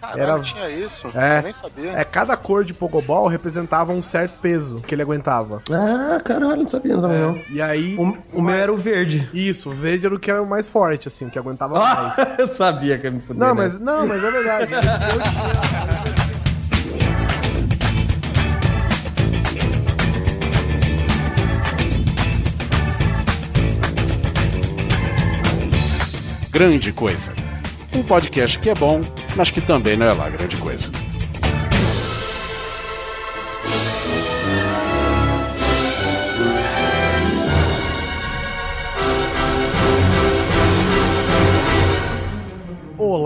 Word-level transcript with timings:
Caralho, 0.00 0.20
Era- 0.22 0.40
tinha 0.40 0.68
isso? 0.70 1.10
É. 1.14 1.38
Eu 1.38 1.42
nem 1.42 1.52
sabia. 1.52 1.92
É, 1.92 2.04
cada 2.04 2.36
cor 2.36 2.64
de 2.64 2.72
Pogobol 2.74 3.26
representava 3.26 3.92
um 3.92 4.02
certo 4.02 4.38
peso 4.40 4.80
que 4.80 4.94
ele 4.94 5.02
aguentava. 5.02 5.62
Ah, 5.70 6.20
caralho, 6.24 6.56
não 6.62 6.68
sabia 6.68 7.00
também 7.00 7.18
não. 7.20 7.40
E 7.50 7.60
aí. 7.60 7.96
O, 7.98 8.16
o 8.38 8.42
meu 8.42 8.54
era 8.54 8.72
o 8.72 8.76
verde. 8.76 9.28
Isso, 9.32 9.70
o 9.70 9.72
verde 9.72 10.06
era 10.06 10.14
o 10.14 10.18
que 10.18 10.30
era 10.30 10.42
o 10.42 10.46
mais 10.46 10.68
forte, 10.68 11.08
assim, 11.08 11.28
que 11.28 11.38
aguentava 11.38 11.78
mais. 11.78 12.18
Ah, 12.18 12.36
eu 12.38 12.46
sabia 12.48 12.98
que 12.98 13.06
ia 13.06 13.10
me 13.10 13.20
fuder. 13.20 13.40
Não, 13.40 13.54
né? 13.54 13.62
mas, 13.62 13.80
não, 13.80 14.06
mas 14.06 14.22
é 14.22 14.30
verdade. 14.30 14.72
Eu 14.72 14.80
tinha- 14.80 16.16
Grande 26.50 26.92
Coisa. 26.92 27.32
Um 27.94 28.02
podcast 28.02 28.58
que 28.58 28.70
é 28.70 28.74
bom, 28.74 29.00
mas 29.36 29.50
que 29.50 29.60
também 29.60 29.96
não 29.96 30.06
é 30.06 30.12
lá 30.12 30.28
grande 30.28 30.56
coisa. 30.56 30.90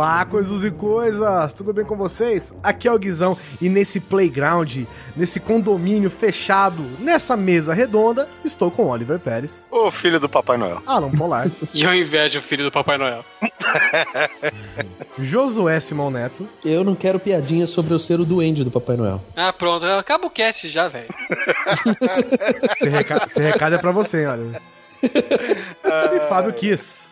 Olá, 0.01 0.25
coisas 0.25 0.65
e 0.65 0.71
coisas! 0.71 1.53
Tudo 1.53 1.75
bem 1.75 1.85
com 1.85 1.95
vocês? 1.95 2.55
Aqui 2.63 2.89
é 2.89 2.91
o 2.93 2.99
Guizão 2.99 3.37
e 3.61 3.69
nesse 3.69 4.01
playground, 4.01 4.85
nesse 5.15 5.39
condomínio 5.39 6.09
fechado, 6.09 6.83
nessa 7.01 7.37
mesa 7.37 7.75
redonda, 7.75 8.27
estou 8.43 8.71
com 8.71 8.87
Oliver 8.89 9.19
Pérez, 9.19 9.69
Ô, 9.71 9.91
filho 9.91 10.19
do 10.19 10.27
Papai 10.27 10.57
Noel. 10.57 10.81
Alan 10.87 11.11
Polar, 11.11 11.49
E 11.75 11.83
eu 11.83 11.95
invejo 11.95 12.39
o 12.39 12.43
filho 12.43 12.65
do 12.65 12.73
Papai 12.73 12.97
Noel. 12.97 13.23
Josué 15.21 15.79
Simão 15.81 16.11
Neto, 16.11 16.49
Eu 16.65 16.83
não 16.83 16.95
quero 16.95 17.21
piadinha 17.21 17.67
sobre 17.67 17.93
eu 17.93 17.99
ser 17.99 18.19
o 18.21 18.25
duende 18.25 18.65
do 18.65 18.71
Papai 18.71 18.97
Noel. 18.97 19.23
Ah, 19.37 19.53
pronto. 19.53 19.85
Acaba 19.85 20.27
o 20.27 20.31
cast 20.31 20.67
já, 20.71 20.89
velho. 20.89 21.09
esse, 22.73 22.89
reca- 22.89 23.27
esse 23.27 23.39
recado 23.43 23.75
é 23.75 23.79
pra 23.79 23.93
você, 23.93 24.25
olha. 24.25 24.63
E 25.05 26.21
Fábio 26.27 26.55
Kiss. 26.55 27.11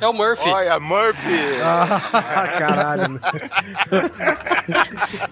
É 0.00 0.06
o 0.06 0.12
Murphy. 0.12 0.48
Olha, 0.48 0.78
Murphy! 0.78 1.60
Ah, 1.62 2.48
caralho. 2.56 3.20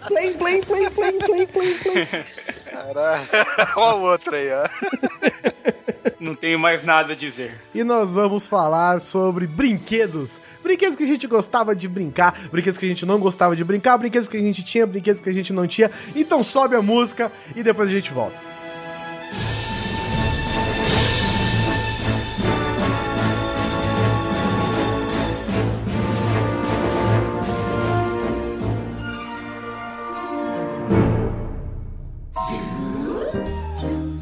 Plim, 0.08 0.32
plim, 0.32 0.60
plim, 0.62 0.90
plim, 0.90 1.18
plim, 1.18 1.46
plim, 1.46 1.78
plim. 1.78 2.06
Caralho. 2.64 3.28
Olha 3.76 3.96
o 3.96 4.02
outro 4.02 4.34
aí, 4.34 4.48
ó. 4.52 4.64
Não 6.18 6.34
tenho 6.34 6.58
mais 6.58 6.82
nada 6.82 7.12
a 7.12 7.16
dizer. 7.16 7.60
E 7.72 7.84
nós 7.84 8.14
vamos 8.14 8.46
falar 8.46 9.00
sobre 9.00 9.46
brinquedos. 9.46 10.40
Brinquedos 10.64 10.96
que 10.96 11.04
a 11.04 11.06
gente 11.06 11.28
gostava 11.28 11.76
de 11.76 11.86
brincar, 11.86 12.36
brinquedos 12.50 12.76
que 12.76 12.86
a 12.86 12.88
gente 12.88 13.06
não 13.06 13.20
gostava 13.20 13.54
de 13.54 13.62
brincar, 13.62 13.96
brinquedos 13.98 14.28
que 14.28 14.36
a 14.36 14.40
gente 14.40 14.64
tinha, 14.64 14.84
brinquedos 14.84 15.20
que 15.20 15.28
a 15.28 15.32
gente 15.32 15.52
não 15.52 15.66
tinha. 15.66 15.90
Então 16.14 16.42
sobe 16.42 16.74
a 16.74 16.82
música 16.82 17.30
e 17.54 17.62
depois 17.62 17.88
a 17.88 17.92
gente 17.92 18.12
volta. 18.12 18.55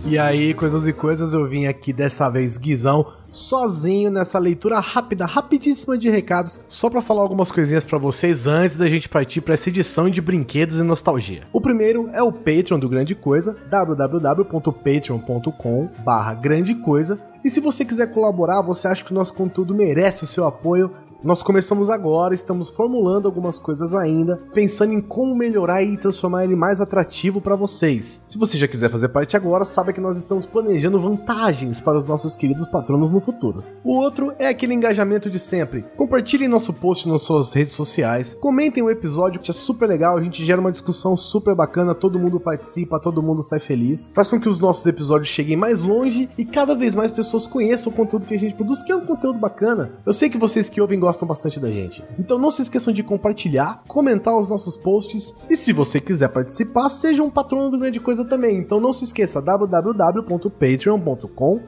E 0.07 0.19
aí, 0.19 0.53
coisas 0.53 0.87
e 0.87 0.93
coisas, 0.93 1.33
eu 1.33 1.47
vim 1.47 1.65
aqui 1.67 1.91
dessa 1.91 2.29
vez, 2.29 2.59
Guizão, 2.59 3.07
sozinho 3.33 4.11
nessa 4.11 4.39
leitura 4.39 4.79
rápida, 4.79 5.25
rapidíssima 5.25 5.97
de 5.97 6.11
recados, 6.11 6.61
só 6.69 6.91
pra 6.91 7.01
falar 7.01 7.23
algumas 7.23 7.51
coisinhas 7.51 7.87
pra 7.87 7.97
vocês 7.97 8.47
antes 8.47 8.77
da 8.77 8.87
gente 8.87 9.09
partir 9.09 9.41
pra 9.41 9.55
essa 9.55 9.71
edição 9.71 10.11
de 10.11 10.21
brinquedos 10.21 10.79
e 10.79 10.83
nostalgia. 10.83 11.45
O 11.55 11.61
primeiro 11.61 12.11
é 12.13 12.23
o 12.23 12.31
Patreon 12.31 12.79
do 12.79 12.89
Grande 12.89 13.15
Coisa, 13.15 13.57
www.patreon.com 13.71 15.89
barra 16.05 16.35
Grande 16.35 16.75
Coisa. 16.75 17.19
E 17.43 17.49
se 17.51 17.61
você 17.61 17.83
quiser 17.85 18.11
colaborar, 18.11 18.61
você 18.63 18.89
acha 18.89 19.05
que 19.05 19.13
o 19.13 19.15
nosso 19.15 19.35
conteúdo 19.35 19.75
merece 19.75 20.25
o 20.25 20.27
seu 20.27 20.47
apoio, 20.47 20.91
nós 21.25 21.43
começamos 21.43 21.89
agora, 21.89 22.35
estamos 22.35 22.69
formulando 22.69 23.25
algumas 23.25 23.59
coisas 23.59 23.95
ainda, 23.95 24.43
pensando 24.53 24.93
em 24.93 25.01
como 25.01 25.35
melhorar 25.35 25.83
e 25.83 25.97
transformar 25.97 26.45
ele 26.45 26.55
mais 26.55 26.83
atrativo 26.83 27.41
para 27.41 27.57
vocês. 27.57 28.23
Se 28.29 28.37
você 28.37 28.59
já 28.59 28.69
quiser 28.69 28.91
fazer 28.91 29.09
parte 29.09 29.35
agora, 29.35 29.65
saiba 29.65 29.91
que 29.91 30.03
nós 30.03 30.19
estamos 30.19 30.45
planejando 30.45 31.01
vantagens 31.01 31.81
para 31.81 31.97
os 31.97 32.07
nossos 32.07 32.37
queridos 32.37 32.67
patronos 32.67 33.11
no 33.11 33.23
futuro. 33.23 33.65
O 33.83 33.95
outro 33.95 34.35
é 34.39 34.49
aquele 34.49 34.75
engajamento 34.75 35.31
de 35.31 35.39
sempre. 35.39 35.87
Compartilhem 35.97 36.47
nosso 36.47 36.75
post 36.75 37.09
nas 37.09 37.23
suas 37.23 37.55
redes 37.55 37.73
sociais, 37.73 38.37
comentem 38.39 38.83
o 38.83 38.91
episódio 38.91 39.41
que 39.41 39.51
é 39.51 39.55
super 39.55 39.89
legal, 39.89 40.19
a 40.19 40.23
gente 40.23 40.45
gera 40.45 40.61
uma 40.61 40.73
discussão 40.73 41.17
super 41.17 41.55
bacana, 41.55 41.95
todo 41.95 42.19
mundo 42.19 42.39
participa, 42.39 43.01
todo 43.01 43.23
mundo 43.23 43.43
sai 43.43 43.61
feliz. 43.61 44.13
Faz 44.15 44.29
com 44.29 44.39
que 44.39 44.49
os 44.49 44.59
nossos 44.59 44.85
episódios 44.85 45.29
cheguem 45.29 45.57
mais 45.57 45.81
longe 45.81 46.29
e 46.37 46.45
cada 46.45 46.75
vez 46.75 46.95
mais 46.95 47.11
pessoas 47.11 47.47
conheçam 47.47 47.91
o 47.91 47.97
conteúdo 47.97 48.27
que 48.27 48.35
a 48.35 48.39
gente 48.39 48.55
produz, 48.55 48.83
que 48.83 48.93
é 48.93 48.97
um 48.97 49.07
conteúdo 49.07 49.39
bacana. 49.39 49.93
Eu 50.05 50.13
sei 50.13 50.29
que 50.29 50.37
vocês 50.37 50.69
que 50.69 50.83
ouvem 50.83 51.01
gostam 51.01 51.14
bastante 51.23 51.61
da 51.61 51.71
gente. 51.71 52.03
Então 52.19 52.39
não 52.39 52.51
se 52.51 52.63
esqueçam 52.63 52.93
de 52.93 53.03
compartilhar, 53.03 53.83
comentar 53.87 54.37
os 54.37 54.49
nossos 54.49 54.77
posts 54.77 55.35
e 55.49 55.57
se 55.57 55.73
você 55.73 56.01
quiser 56.01 56.29
participar, 56.29 56.89
seja 56.89 57.23
um 57.23 57.31
patrono 57.31 57.71
do 57.71 57.79
Grande 57.79 58.01
Coisa 58.01 58.25
também. 58.25 58.57
Então 58.57 58.81
não 58.81 58.93
se 58.93 59.05
esqueça 59.05 59.41
www.patreon.com 59.41 61.61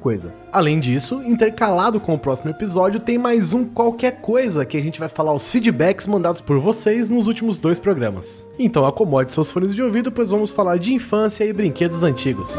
coisa. 0.00 0.32
Além 0.52 0.78
disso, 0.78 1.22
intercalado 1.24 2.00
com 2.00 2.14
o 2.14 2.18
próximo 2.18 2.50
episódio, 2.50 3.00
tem 3.00 3.18
mais 3.18 3.52
um 3.52 3.64
qualquer 3.64 4.20
coisa 4.20 4.64
que 4.64 4.76
a 4.76 4.80
gente 4.80 5.00
vai 5.00 5.08
falar 5.08 5.32
os 5.32 5.50
feedbacks 5.50 6.06
mandados 6.06 6.40
por 6.40 6.58
vocês 6.58 7.08
nos 7.08 7.26
últimos 7.26 7.58
dois 7.58 7.78
programas. 7.78 8.46
Então 8.58 8.86
acomode 8.86 9.32
seus 9.32 9.50
fones 9.50 9.74
de 9.74 9.82
ouvido, 9.82 10.12
pois 10.12 10.30
vamos 10.30 10.50
falar 10.50 10.78
de 10.78 10.92
infância 10.92 11.44
e 11.44 11.52
brinquedos 11.52 12.02
antigos. 12.02 12.56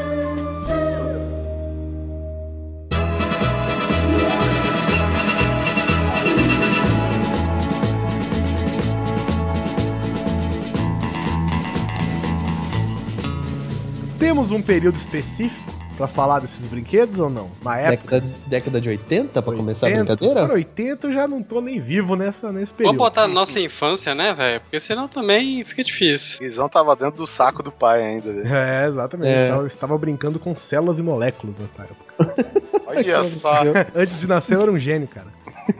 Temos 14.44 14.60
um 14.60 14.62
período 14.62 14.98
específico 14.98 15.74
pra 15.96 16.06
falar 16.06 16.42
desses 16.42 16.66
brinquedos 16.66 17.18
ou 17.18 17.30
não? 17.30 17.50
Uma 17.62 17.78
época. 17.78 18.20
Década, 18.20 18.36
década 18.46 18.82
de 18.82 18.90
80 18.90 19.42
pra 19.42 19.56
começar 19.56 19.88
a 19.88 19.90
80, 19.90 20.04
brincadeira? 20.18 20.48
Por 20.48 20.56
80 20.56 21.08
eu 21.08 21.14
já 21.14 21.28
não 21.30 21.42
tô 21.42 21.62
nem 21.62 21.80
vivo 21.80 22.18
nessa, 22.18 22.52
nesse 22.52 22.74
período. 22.74 22.98
Vamos 22.98 23.10
botar 23.10 23.26
na 23.26 23.34
nossa 23.34 23.62
infância, 23.62 24.14
né, 24.14 24.34
velho? 24.34 24.60
Porque 24.60 24.82
senão 24.82 25.08
também 25.08 25.64
fica 25.64 25.82
difícil. 25.82 26.40
Guizão 26.42 26.68
tava 26.68 26.94
dentro 26.94 27.20
do 27.20 27.26
saco 27.26 27.64
do 27.64 27.72
pai 27.72 28.04
ainda. 28.04 28.34
velho. 28.34 28.54
É, 28.54 28.86
exatamente. 28.86 29.30
É. 29.30 29.52
Eu 29.52 29.66
estava 29.66 29.98
brincando 29.98 30.38
com 30.40 30.58
células 30.58 31.00
e 31.00 31.04
moléculas 31.04 31.56
nessa 31.60 31.84
época. 31.84 32.44
Olha 32.86 33.24
só. 33.24 33.62
Antes 33.96 34.20
de 34.20 34.28
nascer 34.28 34.58
eu 34.58 34.62
era 34.64 34.72
um 34.74 34.78
gênio, 34.80 35.08
cara. 35.08 35.28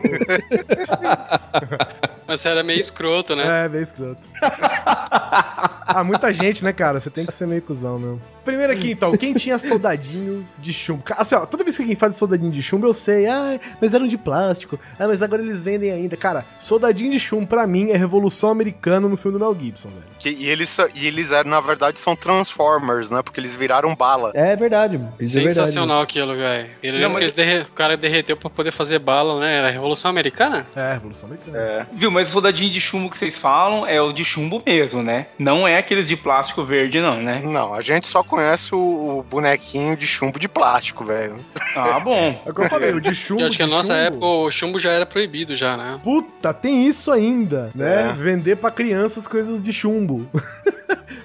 Mas 2.26 2.40
você 2.40 2.50
era 2.50 2.64
meio 2.64 2.80
escroto, 2.80 3.36
né? 3.36 3.66
É, 3.66 3.70
bem 3.70 3.82
escroto. 3.82 4.18
ah, 4.42 6.04
muita 6.06 6.32
gente, 6.32 6.64
né, 6.64 6.72
cara? 6.72 7.00
Você 7.00 7.10
tem 7.10 7.26
que 7.26 7.34
ser 7.34 7.46
meio 7.46 7.62
cuzão 7.62 8.00
mesmo. 8.00 8.22
Primeiro 8.46 8.74
aqui, 8.74 8.92
então, 8.92 9.16
quem 9.16 9.34
tinha 9.34 9.58
soldadinho 9.58 10.46
de 10.60 10.74
chumbo? 10.74 11.02
Assim, 11.18 11.34
ó, 11.36 11.46
toda 11.46 11.64
vez 11.64 11.78
que 11.78 11.82
alguém 11.84 11.96
fala 11.96 12.12
de 12.12 12.18
soldadinho 12.18 12.52
de 12.52 12.62
chumbo, 12.62 12.86
eu 12.86 12.94
sei, 12.94 13.26
ah, 13.26 13.58
mas 13.82 13.94
eram 13.94 14.06
de 14.06 14.18
plástico, 14.18 14.78
ah, 15.00 15.08
mas 15.08 15.22
agora 15.22 15.42
eles 15.42 15.64
vendem 15.64 15.92
ainda. 15.92 16.18
Cara, 16.18 16.44
soldadinho 16.60 17.10
de 17.12 17.20
chumbo, 17.22 17.48
pra 17.48 17.66
mim, 17.66 17.92
é 17.92 17.98
Revolução 17.98 18.50
Americana 18.50 19.08
no 19.08 19.16
filme 19.16 19.38
do 19.38 19.46
Mel 19.46 19.56
Gibson, 19.58 19.88
velho. 19.90 20.04
Que- 20.20 20.30
e, 20.38 20.50
eles, 20.50 20.68
são- 20.68 20.88
e 20.94 21.08
eles, 21.08 21.32
eram, 21.32 21.50
na 21.52 21.62
verdade, 21.62 21.98
são 22.00 22.18
Transformers, 22.18 23.10
né? 23.10 23.22
Porque 23.22 23.40
eles 23.40 23.56
viraram 23.56 23.96
bala. 23.96 24.32
É 24.36 24.56
verdade. 24.58 25.00
Isso 25.20 25.38
é 25.38 25.42
verdade. 25.44 25.68
Sensacional 25.70 26.02
aquilo, 26.02 26.36
velho. 26.36 26.70
Não, 27.00 27.10
mas- 27.10 27.18
que 27.20 27.24
eles 27.24 27.34
derre- 27.34 27.62
o 27.62 27.72
cara 27.72 27.96
derreteu 27.96 28.36
pra 28.36 28.50
poder 28.50 28.74
fazer 28.74 29.00
bala, 29.00 29.40
né? 29.40 29.56
Era 29.58 29.72
Revolução 29.74 30.10
Americana? 30.10 30.66
É, 30.76 30.94
Revolução 30.94 31.28
Americana. 31.28 31.58
É. 31.58 31.86
Viu, 31.94 32.10
mas 32.10 32.30
o 32.30 32.32
soldadinho 32.32 32.72
de 32.72 32.80
chumbo 32.80 33.10
que 33.10 33.18
vocês 33.18 33.38
falam 33.38 33.86
é 33.86 34.02
o 34.02 34.14
de 34.14 34.24
chumbo 34.24 34.62
mesmo, 34.66 35.04
né? 35.04 35.28
Não 35.38 35.68
é 35.68 35.78
aqueles 35.78 36.08
de 36.08 36.16
plástico 36.16 36.64
verde, 36.64 37.00
não, 37.02 37.22
né? 37.22 37.42
Não, 37.44 37.74
a 37.74 37.82
gente 37.82 38.08
só 38.08 38.24
conhece 38.24 38.74
o, 38.74 38.78
o 39.20 39.26
bonequinho 39.30 39.96
de 39.98 40.08
chumbo 40.08 40.40
de 40.40 40.48
plástico, 40.48 41.04
velho. 41.04 41.36
Ah, 41.76 42.00
bom. 42.00 42.42
É 42.46 42.50
o 42.50 42.54
que 42.54 42.62
eu 42.62 42.70
falei, 42.70 42.94
o 42.94 43.02
de 43.02 43.14
chumbo. 43.14 43.42
Eu 43.42 43.48
acho 43.48 43.58
que 43.58 43.64
na 43.64 43.70
nossa 43.70 43.94
chumbo- 43.94 44.08
época 44.08 44.26
o 44.26 44.52
chumbo 44.52 44.80
já 44.80 44.92
era 44.92 45.06
proibido 45.06 45.56
já, 45.56 45.76
né? 45.76 46.00
Puta, 46.04 46.54
tem 46.54 46.86
isso 46.88 47.12
ainda, 47.12 47.72
né? 47.76 48.12
É. 48.12 48.14
Vender 48.14 48.56
pra 48.58 48.72
crianças 48.72 49.28
coisas 49.28 49.62
de 49.62 49.74
chumbo. 49.74 50.28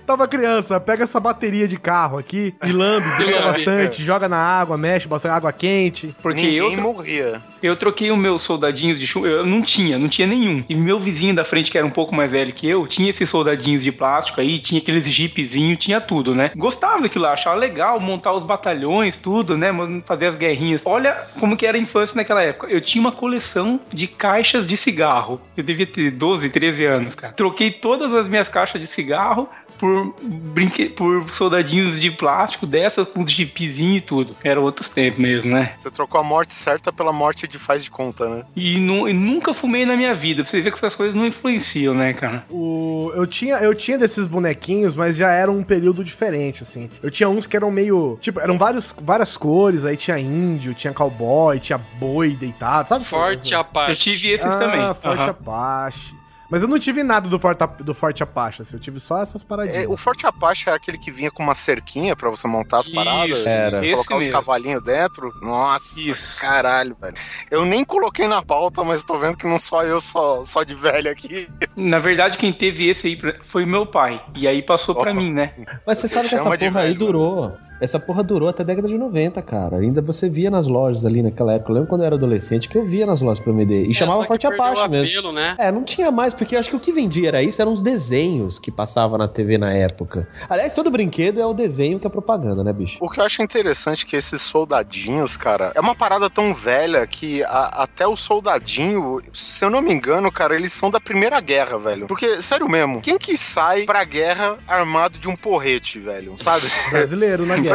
Tava 0.06 0.26
criança, 0.26 0.80
pega 0.80 1.04
essa 1.04 1.20
bateria 1.20 1.68
de 1.68 1.76
carro 1.78 2.16
aqui 2.16 2.54
e 2.64 2.72
lambe, 2.72 3.06
lambe. 3.22 3.44
bastante, 3.44 4.02
joga 4.02 4.26
na 4.26 4.38
água, 4.38 4.78
mexe 4.78 5.06
bastante, 5.06 5.32
água 5.32 5.52
quente. 5.52 6.14
Porque 6.22 6.40
Ninguém 6.40 6.74
eu, 6.74 6.80
morria. 6.80 7.42
Eu 7.62 7.76
troquei 7.76 8.10
os 8.10 8.18
meus 8.18 8.42
soldadinhos 8.42 8.98
de 8.98 9.06
chumbo. 9.06 9.26
Eu 9.26 9.46
não 9.46 9.62
tinha, 9.62 9.98
não 9.98 10.08
tinha 10.08 10.26
nenhum. 10.26 10.64
E 10.68 10.74
meu 10.74 10.98
vizinho 10.98 11.34
da 11.34 11.44
frente, 11.44 11.70
que 11.70 11.78
era 11.78 11.86
um 11.86 11.90
pouco 11.90 12.14
mais 12.14 12.30
velho 12.30 12.52
que 12.52 12.66
eu, 12.66 12.86
tinha 12.86 13.10
esses 13.10 13.28
soldadinhos 13.28 13.82
de 13.82 13.92
plástico 13.92 14.40
aí, 14.40 14.58
tinha 14.58 14.80
aqueles 14.80 15.04
jeepzinhos, 15.06 15.78
tinha 15.78 16.00
tudo, 16.00 16.34
né? 16.34 16.50
Gostava 16.56 17.02
daquilo 17.02 17.24
lá, 17.24 17.32
achava 17.32 17.56
legal 17.56 17.98
montar 18.00 18.32
os 18.32 18.44
batalhões, 18.44 19.16
tudo, 19.16 19.56
né? 19.56 19.68
Fazer 20.04 20.26
as 20.26 20.36
guerrinhas. 20.36 20.82
Olha 20.84 21.26
como 21.38 21.56
que 21.56 21.66
era 21.66 21.76
a 21.76 21.80
infância 21.80 22.16
naquela 22.16 22.42
época. 22.42 22.68
Eu 22.68 22.80
tinha 22.80 23.00
uma 23.00 23.12
coleção 23.12 23.80
de 23.92 24.06
caixas 24.06 24.66
de 24.66 24.76
cigarro. 24.76 25.40
Eu 25.56 25.64
devia 25.64 25.86
ter 25.86 26.10
12, 26.10 26.50
13 26.50 26.84
anos, 26.84 27.14
cara. 27.14 27.32
Troquei 27.32 27.70
todas 27.70 28.12
as 28.14 28.26
minhas 28.28 28.48
caixas 28.48 28.80
de 28.80 28.86
cigarro 28.86 29.48
por, 29.78 30.14
brinque... 30.22 30.88
por 30.88 31.32
soldadinhos 31.34 32.00
de 32.00 32.10
plástico 32.10 32.66
dessas, 32.66 33.06
com 33.08 33.20
os 33.22 33.30
jeepzinhos 33.30 33.98
e 33.98 34.00
tudo. 34.00 34.36
Era 34.44 34.60
outros 34.60 34.88
tempos 34.88 35.20
mesmo, 35.20 35.50
né? 35.52 35.72
Você 35.76 35.90
trocou 35.90 36.20
a 36.20 36.24
morte 36.24 36.52
certa 36.52 36.92
pela 36.92 37.12
morte 37.12 37.46
de 37.46 37.58
faz 37.58 37.84
de 37.84 37.90
conta, 37.90 38.28
né? 38.28 38.42
E, 38.56 38.78
nu- 38.78 39.08
e 39.08 39.12
nunca 39.12 39.54
fumei 39.54 39.84
na 39.86 39.96
minha 39.96 40.14
vida. 40.14 40.42
Pra 40.42 40.50
você 40.50 40.60
ver 40.60 40.70
que 40.70 40.76
essas 40.76 40.94
coisas 40.94 41.14
não 41.14 41.26
influenciam, 41.26 41.94
né, 41.94 42.12
cara? 42.12 42.44
O, 42.50 43.12
eu, 43.14 43.26
tinha, 43.26 43.56
eu 43.56 43.74
tinha 43.74 43.96
desses 43.98 44.26
bonequinhos, 44.26 44.94
mas 44.94 45.16
já 45.16 45.30
era 45.30 45.50
um 45.50 45.62
período 45.62 46.02
diferente, 46.04 46.62
assim. 46.62 46.90
Eu 47.02 47.10
tinha 47.10 47.28
uns 47.28 47.46
que 47.46 47.56
eram 47.56 47.70
meio. 47.70 48.18
Tipo, 48.20 48.40
eram 48.40 48.58
vários, 48.58 48.94
várias 49.02 49.36
cores, 49.36 49.84
aí 49.84 49.96
tinha 49.96 50.18
índio, 50.18 50.74
tinha 50.74 50.92
cowboy, 50.92 51.58
tinha 51.60 51.78
boi 51.98 52.30
deitado, 52.30 52.88
sabe? 52.88 53.04
Forte 53.04 53.52
Eu 53.52 53.60
Apache. 53.60 53.96
tive 54.00 54.28
esses 54.30 54.52
ah, 54.54 54.58
também. 54.58 54.94
Forte 54.94 55.22
Aham. 55.22 55.30
Apache. 55.30 56.17
Mas 56.50 56.62
eu 56.62 56.68
não 56.68 56.78
tive 56.78 57.02
nada 57.02 57.28
do 57.28 57.38
Forte, 57.38 57.64
do 57.82 57.92
Forte 57.94 58.22
Apache, 58.22 58.62
assim, 58.62 58.76
eu 58.76 58.80
tive 58.80 58.98
só 58.98 59.20
essas 59.20 59.44
paradinhas. 59.44 59.84
É, 59.84 59.88
o 59.88 59.96
Forte 59.98 60.26
Apache 60.26 60.70
é 60.70 60.72
aquele 60.72 60.96
que 60.96 61.10
vinha 61.10 61.30
com 61.30 61.42
uma 61.42 61.54
cerquinha 61.54 62.16
pra 62.16 62.30
você 62.30 62.48
montar 62.48 62.78
as 62.78 62.86
Isso, 62.86 62.94
paradas. 62.94 63.46
Era. 63.46 63.84
e 63.84 63.90
esse 63.90 64.06
Colocar 64.06 64.16
os 64.16 64.28
cavalinhos 64.28 64.82
dentro. 64.82 65.30
Nossa, 65.42 66.00
Isso. 66.00 66.40
caralho, 66.40 66.96
velho. 67.00 67.14
Eu 67.50 67.66
nem 67.66 67.84
coloquei 67.84 68.26
na 68.26 68.40
pauta, 68.42 68.82
mas 68.82 69.04
tô 69.04 69.18
vendo 69.18 69.36
que 69.36 69.46
não 69.46 69.58
só 69.58 69.84
eu, 69.84 70.00
só, 70.00 70.42
só 70.44 70.62
de 70.62 70.74
velho 70.74 71.10
aqui. 71.10 71.48
Na 71.76 71.98
verdade, 71.98 72.38
quem 72.38 72.52
teve 72.52 72.88
esse 72.88 73.08
aí 73.08 73.18
foi 73.44 73.66
meu 73.66 73.84
pai. 73.84 74.22
E 74.34 74.48
aí 74.48 74.62
passou 74.62 74.94
pra 74.94 75.10
Oh. 75.10 75.14
mim, 75.14 75.32
né? 75.32 75.52
Mas 75.86 75.98
você 75.98 76.08
sabe 76.08 76.28
que 76.28 76.34
essa 76.34 76.44
porra 76.44 76.56
aí 76.62 76.70
velho, 76.70 76.94
durou. 76.98 77.58
Essa 77.80 77.98
porra 78.00 78.22
durou 78.22 78.48
até 78.48 78.62
a 78.62 78.66
década 78.66 78.88
de 78.88 78.98
90, 78.98 79.40
cara. 79.42 79.76
Ainda 79.76 80.00
você 80.02 80.28
via 80.28 80.50
nas 80.50 80.66
lojas 80.66 81.04
ali 81.04 81.22
naquela 81.22 81.52
época. 81.54 81.70
Eu 81.70 81.74
lembro 81.74 81.88
quando 81.88 82.00
eu 82.02 82.06
era 82.06 82.16
adolescente 82.16 82.68
que 82.68 82.76
eu 82.76 82.84
via 82.84 83.06
nas 83.06 83.20
lojas 83.20 83.42
pra 83.42 83.52
MD. 83.52 83.86
E 83.86 83.90
É, 83.90 83.94
chamava 83.94 84.24
Forte 84.24 84.46
Apache 84.46 84.88
mesmo. 84.88 85.06
apelo, 85.18 85.32
né? 85.32 85.54
É, 85.58 85.70
não 85.70 85.84
tinha 85.84 86.10
mais, 86.10 86.34
porque 86.34 86.54
eu 86.56 86.60
acho 86.60 86.70
que 86.70 86.76
o 86.76 86.80
que 86.80 86.90
vendia 86.92 87.28
era 87.28 87.42
isso, 87.42 87.60
eram 87.62 87.72
os 87.72 87.80
desenhos 87.82 88.58
que 88.58 88.70
passava 88.70 89.16
na 89.16 89.28
TV 89.28 89.58
na 89.58 89.72
época. 89.72 90.28
Aliás, 90.48 90.74
todo 90.74 90.90
brinquedo 90.90 91.40
é 91.40 91.46
o 91.46 91.54
desenho 91.54 91.98
que 92.00 92.06
é 92.06 92.10
propaganda, 92.10 92.64
né, 92.64 92.72
bicho? 92.72 92.98
O 93.00 93.08
que 93.08 93.20
eu 93.20 93.24
acho 93.24 93.42
interessante 93.42 94.04
é 94.04 94.08
que 94.08 94.16
esses 94.16 94.42
soldadinhos, 94.42 95.36
cara, 95.36 95.72
é 95.74 95.80
uma 95.80 95.94
parada 95.94 96.28
tão 96.28 96.52
velha 96.54 97.06
que 97.06 97.42
a- 97.44 97.82
até 97.84 98.06
o 98.06 98.16
soldadinho, 98.16 99.20
se 99.32 99.64
eu 99.64 99.70
não 99.70 99.80
me 99.80 99.92
engano, 99.92 100.30
cara, 100.32 100.54
eles 100.56 100.72
são 100.72 100.90
da 100.90 100.98
Primeira 101.00 101.40
Guerra, 101.40 101.78
velho. 101.78 102.06
Porque, 102.06 102.40
sério 102.42 102.68
mesmo, 102.68 103.00
quem 103.00 103.18
que 103.18 103.36
sai 103.36 103.84
pra 103.84 104.02
guerra 104.04 104.58
armado 104.66 105.18
de 105.18 105.28
um 105.28 105.36
porrete, 105.36 105.98
velho? 106.00 106.34
Sabe? 106.38 106.66
Brasileiro 106.90 107.46
na 107.46 107.56
guerra. 107.58 107.67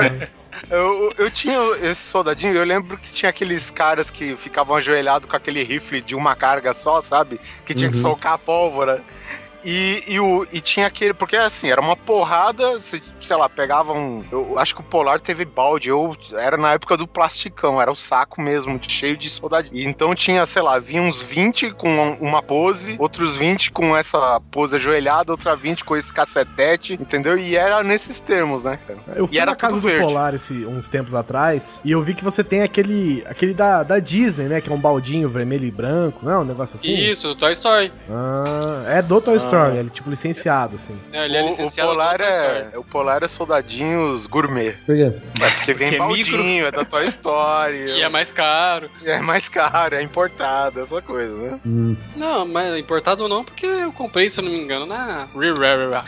Eu, 0.69 1.11
eu 1.17 1.31
tinha 1.31 1.57
esse 1.81 2.01
soldadinho, 2.01 2.53
eu 2.53 2.63
lembro 2.63 2.97
que 2.97 3.11
tinha 3.11 3.29
aqueles 3.29 3.71
caras 3.71 4.09
que 4.11 4.35
ficavam 4.37 4.75
ajoelhados 4.75 5.27
com 5.27 5.35
aquele 5.35 5.63
rifle 5.63 5.99
de 5.99 6.15
uma 6.15 6.35
carga 6.35 6.71
só, 6.73 7.01
sabe? 7.01 7.39
Que 7.65 7.73
tinha 7.73 7.89
que 7.89 7.97
Uhum. 7.97 8.01
socar 8.03 8.33
a 8.33 8.37
pólvora. 8.37 9.01
E, 9.63 10.03
e, 10.07 10.19
o, 10.19 10.45
e 10.51 10.59
tinha 10.59 10.87
aquele, 10.87 11.13
porque 11.13 11.35
assim, 11.35 11.69
era 11.69 11.81
uma 11.81 11.95
porrada, 11.95 12.79
se, 12.79 13.01
sei 13.19 13.35
lá, 13.35 13.47
pegava 13.47 13.93
um. 13.93 14.23
Eu 14.31 14.59
acho 14.59 14.75
que 14.75 14.81
o 14.81 14.83
Polar 14.83 15.19
teve 15.19 15.45
balde, 15.45 15.89
eu 15.89 16.13
era 16.33 16.57
na 16.57 16.73
época 16.73 16.97
do 16.97 17.07
plasticão, 17.07 17.81
era 17.81 17.91
o 17.91 17.95
saco 17.95 18.41
mesmo, 18.41 18.79
cheio 18.81 19.15
de 19.15 19.29
soldadinho. 19.29 19.75
E 19.75 19.85
Então 19.85 20.13
tinha, 20.13 20.45
sei 20.45 20.61
lá, 20.61 20.79
vinha 20.79 21.01
uns 21.01 21.21
20 21.21 21.71
com 21.71 22.17
uma 22.19 22.41
pose, 22.41 22.95
outros 22.99 23.35
20 23.35 23.71
com 23.71 23.95
essa 23.95 24.41
pose 24.51 24.75
ajoelhada, 24.75 25.31
outra 25.31 25.55
20 25.55 25.83
com 25.83 25.95
esse 25.95 26.13
cacetete, 26.13 26.93
entendeu? 26.93 27.37
E 27.37 27.55
era 27.55 27.83
nesses 27.83 28.19
termos, 28.19 28.63
né, 28.63 28.77
cara? 28.85 28.99
Eu 29.15 29.27
fui 29.27 29.37
E 29.37 29.39
era 29.39 29.51
na 29.51 29.57
casa 29.57 29.75
do 29.75 29.81
verde. 29.81 30.05
Polar 30.05 30.33
esse, 30.33 30.53
uns 30.65 30.87
tempos 30.87 31.13
atrás 31.15 31.81
e 31.85 31.91
eu 31.91 32.01
vi 32.01 32.13
que 32.13 32.23
você 32.23 32.43
tem 32.43 32.61
aquele, 32.61 33.23
aquele 33.27 33.53
da, 33.53 33.83
da 33.83 33.99
Disney, 33.99 34.47
né? 34.47 34.61
Que 34.61 34.69
é 34.69 34.73
um 34.73 34.79
baldinho 34.79 35.29
vermelho 35.29 35.65
e 35.65 35.71
branco, 35.71 36.19
não 36.23 36.31
é 36.31 36.37
um 36.39 36.43
negócio 36.43 36.75
assim? 36.75 36.93
Isso, 36.93 37.35
Toy 37.35 37.51
Story. 37.53 37.91
Ah, 38.09 38.83
é 38.87 39.01
do 39.01 39.21
Toy 39.21 39.37
Story, 39.37 39.52
ele 39.69 39.87
é 39.87 39.91
tipo 39.91 40.09
licenciado, 40.09 40.75
assim. 40.75 40.97
É, 41.11 41.25
ele 41.25 41.37
é 41.37 41.41
o, 41.41 41.45
o 41.45 41.49
licenciado 41.49 41.89
Polar 41.91 42.21
é, 42.21 42.71
o 42.75 42.83
Polar 42.83 43.23
é 43.23 43.27
soldadinhos 43.27 44.27
gourmet. 44.27 44.73
Por 44.85 44.95
quê? 44.95 45.11
É 45.41 45.49
porque 45.51 45.73
vem 45.73 45.89
Que 45.89 45.95
é 45.95 45.97
baldinho, 45.99 46.65
é 46.67 46.71
da 46.71 46.83
Toy 46.85 47.05
Story. 47.05 47.83
E 47.93 48.01
é 48.01 48.09
mais 48.09 48.31
caro. 48.31 48.89
é 49.03 49.19
mais 49.19 49.47
caro, 49.49 49.95
é 49.95 50.01
importado, 50.01 50.79
essa 50.79 51.01
coisa, 51.01 51.35
né? 51.37 51.59
Hum. 51.65 51.95
Não, 52.15 52.45
mas 52.47 52.77
importado 52.77 53.27
não, 53.27 53.43
porque 53.43 53.65
eu 53.65 53.91
comprei, 53.91 54.29
se 54.29 54.39
eu 54.39 54.43
não 54.43 54.51
me 54.51 54.59
engano, 54.59 54.85
na 54.85 55.27
Rare. 55.33 55.93
Ah, 55.93 56.03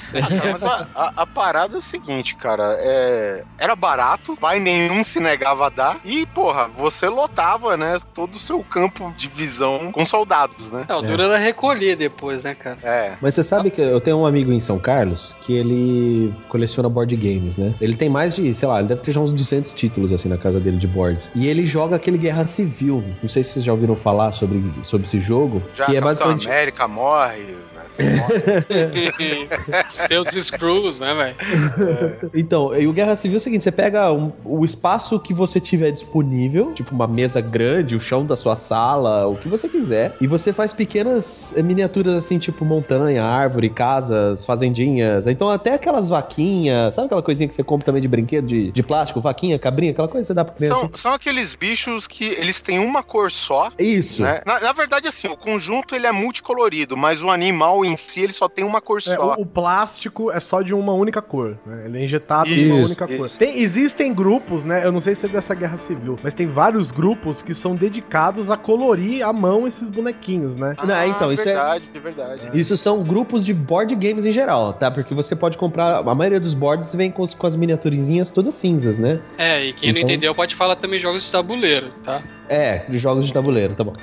mas 0.52 0.64
a, 0.64 0.88
a- 0.96 1.14
a 1.18 1.28
parada 1.28 1.76
é 1.76 1.78
o 1.78 1.82
seguinte, 1.82 2.36
cara, 2.36 2.76
é, 2.80 3.44
era 3.58 3.76
barato, 3.76 4.36
pai 4.36 4.60
nenhum 4.60 5.04
se 5.04 5.20
negava 5.20 5.68
a 5.68 5.70
dar, 5.70 6.00
e, 6.04 6.26
porra, 6.28 6.68
você 6.76 7.08
lotava, 7.08 7.78
né, 7.78 7.98
todo 8.14 8.36
o 8.36 8.40
seu 8.40 8.64
campo 8.64 9.14
de 9.16 9.28
visão 9.28 9.92
com 9.92 10.06
soldados, 10.06 10.72
né? 10.72 10.86
É, 10.88 10.96
o 10.96 11.02
duro 11.02 11.24
era 11.24 11.38
recolher 11.38 11.96
depois, 11.96 12.44
né, 12.44 12.56
cara? 12.56 12.78
É. 12.84 13.14
Mas 13.22 13.35
você 13.36 13.44
sabe 13.44 13.70
que 13.70 13.82
eu 13.82 14.00
tenho 14.00 14.18
um 14.18 14.26
amigo 14.26 14.52
em 14.54 14.60
São 14.60 14.80
Carlos 14.80 15.36
que 15.42 15.54
ele 15.54 16.34
coleciona 16.48 16.88
board 16.88 17.16
games, 17.18 17.58
né? 17.58 17.76
Ele 17.82 17.96
tem 17.96 18.10
mais 18.10 18.36
de, 18.36 18.54
sei 18.54 18.68
lá, 18.68 18.80
ele 18.80 18.88
deve 18.88 19.02
ter 19.02 19.12
já 19.12 19.20
uns 19.20 19.34
200 19.34 19.74
títulos 19.74 20.14
assim 20.14 20.30
na 20.30 20.38
casa 20.38 20.60
dele 20.60 20.78
de 20.78 20.88
boards. 20.88 21.30
E 21.36 21.48
ele 21.48 21.66
joga 21.66 21.98
aquele 21.98 22.18
Guerra 22.18 22.46
Civil. 22.46 23.04
Não 23.22 23.28
sei 23.28 23.44
se 23.44 23.52
vocês 23.52 23.66
já 23.66 23.74
ouviram 23.74 23.96
falar 23.96 24.32
sobre, 24.32 24.64
sobre 24.84 25.06
esse 25.06 25.20
jogo. 25.20 25.62
Já 25.74 25.86
que 25.86 25.92
é 25.92 25.96
Capitão 25.96 26.04
basicamente. 26.04 26.48
América 26.48 26.88
morre, 26.88 27.44
morre. 27.44 27.75
Seus 29.90 30.28
screws, 30.30 31.00
né, 31.00 31.14
velho? 31.14 32.30
Então, 32.34 32.76
e 32.76 32.88
o 32.88 32.94
Guerra 32.94 33.16
Civil 33.16 33.36
é 33.36 33.38
o 33.38 33.42
seguinte: 33.42 33.64
você 33.64 33.72
pega 33.72 34.12
um- 34.12 34.32
o 34.44 34.64
espaço 34.66 35.20
que 35.20 35.34
você 35.34 35.60
tiver 35.60 35.92
disponível, 35.92 36.74
tipo 36.74 36.94
uma 36.94 37.08
mesa 37.08 37.42
grande, 37.42 37.96
o 37.96 38.00
chão 38.00 38.26
da 38.26 38.36
sua 38.36 38.56
sala, 38.56 39.28
o 39.28 39.36
que 39.36 39.48
você 39.48 39.68
quiser, 39.70 40.16
e 40.20 40.28
você 40.28 40.52
faz 40.52 40.74
pequenas 40.74 41.54
eh, 41.56 41.62
miniaturas 41.62 42.14
assim, 42.16 42.38
tipo 42.38 42.66
montanha, 42.66 43.24
árvore, 43.24 43.70
casas, 43.70 44.46
fazendinhas. 44.46 45.28
Então, 45.28 45.50
até 45.50 45.74
aquelas 45.74 46.10
vaquinhas, 46.10 46.96
sabe 46.96 47.06
aquela 47.06 47.22
coisinha 47.24 47.48
que 47.48 47.56
você 47.56 47.64
compra 47.64 47.86
também 47.86 48.02
de 48.02 48.08
brinquedo 48.08 48.48
de, 48.48 48.72
de 48.72 48.84
plástico, 48.84 49.22
vaquinha, 49.22 49.58
cabrinha, 49.58 49.92
aquela 49.92 50.08
coisa 50.08 50.24
que 50.24 50.28
você 50.28 50.34
dá 50.34 50.44
pra 50.46 50.56
criança. 50.56 50.76
São, 50.80 50.90
são 50.96 51.14
aqueles 51.14 51.56
bichos 51.56 52.08
que 52.08 52.26
eles 52.26 52.62
têm 52.62 52.80
uma 52.80 53.04
cor 53.04 53.32
só, 53.32 53.72
Isso. 53.80 54.22
né? 54.24 54.42
Na, 54.46 54.60
na 54.60 54.74
verdade, 54.74 55.08
assim, 55.08 55.28
o 55.28 55.38
conjunto 55.38 55.96
ele 55.96 56.08
é 56.08 56.12
multicolorido, 56.12 56.98
mas 56.98 57.22
o 57.22 57.30
animal 57.30 57.85
em 57.86 57.96
si 57.98 58.22
ele 58.22 58.34
só 58.34 58.48
tem 58.50 58.64
uma 58.66 58.82
cor 58.82 58.98
É, 58.98 59.02
só. 59.16 59.36
o, 59.38 59.42
o 59.42 59.46
plástico 59.46 60.32
é 60.32 60.40
só 60.40 60.62
de 60.62 60.74
uma 60.74 60.94
única 60.94 61.22
cor, 61.22 61.58
né? 61.66 61.84
Ele 61.86 62.00
é 62.00 62.04
injetado 62.04 62.48
Isso, 62.50 62.56
de 62.60 62.72
uma 62.72 62.86
única 62.86 63.08
cor. 63.08 63.26
isso. 63.26 63.38
Tem- 63.40 63.60
existem 63.60 64.14
grupos, 64.14 64.66
né? 64.66 64.86
Eu 64.86 64.92
não 64.92 65.00
sei 65.02 65.16
se 65.16 65.26
é 65.26 65.30
dessa 65.30 65.54
guerra 65.56 65.78
civil, 65.78 66.18
mas 66.24 66.34
tem 66.34 66.48
vários 66.48 66.92
grupos 66.92 67.42
que 67.42 67.54
são 67.54 67.76
dedicados 67.76 68.50
a 68.50 68.58
colorir 68.58 69.26
à 69.26 69.32
mão 69.34 69.68
esses 69.68 69.90
bonequinhos, 69.90 70.56
né? 70.58 70.76
Não, 70.86 71.06
então, 71.06 71.32
isso 71.32 71.44
é- 71.44 71.54
verdade, 71.54 71.90
é... 71.94 72.00
verdade, 72.00 72.42
Isso 72.54 72.76
são 72.78 73.04
grupos 73.04 73.46
de 73.46 73.54
board 73.54 73.94
games 73.96 74.26
em 74.26 74.32
geral, 74.32 74.74
tá? 74.74 74.90
Porque 74.92 75.14
você 75.14 75.36
pode 75.36 75.58
comprar. 75.58 75.98
A 76.00 76.16
maioria 76.16 76.40
dos 76.40 76.54
boards 76.54 76.94
vem 76.96 77.12
com, 77.12 77.26
com 77.28 77.48
as 77.48 77.56
miniaturinhas 77.56 78.30
todas 78.30 78.54
cinzas, 78.56 78.98
né? 78.98 79.20
É, 79.38 79.66
e 79.66 79.74
quem 79.74 79.92
não 79.92 80.00
Então- 80.00 80.10
entendeu 80.12 80.34
pode 80.36 80.56
falar 80.56 80.76
também 80.76 81.00
jogos 81.00 81.24
de 81.26 81.32
tabuleiro, 81.32 81.92
tá? 82.04 82.24
É, 82.50 82.86
de 82.90 82.98
jogos 82.98 83.26
de 83.26 83.34
tabuleiro, 83.34 83.76
tá 83.76 83.84
bom. 83.84 83.94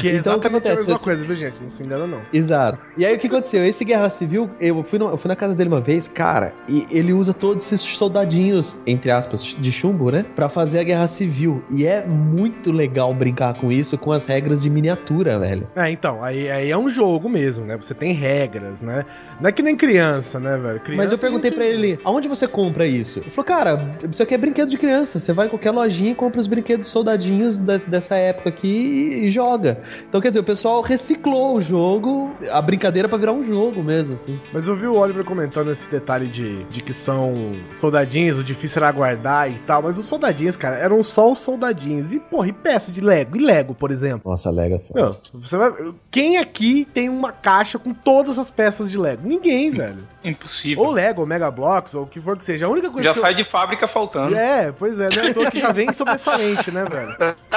Que 0.00 0.08
é 0.08 0.14
Então, 0.18 0.36
o 0.36 0.40
que 0.40 0.46
exatamente 0.46 0.46
a 0.46 0.48
acontece? 0.48 0.76
mesma 0.76 0.94
Esse- 0.94 1.04
coisa, 1.04 1.24
viu, 1.24 1.36
gente? 1.36 1.62
Não 1.62 1.68
se 1.68 1.82
engana, 1.82 2.06
não. 2.06 2.20
Exato. 2.32 2.78
E 2.96 3.04
aí 3.04 3.14
o 3.14 3.18
que 3.18 3.26
aconteceu? 3.26 3.64
Esse 3.66 3.84
Guerra 3.84 4.08
Civil, 4.10 4.50
eu 4.60 4.82
fui, 4.82 4.98
no- 4.98 5.10
eu 5.10 5.16
fui 5.16 5.28
na 5.28 5.36
casa 5.36 5.54
dele 5.54 5.68
uma 5.68 5.80
vez, 5.80 6.08
cara, 6.08 6.52
e 6.68 6.86
ele 6.90 7.12
usa 7.12 7.32
todos 7.34 7.64
esses 7.66 7.80
soldadinhos, 7.96 8.78
entre 8.86 9.10
aspas, 9.10 9.42
de 9.44 9.70
chumbo, 9.72 10.10
né? 10.10 10.24
Pra 10.34 10.48
fazer 10.48 10.78
a 10.80 10.82
Guerra 10.82 11.08
Civil. 11.08 11.62
E 11.70 11.86
é 11.86 12.04
muito 12.06 12.72
legal 12.72 13.12
brincar 13.14 13.54
com 13.54 13.70
isso, 13.70 13.96
com 13.98 14.12
as 14.12 14.24
regras 14.24 14.62
de 14.62 14.70
miniatura, 14.70 15.38
velho. 15.38 15.68
É, 15.76 15.90
então, 15.90 16.22
aí, 16.24 16.50
aí 16.50 16.70
é 16.70 16.76
um 16.78 16.88
jogo 16.88 17.28
mesmo, 17.28 17.64
né? 17.64 17.76
Você 17.76 17.94
tem 17.94 18.12
regras, 18.12 18.82
né? 18.82 19.04
Não 19.40 19.48
é 19.48 19.52
que 19.52 19.62
nem 19.62 19.76
criança, 19.76 20.40
né, 20.40 20.56
velho? 20.56 20.80
Criança, 20.80 21.02
Mas 21.02 21.12
eu 21.12 21.18
perguntei 21.18 21.50
gente- 21.50 21.58
pra 21.58 21.66
ele, 21.66 21.98
aonde 22.04 22.28
você 22.28 22.46
compra 22.48 22.86
isso? 22.86 23.20
Ele 23.20 23.30
falou, 23.30 23.46
cara, 23.46 23.96
isso 24.10 24.22
aqui 24.22 24.34
é 24.34 24.38
brinquedo 24.38 24.68
de 24.68 24.78
criança. 24.78 25.18
Você 25.18 25.32
vai 25.32 25.46
em 25.46 25.50
qualquer 25.50 25.70
lojinha 25.70 26.12
e 26.12 26.14
compra 26.14 26.40
os 26.40 26.46
brinquedos 26.46 26.88
soldadinhos 26.88 27.57
coisas 27.58 27.80
da- 27.82 27.86
dessa 27.86 28.16
época 28.16 28.48
aqui 28.48 29.20
e 29.24 29.28
joga. 29.28 29.82
Então, 30.08 30.20
quer 30.20 30.28
dizer, 30.28 30.40
o 30.40 30.44
pessoal 30.44 30.80
reciclou 30.80 31.56
o 31.56 31.60
jogo, 31.60 32.30
a 32.50 32.60
brincadeira 32.60 33.08
pra 33.08 33.18
virar 33.18 33.32
um 33.32 33.42
jogo 33.42 33.82
mesmo, 33.82 34.14
assim. 34.14 34.40
Mas 34.52 34.66
eu 34.68 34.76
vi 34.76 34.86
o 34.86 34.94
Oliver 34.94 35.24
comentando 35.24 35.70
esse 35.70 35.88
detalhe 35.90 36.26
de, 36.28 36.64
de 36.64 36.80
que 36.82 36.92
são 36.92 37.34
soldadinhos, 37.72 38.38
o 38.38 38.44
difícil 38.44 38.82
era 38.82 38.92
guardar 38.92 39.50
e 39.50 39.54
tal, 39.66 39.82
mas 39.82 39.98
os 39.98 40.06
soldadinhos, 40.06 40.56
cara, 40.56 40.76
eram 40.76 41.02
só 41.02 41.30
os 41.32 41.38
soldadinhos. 41.38 42.12
E, 42.12 42.20
porra, 42.20 42.48
e 42.48 42.52
peça 42.52 42.90
de 42.92 43.00
Lego? 43.00 43.36
E 43.36 43.40
Lego, 43.40 43.74
por 43.74 43.90
exemplo? 43.90 44.30
Nossa, 44.30 44.50
Lega 44.50 44.76
é 44.76 44.78
foda. 44.80 45.00
Não, 45.02 45.40
você 45.40 45.56
vai... 45.56 45.72
Quem 46.10 46.38
aqui 46.38 46.86
tem 46.92 47.08
uma 47.08 47.32
caixa 47.32 47.78
com 47.78 47.92
todas 47.92 48.38
as 48.38 48.50
peças 48.50 48.90
de 48.90 48.98
Lego? 48.98 49.26
Ninguém, 49.28 49.70
velho. 49.70 50.06
Impossível. 50.24 50.84
Ou 50.84 50.90
Lego, 50.92 51.20
ou 51.20 51.26
Mega 51.26 51.50
Bloks, 51.50 51.94
ou 51.94 52.02
o 52.04 52.06
que 52.06 52.20
for 52.20 52.36
que 52.36 52.44
seja. 52.44 52.66
A 52.66 52.68
única 52.68 52.90
coisa 52.90 53.04
Já 53.08 53.12
que 53.12 53.18
eu- 53.18 53.22
sai 53.22 53.34
de 53.34 53.44
fábrica 53.44 53.86
faltando. 53.86 54.34
É, 54.34 54.72
pois 54.72 54.98
é, 55.00 55.04
né? 55.04 55.32
Tô 55.32 55.48
que 55.50 55.58
já 55.58 55.72
vem 55.72 55.92
sobressalente, 55.92 56.70
né, 56.70 56.84
velho? 56.84 57.16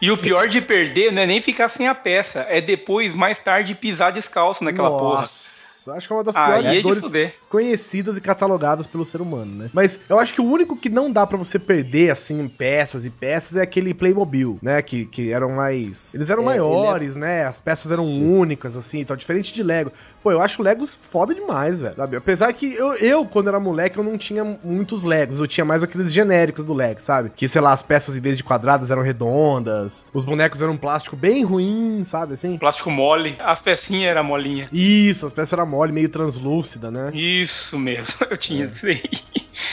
E 0.00 0.10
o 0.10 0.16
pior 0.16 0.48
de 0.48 0.60
perder 0.60 1.12
não 1.12 1.22
é 1.22 1.26
nem 1.26 1.42
ficar 1.42 1.68
sem 1.68 1.86
a 1.86 1.94
peça, 1.94 2.46
é 2.48 2.60
depois, 2.60 3.14
mais 3.14 3.38
tarde, 3.38 3.74
pisar 3.74 4.10
descalço 4.12 4.64
naquela 4.64 4.90
porra. 4.90 5.20
Nossa, 5.20 5.92
acho 5.92 6.06
que 6.06 6.12
é 6.12 6.16
uma 6.16 6.24
das 6.24 6.36
Aí 6.36 6.62
piores 6.62 6.78
é 6.78 6.82
dores 6.82 7.32
conhecidas 7.48 8.16
e 8.16 8.20
catalogadas 8.20 8.86
pelo 8.86 9.04
ser 9.04 9.20
humano, 9.20 9.64
né? 9.64 9.70
Mas 9.72 10.00
eu 10.08 10.18
acho 10.18 10.32
que 10.32 10.40
o 10.40 10.44
único 10.44 10.76
que 10.76 10.88
não 10.88 11.10
dá 11.10 11.26
pra 11.26 11.36
você 11.36 11.58
perder, 11.58 12.10
assim, 12.10 12.48
peças 12.48 13.04
e 13.04 13.10
peças 13.10 13.56
é 13.56 13.62
aquele 13.62 13.92
Playmobil, 13.92 14.58
né? 14.62 14.80
Que, 14.82 15.04
que 15.04 15.32
eram 15.32 15.50
mais... 15.50 16.14
Eles 16.14 16.30
eram 16.30 16.42
É, 16.42 16.46
maiores, 16.46 17.16
né? 17.16 17.44
As 17.44 17.58
peças 17.58 17.92
eram 17.92 18.04
únicas, 18.04 18.76
assim, 18.76 19.00
então 19.00 19.16
diferente 19.16 19.52
de 19.52 19.62
Lego. 19.62 19.92
Pô, 20.22 20.30
eu 20.30 20.40
acho 20.42 20.62
Legos 20.62 20.94
foda 20.96 21.34
demais, 21.34 21.80
velho, 21.80 21.96
sabe? 21.96 22.16
Apesar 22.16 22.52
que 22.52 22.74
eu, 22.74 22.94
eu, 22.96 23.24
quando 23.24 23.48
era 23.48 23.58
moleque, 23.58 23.96
eu 23.98 24.04
não 24.04 24.18
tinha 24.18 24.44
muitos 24.62 25.02
Legos. 25.02 25.40
Eu 25.40 25.46
tinha 25.46 25.64
mais 25.64 25.82
aqueles 25.82 26.12
genéricos 26.12 26.64
do 26.64 26.74
Lego, 26.74 27.00
sabe? 27.00 27.30
Que, 27.34 27.48
sei 27.48 27.60
lá, 27.60 27.72
as 27.72 27.82
peças, 27.82 28.16
em 28.18 28.20
vez 28.20 28.36
de 28.36 28.44
quadradas, 28.44 28.90
eram 28.90 29.02
redondas. 29.02 30.04
Os 30.12 30.24
bonecos 30.24 30.60
eram 30.60 30.74
um 30.74 30.76
plástico 30.76 31.16
bem 31.16 31.42
ruim, 31.42 32.02
sabe, 32.04 32.34
assim? 32.34 32.58
Plástico 32.58 32.90
mole, 32.90 33.36
as 33.40 33.60
pecinhas 33.60 34.10
eram 34.10 34.24
molinha. 34.24 34.66
Isso, 34.72 35.24
as 35.26 35.32
peças 35.32 35.52
eram 35.54 35.66
mole, 35.66 35.92
meio 35.92 36.08
translúcida, 36.08 36.90
né? 36.90 37.10
Isso 37.14 37.78
mesmo, 37.78 38.14
eu 38.30 38.36
tinha 38.36 38.66
É. 38.66 38.68
isso 38.68 38.86
aí. 38.86 39.02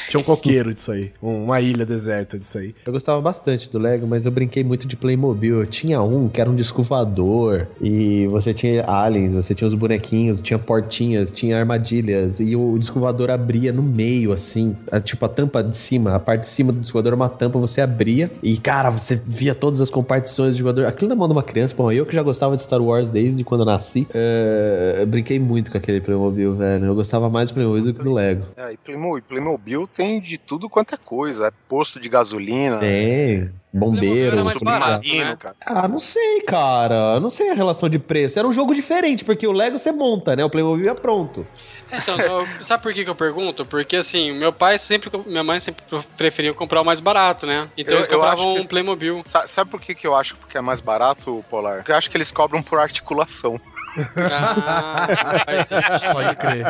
Tinha 0.09 0.19
um 0.19 0.23
coqueiro 0.23 0.73
disso 0.73 0.91
aí. 0.91 1.11
um- 1.21 1.45
Uma 1.47 1.61
ilha 1.61 1.85
deserta 1.85 2.37
disso 2.37 2.57
aí. 2.57 2.75
Eu 2.85 2.91
gostava 2.91 3.21
bastante 3.21 3.69
do 3.69 3.77
Lego, 3.79 4.05
mas 4.07 4.25
eu 4.25 4.31
brinquei 4.31 4.63
muito 4.63 4.87
de 4.87 4.95
Playmobil. 4.95 5.59
Eu 5.59 5.65
tinha 5.65 6.01
um 6.01 6.27
que 6.27 6.41
era 6.41 6.49
um 6.49 6.55
disco 6.55 6.81
voador, 6.83 7.67
e 7.81 8.27
você 8.27 8.53
tinha 8.53 8.83
aliens, 8.89 9.33
você 9.33 9.53
tinha 9.55 9.67
os 9.67 9.73
bonequinhos, 9.73 10.41
tinha 10.41 10.57
portinhas, 10.59 11.31
tinha 11.31 11.57
armadilhas, 11.57 12.39
e 12.39 12.55
o 12.55 12.77
disco 12.77 12.99
voador 12.99 13.29
abria 13.29 13.71
no 13.71 13.81
meio, 13.83 14.33
assim, 14.33 14.75
a- 14.91 14.99
tipo 14.99 15.23
a 15.25 15.29
tampa 15.29 15.63
de 15.63 15.75
cima, 15.77 16.15
a 16.15 16.19
parte 16.19 16.41
de 16.41 16.47
cima 16.47 16.71
do 16.73 16.79
disco 16.79 16.93
voador 16.93 17.09
era 17.13 17.15
uma 17.15 17.29
tampa, 17.29 17.59
você 17.59 17.81
abria, 17.81 18.29
e 18.43 18.57
cara, 18.57 18.89
você 18.89 19.15
via 19.15 19.53
todas 19.55 19.79
as 19.81 19.89
compartições 19.89 20.57
do 20.57 20.63
voador. 20.63 20.85
Aquilo 20.85 21.09
na 21.09 21.15
mão 21.15 21.27
de 21.27 21.33
uma 21.33 21.43
criança, 21.43 21.73
bom, 21.77 21.91
eu 21.91 22.05
que 22.05 22.15
já 22.15 22.23
gostava 22.23 22.55
de 22.55 22.61
Star 22.63 22.81
Wars 22.81 23.09
desde 23.09 23.43
quando 23.43 23.61
eu 23.61 23.65
nasci, 23.65 24.07
é, 24.13 24.97
eu 25.01 25.07
brinquei 25.07 25.39
muito 25.39 25.71
com 25.71 25.77
aquele 25.77 26.01
Playmobil, 26.01 26.55
velho. 26.55 26.85
Eu 26.85 26.95
gostava 26.95 27.29
mais 27.29 27.49
do 27.49 27.53
Playmobil 27.55 27.83
do 27.85 27.93
que 27.93 28.03
do 28.03 28.13
Lego. 28.13 28.43
É, 28.57 28.73
e 28.73 28.77
Playmobil, 28.77 29.23
Playmobil 29.27 29.76
tem 29.85 30.19
de 30.21 30.37
tudo 30.37 30.69
quanto 30.69 30.95
é 30.95 30.97
coisa. 30.97 31.47
É 31.47 31.51
posto 31.69 31.99
de 31.99 32.07
gasolina, 32.09 32.77
Tem, 32.79 33.51
bombeiro, 33.73 34.37
Era 34.37 34.43
mais 34.45 34.57
policial. 34.57 34.79
barato. 34.79 35.03
submarino, 35.05 35.29
né? 35.31 35.37
cara. 35.37 35.55
Ah, 35.65 35.87
não 35.87 35.99
sei, 35.99 36.41
cara. 36.41 36.95
Eu 37.15 37.19
Não 37.19 37.29
sei 37.29 37.51
a 37.51 37.53
relação 37.53 37.89
de 37.89 37.99
preço. 37.99 38.39
Era 38.39 38.47
um 38.47 38.53
jogo 38.53 38.73
diferente, 38.73 39.23
porque 39.25 39.45
o 39.45 39.51
Lego 39.51 39.77
você 39.77 39.91
monta, 39.91 40.35
né? 40.35 40.43
O 40.45 40.49
Playmobil 40.49 40.89
é 40.89 40.93
pronto. 40.95 41.45
Então, 41.91 42.17
eu- 42.19 42.45
sabe 42.63 42.83
por 42.83 42.93
que, 42.93 43.03
que 43.03 43.09
eu 43.09 43.15
pergunto? 43.15 43.65
Porque 43.65 43.95
assim, 43.97 44.31
meu 44.33 44.51
pai 44.51 44.77
sempre, 44.77 45.09
minha 45.25 45.43
mãe 45.43 45.59
sempre 45.59 45.83
preferia 46.17 46.53
comprar 46.53 46.81
o 46.81 46.85
mais 46.85 46.99
barato, 46.99 47.45
né? 47.45 47.69
Então 47.77 47.93
Eu- 47.93 47.99
eles 47.99 48.07
compravam 48.07 48.53
que 48.55 48.59
um 48.61 48.67
Playmobil. 48.67 49.21
Sa- 49.23 49.47
Sabe 49.47 49.69
por 49.71 49.79
que, 49.79 49.93
que 49.95 50.05
eu 50.07 50.15
acho 50.15 50.35
que 50.49 50.57
é 50.57 50.61
mais 50.61 50.81
barato, 50.81 51.43
Polar? 51.49 51.77
Porque 51.77 51.91
eu 51.91 51.95
acho 51.95 52.09
que 52.11 52.17
eles 52.17 52.31
cobram 52.31 52.61
por 52.63 52.79
articulação. 52.79 53.59
Ah. 54.17 55.07
Pode 56.11 56.35
crer. 56.35 56.65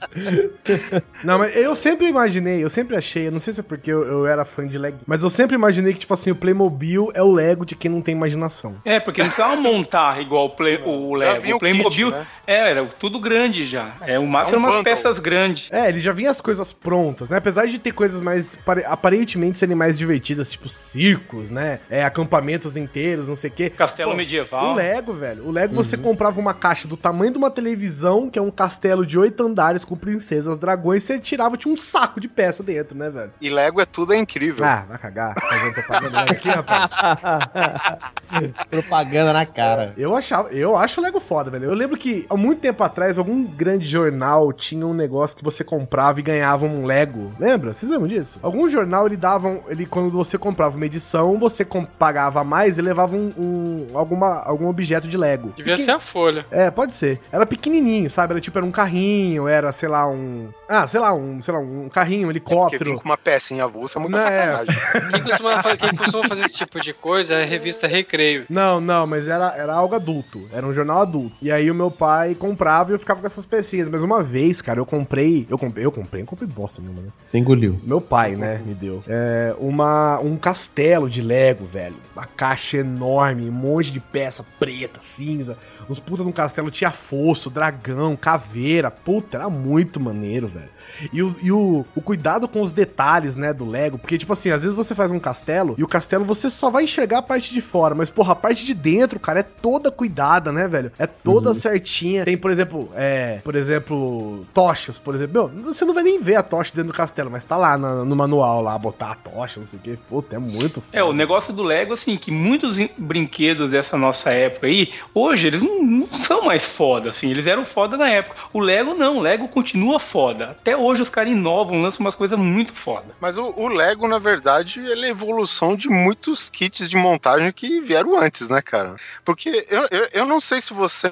não, 1.24 1.38
mas 1.38 1.54
eu 1.56 1.74
sempre 1.76 2.06
imaginei, 2.08 2.62
eu 2.62 2.68
sempre 2.68 2.96
achei, 2.96 3.28
eu 3.28 3.32
não 3.32 3.40
sei 3.40 3.52
se 3.52 3.60
é 3.60 3.62
porque 3.62 3.90
eu, 3.90 4.02
eu 4.06 4.26
era 4.26 4.44
fã 4.44 4.66
de 4.66 4.78
Lego, 4.78 4.98
mas 5.06 5.22
eu 5.22 5.30
sempre 5.30 5.54
imaginei 5.54 5.92
que, 5.92 6.00
tipo 6.00 6.14
assim, 6.14 6.30
o 6.30 6.34
Playmobil 6.36 7.10
é 7.14 7.22
o 7.22 7.30
Lego 7.30 7.64
de 7.64 7.74
quem 7.74 7.90
não 7.90 8.00
tem 8.02 8.14
imaginação. 8.14 8.76
É, 8.84 8.98
porque 9.00 9.20
não 9.22 9.28
precisava 9.28 9.56
montar 9.56 10.20
igual 10.20 10.46
o, 10.46 10.50
play, 10.50 10.80
o 10.84 11.14
Lego. 11.14 11.46
O 11.52 11.56
o 11.56 11.58
Playmobil 11.58 12.08
kit, 12.10 12.18
né? 12.18 12.26
é, 12.46 12.70
era 12.70 12.84
tudo 12.98 13.18
grande 13.20 13.64
já. 13.64 13.94
É, 14.02 14.18
o 14.18 14.26
máximo 14.26 14.56
É 14.56 14.58
um 14.58 14.62
eram 14.62 14.68
umas 14.68 14.74
bundle. 14.76 14.84
peças 14.84 15.18
grandes. 15.18 15.68
É, 15.70 15.88
ele 15.88 16.00
já 16.00 16.12
vinha 16.12 16.30
as 16.30 16.40
coisas 16.40 16.72
prontas, 16.72 17.30
né? 17.30 17.36
Apesar 17.36 17.66
de 17.66 17.78
ter 17.78 17.92
coisas 17.92 18.20
mais, 18.20 18.56
pare- 18.56 18.84
aparentemente 18.84 19.58
serem 19.58 19.74
mais 19.76 19.98
divertidas, 19.98 20.52
tipo 20.52 20.68
circos, 20.68 21.50
né? 21.50 21.80
É, 21.90 22.04
acampamentos 22.04 22.76
inteiros, 22.76 23.28
não 23.28 23.36
sei 23.36 23.50
o 23.50 23.52
quê. 23.52 23.70
Castelo 23.70 24.10
Pô, 24.12 24.16
medieval. 24.16 24.72
O 24.72 24.74
Lego, 24.74 25.12
velho. 25.12 25.46
O 25.46 25.50
Lego 25.50 25.74
você 25.74 25.96
comprava 25.96 26.40
uma 26.40 26.54
caixa 26.54 26.86
do 26.88 26.96
tamanho 26.96 27.32
de 27.32 27.38
uma 27.38 27.50
televisão, 27.50 28.28
que 28.30 28.38
é 28.38 28.42
um 28.42 28.50
castelo 28.50 29.04
de 29.06 29.18
oito 29.18 29.42
andares 29.44 29.84
com 29.90 29.96
princesas, 29.96 30.56
dragões, 30.56 31.02
você 31.02 31.18
tirava, 31.18 31.56
tinha 31.56 31.74
um 31.74 31.76
saco 31.76 32.20
de 32.20 32.28
peça 32.28 32.62
dentro, 32.62 32.96
né, 32.96 33.10
velho? 33.10 33.32
E 33.40 33.50
Lego 33.50 33.80
é 33.80 33.84
tudo 33.84 34.12
é 34.14 34.16
incrível. 34.16 34.64
Ah, 34.64 34.84
vai 34.88 34.96
cagar. 34.98 35.34
Fazendo 35.38 35.74
propaganda 35.74 36.20
aqui, 36.32 36.48
rapaz. 36.48 36.90
Propaganda 38.70 39.32
na 39.32 39.44
cara. 39.44 39.92
Eu 39.96 40.14
achava, 40.16 40.48
eu 40.50 40.76
acho 40.76 41.00
o 41.00 41.04
Lego 41.04 41.20
foda, 41.20 41.50
velho. 41.50 41.64
Eu 41.64 41.74
lembro 41.74 41.96
que 41.96 42.26
há 42.30 42.36
muito 42.36 42.60
tempo 42.60 42.82
atrás, 42.82 43.18
algum 43.18 43.44
grande 43.44 43.84
jornal 43.84 44.52
tinha 44.52 44.86
um 44.86 44.94
negócio 44.94 45.36
que 45.36 45.42
você 45.44 45.64
comprava 45.64 46.20
e 46.20 46.22
ganhava 46.22 46.64
um 46.64 46.84
Lego. 46.84 47.32
Lembra? 47.38 47.72
Vocês 47.72 47.90
lembram 47.90 48.08
disso? 48.08 48.38
Algum 48.42 48.68
jornal 48.68 49.06
ele 49.06 49.16
dava, 49.16 49.48
um- 49.48 49.60
ele 49.68 49.86
quando 49.86 50.10
você 50.10 50.38
comprava 50.38 50.76
uma 50.76 50.86
edição, 50.86 51.38
você 51.38 51.66
pagava 51.98 52.44
mais 52.44 52.78
e 52.78 52.82
levava 52.82 53.16
um, 53.16 53.32
um- 53.36 53.86
alguma, 53.94 54.42
algum 54.44 54.68
objeto 54.68 55.08
de 55.08 55.16
Lego. 55.16 55.48
Devia 55.56 55.72
Pequen- 55.74 55.84
ser 55.84 55.90
a 55.92 56.00
folha. 56.00 56.46
É, 56.50 56.70
pode 56.70 56.92
ser. 56.92 57.20
Era 57.32 57.44
pequenininho, 57.44 58.08
sabe? 58.08 58.32
Era 58.34 58.40
tipo, 58.40 58.56
era 58.58 58.66
um 58.66 58.70
carrinho, 58.70 59.48
era, 59.48 59.72
sei 59.80 59.88
lá, 59.88 60.06
um... 60.06 60.50
Ah, 60.68 60.86
sei 60.86 61.00
lá, 61.00 61.14
um, 61.14 61.40
sei 61.40 61.54
lá, 61.54 61.60
um 61.60 61.88
carrinho, 61.88 62.24
um 62.28 62.32
vem 62.32 62.32
helicóptero. 62.32 62.98
com 62.98 63.04
uma 63.04 63.16
pecinha 63.16 63.64
avulsa, 63.64 63.98
é 63.98 64.02
muita 64.02 64.18
Não, 64.18 64.26
é. 64.26 64.40
sacanagem. 64.40 64.80
Quem 65.10 65.22
costuma, 65.22 65.76
quem 65.76 65.96
costuma 65.96 66.28
fazer 66.28 66.44
esse 66.44 66.54
tipo 66.54 66.80
de 66.80 66.92
coisa 66.92 67.34
é 67.34 67.42
a 67.42 67.46
revista 67.46 67.86
Recreio. 67.86 68.44
Não, 68.50 68.78
não, 68.78 69.06
mas 69.06 69.26
era, 69.26 69.54
era 69.56 69.72
algo 69.72 69.94
adulto. 69.94 70.46
Era 70.52 70.66
um 70.66 70.74
jornal 70.74 71.00
adulto. 71.00 71.34
E 71.40 71.50
aí 71.50 71.70
o 71.70 71.74
meu 71.74 71.90
pai 71.90 72.34
comprava 72.34 72.90
e 72.90 72.94
eu 72.94 72.98
ficava 72.98 73.20
com 73.20 73.26
essas 73.26 73.46
pecinhas. 73.46 73.88
Mas 73.88 74.02
uma 74.02 74.22
vez, 74.22 74.60
cara, 74.60 74.78
eu 74.78 74.86
comprei. 74.86 75.46
Eu 75.48 75.58
comprei, 75.58 75.84
eu 75.86 75.90
comprei, 75.90 76.22
eu 76.22 76.26
comprei 76.26 76.48
bosta 76.48 76.82
nenhuma, 76.82 77.00
né? 77.02 77.08
Você 77.20 77.38
engoliu. 77.38 77.80
Meu 77.82 78.00
pai, 78.00 78.36
né, 78.36 78.60
me 78.64 78.74
deu. 78.74 79.00
É, 79.08 79.54
uma, 79.58 80.18
um 80.20 80.36
castelo 80.36 81.08
de 81.08 81.22
Lego, 81.22 81.64
velho. 81.64 81.96
Uma 82.14 82.26
caixa 82.26 82.76
enorme, 82.78 83.48
um 83.48 83.52
monte 83.52 83.90
de 83.90 84.00
peça 84.00 84.44
preta, 84.58 85.00
cinza. 85.00 85.56
Os 85.88 85.98
putas 85.98 86.24
no 86.26 86.32
castelo 86.32 86.70
tinha 86.70 86.90
fosso, 86.90 87.48
dragão, 87.50 88.14
caveira. 88.14 88.90
Puta, 88.90 89.38
era 89.38 89.48
muito 89.48 89.69
maneiro, 90.00 90.48
velho. 90.48 90.68
E, 91.12 91.22
os- 91.22 91.36
e 91.42 91.50
o, 91.52 91.84
o 91.94 92.00
cuidado 92.00 92.48
com 92.48 92.60
os 92.60 92.72
detalhes, 92.72 93.36
né, 93.36 93.52
do 93.52 93.68
Lego. 93.68 93.98
Porque, 93.98 94.18
tipo 94.18 94.32
assim, 94.32 94.50
às 94.50 94.62
vezes 94.62 94.76
você 94.76 94.94
faz 94.94 95.10
um 95.10 95.18
castelo 95.20 95.74
e 95.78 95.82
o 95.84 95.88
castelo 95.88 96.24
você 96.24 96.48
só 96.50 96.70
vai 96.70 96.84
enxergar 96.84 97.18
a 97.18 97.22
parte 97.22 97.52
de 97.52 97.60
fora. 97.60 97.94
Mas, 97.94 98.10
porra, 98.10 98.32
a 98.32 98.36
parte 98.36 98.64
de 98.64 98.74
dentro, 98.74 99.18
cara, 99.20 99.40
é 99.40 99.42
toda 99.42 99.90
cuidada, 99.90 100.52
né, 100.52 100.66
velho? 100.68 100.92
É 100.98 101.06
toda 101.06 101.52
certinha. 101.54 102.24
Tem, 102.24 102.36
por 102.36 102.50
exemplo, 102.50 102.90
é, 102.94 103.40
por 103.44 103.54
exemplo, 103.54 104.46
tochas, 104.52 104.98
por 104.98 105.14
exemplo. 105.14 105.50
Meu, 105.54 105.64
você 105.64 105.84
não 105.84 105.94
vai 105.94 106.02
nem 106.02 106.20
ver 106.20 106.36
a 106.36 106.42
tocha 106.42 106.72
dentro 106.74 106.92
do 106.92 106.96
castelo, 106.96 107.30
mas 107.30 107.44
tá 107.44 107.56
lá 107.56 107.76
na- 107.78 108.04
no 108.04 108.16
manual 108.16 108.62
lá, 108.62 108.78
botar 108.78 109.12
a 109.12 109.14
tocha, 109.14 109.60
não 109.60 109.66
sei 109.66 109.78
o 109.78 109.82
quê. 109.82 109.98
Puta, 110.08 110.36
é 110.36 110.38
muito 110.38 110.80
foda. 110.80 110.96
É, 110.98 111.02
o 111.02 111.12
negócio 111.12 111.52
do 111.52 111.62
Lego, 111.62 111.92
assim, 111.92 112.16
que 112.16 112.30
muitos 112.30 112.78
in- 112.78 112.90
brinquedos 112.96 113.70
dessa 113.70 113.96
nossa 113.96 114.30
época 114.30 114.66
aí, 114.66 114.90
hoje 115.14 115.46
eles 115.46 115.62
não, 115.62 115.82
não 115.82 116.06
são 116.06 116.44
mais 116.44 116.64
foda, 116.64 117.10
assim, 117.10 117.30
eles 117.30 117.46
eram 117.46 117.64
foda 117.64 117.96
na 117.96 118.08
época. 118.08 118.36
O 118.52 118.60
Lego 118.60 118.94
não, 118.94 119.18
o 119.18 119.20
Lego 119.20 119.48
continua 119.48 119.98
foda. 119.98 120.50
Até 120.50 120.76
hoje 120.82 121.02
os 121.02 121.08
caras 121.08 121.32
inovam, 121.32 121.80
lançam 121.80 122.00
umas 122.00 122.14
coisas 122.14 122.38
muito 122.38 122.72
foda. 122.74 123.06
Mas 123.20 123.36
o, 123.38 123.52
o 123.56 123.68
Lego, 123.68 124.06
na 124.08 124.18
verdade, 124.18 124.80
ele 124.80 125.06
é 125.06 125.10
evolução 125.10 125.74
de 125.76 125.88
muitos 125.88 126.48
kits 126.50 126.88
de 126.88 126.96
montagem 126.96 127.52
que 127.52 127.80
vieram 127.80 128.16
antes, 128.18 128.48
né, 128.48 128.62
cara? 128.62 128.96
Porque 129.24 129.66
eu, 129.68 129.86
eu, 129.90 130.08
eu 130.12 130.24
não 130.26 130.40
sei 130.40 130.60
se 130.60 130.72
você, 130.72 131.10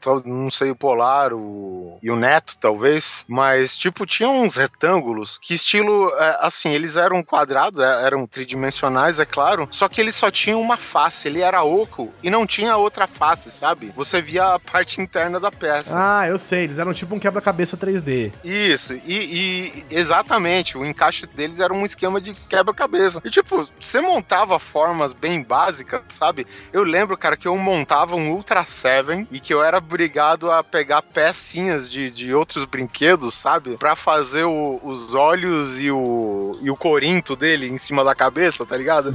tal- 0.00 0.22
não 0.24 0.50
sei 0.50 0.70
o 0.70 0.76
Polar 0.76 1.32
o, 1.32 1.98
e 2.02 2.10
o 2.10 2.16
Neto, 2.16 2.56
talvez, 2.58 3.24
mas, 3.28 3.76
tipo, 3.76 4.04
tinha 4.06 4.28
uns 4.28 4.56
retângulos 4.56 5.38
que 5.40 5.54
estilo, 5.54 6.10
é, 6.18 6.38
assim, 6.40 6.70
eles 6.70 6.96
eram 6.96 7.22
quadrados, 7.22 7.80
é, 7.80 8.04
eram 8.04 8.26
tridimensionais, 8.26 9.20
é 9.20 9.24
claro, 9.24 9.68
só 9.70 9.88
que 9.88 10.00
eles 10.00 10.14
só 10.14 10.30
tinham 10.30 10.60
uma 10.60 10.76
face, 10.76 11.28
ele 11.28 11.40
era 11.40 11.62
oco 11.62 12.12
e 12.22 12.30
não 12.30 12.46
tinha 12.46 12.76
outra 12.76 13.06
face, 13.06 13.50
sabe? 13.50 13.92
Você 13.96 14.20
via 14.20 14.54
a 14.54 14.58
parte 14.58 15.00
interna 15.00 15.38
da 15.40 15.50
peça. 15.50 15.94
Ah, 15.96 16.26
eu 16.28 16.38
sei, 16.38 16.64
eles 16.64 16.78
eram 16.78 16.92
tipo 16.92 17.14
um 17.14 17.18
quebra-cabeça 17.18 17.50
cabeça 17.50 17.76
3D. 17.76 18.32
Isso, 18.44 18.89
e, 18.94 19.84
e 19.90 19.94
exatamente, 19.94 20.76
o 20.76 20.84
encaixe 20.84 21.26
deles 21.26 21.60
era 21.60 21.72
um 21.72 21.84
esquema 21.84 22.20
de 22.20 22.32
quebra-cabeça. 22.48 23.20
E 23.24 23.30
tipo, 23.30 23.68
você 23.78 24.00
montava 24.00 24.58
formas 24.58 25.12
bem 25.12 25.42
básicas, 25.42 26.02
sabe? 26.08 26.46
Eu 26.72 26.82
lembro, 26.82 27.16
cara, 27.16 27.36
que 27.36 27.48
eu 27.48 27.56
montava 27.56 28.16
um 28.16 28.30
Ultra 28.32 28.64
Seven 28.64 29.26
e 29.30 29.40
que 29.40 29.52
eu 29.54 29.62
era 29.62 29.78
obrigado 29.78 30.50
a 30.50 30.62
pegar 30.62 31.02
pecinhas 31.02 31.90
de, 31.90 32.10
de 32.10 32.34
outros 32.34 32.64
brinquedos, 32.64 33.34
sabe? 33.34 33.76
Pra 33.76 33.94
fazer 33.96 34.44
o- 34.44 34.80
os 34.82 35.14
olhos 35.14 35.80
e 35.80 35.90
o, 35.90 36.52
e 36.62 36.70
o 36.70 36.76
corinto 36.76 37.36
dele 37.36 37.68
em 37.68 37.76
cima 37.76 38.02
da 38.04 38.14
cabeça, 38.14 38.64
tá 38.66 38.76
ligado? 38.76 39.10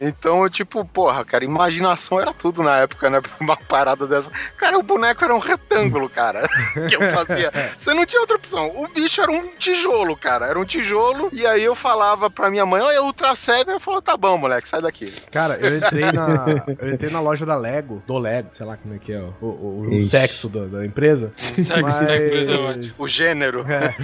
Então, 0.00 0.42
eu, 0.44 0.50
tipo, 0.50 0.84
porra, 0.84 1.24
cara, 1.24 1.44
imaginação 1.44 2.20
era 2.20 2.32
tudo 2.32 2.62
na 2.62 2.76
época, 2.78 3.10
né? 3.10 3.20
Uma 3.40 3.56
parada 3.56 4.06
dessa. 4.06 4.30
Cara, 4.56 4.78
o 4.78 4.82
boneco 4.82 5.24
era 5.24 5.34
um 5.34 5.38
retângulo, 5.38 6.08
cara. 6.08 6.48
que 6.88 6.94
eu 6.96 7.10
fazia. 7.10 7.50
Você 7.76 7.92
não 7.94 8.06
tinha 8.06 8.20
outra 8.20 8.36
opção. 8.36 8.70
O 8.76 8.86
bicho 9.02 9.20
era 9.20 9.30
um 9.30 9.48
tijolo, 9.58 10.16
cara. 10.16 10.46
Era 10.46 10.58
um 10.58 10.64
tijolo. 10.64 11.28
E 11.32 11.46
aí 11.46 11.62
eu 11.64 11.74
falava 11.74 12.28
pra 12.30 12.50
minha 12.50 12.64
mãe, 12.66 12.80
olha, 12.82 13.02
Ultra 13.02 13.34
Seven. 13.34 13.70
Ela 13.70 13.80
falou, 13.80 14.00
tá 14.02 14.16
bom, 14.16 14.36
moleque, 14.38 14.68
sai 14.68 14.80
daqui. 14.82 15.12
Cara, 15.32 15.56
eu 15.56 15.76
entrei 15.76 16.10
na. 16.12 16.44
Eu 16.78 16.92
entrei 16.94 17.10
na 17.10 17.20
loja 17.20 17.44
da 17.46 17.56
Lego, 17.56 18.02
do 18.06 18.18
Lego, 18.18 18.50
sei 18.56 18.66
lá 18.66 18.76
como 18.76 18.94
é 18.94 18.98
que 18.98 19.12
é, 19.12 19.20
o, 19.20 19.46
o- 19.46 19.94
o 19.94 19.98
sexo 20.00 20.48
da, 20.48 20.64
da 20.66 20.86
empresa. 20.86 21.32
Sexo 21.36 22.04
da 22.04 22.16
empresa 22.16 22.52
é 22.52 22.56
ótimo. 22.58 22.94
O 22.98 23.08
gênero. 23.08 23.64
É, 23.70 23.94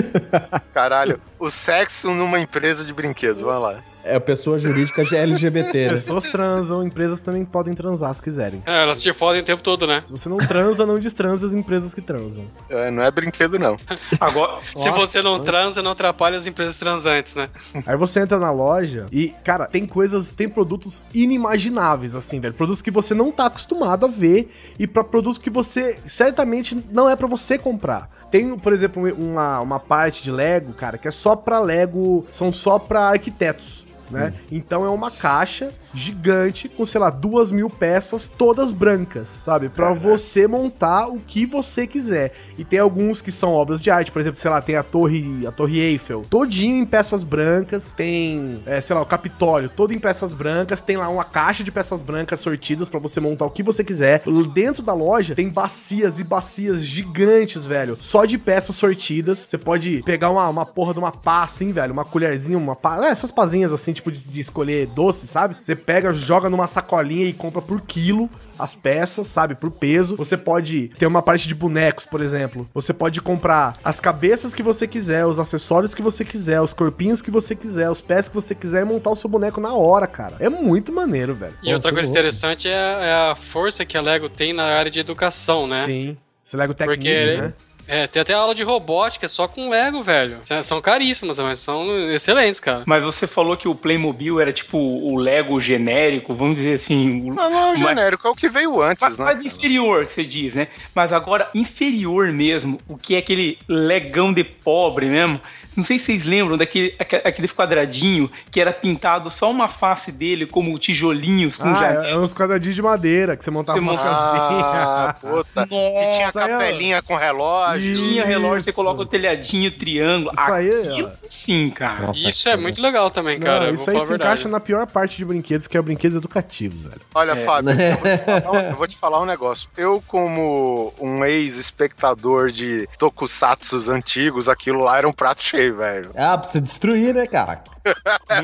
Caralho. 0.72 1.20
O 1.38 1.50
sexo 1.50 2.10
numa 2.10 2.38
empresa 2.40 2.84
de 2.84 2.92
brinquedos. 2.92 3.42
Vamos 3.42 3.62
lá. 3.62 3.82
É 4.06 4.18
pessoa 4.18 4.58
jurídica 4.58 5.02
LGBT, 5.02 5.86
né? 5.86 5.88
pessoas 5.90 6.24
transam, 6.30 6.84
empresas 6.84 7.20
também 7.20 7.44
podem 7.44 7.74
transar 7.74 8.14
se 8.14 8.22
quiserem. 8.22 8.62
É, 8.64 8.82
elas 8.82 9.02
te 9.02 9.12
fodem 9.12 9.40
o 9.40 9.44
tempo 9.44 9.62
todo, 9.62 9.86
né? 9.86 10.02
Se 10.04 10.12
você 10.12 10.28
não 10.28 10.36
transa, 10.38 10.86
não 10.86 10.98
destransa 10.98 11.46
as 11.46 11.52
empresas 11.52 11.92
que 11.94 12.00
transam. 12.00 12.44
É, 12.68 12.90
não 12.90 13.02
é 13.02 13.10
brinquedo, 13.10 13.58
não. 13.58 13.76
Agora, 14.20 14.60
Se 14.74 14.88
Nossa, 14.88 15.00
você 15.00 15.22
não 15.22 15.40
transa, 15.40 15.82
não 15.82 15.90
atrapalha 15.90 16.36
as 16.36 16.46
empresas 16.46 16.76
transantes, 16.76 17.34
né? 17.34 17.48
Aí 17.86 17.96
você 17.96 18.20
entra 18.20 18.38
na 18.38 18.50
loja 18.50 19.06
e, 19.10 19.34
cara, 19.44 19.66
tem 19.66 19.86
coisas, 19.86 20.32
tem 20.32 20.48
produtos 20.48 21.04
inimagináveis, 21.12 22.14
assim, 22.14 22.40
velho. 22.40 22.54
Produtos 22.54 22.82
que 22.82 22.90
você 22.90 23.14
não 23.14 23.32
tá 23.32 23.46
acostumado 23.46 24.06
a 24.06 24.08
ver 24.08 24.52
e 24.78 24.86
pra 24.86 25.02
produtos 25.02 25.38
que 25.38 25.50
você 25.50 25.98
certamente 26.06 26.76
não 26.90 27.08
é 27.08 27.16
pra 27.16 27.26
você 27.26 27.58
comprar. 27.58 28.08
Tem, 28.30 28.58
por 28.58 28.72
exemplo, 28.72 29.02
uma, 29.14 29.60
uma 29.60 29.80
parte 29.80 30.22
de 30.22 30.30
Lego, 30.30 30.72
cara, 30.72 30.98
que 30.98 31.06
é 31.06 31.10
só 31.10 31.36
pra 31.36 31.60
Lego, 31.60 32.26
são 32.30 32.52
só 32.52 32.78
pra 32.78 33.08
arquitetos. 33.08 33.85
Né? 34.10 34.32
Então 34.50 34.84
é 34.84 34.88
uma 34.88 35.10
caixa 35.10 35.72
gigante 35.96 36.68
com, 36.68 36.84
sei 36.84 37.00
lá, 37.00 37.10
duas 37.10 37.50
mil 37.50 37.70
peças, 37.70 38.28
todas 38.28 38.70
brancas, 38.72 39.28
sabe? 39.28 39.68
Pra 39.68 39.92
você 39.94 40.46
montar 40.46 41.08
o 41.08 41.18
que 41.18 41.46
você 41.46 41.86
quiser. 41.86 42.32
E 42.58 42.64
tem 42.64 42.78
alguns 42.78 43.22
que 43.22 43.30
são 43.30 43.52
obras 43.52 43.80
de 43.80 43.90
arte, 43.90 44.12
por 44.12 44.20
exemplo, 44.20 44.40
sei 44.40 44.50
lá, 44.50 44.60
tem 44.60 44.76
a 44.76 44.82
torre, 44.82 45.46
a 45.46 45.52
torre 45.52 45.78
Eiffel, 45.78 46.24
todinho 46.28 46.76
em 46.76 46.86
peças 46.86 47.22
brancas, 47.22 47.92
tem, 47.92 48.60
é, 48.66 48.80
sei 48.80 48.94
lá, 48.94 49.02
o 49.02 49.06
Capitólio, 49.06 49.68
todo 49.68 49.92
em 49.92 49.98
peças 49.98 50.32
brancas, 50.32 50.80
tem 50.80 50.96
lá 50.96 51.08
uma 51.08 51.24
caixa 51.24 51.64
de 51.64 51.70
peças 51.70 52.02
brancas 52.02 52.40
sortidas 52.40 52.88
pra 52.88 53.00
você 53.00 53.20
montar 53.20 53.46
o 53.46 53.50
que 53.50 53.62
você 53.62 53.82
quiser. 53.82 54.22
Dentro 54.52 54.82
da 54.82 54.92
loja 54.92 55.34
tem 55.34 55.48
bacias 55.48 56.18
e 56.18 56.24
bacias 56.24 56.84
gigantes, 56.84 57.66
velho, 57.66 57.96
só 58.00 58.24
de 58.24 58.38
peças 58.38 58.76
sortidas. 58.76 59.38
Você 59.40 59.58
pode 59.58 60.02
pegar 60.02 60.30
uma, 60.30 60.48
uma 60.48 60.66
porra 60.66 60.92
de 60.92 60.98
uma 60.98 61.12
pá 61.12 61.44
assim, 61.44 61.72
velho, 61.72 61.92
uma 61.92 62.04
colherzinha, 62.04 62.58
uma 62.58 62.76
pá, 62.76 63.06
é, 63.06 63.10
essas 63.10 63.30
pazinhas 63.30 63.72
assim, 63.72 63.92
tipo 63.92 64.10
de, 64.10 64.24
de 64.24 64.40
escolher 64.40 64.86
doce, 64.88 65.26
sabe? 65.26 65.56
Você 65.60 65.74
pega, 65.86 66.12
joga 66.12 66.50
numa 66.50 66.66
sacolinha 66.66 67.24
e 67.26 67.32
compra 67.32 67.62
por 67.62 67.80
quilo 67.80 68.28
as 68.58 68.74
peças, 68.74 69.26
sabe, 69.26 69.54
por 69.54 69.70
peso. 69.70 70.16
Você 70.16 70.34
pode 70.36 70.88
ter 70.98 71.06
uma 71.06 71.20
parte 71.22 71.46
de 71.46 71.54
bonecos, 71.54 72.06
por 72.06 72.22
exemplo. 72.22 72.66
Você 72.72 72.92
pode 72.94 73.20
comprar 73.20 73.76
as 73.84 74.00
cabeças 74.00 74.54
que 74.54 74.62
você 74.62 74.86
quiser, 74.86 75.26
os 75.26 75.38
acessórios 75.38 75.94
que 75.94 76.00
você 76.00 76.24
quiser, 76.24 76.60
os 76.62 76.72
corpinhos 76.72 77.20
que 77.20 77.30
você 77.30 77.54
quiser, 77.54 77.90
os 77.90 78.00
pés 78.00 78.28
que 78.28 78.34
você 78.34 78.54
quiser 78.54 78.80
e 78.80 78.84
montar 78.86 79.10
o 79.10 79.16
seu 79.16 79.28
boneco 79.28 79.60
na 79.60 79.74
hora, 79.74 80.06
cara. 80.06 80.36
É 80.40 80.48
muito 80.48 80.90
maneiro, 80.90 81.34
velho. 81.34 81.54
E 81.62 81.72
outra 81.74 81.90
que 81.90 81.96
coisa 81.96 82.08
louco. 82.08 82.18
interessante 82.18 82.66
é, 82.66 82.72
é 82.72 83.30
a 83.30 83.36
força 83.36 83.84
que 83.84 83.96
a 83.96 84.00
Lego 84.00 84.28
tem 84.30 84.54
na 84.54 84.64
área 84.64 84.90
de 84.90 85.00
educação, 85.00 85.66
né? 85.66 85.84
Sim. 85.84 86.16
Esse 86.44 86.56
Lego 86.56 86.72
Technic, 86.72 86.98
Porque- 86.98 87.36
né? 87.42 87.54
É, 87.88 88.06
tem 88.06 88.20
até 88.22 88.32
aula 88.34 88.54
de 88.54 88.62
robótica 88.62 89.28
só 89.28 89.46
com 89.46 89.68
Lego, 89.70 90.02
velho. 90.02 90.40
São 90.64 90.80
caríssimas, 90.80 91.38
mas 91.38 91.60
são 91.60 91.84
excelentes, 92.12 92.58
cara. 92.60 92.82
mas 92.86 93.02
você 93.04 93.26
falou 93.26 93.56
que 93.56 93.68
o 93.68 93.74
Playmobil 93.74 94.40
era 94.40 94.52
tipo 94.52 94.76
o 94.78 95.16
Lego 95.16 95.60
genérico, 95.60 96.34
vamos 96.34 96.56
dizer 96.56 96.74
assim. 96.74 97.30
o- 97.30 97.34
Não, 97.34 97.50
não 97.50 97.58
é 97.58 97.64
o 97.66 97.68
Mas- 97.70 97.78
genérico, 97.78 98.26
é 98.26 98.30
o 98.30 98.34
que 98.34 98.48
veio 98.48 98.82
antes, 98.82 99.00
Mas, 99.00 99.18
né? 99.18 99.24
mas 99.24 99.42
inferior, 99.42 100.06
que 100.06 100.12
você 100.12 100.24
diz, 100.24 100.54
né? 100.56 100.68
Mas 100.94 101.12
agora, 101.12 101.48
inferior 101.54 102.28
mesmo, 102.32 102.78
o 102.88 102.96
que 102.96 103.14
é 103.14 103.18
aquele 103.18 103.58
legão 103.68 104.32
de 104.32 104.42
pobre 104.44 105.06
mesmo. 105.06 105.40
Não 105.76 105.84
sei 105.84 105.98
se 105.98 106.06
vocês 106.06 106.24
lembram 106.24 106.56
daquele 106.56 106.94
aque- 106.98 107.16
aqueles 107.24 107.52
quadradinhos 107.52 108.30
que 108.50 108.60
era 108.60 108.72
pintado 108.72 109.30
só 109.30 109.50
uma 109.50 109.68
face 109.68 110.10
dele, 110.10 110.46
como 110.46 110.78
tijolinhos 110.78 111.56
com 111.56 111.68
Ah, 111.68 111.74
janela. 111.74 112.06
é, 112.06 112.10
é 112.12 112.16
uns 112.18 112.32
quadradinhos 112.32 112.74
de 112.76 112.82
madeira 112.82 113.36
que 113.36 113.44
você 113.44 113.50
montava 113.50 113.78
Você 113.78 113.82
uma 113.84 113.92
monta- 113.92 114.04
Ah, 114.06 115.14
puta. 115.20 115.62
Que 115.66 115.68
tinha 115.68 116.26
Nossa, 116.26 116.44
ó. 116.44 116.48
capelinha 116.48 117.02
com 117.02 117.14
relógio. 117.16 117.94
Tinha 117.94 118.24
relógio, 118.24 118.62
você 118.62 118.70
Isso. 118.70 118.76
coloca 118.76 119.02
o 119.02 119.06
telhadinho, 119.06 119.68
o 119.68 119.72
triângulo. 119.72 120.32
Isso 120.32 120.52
aí, 120.52 120.68
Aquilo 120.70 121.12
sim, 121.28 121.70
cara. 121.70 122.06
Nossa, 122.08 122.28
Isso 122.28 122.48
é 122.48 122.56
muito 122.56 122.80
legal 122.80 123.10
também, 123.10 123.38
cara. 123.38 123.66
Não, 123.66 123.74
isso 123.74 123.90
aí 123.90 124.00
se 124.00 124.06
verdade. 124.06 124.30
encaixa 124.32 124.48
na 124.48 124.60
pior 124.60 124.86
parte 124.86 125.16
de 125.16 125.24
brinquedos, 125.24 125.66
que 125.66 125.76
é 125.76 125.82
brinquedos 125.82 126.16
educativos, 126.16 126.82
velho. 126.82 127.00
Olha, 127.14 127.36
Fábio, 127.36 127.70
eu 127.72 127.96
vou, 127.96 128.06
te 128.06 128.16
falar, 128.24 128.50
um- 128.52 128.60
eu 128.70 128.76
vou 128.76 128.86
te 128.88 128.96
falar 128.96 129.20
um 129.20 129.26
negócio. 129.26 129.68
Eu, 129.76 130.02
como 130.06 130.92
um 131.00 131.24
ex-espectador 131.24 132.50
de 132.50 132.88
tokusatsus 132.98 133.88
antigos, 133.88 134.48
aquilo 134.48 134.80
lá 134.80 134.98
era 134.98 135.08
um 135.08 135.12
prato 135.12 135.42
cheio, 135.42 135.65
velho. 135.70 136.10
Ah, 136.16 136.36
pra 136.38 136.48
você 136.48 136.60
destruir, 136.60 137.14
né, 137.14 137.26
cara? 137.26 137.62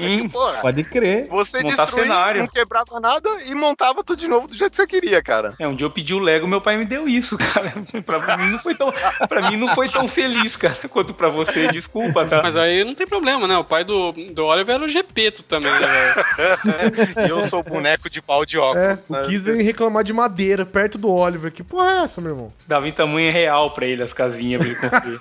Hum, 0.01 0.29
Porra, 0.31 0.59
Pode 0.61 0.85
crer. 0.85 1.27
você 1.29 1.63
montar 1.63 1.85
destruía, 1.85 2.09
cenário. 2.09 2.41
não 2.43 2.49
quebrava 2.49 3.01
nada 3.01 3.29
e 3.47 3.55
montava 3.55 4.03
tudo 4.05 4.19
de 4.19 4.29
novo 4.29 4.47
do 4.49 4.55
jeito 4.55 4.71
que 4.71 4.77
você 4.77 4.87
queria, 4.87 5.23
cara. 5.23 5.55
É, 5.59 5.67
um 5.67 5.75
dia 5.75 5.87
eu 5.87 5.91
pedi 5.91 6.15
o 6.15 6.19
Lego, 6.19 6.47
meu 6.47 6.61
pai 6.61 6.77
me 6.77 6.85
deu 6.85 7.09
isso, 7.09 7.37
cara. 7.55 7.73
pra 8.05 8.37
mim 8.37 8.51
não 8.51 8.59
foi 8.59 8.75
tão, 8.75 8.93
pra 9.29 9.51
mim 9.51 9.57
não 9.57 9.69
foi 9.75 9.89
tão 9.89 10.07
feliz, 10.09 10.57
cara, 10.57 10.77
quanto 10.89 11.13
pra 11.15 11.29
você. 11.29 11.69
Desculpa, 11.69 12.25
tá? 12.27 12.43
Mas 12.43 12.57
aí 12.57 12.85
não 12.85 12.95
tem 12.95 13.07
problema, 13.07 13.47
né? 13.47 13.57
O 13.57 13.65
pai 13.65 13.85
do, 13.85 14.13
do 14.13 14.45
Oliver 14.47 14.75
era 14.75 14.85
o 14.85 14.89
Gepeto 14.89 15.43
também, 15.43 15.71
né, 15.71 15.79
velho? 15.79 17.27
e 17.27 17.31
eu 17.31 17.43
sou 17.43 17.63
boneco 17.63 18.09
de 18.11 18.21
pau 18.23 18.45
de 18.45 18.57
É, 18.57 18.61
óculos, 18.61 19.09
né? 19.09 19.23
o 19.23 19.27
Kiss 19.27 19.45
veio 19.45 19.63
reclamar 19.65 20.05
de 20.05 20.13
madeira 20.13 20.65
perto 20.67 20.99
do 20.99 21.11
Oliver. 21.11 21.51
Que 21.53 21.63
porra 21.63 21.91
é 21.91 22.05
essa, 22.05 22.21
meu 22.21 22.33
irmão? 22.33 22.53
Dava 22.67 22.89
em 22.89 22.93
tamanho 22.93 23.33
real 23.33 23.71
pra 23.71 23.87
ele 23.87 24.03
as 24.03 24.13
casinhas 24.13 24.61
pra 24.61 24.71
ele 24.71 24.79
construir. 24.79 25.19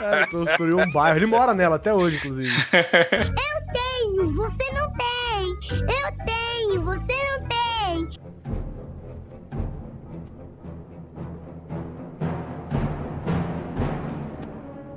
É, 0.00 0.26
construiu 0.26 0.78
um 0.78 0.90
bairro. 0.90 1.18
Ele 1.18 1.26
mora 1.26 1.54
nela 1.54 1.76
até 1.76 1.92
hoje, 1.92 2.16
inclusive. 2.16 2.52
Tenho, 2.84 4.34
você 4.34 4.72
não 4.72 4.92
tem. 4.92 5.58
Eu 5.70 6.24
tenho, 6.26 6.84
você 6.84 7.40
não 7.40 7.48
tem. 7.48 8.18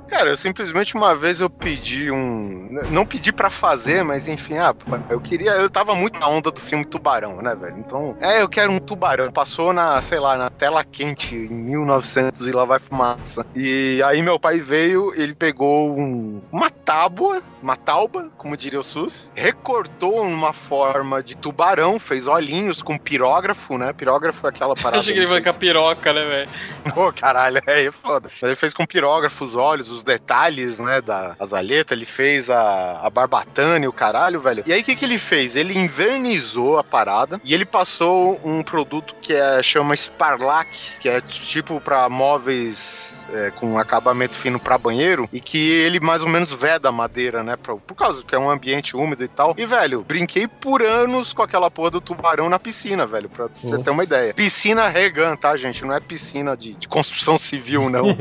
Cara, 0.08 0.28
eu 0.28 0.36
simplesmente 0.36 0.94
uma 0.94 1.16
vez 1.16 1.40
eu 1.40 1.48
pedi 1.48 2.10
um. 2.10 2.68
Não 2.90 3.06
pedi 3.06 3.32
pra 3.32 3.48
fazer, 3.48 4.04
mas 4.04 4.28
enfim, 4.28 4.58
ah, 4.58 4.74
eu 5.08 5.18
queria. 5.18 5.52
Eu 5.52 5.70
tava 5.70 5.94
muito 5.94 6.20
na 6.20 6.28
onda 6.28 6.50
do 6.50 6.60
filme 6.60 6.84
Tubarão, 6.84 7.40
né, 7.40 7.54
velho? 7.54 7.78
Então, 7.78 8.14
é, 8.20 8.42
eu 8.42 8.48
quero 8.48 8.70
um 8.70 8.78
tubarão. 8.78 9.32
Passou 9.32 9.72
na, 9.72 10.02
sei 10.02 10.20
lá, 10.20 10.36
na 10.36 10.50
tela 10.50 10.84
quente 10.84 11.34
em 11.34 11.48
1900 11.54 12.46
e 12.46 12.52
lá 12.52 12.66
vai 12.66 12.78
fumaça. 12.78 13.46
E 13.56 14.02
aí 14.04 14.22
meu 14.22 14.38
pai 14.38 14.60
veio, 14.60 15.14
ele 15.14 15.34
pegou 15.34 15.98
um- 15.98 16.42
uma 16.52 16.68
tábua, 16.68 17.42
uma 17.62 17.76
tauba, 17.76 18.30
como 18.36 18.56
diria 18.56 18.80
o 18.80 18.82
SUS, 18.82 19.30
recortou 19.34 20.28
numa 20.28 20.52
forma 20.52 21.22
de 21.22 21.36
tubarão, 21.36 21.98
fez 21.98 22.26
olhinhos 22.26 22.82
com 22.82 22.98
pirógrafo, 22.98 23.78
né? 23.78 23.92
Pirógrafo 23.92 24.46
é 24.46 24.50
aquela 24.50 24.74
parada. 24.76 24.98
Achei 24.98 25.14
que 25.14 25.20
ele 25.20 25.26
vai 25.26 25.42
com 25.42 25.50
a 25.50 25.54
piroca, 25.54 26.12
né, 26.12 26.22
velho? 26.22 26.50
Pô, 26.94 27.12
caralho, 27.12 27.62
aí 27.66 27.86
é 27.86 27.92
foda. 27.92 28.30
Ele 28.42 28.56
fez 28.56 28.74
com 28.74 28.84
pirógrafo 28.84 29.44
os 29.44 29.56
olhos, 29.56 29.90
os 29.90 30.02
detalhes, 30.02 30.78
né, 30.78 31.00
da 31.00 31.36
azaleta, 31.38 31.94
ele 31.94 32.04
fez 32.04 32.50
a, 32.50 33.00
a 33.00 33.10
barbatana 33.10 33.84
e 33.84 33.88
o 33.88 33.92
caralho, 33.92 34.40
velho. 34.40 34.64
E 34.66 34.72
aí, 34.72 34.80
o 34.80 34.84
que 34.84 34.96
que 34.96 35.04
ele 35.04 35.18
fez? 35.18 35.56
Ele 35.56 35.78
invernizou 35.78 36.78
a 36.78 36.84
parada 36.84 37.40
e 37.44 37.54
ele 37.54 37.64
passou 37.64 38.40
um 38.44 38.62
produto 38.62 39.14
que 39.20 39.32
é, 39.32 39.62
chama 39.62 39.94
Sparlac, 39.96 40.98
que 40.98 41.08
é 41.08 41.20
tipo 41.20 41.80
pra 41.80 42.08
móveis 42.08 43.26
é, 43.32 43.50
com 43.50 43.78
acabamento 43.78 44.36
fino 44.36 44.58
pra 44.58 44.78
banheiro 44.78 45.28
e 45.32 45.40
que 45.40 45.70
ele 45.70 46.00
mais 46.00 46.22
ou 46.22 46.28
menos 46.28 46.52
veda 46.52 46.88
a 46.88 46.92
madeira, 46.92 47.42
né, 47.42 47.51
pra- 47.56 47.76
por 47.76 47.94
causa 47.94 48.24
que 48.24 48.34
é 48.34 48.38
um 48.38 48.50
ambiente 48.50 48.96
úmido 48.96 49.22
e 49.24 49.28
tal. 49.28 49.54
E, 49.56 49.64
velho, 49.66 50.02
brinquei 50.02 50.46
por 50.48 50.82
anos 50.82 51.32
com 51.32 51.42
aquela 51.42 51.70
porra 51.70 51.90
do 51.90 52.00
tubarão 52.00 52.48
na 52.48 52.58
piscina, 52.58 53.06
velho, 53.06 53.28
pra 53.28 53.46
você 53.46 53.78
ter 53.78 53.90
uma 53.90 54.04
ideia. 54.04 54.34
Piscina 54.34 54.88
Regan, 54.88 55.36
tá, 55.36 55.56
gente? 55.56 55.84
Não 55.84 55.94
é 55.94 56.00
piscina 56.00 56.56
de, 56.56 56.74
de 56.74 56.88
construção 56.88 57.36
civil, 57.38 57.88
não. 57.90 58.06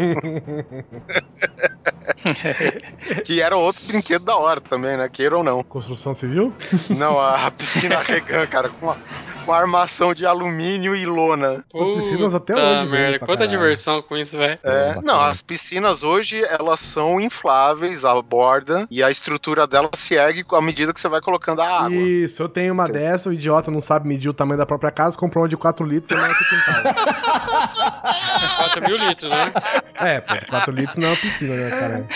que 3.26 3.41
era 3.41 3.56
outro 3.58 3.84
brinquedo 3.86 4.26
da 4.26 4.36
hora 4.36 4.62
também, 4.62 4.98
né? 4.98 5.10
Queira 5.10 5.38
ou 5.38 5.44
não. 5.44 5.63
Construção 5.63 6.13
civil? 6.13 6.54
Não, 6.89 7.20
a 7.20 7.50
piscina 7.52 8.00
Regan, 8.02 8.46
cara, 8.48 8.70
com 8.70 8.88
uma, 8.88 8.98
com 9.46 9.52
armação 9.54 10.14
de 10.14 10.26
alumínio 10.26 10.96
e 10.96 11.06
lona. 11.06 11.64
Essas 11.74 11.88
piscinas 11.96 12.36
até 12.36 12.54
Puta 12.54 12.66
hoje 12.66 12.86
merda, 12.88 13.20
quanta 13.20 13.32
caralho. 13.34 13.50
diversão 13.50 14.02
com 14.02 14.18
isso, 14.18 14.38
velho. 14.38 14.60
É, 14.64 14.88
bacana. 14.90 15.02
não, 15.06 15.22
as 15.22 15.42
piscinas 15.42 16.04
hoje 16.04 16.44
elas 16.46 16.80
são 16.80 17.20
infláveis, 17.20 18.06
a 18.06 18.20
borda 18.22 18.88
e 18.90 19.02
a 19.04 19.10
estrutura 19.10 19.66
dela 19.68 19.90
se 19.94 20.14
ergue 20.16 20.44
à 20.52 20.62
medida 20.62 20.94
que 20.94 21.00
você 21.00 21.08
vai 21.10 21.22
colocando 21.22 21.62
a 21.62 21.68
água. 21.86 21.96
Isso, 21.98 22.42
eu 22.44 22.50
tenho 22.50 22.74
uma 22.74 22.88
dessa, 22.88 23.30
o 23.30 23.34
idiota 23.34 23.72
não 23.72 23.82
sabe 23.82 24.08
medir 24.08 24.30
o 24.30 24.34
tamanho 24.34 24.58
da 24.58 24.66
própria 24.66 24.92
casa, 24.92 25.18
comprou 25.18 25.44
uma 25.44 25.50
de 25.50 25.58
4 25.58 25.86
litros 25.86 26.12
e 26.12 26.16
não 26.16 26.26
é 26.26 26.34
que 26.34 26.44
quintal. 26.46 26.94
4 28.58 28.82
mil 28.88 28.96
litros, 28.96 29.30
né? 29.32 29.54
É, 29.96 30.22
pô, 30.22 30.34
4 30.50 30.74
litros 30.74 30.98
não 30.98 31.08
é 31.08 31.12
uma 31.12 31.18
piscina, 31.18 31.56
né, 31.56 31.70
cara? 31.70 32.08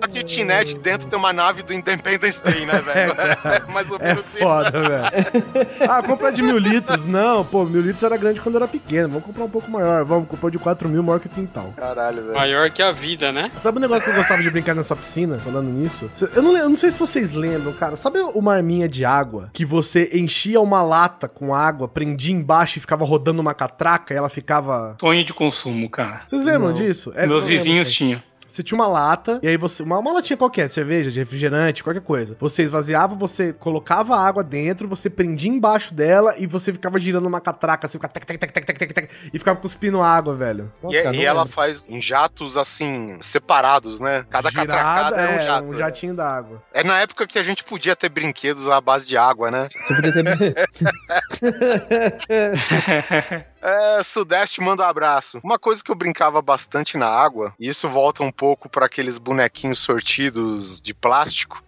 A 0.00 0.08
kitnet 0.08 0.78
dentro 0.78 1.08
tem 1.08 1.18
uma 1.18 1.32
nave 1.32 1.62
do 1.62 1.72
Independence 1.72 2.42
Day, 2.42 2.66
né, 2.66 2.80
velho? 2.82 3.14
É, 3.44 3.60
mais 3.72 3.90
ou 3.90 3.98
É 4.00 4.08
menos 4.08 4.26
isso. 4.26 4.38
foda, 4.38 4.70
velho. 4.70 5.88
Ah, 5.88 6.02
compra 6.02 6.32
de 6.32 6.42
mil 6.42 6.58
litros. 6.62 7.04
Não, 7.04 7.44
pô, 7.44 7.64
mil 7.64 7.82
litros 7.82 8.02
era 8.02 8.16
grande 8.16 8.40
quando 8.40 8.54
eu 8.56 8.60
era 8.62 8.68
pequeno. 8.68 9.08
Vamos 9.08 9.24
comprar 9.24 9.44
um 9.44 9.50
pouco 9.50 9.70
maior. 9.70 10.04
Vamos 10.04 10.28
comprar 10.28 10.50
de 10.50 10.58
4 10.58 10.88
mil, 10.88 11.02
maior 11.02 11.18
que 11.20 11.26
o 11.26 11.30
quintal. 11.30 11.72
Caralho, 11.76 12.22
velho. 12.22 12.34
Maior 12.34 12.70
que 12.70 12.82
a 12.82 12.92
vida, 12.92 13.30
né? 13.32 13.50
Sabe 13.56 13.78
um 13.78 13.80
negócio 13.80 14.04
que 14.04 14.10
eu 14.10 14.14
gostava 14.16 14.42
de 14.42 14.50
brincar 14.50 14.74
nessa 14.74 14.96
piscina, 14.96 15.38
falando 15.38 15.68
nisso? 15.68 16.10
Eu 16.34 16.42
não, 16.42 16.56
eu 16.56 16.68
não 16.68 16.76
sei 16.76 16.90
se 16.90 16.98
vocês 16.98 17.32
lembram, 17.32 17.72
cara. 17.72 17.96
Sabe 17.96 18.20
uma 18.20 18.54
arminha 18.54 18.88
de 18.88 19.04
água 19.04 19.50
que 19.52 19.64
você 19.64 20.10
enchia 20.12 20.60
uma 20.60 20.82
lata 20.82 21.28
com 21.28 21.54
água, 21.54 21.88
prendia 21.88 22.32
embaixo 22.34 22.78
e 22.78 22.80
ficava 22.80 23.04
rodando 23.04 23.40
uma 23.40 23.54
catraca 23.54 24.14
e 24.14 24.16
ela 24.16 24.28
ficava. 24.28 24.96
Sonho 25.00 25.24
de 25.24 25.32
consumo, 25.34 25.88
cara. 25.90 26.22
Vocês 26.26 26.42
lembram 26.42 26.68
Não. 26.68 26.74
disso? 26.74 27.12
É, 27.14 27.26
Meus 27.26 27.46
vizinhos 27.46 27.92
tinham. 27.92 28.22
Você 28.52 28.62
tinha 28.62 28.78
uma 28.78 28.86
lata, 28.86 29.40
e 29.42 29.48
aí 29.48 29.56
você. 29.56 29.82
Uma, 29.82 29.98
uma 29.98 30.12
latinha 30.12 30.36
qualquer, 30.36 30.68
de 30.68 30.74
cerveja, 30.74 31.10
de 31.10 31.18
refrigerante, 31.18 31.82
qualquer 31.82 32.02
coisa. 32.02 32.36
Você 32.38 32.62
esvaziava, 32.62 33.14
você 33.14 33.52
colocava 33.54 34.14
a 34.14 34.26
água 34.26 34.44
dentro, 34.44 34.86
você 34.86 35.08
prendia 35.08 35.50
embaixo 35.50 35.94
dela 35.94 36.34
e 36.36 36.46
você 36.46 36.70
ficava 36.70 37.00
girando 37.00 37.24
uma 37.24 37.40
catraca, 37.40 37.86
assim, 37.86 37.96
ficava 37.96 38.12
tec, 38.12 38.26
tec, 38.26 38.38
tec, 38.38 38.52
tec, 38.52 38.66
tec, 38.66 38.78
tec, 38.78 38.92
tec, 38.92 39.10
e 39.32 39.38
ficava 39.38 39.58
cuspindo 39.58 40.02
água, 40.02 40.34
velho. 40.34 40.70
Nossa, 40.82 40.96
E, 40.96 41.02
cara, 41.02 41.16
e 41.16 41.24
ela 41.24 41.46
faz 41.46 41.82
em 41.88 42.00
jatos 42.00 42.58
assim, 42.58 43.16
separados, 43.22 44.00
né? 44.00 44.26
Cada 44.28 44.50
Girada, 44.50 44.72
catracada 44.72 45.16
era 45.16 45.30
um 45.30 45.34
é, 45.34 45.40
jato. 45.40 45.64
um 45.66 45.72
né? 45.72 45.78
jatinho 45.78 46.14
da 46.14 46.28
água. 46.28 46.62
É 46.74 46.84
na 46.84 47.00
época 47.00 47.26
que 47.26 47.38
a 47.38 47.42
gente 47.42 47.64
podia 47.64 47.96
ter 47.96 48.10
brinquedos 48.10 48.68
à 48.68 48.80
base 48.82 49.08
de 49.08 49.16
água, 49.16 49.50
né? 49.50 49.68
Você 49.82 49.94
podia 49.94 50.12
ter. 50.12 50.54
É, 53.62 54.02
Sudeste 54.02 54.60
manda 54.60 54.82
um 54.82 54.86
abraço. 54.86 55.40
Uma 55.42 55.56
coisa 55.56 55.82
que 55.84 55.90
eu 55.90 55.94
brincava 55.94 56.42
bastante 56.42 56.98
na 56.98 57.06
água, 57.06 57.54
e 57.60 57.68
isso 57.68 57.88
volta 57.88 58.24
um 58.24 58.32
pouco 58.42 58.68
para 58.68 58.86
aqueles 58.86 59.18
bonequinhos 59.18 59.78
sortidos 59.78 60.80
de 60.80 60.92
plástico. 60.92 61.62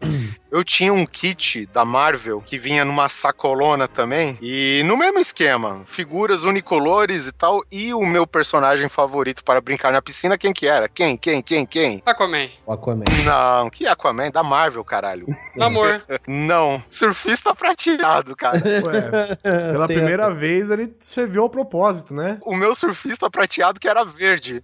Eu 0.50 0.64
tinha 0.64 0.92
um 0.92 1.06
kit 1.06 1.66
da 1.66 1.84
Marvel 1.84 2.40
que 2.40 2.58
vinha 2.58 2.84
numa 2.84 3.08
sacolona 3.08 3.86
também, 3.86 4.38
e 4.40 4.82
no 4.84 4.96
mesmo 4.96 5.18
esquema, 5.18 5.84
figuras 5.86 6.44
unicolores 6.44 7.26
e 7.28 7.32
tal, 7.32 7.64
e 7.70 7.94
o 7.94 8.04
meu 8.06 8.24
personagem 8.24 8.88
favorito 8.88 9.44
para 9.44 9.60
brincar 9.60 9.92
na 9.92 10.00
piscina, 10.00 10.38
quem 10.38 10.52
que 10.52 10.66
era? 10.66 10.88
Quem, 10.88 11.16
quem, 11.16 11.42
quem, 11.42 11.66
quem? 11.66 12.02
Aquaman. 12.06 12.48
O 12.66 12.72
Aquaman. 12.72 13.04
Não, 13.24 13.70
que 13.70 13.86
Aquaman? 13.86 14.30
Da 14.30 14.42
Marvel, 14.44 14.84
caralho. 14.84 15.26
Namor. 15.56 16.02
Não, 16.26 16.82
surfista 16.88 17.54
prateado, 17.54 18.36
cara. 18.36 18.58
Ué, 18.64 19.36
pela 19.72 19.86
Tem 19.86 19.96
primeira 19.96 20.24
outra. 20.26 20.38
vez 20.38 20.70
ele 20.70 20.92
serviu 21.00 21.42
ao 21.42 21.50
propósito, 21.50 22.14
né? 22.14 22.38
O 22.42 22.54
meu 22.54 22.74
surfista 22.76 23.28
prateado 23.28 23.80
que 23.80 23.88
era 23.88 24.04
verde. 24.04 24.60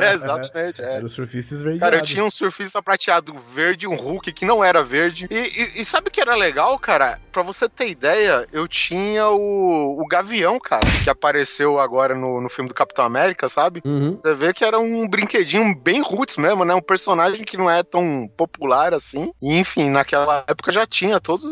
É, 0.00 0.14
exatamente, 0.14 0.82
é. 0.82 0.91
Era 0.96 1.06
o 1.06 1.08
surfista 1.08 1.54
esverdeado. 1.54 1.80
Cara, 1.80 1.96
eu 1.96 2.02
tinha 2.02 2.24
um 2.24 2.30
surfista 2.30 2.82
prateado 2.82 3.34
verde, 3.54 3.86
um 3.86 3.96
Hulk 3.96 4.32
que 4.32 4.44
não 4.44 4.62
era 4.62 4.82
verde. 4.82 5.26
E, 5.30 5.34
e- 5.36 5.80
e 5.80 5.84
sabe 5.84 6.08
o 6.08 6.10
que 6.10 6.20
era 6.20 6.34
legal, 6.34 6.78
cara? 6.78 7.18
Pra 7.30 7.42
você 7.42 7.68
ter 7.68 7.88
ideia, 7.88 8.46
eu 8.52 8.68
tinha 8.68 9.28
o, 9.28 10.00
o 10.00 10.06
Gavião, 10.06 10.58
cara, 10.60 10.82
que 11.02 11.08
apareceu 11.10 11.78
agora 11.80 12.14
no, 12.14 12.40
no 12.40 12.48
filme 12.48 12.68
do 12.68 12.74
Capitão 12.74 13.04
América, 13.04 13.48
sabe? 13.48 13.80
Uhum. 13.84 14.18
Você 14.20 14.34
vê 14.34 14.52
que 14.52 14.64
era 14.64 14.78
um 14.78 15.08
brinquedinho 15.08 15.74
bem 15.74 16.02
roots 16.02 16.36
mesmo, 16.36 16.64
né? 16.64 16.74
Um 16.74 16.82
personagem 16.82 17.44
que 17.44 17.56
não 17.56 17.70
é 17.70 17.82
tão 17.82 18.28
popular 18.36 18.92
assim. 18.92 19.32
E, 19.40 19.56
enfim, 19.58 19.88
naquela 19.90 20.44
época 20.46 20.70
já 20.72 20.86
tinha 20.86 21.18
todos, 21.20 21.44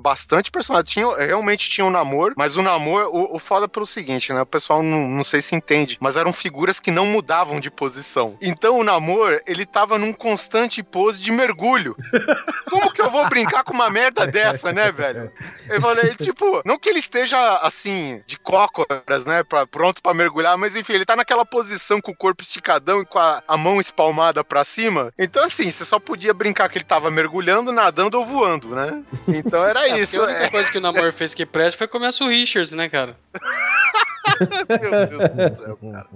bastante 0.00 0.50
personagens. 0.50 0.92
Tinha, 0.92 1.16
realmente 1.16 1.68
tinha 1.68 1.84
o 1.86 1.90
namoro, 1.90 2.34
mas 2.36 2.56
o 2.56 2.62
namoro, 2.62 3.08
o, 3.10 3.36
o 3.36 3.38
foda 3.38 3.64
é 3.64 3.68
pelo 3.68 3.86
seguinte, 3.86 4.32
né? 4.32 4.42
O 4.42 4.46
pessoal 4.46 4.82
não, 4.82 5.08
não 5.08 5.24
sei 5.24 5.40
se 5.40 5.54
entende, 5.56 5.96
mas 6.00 6.16
eram 6.16 6.32
figuras 6.32 6.78
que 6.78 6.90
não 6.90 7.06
mudavam 7.06 7.58
de 7.58 7.70
posição. 7.70 8.36
Então 8.40 8.83
namoro, 8.84 9.40
ele 9.46 9.66
tava 9.66 9.98
num 9.98 10.12
constante 10.12 10.82
pose 10.82 11.20
de 11.20 11.32
mergulho. 11.32 11.96
Como 12.70 12.92
que 12.92 13.00
eu 13.02 13.10
vou 13.10 13.28
brincar 13.28 13.64
com 13.64 13.72
uma 13.74 13.90
merda 13.90 14.26
dessa, 14.26 14.72
né, 14.72 14.92
velho? 14.92 15.32
Eu 15.68 15.80
falei, 15.80 16.14
tipo, 16.14 16.62
não 16.64 16.78
que 16.78 16.88
ele 16.88 16.98
esteja 17.00 17.56
assim, 17.58 18.22
de 18.26 18.38
cócoras, 18.38 19.24
né, 19.24 19.42
pra, 19.42 19.66
pronto 19.66 20.02
pra 20.02 20.14
mergulhar, 20.14 20.56
mas 20.58 20.76
enfim, 20.76 20.92
ele 20.92 21.04
tá 21.04 21.16
naquela 21.16 21.44
posição 21.44 22.00
com 22.00 22.12
o 22.12 22.16
corpo 22.16 22.42
esticadão 22.42 23.00
e 23.02 23.06
com 23.06 23.18
a, 23.18 23.42
a 23.48 23.56
mão 23.56 23.80
espalmada 23.80 24.44
pra 24.44 24.62
cima. 24.64 25.12
Então, 25.18 25.44
assim, 25.44 25.70
você 25.70 25.84
só 25.84 25.98
podia 25.98 26.34
brincar 26.34 26.68
que 26.68 26.78
ele 26.78 26.84
tava 26.84 27.10
mergulhando, 27.10 27.72
nadando 27.72 28.18
ou 28.18 28.24
voando, 28.24 28.68
né? 28.74 29.02
Então 29.28 29.64
era 29.64 29.88
É, 29.88 29.98
isso. 29.98 30.20
a 30.20 30.24
única 30.26 30.44
É, 30.44 30.50
coisa 30.50 30.70
que 30.70 30.78
o 30.78 30.80
Namor 30.80 31.12
fez 31.12 31.34
que 31.34 31.46
presta 31.46 31.78
foi 31.78 31.88
comer 31.88 32.06
a 32.08 32.26
Richards, 32.28 32.72
né, 32.72 32.88
cara? 32.88 33.16
meu 34.80 34.90
Deus 35.08 35.50
do 35.50 35.56
céu, 35.64 35.78
cara. 35.92 36.06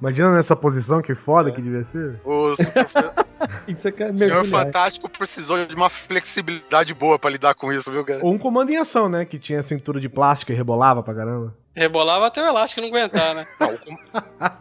Imagina 0.00 0.32
nessa 0.34 0.54
posição, 0.56 1.00
que 1.02 1.14
foda 1.14 1.50
que 1.50 1.60
devia 1.62 1.84
ser. 1.84 2.20
O 2.24 2.54
Super- 2.56 3.12
Isso 3.68 3.86
aqui 3.88 4.02
é 4.02 4.12
Senhor. 4.14 4.44
Fantástico 4.46 5.08
precisou 5.08 5.64
de 5.66 5.74
uma 5.74 5.88
flexibilidade 5.90 6.92
boa 6.94 7.18
pra 7.18 7.30
lidar 7.30 7.54
com 7.54 7.72
isso, 7.72 7.90
viu, 7.90 8.04
cara? 8.04 8.20
Ou 8.24 8.32
um 8.32 8.38
comando 8.38 8.70
em 8.70 8.76
ação, 8.76 9.08
né? 9.08 9.24
Que 9.24 9.38
tinha 9.38 9.62
cintura 9.62 10.00
de 10.00 10.08
plástico 10.08 10.52
e 10.52 10.54
rebolava 10.54 11.02
pra 11.02 11.14
caramba. 11.14 11.54
Rebolava 11.78 12.26
até 12.26 12.42
o 12.42 12.46
elástico 12.46 12.80
não 12.80 12.88
aguentar, 12.88 13.34
né? 13.34 13.46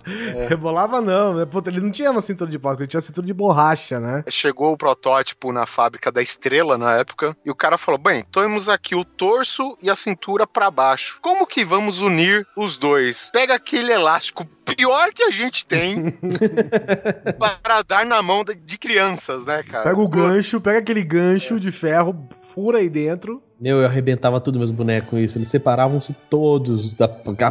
Rebolava 0.48 1.02
não, 1.02 1.34
né? 1.36 1.46
Puta, 1.46 1.70
ele 1.70 1.82
não 1.82 1.92
tinha 1.92 2.12
uma 2.12 2.22
cintura 2.22 2.50
de 2.50 2.60
plástico, 2.60 2.84
ele 2.84 2.90
tinha 2.90 3.02
cintura 3.02 3.26
de 3.26 3.34
borracha, 3.34 4.00
né? 4.00 4.24
chegou 4.30 4.72
o 4.74 4.78
protótipo 4.78 5.52
na 5.52 5.66
fábrica 5.66 6.12
da 6.12 6.22
Estrela 6.22 6.78
na 6.78 6.94
época 6.98 7.36
e 7.46 7.52
o 7.52 7.56
cara 7.56 7.78
falou: 7.78 7.98
"Bem, 8.00 8.24
temos 8.32 8.70
aqui 8.70 8.96
o 8.96 9.04
torso 9.04 9.78
e 9.82 9.90
a 9.90 9.96
cintura 9.96 10.46
pra 10.48 10.70
baixo. 10.72 11.20
Como 11.22 11.46
que 11.48 11.66
vamos 11.66 12.00
unir 12.00 12.46
os 12.56 12.78
dois? 12.78 13.30
Pega 13.34 13.56
aquele 13.56 13.92
elástico 13.92 14.46
pior 14.66 15.12
que 15.14 15.24
a 15.24 15.30
gente 15.32 15.66
tem 15.66 16.12
para 17.62 17.82
dar 17.84 18.06
na 18.06 18.22
mão 18.22 18.44
de- 18.44 18.56
de 18.56 18.78
crianças, 18.78 19.46
né, 19.46 19.64
cara? 19.64 19.84
Pega 19.84 20.00
o 20.00 20.08
gancho, 20.08 20.60
pega 20.62 20.80
aquele 20.80 21.04
gancho 21.04 21.60
de 21.60 21.72
ferro, 21.72 22.28
fura 22.54 22.80
aí 22.80 22.90
dentro. 22.90 23.42
Meu, 23.60 23.82
eu 23.82 23.86
arrebentava 23.86 24.40
tudo 24.40 24.60
meus 24.60 24.72
bonecos 24.72 25.10
com 25.10 25.18
isso. 25.18 25.38
Eles 25.38 25.50
separavam-se 25.50 26.14
todos, 26.30 26.94
da, 26.94 27.08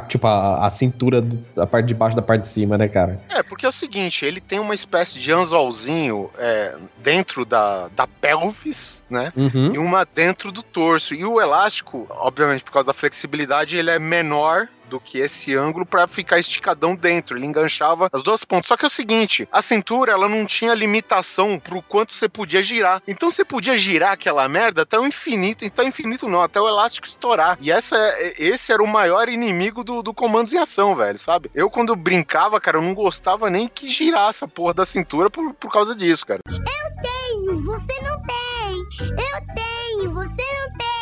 tipo, 0.09 0.27
a, 0.27 0.65
a 0.65 0.71
cintura 0.71 1.21
da 1.55 1.67
parte 1.67 1.87
de 1.87 1.95
baixo 1.95 2.15
da 2.15 2.23
parte 2.23 2.43
de 2.43 2.49
cima, 2.49 2.79
né, 2.79 2.89
cara? 2.89 3.21
É, 3.29 3.43
porque 3.43 3.67
é 3.67 3.69
o 3.69 3.73
seguinte, 3.73 4.25
ele 4.25 4.41
tem 4.41 4.61
uma 4.61 4.75
espécie 4.75 5.19
de 5.19 5.33
anzolzinho 5.33 6.31
é, 6.39 6.77
dentro 7.03 7.45
da, 7.45 7.89
da 7.89 8.07
pelvis, 8.07 9.03
né? 9.11 9.33
Uhum. 9.37 9.75
e 9.75 9.79
uma 9.79 10.05
dentro 10.05 10.53
do 10.53 10.63
torso. 10.63 11.15
E 11.15 11.25
o 11.25 11.41
elástico, 11.41 12.07
obviamente, 12.11 12.63
por 12.63 12.73
causa 12.73 12.87
da 12.87 12.95
flexibilidade, 12.95 13.77
ele 13.77 13.91
é 13.91 13.99
menor 13.99 14.69
do 14.87 14.99
que 15.01 15.19
esse 15.19 15.55
ângulo 15.55 15.85
pra 15.85 16.07
ficar 16.07 16.39
esticadão 16.39 16.95
dentro. 16.95 17.37
Ele 17.37 17.47
enganchava 17.47 18.09
as 18.13 18.23
duas 18.23 18.45
pontas. 18.45 18.67
Só 18.67 18.77
que 18.77 18.85
é 18.85 18.89
o 18.89 18.91
seguinte, 18.91 19.49
a 19.53 19.61
cintura 19.63 20.13
ela 20.13 20.29
não 20.29 20.47
tinha 20.47 20.75
limitação 20.75 21.59
pro 21.59 21.83
quanto 21.83 22.13
você 22.13 22.29
podia 22.29 22.63
girar. 22.63 23.03
Então 23.07 23.31
você 23.31 23.45
podia 23.45 23.77
girar 23.77 24.13
aquela 24.13 24.49
merda 24.49 24.83
até 24.83 24.99
o 24.99 25.07
infinito, 25.07 25.65
então 25.65 25.87
infinito 25.87 26.29
não, 26.29 26.43
até 26.43 26.61
o 26.61 26.69
elástico 26.69 27.07
estourar. 27.07 27.57
E 27.61 27.71
essa, 27.71 27.97
é- 27.97 28.35
esse 28.43 28.73
era 28.73 28.83
o 28.83 28.87
maior 28.87 29.29
inimigo 29.29 29.83
do, 29.85 30.03
do 30.03 30.15
comandos 30.15 30.53
em 30.53 30.59
ação, 30.59 30.95
velho, 30.95 31.19
sabe? 31.19 31.51
Eu 31.55 31.69
quando 31.71 31.95
brincava, 31.97 32.61
cara, 32.61 32.79
eu 32.79 32.83
não 32.83 32.95
gostava 32.95 33.51
nem 33.51 33.69
que 33.69 33.89
girasse 33.89 34.45
a 34.45 34.49
porra 34.49 34.75
da 34.75 34.85
cintura 34.85 35.31
por, 35.31 35.53
por 35.55 35.73
causa 35.73 35.95
disso, 35.95 36.27
cara. 36.27 36.41
tenho, 36.47 37.63
você 37.65 38.01
não 38.03 38.23
tem. 38.23 38.37
Eu 39.01 39.55
tenho, 39.55 40.13
você 40.13 40.29
não 40.29 40.79
tem. 40.79 40.96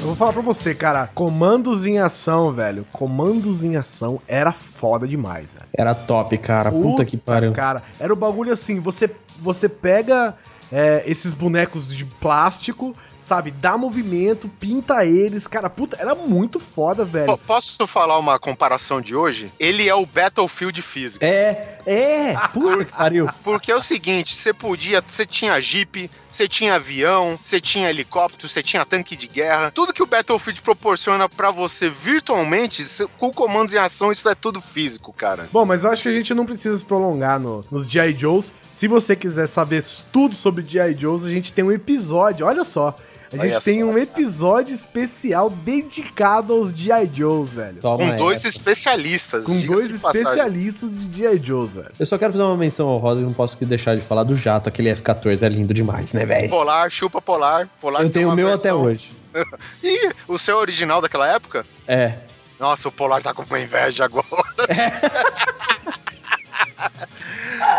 Eu 0.00 0.06
vou 0.06 0.16
falar 0.16 0.32
pra 0.32 0.40
você, 0.40 0.74
cara, 0.74 1.06
comandos 1.08 1.84
em 1.84 1.98
ação, 1.98 2.50
velho. 2.50 2.86
Comandos 2.90 3.62
em 3.62 3.76
ação 3.76 4.18
era 4.26 4.50
foda 4.50 5.06
demais, 5.06 5.52
velho. 5.52 5.66
Era 5.76 5.94
top, 5.94 6.38
cara. 6.38 6.72
Puta, 6.72 7.04
que 7.04 7.18
pariu. 7.18 7.52
Cara, 7.52 7.82
era 8.00 8.10
o 8.10 8.16
bagulho 8.16 8.50
assim, 8.50 8.80
você, 8.80 9.10
você 9.38 9.68
pega 9.68 10.34
é, 10.72 11.02
esses 11.04 11.34
bonecos 11.34 11.94
de 11.94 12.06
plástico, 12.06 12.96
sabe? 13.20 13.50
Dá 13.50 13.76
movimento, 13.76 14.48
pinta 14.48 15.04
eles. 15.04 15.46
Cara, 15.46 15.70
puta, 15.70 15.96
era 16.00 16.14
muito 16.14 16.58
foda, 16.58 17.04
velho. 17.04 17.26
Po- 17.26 17.38
Posso 17.38 17.86
falar 17.86 18.18
uma 18.18 18.38
comparação 18.38 19.00
de 19.00 19.14
hoje? 19.14 19.52
Ele 19.60 19.88
é 19.88 19.94
o 19.94 20.04
Battlefield 20.06 20.80
físico. 20.82 21.24
É, 21.24 21.76
é, 21.86 22.34
puta 22.52 22.84
que 22.84 22.92
pariu. 22.92 23.28
Porque 23.44 23.70
é 23.70 23.76
o 23.76 23.80
seguinte, 23.80 24.34
você 24.34 24.52
podia, 24.52 25.02
você 25.06 25.24
tinha 25.26 25.60
Jeep, 25.60 26.10
você 26.30 26.48
tinha 26.48 26.74
avião, 26.74 27.38
você 27.42 27.60
tinha 27.60 27.88
helicóptero, 27.90 28.48
você 28.48 28.62
tinha 28.62 28.84
tanque 28.84 29.14
de 29.16 29.26
guerra. 29.28 29.70
Tudo 29.70 29.92
que 29.92 30.02
o 30.02 30.06
Battlefield 30.06 30.62
proporciona 30.62 31.28
pra 31.28 31.50
você 31.50 31.90
virtualmente, 31.90 32.84
cê- 32.84 33.06
com 33.18 33.30
comandos 33.32 33.74
em 33.74 33.78
ação, 33.78 34.12
isso 34.12 34.28
é 34.28 34.34
tudo 34.34 34.60
físico, 34.60 35.12
cara. 35.12 35.48
Bom, 35.52 35.64
mas 35.64 35.84
eu 35.84 35.90
acho 35.90 36.02
que 36.02 36.08
a 36.08 36.14
gente 36.14 36.32
não 36.34 36.46
precisa 36.46 36.76
se 36.78 36.84
prolongar 36.84 37.38
no- 37.40 37.64
nos 37.70 37.86
G.I. 37.86 38.16
Joes. 38.16 38.52
Se 38.70 38.86
você 38.88 39.14
quiser 39.16 39.46
saber 39.46 39.84
tudo 40.12 40.34
sobre 40.34 40.64
G.I. 40.64 40.94
Joes, 40.96 41.24
a 41.26 41.30
gente 41.30 41.52
tem 41.52 41.64
um 41.64 41.72
episódio, 41.72 42.46
olha 42.46 42.64
só. 42.64 42.96
A 43.32 43.36
gente 43.36 43.52
Olha 43.52 43.60
tem 43.60 43.80
só, 43.80 43.86
um 43.86 43.96
episódio 43.96 44.74
especial 44.74 45.48
dedicado 45.50 46.52
aos 46.52 46.72
G.I. 46.72 47.06
Joes, 47.14 47.50
velho. 47.50 47.80
Toma 47.80 47.98
Com 47.98 48.16
dois 48.16 48.38
essa. 48.38 48.48
especialistas. 48.48 49.44
Com 49.44 49.58
dois 49.60 49.92
passagem. 50.00 50.22
especialistas 50.22 50.90
de 50.90 51.16
G.I. 51.18 51.38
Joes, 51.38 51.74
velho. 51.74 51.90
Eu 51.98 52.06
só 52.06 52.18
quero 52.18 52.32
fazer 52.32 52.42
uma 52.44 52.56
menção 52.56 52.88
honrosa 52.88 53.20
e 53.20 53.24
não 53.24 53.32
posso 53.32 53.56
deixar 53.64 53.94
de 53.94 54.02
falar 54.02 54.24
do 54.24 54.34
jato, 54.34 54.68
aquele 54.68 54.88
F-14 54.90 55.42
é 55.42 55.48
lindo 55.48 55.72
demais, 55.72 56.12
né, 56.12 56.26
velho? 56.26 56.48
Polar, 56.48 56.90
chupa 56.90 57.22
polar. 57.22 57.68
polar 57.80 58.00
Eu 58.02 58.06
tem 58.10 58.22
tenho 58.22 58.32
o 58.32 58.34
meu 58.36 58.48
versão- 58.48 58.60
até 58.80 58.88
hoje. 58.88 59.12
Ih, 59.82 60.10
o 60.26 60.36
seu 60.36 60.56
original 60.56 61.00
daquela 61.00 61.28
época? 61.28 61.64
É. 61.86 62.14
Nossa, 62.58 62.88
o 62.88 62.92
Polar 62.92 63.22
tá 63.22 63.32
com 63.32 63.42
uma 63.42 63.60
inveja 63.60 64.04
agora. 64.06 64.26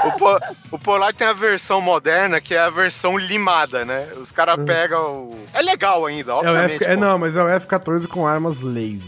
o, 0.05 0.11
po- 0.13 0.39
o 0.71 0.79
Polar 0.79 1.13
tem 1.13 1.27
a 1.27 1.33
versão 1.33 1.79
moderna, 1.81 2.39
que 2.41 2.53
é 2.53 2.59
a 2.59 2.69
versão 2.69 3.17
limada, 3.17 3.83
né? 3.85 4.09
Os 4.17 4.31
caras 4.31 4.63
pegam 4.65 5.23
o... 5.29 5.45
É 5.53 5.61
legal 5.61 6.05
ainda, 6.05 6.31
É, 6.31 6.35
obviamente. 6.35 6.83
F... 6.83 6.85
é, 6.85 6.95
não, 6.95 7.17
mas 7.19 7.35
é 7.37 7.43
o 7.43 7.47
F-14 7.49 8.07
com 8.07 8.27
armas 8.27 8.61
laser. 8.61 9.01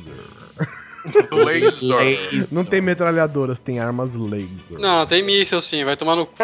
pô. 1.29 1.35
Laser. 1.43 2.47
Não 2.53 2.63
tem 2.63 2.79
metralhadoras, 2.79 3.59
tem 3.59 3.77
armas 3.79 4.15
laser. 4.15 4.79
Não, 4.79 5.05
tem 5.05 5.21
míssel 5.21 5.59
sim, 5.61 5.83
vai 5.83 5.97
tomar 5.97 6.15
no 6.15 6.25
cu. 6.25 6.35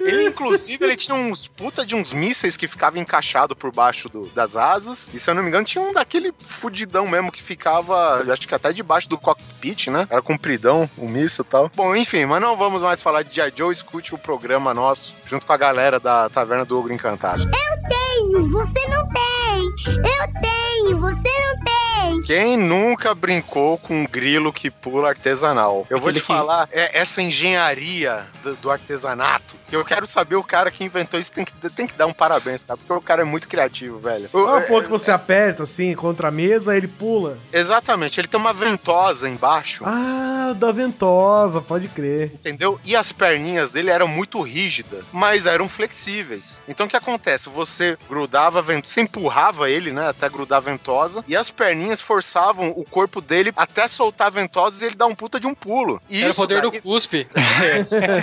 Ele, 0.00 0.24
inclusive, 0.28 0.84
ele 0.84 0.96
tinha 0.96 1.14
uns 1.14 1.46
puta 1.46 1.84
de 1.84 1.94
uns 1.94 2.12
mísseis 2.12 2.56
que 2.56 2.66
ficavam 2.68 3.00
encaixados 3.00 3.56
por 3.56 3.72
baixo 3.72 4.08
do- 4.08 4.26
das 4.28 4.56
asas. 4.56 5.10
E 5.12 5.18
se 5.18 5.30
eu 5.30 5.34
não 5.34 5.42
me 5.42 5.48
engano, 5.48 5.64
tinha 5.64 5.82
um 5.82 5.92
daquele 5.92 6.32
fudidão 6.46 7.06
mesmo 7.06 7.30
que 7.32 7.42
ficava, 7.42 8.22
eu 8.26 8.32
acho 8.32 8.46
que 8.46 8.54
até 8.54 8.72
debaixo 8.72 9.08
do 9.08 9.18
cockpit, 9.18 9.88
né? 9.88 10.06
Era 10.10 10.22
compridão 10.22 10.88
o 10.96 11.08
míssil 11.08 11.44
e 11.46 11.50
tal. 11.50 11.70
Bom, 11.74 11.94
enfim, 11.94 12.24
mas 12.26 12.40
não 12.40 12.56
vamos 12.56 12.82
mais 12.82 13.02
falar 13.02 13.22
de 13.22 13.34
G.I. 13.34 13.52
Joe. 13.56 13.72
Escute 13.72 14.14
o 14.14 14.18
programa 14.18 14.72
nosso, 14.74 15.14
junto 15.26 15.46
com 15.46 15.52
a 15.52 15.56
galera 15.56 16.00
da 16.00 16.28
Taverna 16.28 16.64
do 16.64 16.78
Ogro 16.78 16.92
Encantado. 16.92 17.48
Tenho, 17.88 18.48
você 18.50 18.88
não 18.88 19.08
tem. 19.08 19.94
Eu 19.94 20.40
tenho, 20.40 21.00
você 21.00 21.12
não 21.14 21.64
tem. 21.64 21.77
Quem 22.26 22.56
nunca 22.56 23.14
brincou 23.14 23.78
com 23.78 24.02
um 24.02 24.06
grilo 24.06 24.52
que 24.52 24.70
pula 24.70 25.08
artesanal? 25.08 25.86
Eu 25.90 25.98
vou 25.98 26.08
Aquele 26.08 26.20
te 26.20 26.26
que- 26.26 26.26
falar, 26.26 26.68
é 26.72 26.98
essa 26.98 27.22
engenharia 27.22 28.26
do, 28.42 28.56
do 28.56 28.70
artesanato, 28.70 29.56
que 29.68 29.76
eu 29.76 29.84
quero 29.84 30.06
saber 30.06 30.36
o 30.36 30.42
cara 30.44 30.70
que 30.70 30.84
inventou 30.84 31.18
isso, 31.18 31.32
tem 31.32 31.44
que, 31.44 31.52
tem 31.70 31.86
que 31.86 31.94
dar 31.94 32.06
um 32.06 32.12
parabéns, 32.12 32.64
cara, 32.64 32.76
porque 32.78 32.92
o 32.92 33.00
cara 33.00 33.22
é 33.22 33.24
muito 33.24 33.48
criativo, 33.48 33.98
velho. 33.98 34.28
O- 34.32 34.38
É 34.38 34.42
uma 34.42 34.60
porra 34.62 34.84
que 34.84 34.90
você 34.90 35.10
aperta 35.10 35.62
assim 35.62 35.94
contra 35.94 36.28
a 36.28 36.30
mesa, 36.30 36.76
ele 36.76 36.88
pula. 36.88 37.38
Exatamente, 37.52 38.20
ele 38.20 38.28
tem 38.28 38.40
uma 38.40 38.52
ventosa 38.52 39.28
embaixo, 39.28 39.84
Ah, 39.86 40.48
o 40.52 40.54
da 40.54 40.72
ventosa, 40.72 41.60
pode 41.60 41.88
crer. 41.88 42.32
entendeu? 42.34 42.80
E 42.84 42.96
as 42.96 43.12
perninhas 43.12 43.70
dele 43.70 43.90
eram 43.90 44.08
muito 44.08 44.40
rígidas, 44.42 45.04
mas 45.12 45.46
eram 45.46 45.68
flexíveis. 45.68 46.60
Então 46.68 46.86
o 46.86 46.88
que 46.88 46.96
acontece? 46.96 47.48
Você 47.48 47.96
grudava 48.08 48.58
a 48.58 48.62
ventosa, 48.62 48.94
você 48.94 49.00
empurrava 49.02 49.70
ele, 49.70 49.92
né, 49.92 50.08
até 50.08 50.28
grudar 50.28 50.58
a 50.58 50.60
ventosa, 50.60 51.24
e 51.28 51.36
as 51.36 51.50
perninhas 51.50 51.87
forçavam 51.96 52.70
o 52.76 52.84
corpo 52.84 53.20
dele 53.20 53.52
até 53.56 53.86
soltar 53.88 54.28
a 54.28 54.30
ventosa 54.30 54.84
e 54.84 54.88
ele 54.88 54.96
dar 54.96 55.06
um 55.06 55.14
puta 55.14 55.38
de 55.40 55.46
um 55.46 55.54
pulo. 55.54 56.00
E 56.08 56.18
Era 56.18 56.28
o 56.28 56.30
isso 56.30 56.40
poder 56.40 56.60
daí- 56.62 56.70
do 56.70 56.82
cuspe. 56.82 57.26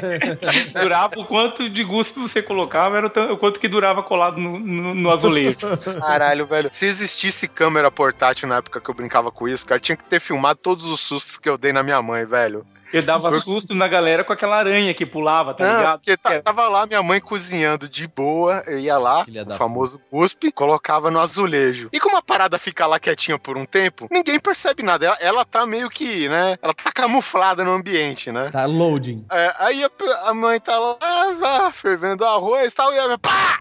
Durava 0.81 1.19
o 1.19 1.25
quanto 1.25 1.69
de 1.69 1.83
guspe 1.83 2.19
você 2.19 2.41
colocava, 2.41 2.97
era 2.97 3.33
o 3.33 3.37
quanto 3.37 3.59
que 3.59 3.67
durava 3.67 4.03
colado 4.03 4.37
no, 4.37 4.59
no, 4.59 4.95
no 4.95 5.11
azulejo. 5.11 5.59
Caralho, 6.01 6.45
velho. 6.45 6.69
Se 6.71 6.85
existisse 6.85 7.47
câmera 7.47 7.89
portátil 7.91 8.47
na 8.47 8.57
época 8.57 8.79
que 8.81 8.89
eu 8.89 8.93
brincava 8.95 9.31
com 9.31 9.47
isso, 9.47 9.65
cara, 9.65 9.79
tinha 9.79 9.95
que 9.95 10.07
ter 10.07 10.19
filmado 10.19 10.59
todos 10.61 10.85
os 10.85 10.99
sustos 10.99 11.37
que 11.37 11.49
eu 11.49 11.57
dei 11.57 11.71
na 11.73 11.83
minha 11.83 12.01
mãe, 12.01 12.25
velho. 12.25 12.65
Eu 12.97 13.03
dava 13.03 13.33
susto 13.35 13.73
na 13.75 13.87
galera 13.87 14.23
com 14.23 14.31
aquela 14.33 14.57
aranha 14.57 14.93
que 14.93 15.05
pulava, 15.05 15.53
tá 15.53 15.65
Não, 15.65 15.77
ligado? 15.77 15.99
porque 15.99 16.11
É. 16.11 16.41
tava 16.41 16.67
lá 16.67 16.85
minha 16.85 17.03
mãe 17.03 17.19
cozinhando 17.19 17.87
de 17.89 18.07
boa, 18.07 18.63
eu 18.67 18.79
ia 18.79 18.97
lá, 18.97 19.25
Filha 19.25 19.45
o 19.47 19.55
famoso 19.55 19.99
cuspe, 20.09 20.51
colocava 20.51 21.11
no 21.11 21.19
azulejo. 21.19 21.89
E 21.91 21.99
como 21.99 22.17
a 22.17 22.21
parada 22.21 22.57
fica 22.57 22.85
lá 22.85 22.99
quietinha 22.99 23.37
por 23.37 23.57
um 23.57 23.65
tempo, 23.65 24.07
ninguém 24.11 24.39
percebe 24.39 24.81
nada. 24.83 25.05
Ela, 25.05 25.17
ela 25.19 25.45
tá 25.45 25.65
meio 25.65 25.89
que, 25.89 26.29
né? 26.29 26.57
Ela 26.61 26.73
tá 26.73 26.91
camuflada 26.91 27.63
no 27.63 27.71
ambiente, 27.71 28.31
né? 28.31 28.49
Tá 28.51 28.65
loading. 28.65 29.25
É, 29.31 29.53
aí 29.59 29.83
a, 29.83 29.89
a 30.29 30.33
mãe 30.33 30.59
tá 30.59 30.77
lá, 30.77 30.95
ah, 31.01 31.31
vá, 31.39 31.71
fervendo 31.71 32.23
arroz 32.25 32.71
e 32.71 32.75
tal, 32.75 32.93
e 32.93 32.99
a 32.99 33.05
minha, 33.05 33.17
pá! 33.17 33.59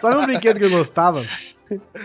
Só- 0.00 0.10
um 0.18 0.26
brinquedo 0.26 0.58
que 0.58 0.64
eu 0.64 0.70
gostava? 0.70 1.26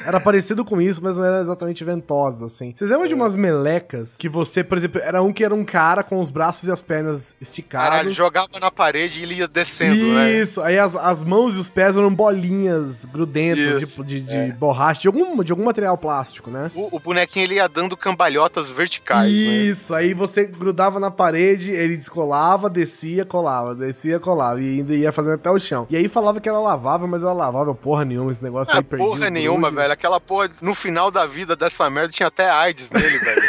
Era 0.06 0.20
parecido 0.20 0.64
com 0.64 0.82
isso, 0.82 1.02
mas 1.04 1.18
não 1.18 1.26
era 1.26 1.42
exatamente 1.42 1.84
ventosa, 1.84 2.46
assim. 2.46 2.74
Vocês 2.76 2.90
lembram 2.90 3.08
de 3.08 3.14
umas 3.14 3.36
melecas 3.36 4.16
que 4.18 4.30
você, 4.30 4.64
por 4.64 4.78
exemplo, 4.78 5.02
era 5.02 5.22
um 5.22 5.34
que 5.34 5.44
era 5.44 5.54
um 5.54 5.64
cara 5.64 6.04
com 6.04 6.20
os 6.20 6.30
braços 6.30 6.68
e 6.68 6.72
as 6.72 6.82
pernas 6.82 7.36
esticados? 7.40 7.90
Caralho, 7.90 8.14
jogava 8.14 8.60
na 8.60 8.72
parede 8.72 9.20
e 9.20 9.24
ele 9.24 9.36
ia 9.36 9.48
descendo, 9.48 10.14
né? 10.14 10.32
Isso, 10.34 10.62
aí 10.62 10.78
as, 10.78 10.96
as 10.96 11.24
mãos 11.24 11.56
e 11.56 11.60
os 11.60 11.70
pés 11.70 11.96
eram 11.96 12.14
bolinhas 12.14 13.06
grudentas 13.06 13.82
Isso, 13.82 14.04
de, 14.04 14.22
de, 14.22 14.36
é. 14.36 14.48
de 14.48 14.54
borracha, 14.54 15.02
de 15.02 15.08
algum, 15.08 15.44
de 15.44 15.52
algum 15.52 15.66
material 15.66 15.98
plástico, 15.98 16.50
né? 16.50 16.72
O, 16.74 16.96
o 16.96 17.00
bonequinho 17.00 17.46
ele 17.46 17.56
ia 17.56 17.68
dando 17.68 17.96
cambalhotas 17.96 18.70
verticais, 18.70 19.32
né? 19.32 19.38
Isso, 19.38 19.96
aí 19.96 20.14
você 20.14 20.46
grudava 20.46 21.00
na 21.00 21.12
parede, 21.12 21.72
ele 21.72 21.96
descolava, 21.96 22.70
descia, 22.70 23.26
colava, 23.26 23.76
descia, 23.76 24.20
colava, 24.20 24.62
e 24.62 24.80
ainda 24.80 24.96
ia 24.96 25.12
fazendo 25.12 25.36
até 25.36 25.50
o 25.50 25.60
chão. 25.60 25.88
E 25.90 25.96
aí 25.96 26.08
falava 26.08 26.40
que 26.40 26.50
era 26.50 26.60
lavável, 26.60 27.08
mas 27.08 27.24
era 27.24 27.34
lavável 27.34 27.74
porra 27.76 28.06
nenhuma, 28.06 28.32
esse 28.32 28.44
negócio 28.44 28.74
Ah, 28.74 28.78
aí 28.78 28.84
perdia 28.84 29.06
porra 29.06 29.30
nenhuma, 29.30 29.57
grude. 29.62 29.76
velho. 29.76 29.94
Aquela 29.94 30.20
porra, 30.20 30.50
no 30.62 30.74
final 30.76 31.10
da 31.12 31.26
vida 31.26 31.56
dessa 31.56 31.90
merda, 31.90 32.12
tinha 32.12 32.28
até 32.28 32.50
AIDS 32.50 32.90
nele, 32.90 33.18
velho. 33.20 33.42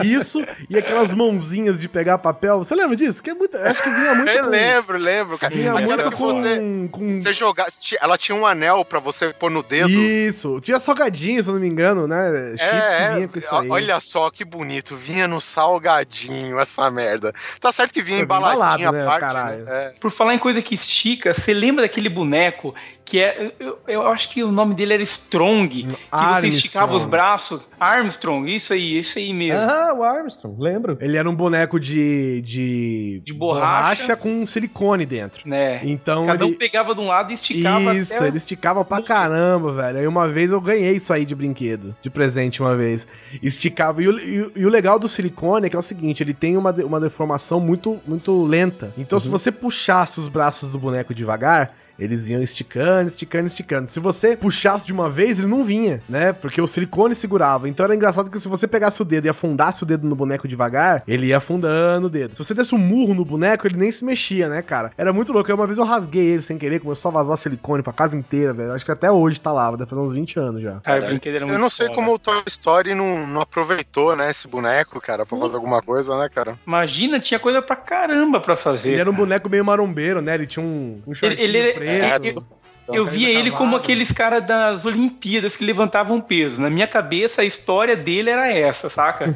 Isso, 0.04 0.44
e 0.68 0.76
aquelas 0.78 1.12
mãozinhas 1.12 1.80
de 1.80 1.88
pegar 1.88 2.18
papel, 2.18 2.58
você 2.58 2.74
lembra 2.74 2.96
disso? 2.96 3.22
Que 3.22 3.30
é 3.30 3.34
muito, 3.34 3.56
acho 3.56 3.82
que 3.82 3.90
vinha 3.90 4.14
muito 4.14 4.30
Eu 4.30 4.44
com- 4.44 4.50
lembro, 4.50 4.98
lembro, 4.98 5.38
cara. 5.38 5.54
Vinha 5.54 5.72
muito 5.74 6.10
que 6.10 6.16
com, 6.16 6.26
você, 6.42 6.88
com... 6.90 7.20
você 7.20 7.32
jogar. 7.32 7.66
Ela 8.00 8.16
tinha 8.18 8.36
um 8.36 8.46
anel 8.46 8.84
pra 8.84 8.98
você 9.00 9.32
pôr 9.32 9.50
no 9.50 9.62
dedo. 9.62 9.90
Isso, 9.90 10.58
tinha 10.60 10.78
salgadinho, 10.78 11.42
se 11.42 11.48
eu 11.48 11.54
não 11.54 11.60
me 11.60 11.68
engano, 11.68 12.06
né? 12.06 12.54
Chips 12.56 12.62
É, 12.62 13.08
que 13.08 13.14
vinha 13.14 13.28
com 13.28 13.38
isso 13.38 13.54
aí. 13.54 13.68
olha 13.70 14.00
só 14.00 14.30
que 14.30 14.44
bonito, 14.44 14.96
vinha 14.96 15.26
no 15.28 15.40
salgadinho 15.40 16.58
essa 16.58 16.90
merda. 16.90 17.32
Tá 17.60 17.70
certo 17.72 17.92
que 17.92 18.02
vinha 18.02 18.20
embaladinha 18.20 18.88
embalado, 18.88 18.96
né, 18.98 19.04
parte, 19.04 19.34
né? 19.34 19.64
É. 19.68 19.94
Por 20.00 20.10
falar 20.10 20.34
em 20.34 20.38
coisa 20.38 20.62
que 20.62 20.74
estica, 20.74 21.34
você 21.34 21.52
lembra 21.52 21.82
daquele 21.82 22.08
boneco 22.08 22.74
que 23.04 23.18
é. 23.18 23.52
Eu, 23.58 23.78
eu 23.88 24.06
acho 24.06 24.30
que 24.30 24.42
o 24.44 24.52
nome 24.52 24.74
dele 24.74 24.94
era 24.94 25.02
Strong, 25.02 25.68
que 25.68 25.88
você 25.88 25.96
Armstrong. 26.12 26.48
esticava 26.48 26.94
os 26.96 27.04
braços. 27.04 27.60
Armstrong, 27.78 28.54
isso 28.54 28.72
aí, 28.72 28.98
isso 28.98 29.18
aí 29.18 29.32
mesmo. 29.34 29.60
Ah, 29.60 29.92
o 29.94 30.02
Armstrong, 30.04 30.56
lembro. 30.62 30.96
Ele 31.00 31.16
era 31.16 31.28
um 31.28 31.34
boneco 31.34 31.80
de. 31.80 32.40
de, 32.42 33.22
De 33.24 33.32
borracha. 33.34 34.14
com 34.16 34.44
silicone 34.46 35.04
dentro. 35.06 35.48
Né? 35.48 35.80
Então 35.84 36.26
Cada 36.26 36.44
um 36.44 36.48
ele. 36.48 36.56
pegava 36.56 36.94
de 36.94 37.00
um 37.00 37.06
lado 37.06 37.30
e 37.30 37.34
esticava 37.34 37.94
Isso, 37.96 38.14
até. 38.14 38.28
ele 38.28 38.36
esticava 38.36 38.84
pra 38.84 39.02
caramba, 39.02 39.72
velho. 39.72 39.98
Aí 39.98 40.06
uma 40.06 40.28
vez 40.28 40.52
eu 40.52 40.60
ganhei 40.60 40.92
isso 40.94 41.12
aí 41.12 41.24
de 41.24 41.34
brinquedo, 41.34 41.96
de 42.00 42.10
presente 42.10 42.60
uma 42.60 42.76
vez. 42.76 43.06
Esticava. 43.42 44.02
E 44.02 44.08
o, 44.08 44.18
e 44.18 44.40
o- 44.42 44.52
e 44.56 44.66
o 44.66 44.68
legal 44.68 44.98
do 44.98 45.08
silicone 45.08 45.66
é 45.66 45.70
que 45.70 45.76
é 45.76 45.78
o 45.78 45.82
seguinte: 45.82 46.22
ele 46.22 46.34
tem 46.34 46.56
uma, 46.56 46.70
uma 46.72 47.00
deformação 47.00 47.58
muito, 47.60 47.98
muito 48.06 48.44
lenta. 48.44 48.92
Então, 48.96 49.18
se 49.18 49.28
você 49.28 49.50
puxasse 49.50 50.20
os 50.20 50.28
braços 50.28 50.68
do 50.70 50.78
boneco 50.78 51.14
devagar. 51.14 51.74
Eles 52.00 52.28
iam 52.28 52.42
esticando, 52.42 53.08
esticando, 53.08 53.46
esticando. 53.46 53.86
Se 53.88 54.00
você 54.00 54.36
puxasse 54.36 54.86
de 54.86 54.92
uma 54.92 55.08
vez, 55.10 55.38
ele 55.38 55.48
não 55.48 55.62
vinha, 55.62 56.00
né? 56.08 56.32
Porque 56.32 56.60
o 56.60 56.66
silicone 56.66 57.14
segurava. 57.14 57.68
Então 57.68 57.84
era 57.84 57.94
engraçado 57.94 58.30
que 58.30 58.38
se 58.40 58.48
você 58.48 58.66
pegasse 58.66 59.00
o 59.02 59.04
dedo 59.04 59.26
e 59.26 59.28
afundasse 59.28 59.82
o 59.82 59.86
dedo 59.86 60.06
no 60.08 60.14
boneco 60.16 60.48
devagar, 60.48 61.02
ele 61.06 61.26
ia 61.26 61.36
afundando 61.38 62.06
o 62.06 62.10
dedo. 62.10 62.36
Se 62.36 62.44
você 62.44 62.54
desse 62.54 62.74
um 62.74 62.78
murro 62.78 63.14
no 63.14 63.24
boneco, 63.24 63.66
ele 63.66 63.76
nem 63.76 63.90
se 63.92 64.04
mexia, 64.04 64.48
né, 64.48 64.62
cara? 64.62 64.92
Era 64.96 65.12
muito 65.12 65.32
louco. 65.32 65.50
Aí 65.50 65.54
Uma 65.60 65.66
vez 65.66 65.78
eu 65.78 65.84
rasguei 65.84 66.24
ele 66.26 66.42
sem 66.42 66.56
querer, 66.56 66.80
começou 66.80 67.10
a 67.10 67.12
vazar 67.12 67.36
silicone 67.36 67.82
pra 67.82 67.92
casa 67.92 68.16
inteira, 68.16 68.52
velho. 68.52 68.72
Acho 68.72 68.84
que 68.84 68.90
até 68.90 69.10
hoje 69.10 69.38
tá 69.40 69.52
lá, 69.52 69.70
deve 69.72 69.86
fazer 69.88 70.00
uns 70.00 70.12
20 70.12 70.38
anos 70.38 70.62
já. 70.62 70.80
Cara, 70.80 71.04
era 71.04 71.46
Eu 71.46 71.58
não 71.58 71.68
sei 71.68 71.86
foda. 71.88 71.96
como 71.98 72.14
o 72.14 72.18
Toy 72.18 72.42
Story 72.46 72.94
não, 72.94 73.26
não 73.26 73.40
aproveitou, 73.40 74.16
né, 74.16 74.30
esse 74.30 74.48
boneco, 74.48 75.00
cara, 75.00 75.26
pra 75.26 75.36
fazer 75.38 75.56
alguma 75.56 75.82
coisa, 75.82 76.16
né, 76.18 76.28
cara? 76.28 76.58
Imagina, 76.66 77.20
tinha 77.20 77.38
coisa 77.38 77.60
pra 77.60 77.76
caramba 77.76 78.40
pra 78.40 78.56
fazer. 78.56 78.90
Ele 78.92 79.00
era 79.00 79.10
um 79.10 79.12
cara. 79.12 79.24
boneco 79.24 79.48
meio 79.50 79.64
marombeiro, 79.64 80.20
né? 80.22 80.34
Ele 80.34 80.46
tinha 80.46 80.64
um, 80.64 81.00
um 81.06 81.10
Ele, 81.10 81.14
shortinho 81.14 81.44
ele- 81.44 81.72
preto. 81.72 81.89
É, 81.90 82.18
tudo- 82.18 82.60
Eu 82.92 83.06
via 83.06 83.28
ele 83.30 83.52
como 83.52 83.76
aqueles 83.76 84.10
caras 84.10 84.44
das 84.44 84.84
Olimpíadas 84.84 85.54
que 85.54 85.64
levantavam 85.64 86.20
peso. 86.20 86.60
Na 86.60 86.68
minha 86.68 86.88
cabeça, 86.88 87.42
a 87.42 87.44
história 87.44 87.94
dele 87.96 88.30
era 88.30 88.52
essa, 88.52 88.90
saca? 88.90 89.26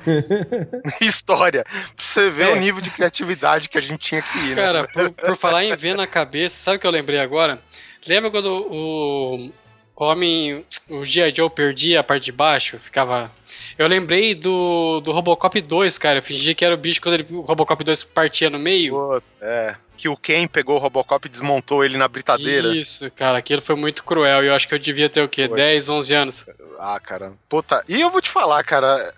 História. 1.00 1.64
Pra 1.64 2.04
você 2.04 2.30
ver 2.30 2.48
É. 2.48 2.52
o 2.52 2.56
nível 2.56 2.80
de 2.80 2.90
criatividade 2.90 3.68
que 3.68 3.78
a 3.78 3.80
gente 3.80 4.00
tinha 4.00 4.22
que 4.22 4.38
ir, 4.38 4.56
né? 4.56 4.62
Cara, 4.62 4.88
por, 4.88 5.10
por 5.12 5.36
falar 5.36 5.64
em 5.64 5.76
ver 5.76 5.94
na 5.96 6.06
cabeça, 6.06 6.56
sabe 6.60 6.78
o 6.78 6.80
que 6.80 6.86
eu 6.86 6.90
lembrei 6.90 7.20
agora? 7.20 7.60
Lembra 8.06 8.30
quando 8.30 8.48
o 8.50 9.52
homem, 9.96 10.64
o 10.88 11.04
G.I. 11.04 11.34
Joe 11.34 11.50
perdia 11.50 12.00
a 12.00 12.04
parte 12.04 12.24
de 12.24 12.32
baixo? 12.32 12.78
Ficava. 12.78 13.30
Eu 13.78 13.86
lembrei 13.86 14.34
do, 14.34 15.00
do 15.00 15.12
Robocop 15.12 15.60
2, 15.60 15.98
cara. 15.98 16.18
Eu 16.18 16.22
fingi 16.22 16.54
que 16.54 16.64
era 16.64 16.74
o 16.74 16.78
bicho 16.78 17.00
quando 17.00 17.14
ele, 17.14 17.26
o 17.30 17.40
Robocop 17.42 17.82
2 17.84 18.04
partia 18.04 18.50
no 18.50 18.58
meio. 18.58 18.94
Pô, 18.94 19.22
É. 19.40 19.76
Que 19.96 20.08
o 20.08 20.16
Ken 20.16 20.48
pegou 20.48 20.74
o 20.74 20.78
Robocop 20.78 21.24
e 21.24 21.30
desmontou 21.30 21.84
ele 21.84 21.96
na 21.96 22.08
britadeira. 22.08 22.74
Isso, 22.74 23.08
cara, 23.12 23.38
aquilo 23.38 23.62
foi 23.62 23.76
muito 23.76 24.02
cruel. 24.02 24.42
E 24.42 24.48
eu 24.48 24.54
acho 24.54 24.66
que 24.66 24.74
eu 24.74 24.78
devia 24.78 25.08
ter 25.08 25.22
o 25.22 25.28
quê? 25.28 25.46
Foi. 25.46 25.56
10, 25.56 25.88
11 25.88 26.14
anos. 26.14 26.44
Ah, 26.80 26.98
cara. 26.98 27.34
Puta. 27.48 27.80
E 27.88 28.00
eu 28.00 28.10
vou 28.10 28.20
te 28.20 28.28
falar, 28.28 28.64
cara. 28.64 29.14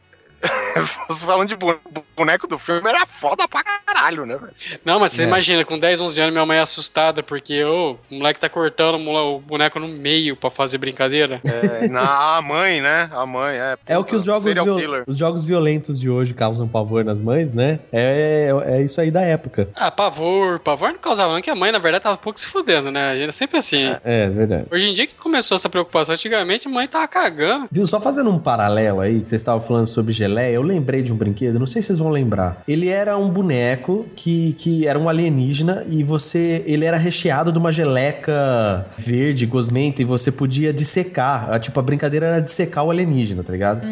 Falando 1.26 1.48
de 1.48 1.56
boneco 2.16 2.46
do 2.46 2.58
filme, 2.58 2.88
era 2.88 3.06
foda 3.06 3.46
pra 3.48 3.62
caralho, 3.62 4.24
né, 4.26 4.36
velho? 4.36 4.52
Não, 4.84 5.00
mas 5.00 5.12
você 5.12 5.22
É. 5.22 5.26
imagina, 5.26 5.64
com 5.64 5.78
10, 5.78 6.00
11 6.00 6.20
anos, 6.20 6.32
minha 6.32 6.46
mãe 6.46 6.58
é 6.58 6.60
assustada 6.60 7.22
porque 7.22 7.62
ô, 7.64 7.96
o 8.10 8.14
moleque 8.14 8.40
tá 8.40 8.48
cortando 8.48 8.96
o 8.98 9.40
boneco 9.40 9.78
no 9.78 9.88
meio 9.88 10.36
pra 10.36 10.50
fazer 10.50 10.78
brincadeira. 10.78 11.40
É, 11.44 11.88
na, 11.88 12.36
a 12.36 12.42
mãe, 12.42 12.80
né? 12.80 13.08
A 13.12 13.26
mãe, 13.26 13.56
é. 13.56 13.76
É 13.86 13.98
o 13.98 14.04
que 14.04 14.14
os 14.14 14.24
jogos, 14.24 14.44
os 15.06 15.16
jogos 15.16 15.44
violentos 15.44 15.98
de 15.98 16.08
hoje 16.10 16.34
causam 16.34 16.68
pavor 16.68 17.04
nas 17.04 17.20
mães, 17.20 17.52
né? 17.52 17.80
É, 17.92 18.50
é 18.66 18.82
isso 18.82 19.00
aí 19.00 19.10
da 19.10 19.22
época. 19.22 19.68
Ah, 19.74 19.90
pavor, 19.90 20.58
pavor 20.60 20.90
não 20.92 20.98
causava, 20.98 21.32
não, 21.32 21.40
que 21.42 21.50
a 21.50 21.54
mãe, 21.54 21.72
na 21.72 21.78
verdade, 21.78 22.04
tava 22.04 22.14
um 22.16 22.18
pouco 22.18 22.38
se 22.38 22.46
fudendo, 22.46 22.90
né? 22.90 23.20
Era 23.20 23.32
sempre 23.32 23.58
assim. 23.58 23.86
É, 24.04 24.24
é 24.24 24.28
verdade. 24.28 24.66
Hoje 24.70 24.88
em 24.88 24.92
dia 24.92 25.06
que 25.06 25.14
começou 25.14 25.56
essa 25.56 25.68
preocupação, 25.68 26.14
antigamente 26.14 26.66
a 26.68 26.70
mãe 26.70 26.86
tava 26.86 27.06
cagando. 27.08 27.68
Viu, 27.70 27.86
só 27.86 28.00
fazendo 28.00 28.30
um 28.30 28.38
paralelo 28.38 29.00
aí, 29.00 29.20
que 29.20 29.28
vocês 29.30 29.40
estavam 29.40 29.60
falando 29.60 29.86
sobre 29.86 30.12
geleia, 30.12 30.35
eu 30.44 30.62
lembrei 30.62 31.02
de 31.02 31.12
um 31.12 31.16
brinquedo, 31.16 31.58
não 31.58 31.66
sei 31.66 31.82
se 31.82 31.86
vocês 31.88 31.98
vão 31.98 32.10
lembrar. 32.10 32.62
Ele 32.66 32.88
era 32.88 33.16
um 33.16 33.28
boneco 33.30 34.06
que, 34.16 34.52
que 34.54 34.86
era 34.86 34.98
um 34.98 35.08
alienígena 35.08 35.84
e 35.88 36.02
você. 36.02 36.62
Ele 36.66 36.84
era 36.84 36.96
recheado 36.96 37.52
de 37.52 37.58
uma 37.58 37.72
geleca 37.72 38.86
verde, 38.96 39.46
gosmenta, 39.46 40.02
e 40.02 40.04
você 40.04 40.30
podia 40.32 40.72
dissecar. 40.72 41.58
Tipo, 41.60 41.78
a 41.80 41.82
brincadeira 41.82 42.26
era 42.26 42.40
dissecar 42.40 42.84
o 42.84 42.90
alienígena, 42.90 43.42
tá 43.42 43.52
ligado? 43.52 43.86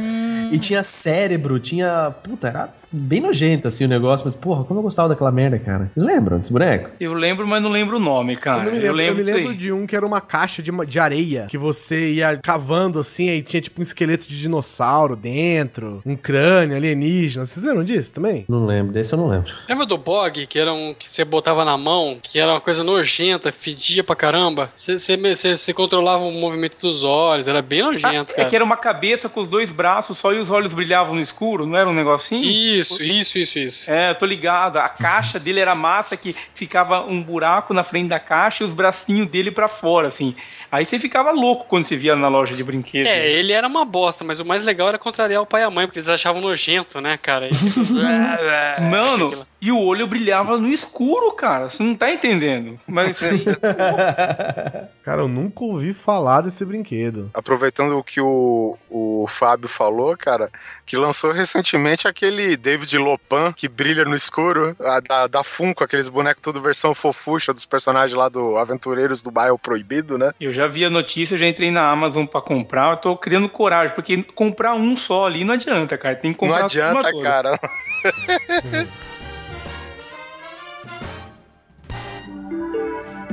E 0.52 0.58
tinha 0.58 0.82
cérebro, 0.82 1.58
tinha. 1.58 2.12
Puta, 2.22 2.48
era 2.48 2.68
bem 2.92 3.20
nojento 3.20 3.66
assim 3.66 3.84
o 3.84 3.88
negócio, 3.88 4.24
mas 4.24 4.36
porra, 4.36 4.62
como 4.64 4.78
eu 4.78 4.84
gostava 4.84 5.08
daquela 5.08 5.32
merda, 5.32 5.58
cara. 5.58 5.88
Vocês 5.92 6.06
lembram 6.06 6.38
desse 6.38 6.52
boneco? 6.52 6.90
Eu 7.00 7.12
lembro, 7.12 7.46
mas 7.46 7.60
não 7.60 7.70
lembro 7.70 7.96
o 7.96 8.00
nome, 8.00 8.34
Eu, 8.34 8.38
cara. 8.38 8.64
não 8.64 8.72
me 8.72 8.78
lembro, 8.78 9.20
eu 9.20 9.24
me 9.26 9.32
lembro 9.32 9.54
de 9.56 9.72
um 9.72 9.84
que 9.86 9.96
era 9.96 10.06
uma 10.06 10.20
caixa 10.20 10.62
de, 10.62 10.70
de 10.86 10.98
areia 11.00 11.46
que 11.48 11.58
você 11.58 12.12
ia 12.12 12.38
cavando 12.42 13.00
assim, 13.00 13.28
aí 13.30 13.42
tinha 13.42 13.60
tipo 13.60 13.80
um 13.80 13.82
esqueleto 13.82 14.28
de 14.28 14.38
dinossauro 14.38 15.16
dentro, 15.16 16.00
um 16.06 16.14
crânio 16.24 16.74
alienígena. 16.74 17.44
Vocês 17.44 17.64
lembram 17.64 17.84
disso 17.84 18.14
também? 18.14 18.46
Não 18.48 18.64
lembro, 18.64 18.92
desse 18.92 19.12
eu 19.12 19.18
não 19.18 19.28
lembro. 19.28 19.52
Lembra 19.68 19.84
do 19.84 19.98
Bog, 19.98 20.46
que 20.46 20.58
era 20.58 20.72
um 20.72 20.94
que 20.98 21.08
você 21.08 21.22
botava 21.22 21.64
na 21.66 21.76
mão, 21.76 22.18
que 22.22 22.38
era 22.38 22.50
uma 22.50 22.60
coisa 22.60 22.82
nojenta, 22.82 23.52
fedia 23.52 24.02
pra 24.02 24.16
caramba? 24.16 24.72
Você, 24.74 24.96
você, 24.96 25.74
controlava 25.74 26.24
o 26.24 26.32
movimento 26.32 26.78
dos 26.80 27.04
olhos, 27.04 27.46
era 27.46 27.60
bem 27.60 27.82
Ah, 27.82 27.84
nojento, 27.92 28.32
é 28.32 28.36
cara. 28.36 28.48
que 28.48 28.56
era 28.56 28.64
uma 28.64 28.76
cabeça 28.76 29.28
com 29.28 29.40
os 29.40 29.48
dois 29.48 29.70
braços 29.70 30.16
só 30.16 30.32
e 30.32 30.38
os 30.38 30.50
olhos 30.50 30.72
brilhavam 30.72 31.14
no 31.14 31.20
escuro, 31.20 31.66
não 31.66 31.76
era 31.76 31.88
um 31.88 31.94
negocinho? 31.94 32.44
Isso, 32.50 33.02
isso, 33.02 33.38
isso, 33.38 33.58
isso. 33.58 33.90
É, 33.90 34.14
tô 34.14 34.24
ligado. 34.24 34.78
A 34.78 34.88
caixa 34.88 35.38
dele 35.38 35.60
era 35.60 35.74
massa 35.74 36.16
que 36.16 36.34
ficava 36.54 37.02
um 37.02 37.22
buraco 37.22 37.74
na 37.74 37.84
frente 37.84 38.08
da 38.08 38.18
caixa 38.18 38.64
e 38.64 38.66
os 38.66 38.72
bracinhos 38.72 39.26
dele 39.26 39.50
pra 39.50 39.68
fora, 39.68 40.08
assim. 40.08 40.34
Aí 40.74 40.84
você 40.84 40.98
ficava 40.98 41.30
louco 41.30 41.66
quando 41.68 41.84
você 41.84 41.96
via 41.96 42.16
na 42.16 42.26
loja 42.26 42.56
de 42.56 42.64
brinquedos. 42.64 43.08
É, 43.08 43.30
ele 43.30 43.52
era 43.52 43.64
uma 43.68 43.84
bosta, 43.84 44.24
mas 44.24 44.40
o 44.40 44.44
mais 44.44 44.64
legal 44.64 44.88
era 44.88 44.98
contrariar 44.98 45.40
o 45.40 45.46
pai 45.46 45.62
e 45.62 45.64
a 45.64 45.70
mãe, 45.70 45.86
porque 45.86 46.00
eles 46.00 46.08
achavam 46.08 46.40
nojento, 46.40 47.00
né, 47.00 47.16
cara? 47.16 47.48
E, 47.54 47.54
tipo, 47.54 47.94
Mano, 48.90 49.30
e 49.64 49.72
o 49.72 49.80
olho 49.80 50.06
brilhava 50.06 50.58
no 50.58 50.68
escuro, 50.68 51.32
cara. 51.32 51.70
Você 51.70 51.82
não 51.82 51.94
tá 51.94 52.12
entendendo. 52.12 52.78
Mas 52.86 53.18
Cara, 55.02 55.22
eu 55.22 55.28
nunca 55.28 55.64
ouvi 55.64 55.94
falar 55.94 56.42
desse 56.42 56.66
brinquedo. 56.66 57.30
Aproveitando 57.32 57.96
o 57.96 58.04
que 58.04 58.20
o, 58.20 58.76
o 58.90 59.26
Fábio 59.26 59.66
falou, 59.66 60.14
cara, 60.18 60.50
que 60.84 60.98
lançou 60.98 61.32
recentemente 61.32 62.06
aquele 62.06 62.58
David 62.58 62.98
Lopan 62.98 63.54
que 63.54 63.66
brilha 63.66 64.04
no 64.04 64.14
escuro, 64.14 64.76
a, 64.78 65.00
da, 65.00 65.26
da 65.28 65.42
Funko, 65.42 65.82
aqueles 65.82 66.10
bonecos 66.10 66.42
tudo 66.42 66.60
versão 66.60 66.94
fofucha 66.94 67.50
dos 67.54 67.64
personagens 67.64 68.14
lá 68.14 68.28
do 68.28 68.58
Aventureiros 68.58 69.22
do 69.22 69.30
Bairro 69.30 69.58
Proibido, 69.58 70.18
né? 70.18 70.32
eu 70.38 70.52
já 70.52 70.66
vi 70.66 70.84
a 70.84 70.90
notícia, 70.90 71.38
já 71.38 71.46
entrei 71.46 71.70
na 71.70 71.88
Amazon 71.90 72.26
pra 72.26 72.42
comprar. 72.42 72.90
Eu 72.90 72.96
tô 72.98 73.16
criando 73.16 73.48
coragem, 73.48 73.94
porque 73.94 74.22
comprar 74.34 74.74
um 74.74 74.94
só 74.94 75.24
ali 75.24 75.42
não 75.42 75.54
adianta, 75.54 75.96
cara. 75.96 76.16
Tem 76.16 76.32
que 76.34 76.38
comprar 76.38 76.58
Não 76.58 76.66
adianta, 76.66 77.10
toda. 77.10 77.22
cara. 77.22 77.58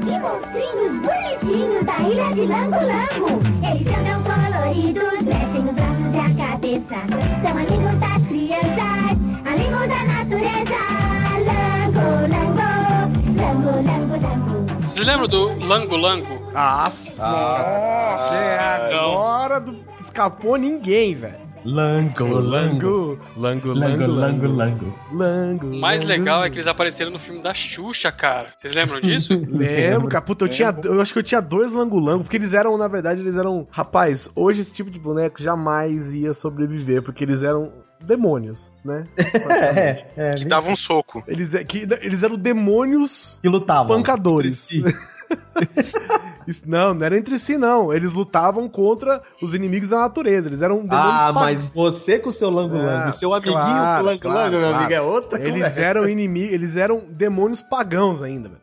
Que 0.03 0.19
monstrinhos 0.19 0.93
bonitinhos 1.01 1.85
da 1.85 1.97
ilha 1.99 2.33
de 2.33 2.45
Lango 2.45 2.77
Lango. 2.77 3.41
Eles 3.69 3.87
andam 3.97 4.23
coloridos, 4.23 5.21
mexem 5.21 5.65
os 5.67 5.75
braços 5.75 6.13
e 6.13 6.19
a 6.19 6.47
cabeça. 6.47 6.99
São 7.41 7.51
amigos 7.51 7.99
das 7.99 8.27
crianças, 8.27 9.17
amigos 9.45 9.87
da 9.87 10.03
natureza. 10.05 10.81
Lango 11.47 12.05
Lango, 12.33 12.69
Lango 13.37 13.71
Lango 13.87 14.15
Lango. 14.27 14.81
Vocês 14.81 15.05
lembram 15.05 15.27
do 15.27 15.65
Lango 15.65 15.95
Lango? 15.95 16.41
Nossa! 16.53 17.25
Nossa! 17.27 18.35
É, 18.35 18.59
agora 18.59 19.59
do- 19.59 19.79
escapou 19.99 20.57
ninguém, 20.57 21.15
velho. 21.15 21.50
Lango, 21.63 22.25
lango. 22.25 23.19
Lango, 23.37 23.73
lango, 23.73 24.07
Lango, 24.07 24.47
lango, 24.47 24.97
lango. 25.13 25.67
O 25.67 25.79
mais 25.79 26.01
legal 26.03 26.43
é 26.43 26.49
que 26.49 26.55
eles 26.57 26.67
apareceram 26.67 27.11
no 27.11 27.19
filme 27.19 27.41
da 27.41 27.53
Xuxa, 27.53 28.11
cara. 28.11 28.53
Vocês 28.57 28.73
lembram 28.73 28.99
disso? 28.99 29.33
Lembro, 29.47 30.07
cara. 30.07 30.23
Puta, 30.23 30.45
eu, 30.45 30.49
tinha, 30.49 30.75
eu 30.83 30.99
acho 30.99 31.13
que 31.13 31.19
eu 31.19 31.23
tinha 31.23 31.41
dois 31.41 31.71
langolango, 31.71 32.23
porque 32.23 32.37
eles 32.37 32.53
eram, 32.53 32.77
na 32.77 32.87
verdade, 32.87 33.21
eles 33.21 33.37
eram. 33.37 33.67
Rapaz, 33.69 34.29
hoje 34.35 34.61
esse 34.61 34.73
tipo 34.73 34.89
de 34.89 34.99
boneco 34.99 35.41
jamais 35.41 36.13
ia 36.13 36.33
sobreviver, 36.33 37.03
porque 37.03 37.23
eles 37.23 37.43
eram 37.43 37.71
demônios, 38.03 38.73
né? 38.83 39.03
É, 39.51 40.05
é. 40.17 40.31
Que 40.31 40.45
dava 40.45 40.69
um 40.69 40.75
soco. 40.75 41.23
Eles, 41.27 41.53
é- 41.53 41.63
que, 41.63 41.87
eles 42.01 42.23
eram 42.23 42.35
demônios 42.35 43.37
que 43.41 43.47
lutavam. 43.47 43.95
pancadores. 43.95 44.55
si. 44.57 44.83
Não, 46.65 46.93
não 46.93 47.05
era 47.05 47.17
entre 47.17 47.37
si, 47.39 47.57
não. 47.57 47.93
Eles 47.93 48.13
lutavam 48.13 48.67
contra 48.69 49.21
os 49.41 49.53
inimigos 49.53 49.89
da 49.89 49.99
natureza. 49.99 50.49
Eles 50.49 50.61
eram 50.61 50.77
demônios 50.85 51.21
Ah, 51.21 51.31
mas 51.33 51.63
você 51.65 52.17
com 52.19 52.29
o 52.29 52.33
seu 52.33 52.49
lango 52.49 52.75
Ah, 52.77 52.81
lango, 52.81 53.11
seu 53.11 53.33
amiguinho 53.33 53.53
claro, 53.55 53.97
com 53.97 54.03
o 54.03 54.05
lango 54.09 54.21
claro, 54.21 54.51
meu 54.51 54.59
claro. 54.61 54.75
amigo, 54.75 54.93
é 54.93 55.01
outra 55.01 55.39
Eles 55.39 55.53
conversa. 55.53 55.79
eram 55.81 56.09
inimigos, 56.09 56.53
eles 56.53 56.75
eram 56.77 57.01
demônios 57.09 57.61
pagãos 57.61 58.21
ainda, 58.21 58.49
velho. 58.49 58.61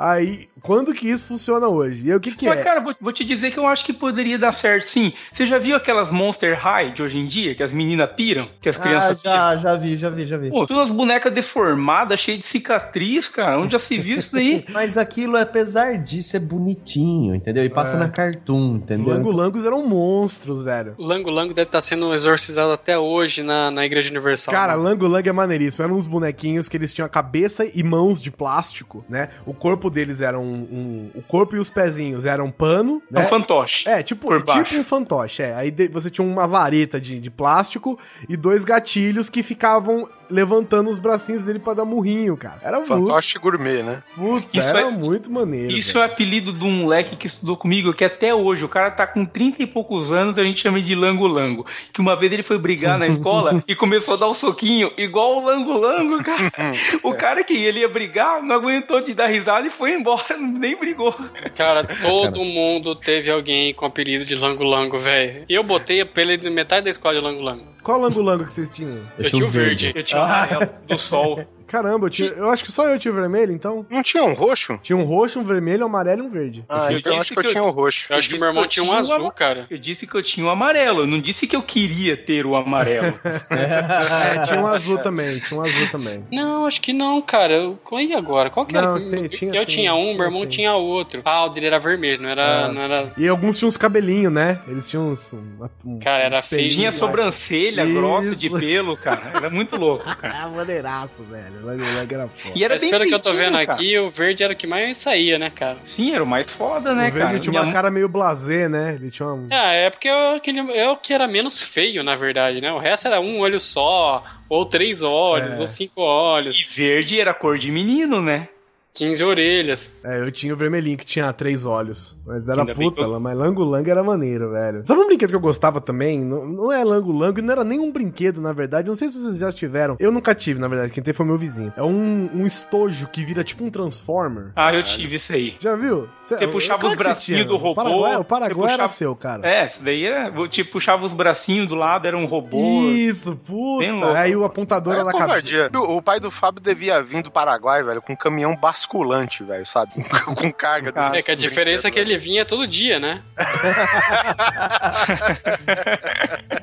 Aí, 0.00 0.46
quando 0.62 0.94
que 0.94 1.08
isso 1.08 1.26
funciona 1.26 1.66
hoje? 1.66 2.06
E 2.06 2.10
aí, 2.12 2.16
o 2.16 2.20
que 2.20 2.32
que 2.32 2.46
Mas, 2.46 2.58
é? 2.58 2.62
cara, 2.62 2.80
vou, 2.80 2.94
vou 3.00 3.12
te 3.12 3.24
dizer 3.24 3.50
que 3.50 3.58
eu 3.58 3.66
acho 3.66 3.84
que 3.84 3.92
poderia 3.92 4.38
dar 4.38 4.52
certo, 4.52 4.84
sim. 4.86 5.12
Você 5.32 5.44
já 5.44 5.58
viu 5.58 5.74
aquelas 5.74 6.08
Monster 6.10 6.56
High 6.56 6.92
de 6.92 7.02
hoje 7.02 7.18
em 7.18 7.26
dia, 7.26 7.52
que 7.54 7.62
as 7.64 7.72
meninas 7.72 8.12
piram? 8.12 8.48
Que 8.60 8.68
as 8.68 8.78
Ah, 8.78 8.82
crianças 8.82 9.22
piram? 9.22 9.34
já, 9.34 9.56
já 9.56 9.74
vi, 9.74 9.96
já 9.96 10.08
vi, 10.10 10.24
já 10.24 10.36
vi. 10.36 10.50
Pô, 10.50 10.66
todas 10.66 10.84
as 10.84 10.90
bonecas 10.96 11.32
deformadas, 11.32 12.20
cheias 12.20 12.38
de 12.38 12.46
cicatriz, 12.46 13.28
cara. 13.28 13.58
Onde 13.58 13.72
já 13.72 13.78
se 13.80 13.98
viu 13.98 14.18
isso 14.18 14.32
daí? 14.32 14.64
Mas 14.70 14.96
aquilo, 14.96 15.36
apesar 15.36 15.98
disso, 15.98 16.36
é 16.36 16.40
bonitinho, 16.40 17.34
entendeu? 17.34 17.64
E 17.64 17.68
passa 17.68 17.96
É. 17.96 17.98
na 17.98 18.08
Cartoon, 18.08 18.76
Os 18.76 18.82
entendeu? 18.82 19.14
langolangos 19.14 19.64
eram 19.64 19.84
monstros, 19.86 20.62
velho. 20.62 20.94
O 20.96 21.04
Lango 21.04 21.30
Lango 21.30 21.52
deve 21.54 21.68
estar 21.68 21.80
sendo 21.80 22.14
exorcizado 22.14 22.70
até 22.72 22.96
hoje 22.98 23.42
na, 23.42 23.70
na 23.70 23.84
Igreja 23.84 24.10
Universal. 24.10 24.54
Cara, 24.54 24.76
né? 24.76 24.82
Langolang 24.82 25.28
é 25.28 25.32
maneiríssimo. 25.32 25.84
Eram 25.84 25.96
uns 25.96 26.06
bonequinhos 26.06 26.68
que 26.68 26.76
eles 26.76 26.92
tinham 26.94 27.06
a 27.06 27.08
cabeça 27.08 27.68
e 27.74 27.82
mãos 27.82 28.22
de 28.22 28.30
plástico, 28.30 29.04
né? 29.08 29.30
O 29.44 29.52
corpo 29.54 29.87
deles 29.90 30.20
era 30.20 30.38
um. 30.38 30.42
um- 30.44 31.10
o 31.14 31.22
corpo 31.22 31.56
e 31.56 31.58
os 31.58 31.70
pezinhos 31.70 32.26
eram 32.26 32.50
pano. 32.50 33.02
É 33.10 33.14
Né? 33.18 33.24
um 33.24 33.26
fantoche. 33.28 33.88
É, 33.88 34.02
tipo, 34.02 34.28
baixo. 34.28 34.64
tipo 34.64 34.80
um 34.80 34.84
fantoche, 34.84 35.42
é. 35.42 35.54
Aí 35.54 35.70
de- 35.70 35.88
você 35.88 36.10
tinha 36.10 36.26
uma 36.26 36.46
vareta 36.46 37.00
de, 37.00 37.18
de 37.20 37.30
plástico 37.30 37.98
e 38.28 38.36
dois 38.36 38.64
gatilhos 38.64 39.28
que 39.30 39.42
ficavam 39.42 40.08
levantando 40.30 40.90
os 40.90 40.98
bracinhos 40.98 41.44
dele 41.44 41.58
pra 41.58 41.74
dar 41.74 41.84
murrinho, 41.84 42.36
cara. 42.36 42.58
Era 42.62 42.76
muito, 42.78 42.88
Fantoche 42.88 43.38
gourmet, 43.38 43.82
né? 43.82 44.02
puta, 44.14 44.46
Isso 44.52 44.68
era 44.68 44.88
é- 44.88 44.90
muito 44.90 45.30
maneiro. 45.30 45.70
Isso 45.72 45.94
velho. 45.94 46.02
é 46.02 46.06
apelido 46.06 46.52
de 46.52 46.64
um 46.64 46.70
moleque 46.70 47.16
que 47.16 47.26
estudou 47.26 47.56
comigo, 47.56 47.92
que 47.94 48.04
até 48.04 48.34
hoje, 48.34 48.64
o 48.64 48.68
cara 48.68 48.90
tá 48.90 49.06
com 49.06 49.24
30 49.24 49.62
e 49.62 49.66
poucos 49.66 50.10
anos, 50.12 50.38
a 50.38 50.44
gente 50.44 50.60
chama 50.60 50.80
de 50.80 50.94
Lango 50.94 51.26
Lango. 51.26 51.66
Que 51.92 52.00
uma 52.00 52.16
vez 52.16 52.32
ele 52.32 52.42
foi 52.42 52.58
brigar 52.58 52.98
na 52.98 53.06
escola 53.06 53.62
e 53.66 53.74
começou 53.74 54.14
a 54.14 54.16
dar 54.16 54.28
um 54.28 54.34
soquinho, 54.34 54.90
igual 54.96 55.36
o 55.38 55.44
Lango 55.44 55.78
Lango, 55.78 56.22
cara. 56.22 56.52
O 57.02 57.14
cara 57.14 57.42
que 57.44 57.54
ele 57.54 57.80
ia 57.80 57.88
brigar 57.88 58.42
não 58.42 58.56
aguentou 58.56 59.00
de 59.00 59.14
dar 59.14 59.26
risada 59.26 59.66
e 59.66 59.70
foi 59.70 59.92
embora, 59.92 60.36
nem 60.38 60.76
brigou. 60.76 61.14
Cara, 61.56 61.82
todo 61.84 62.44
mundo 62.44 62.94
teve 62.96 63.30
alguém 63.30 63.72
com 63.74 63.86
apelido 63.86 64.24
de 64.24 64.34
Lango 64.34 64.64
Lango, 64.64 64.98
velho. 65.00 65.44
E 65.48 65.54
eu 65.54 65.62
botei 65.62 66.00
apelido 66.00 66.44
de 66.44 66.50
metade 66.50 66.84
da 66.84 66.90
escola 66.90 67.14
de 67.14 67.20
Lango 67.20 67.42
Lango. 67.42 67.64
Qual 67.82 67.98
lango-lango 68.00 68.44
que 68.44 68.52
vocês 68.52 68.70
tinham? 68.70 69.00
Eu, 69.18 69.24
tinha 69.24 69.46
o 69.46 69.48
verde. 69.48 69.92
Eu 69.94 70.02
tinha 70.02 70.17
o 70.17 70.17
do 70.88 70.98
sol. 70.98 71.44
Caramba, 71.68 72.06
eu, 72.06 72.10
tinha, 72.10 72.30
eu 72.30 72.48
acho 72.50 72.64
que 72.64 72.72
só 72.72 72.88
eu 72.88 72.98
tinha 72.98 73.12
o 73.12 73.14
vermelho, 73.14 73.52
então. 73.52 73.86
Não 73.90 74.02
tinha 74.02 74.24
um 74.24 74.32
roxo? 74.32 74.78
Tinha 74.82 74.96
um 74.96 75.04
roxo, 75.04 75.38
um 75.38 75.44
vermelho, 75.44 75.82
um 75.84 75.86
amarelo 75.86 76.24
e 76.24 76.26
um 76.26 76.30
verde. 76.30 76.64
Ah, 76.68 76.88
Eu 76.90 76.98
então 76.98 77.12
disse 77.12 77.20
acho 77.20 77.32
que 77.34 77.38
eu 77.38 77.42
que 77.42 77.48
eu- 77.48 77.52
tinha 77.52 77.64
o 77.64 77.70
roxo. 77.70 78.12
Eu 78.12 78.16
acho 78.18 78.28
que 78.28 78.38
meu 78.38 78.48
irmão 78.48 78.62
que 78.62 78.66
eu 78.66 78.70
tinha 78.70 78.84
um 78.84 78.92
azul, 78.92 79.30
cara. 79.30 79.66
Eu 79.70 79.78
disse 79.78 80.06
que 80.06 80.14
eu 80.14 80.22
tinha 80.22 80.46
o 80.46 80.50
amarelo. 80.50 81.02
Eu 81.02 81.06
não 81.06 81.20
disse 81.20 81.46
que 81.46 81.54
eu 81.54 81.62
queria 81.62 82.16
ter 82.16 82.44
o 82.46 82.56
amarelo. 82.56 83.12
É, 83.50 84.38
tinha 84.42 84.60
um 84.60 84.66
azul 84.66 84.98
também, 84.98 85.38
tinha 85.40 85.58
um 85.58 85.62
azul 85.62 85.88
também. 85.90 86.24
Não, 86.32 86.66
acho 86.66 86.80
que 86.80 86.92
não, 86.92 87.20
cara. 87.22 87.52
Eu- 87.54 87.78
E 88.00 88.12
agora? 88.14 88.50
Qual 88.50 88.64
que 88.66 88.76
era? 88.76 88.86
Não, 88.86 88.98
Eu- 88.98 89.10
tem- 89.10 89.28
tinha 89.28 89.54
eu 89.54 89.60
sim, 89.62 89.66
tinha 89.66 89.94
um, 89.94 90.14
meu 90.14 90.24
irmão 90.26 90.42
sim. 90.42 90.48
tinha 90.48 90.74
outro. 90.74 91.22
Ah, 91.24 91.44
o 91.44 91.48
dele 91.50 91.66
era 91.66 91.78
vermelho, 91.78 92.22
não 92.22 92.28
era. 92.28 92.66
Ah. 92.66 92.72
Não 92.72 92.80
era... 92.80 93.12
E 93.16 93.26
alguns 93.28 93.58
tinham 93.58 93.68
uns 93.68 93.76
cabelinhos, 93.76 94.32
né? 94.32 94.60
Eles 94.68 94.88
tinham 94.88 95.08
uns. 95.08 95.32
um- 95.32 95.68
um- 95.84 95.98
Cara, 95.98 96.22
era 96.24 96.42
feio 96.42 96.68
tinha 96.68 96.92
sobrancelha 96.92 97.84
Isso. 97.84 97.94
grossa 97.94 98.36
de 98.36 98.48
pelo, 98.50 98.96
cara. 98.96 99.32
Era 99.34 99.50
muito 99.50 99.76
louco, 99.76 100.04
cara. 100.16 100.42
Ah, 100.44 100.48
maneiraço, 100.48 101.24
velho. 101.24 101.57
Lango-lango 101.62 102.14
era 102.14 102.28
foda. 102.28 102.54
E 102.54 102.64
era 102.64 102.74
Mas 102.74 102.80
bem 102.80 102.90
pelo 102.90 103.04
que 103.06 103.14
eu 103.14 103.18
tô 103.20 103.32
vendo 103.32 103.58
cara. 103.58 103.72
aqui, 103.74 103.98
o 103.98 104.10
verde 104.10 104.42
era 104.44 104.52
o 104.52 104.56
que 104.56 104.66
mais 104.66 104.96
saía, 104.96 105.38
né, 105.38 105.50
cara? 105.50 105.78
Sim, 105.82 106.12
era 106.14 106.22
o 106.22 106.26
mais 106.26 106.50
foda, 106.50 106.94
né, 106.94 107.08
o 107.08 107.12
verde 107.12 107.18
cara? 107.18 107.38
tinha 107.38 107.50
Minha 107.50 107.62
uma 107.64 107.72
cara 107.72 107.90
meio 107.90 108.08
blasé, 108.08 108.68
né? 108.68 108.94
Ele 109.00 109.10
tinha 109.10 109.28
uma. 109.28 109.48
Ah, 109.50 109.72
é 109.72 109.90
porque 109.90 110.08
eu, 110.08 110.34
aquele, 110.36 110.60
eu 110.60 110.96
que 110.96 111.12
era 111.12 111.26
menos 111.26 111.62
feio, 111.62 112.02
na 112.02 112.16
verdade, 112.16 112.60
né? 112.60 112.72
O 112.72 112.78
resto 112.78 113.06
era 113.08 113.20
um 113.20 113.38
olho 113.40 113.58
só, 113.60 114.24
ou 114.48 114.64
três 114.66 115.02
olhos, 115.02 115.58
É. 115.58 115.60
ou 115.60 115.66
cinco 115.66 116.00
olhos, 116.00 116.58
E 116.58 116.64
verde 116.74 117.20
era 117.20 117.34
cor 117.34 117.58
de 117.58 117.70
menino, 117.70 118.20
né? 118.22 118.48
15 118.94 119.22
orelhas. 119.22 119.88
É, 120.02 120.20
eu 120.20 120.32
tinha 120.32 120.52
o 120.52 120.56
vermelhinho 120.56 120.98
que 120.98 121.06
tinha 121.06 121.32
três 121.32 121.64
olhos. 121.64 122.16
Mas 122.26 122.48
era 122.48 122.62
Ainda 122.62 122.74
puta, 122.74 123.02
eu- 123.02 123.20
mas 123.20 123.36
lango-lango 123.38 123.88
era 123.88 124.02
maneiro, 124.02 124.50
velho. 124.50 124.84
Sabe 124.84 125.00
um 125.00 125.06
brinquedo 125.06 125.30
que 125.30 125.36
eu 125.36 125.40
gostava 125.40 125.80
também? 125.80 126.20
Não, 126.20 126.44
não 126.46 126.72
é 126.72 126.82
lango-lango, 126.82 127.38
e 127.38 127.42
não 127.42 127.52
era 127.52 127.62
nem 127.62 127.78
um 127.78 127.92
brinquedo, 127.92 128.40
na 128.40 128.52
verdade. 128.52 128.88
Não 128.88 128.94
sei 128.94 129.08
se 129.08 129.20
vocês 129.20 129.38
já 129.38 129.52
tiveram. 129.52 129.96
Eu 130.00 130.10
nunca 130.10 130.34
tive, 130.34 130.58
na 130.60 130.66
verdade. 130.66 130.90
Quem 130.92 131.02
teve 131.02 131.16
foi 131.16 131.24
meu 131.24 131.36
vizinho. 131.38 131.72
É 131.76 131.82
um, 131.82 132.28
um 132.34 132.44
estojo 132.46 133.06
que 133.08 133.24
vira 133.24 133.44
tipo 133.44 133.62
um 133.64 133.70
Transformer. 133.70 134.50
Ah, 134.56 134.74
eu 134.74 134.82
tive 134.82 135.16
isso 135.16 135.32
aí. 135.32 135.54
Já 135.60 135.76
viu? 135.76 136.08
Cê- 136.20 136.36
Você 136.38 136.48
puxava 136.48 136.80
claro 136.80 136.92
os 136.94 136.98
bracinhos 136.98 137.46
do 137.46 137.56
robô, 137.56 137.72
O 137.72 137.74
Paraguai, 137.84 138.16
o 138.16 138.24
Paraguai 138.24 138.64
era 138.72 138.82
puxava- 138.84 138.92
seu, 138.92 139.14
cara. 139.14 139.48
É, 139.48 139.66
isso 139.66 139.84
daí 139.84 140.04
era. 140.04 140.48
Tipo, 140.48 140.72
puxava 140.72 141.06
os 141.06 141.12
bracinhos 141.12 141.68
do 141.68 141.74
lado, 141.76 142.06
era 142.06 142.16
um 142.16 142.24
robô. 142.26 142.58
Isso, 142.90 143.36
puta. 143.36 143.84
Bem 143.84 143.92
louco. 143.92 144.16
Aí 144.16 144.34
o 144.34 144.44
apontador 144.44 144.92
É 144.94 144.96
era 144.96 145.04
na 145.04 145.12
cabeça. 145.12 145.70
O 145.76 145.98
o 145.98 146.02
pai 146.02 146.18
do 146.20 146.30
Fábio 146.30 146.60
devia 146.60 147.02
vir 147.02 147.22
do 147.22 147.30
Paraguai, 147.30 147.82
velho, 147.82 148.00
com 148.00 148.12
um 148.12 148.16
caminhão 148.16 148.56
basculante, 148.78 149.42
velho, 149.42 149.66
sabe? 149.66 149.92
com 150.24 150.52
carga 150.52 150.92
Ah, 150.94 151.08
desse 151.08 151.18
É 151.18 151.22
que 151.22 151.30
a 151.32 151.34
diferença 151.34 151.88
é 151.88 151.90
que 151.90 151.98
ele 151.98 152.16
vinha 152.16 152.44
todo 152.44 152.66
dia, 152.66 153.00
né? 153.00 153.22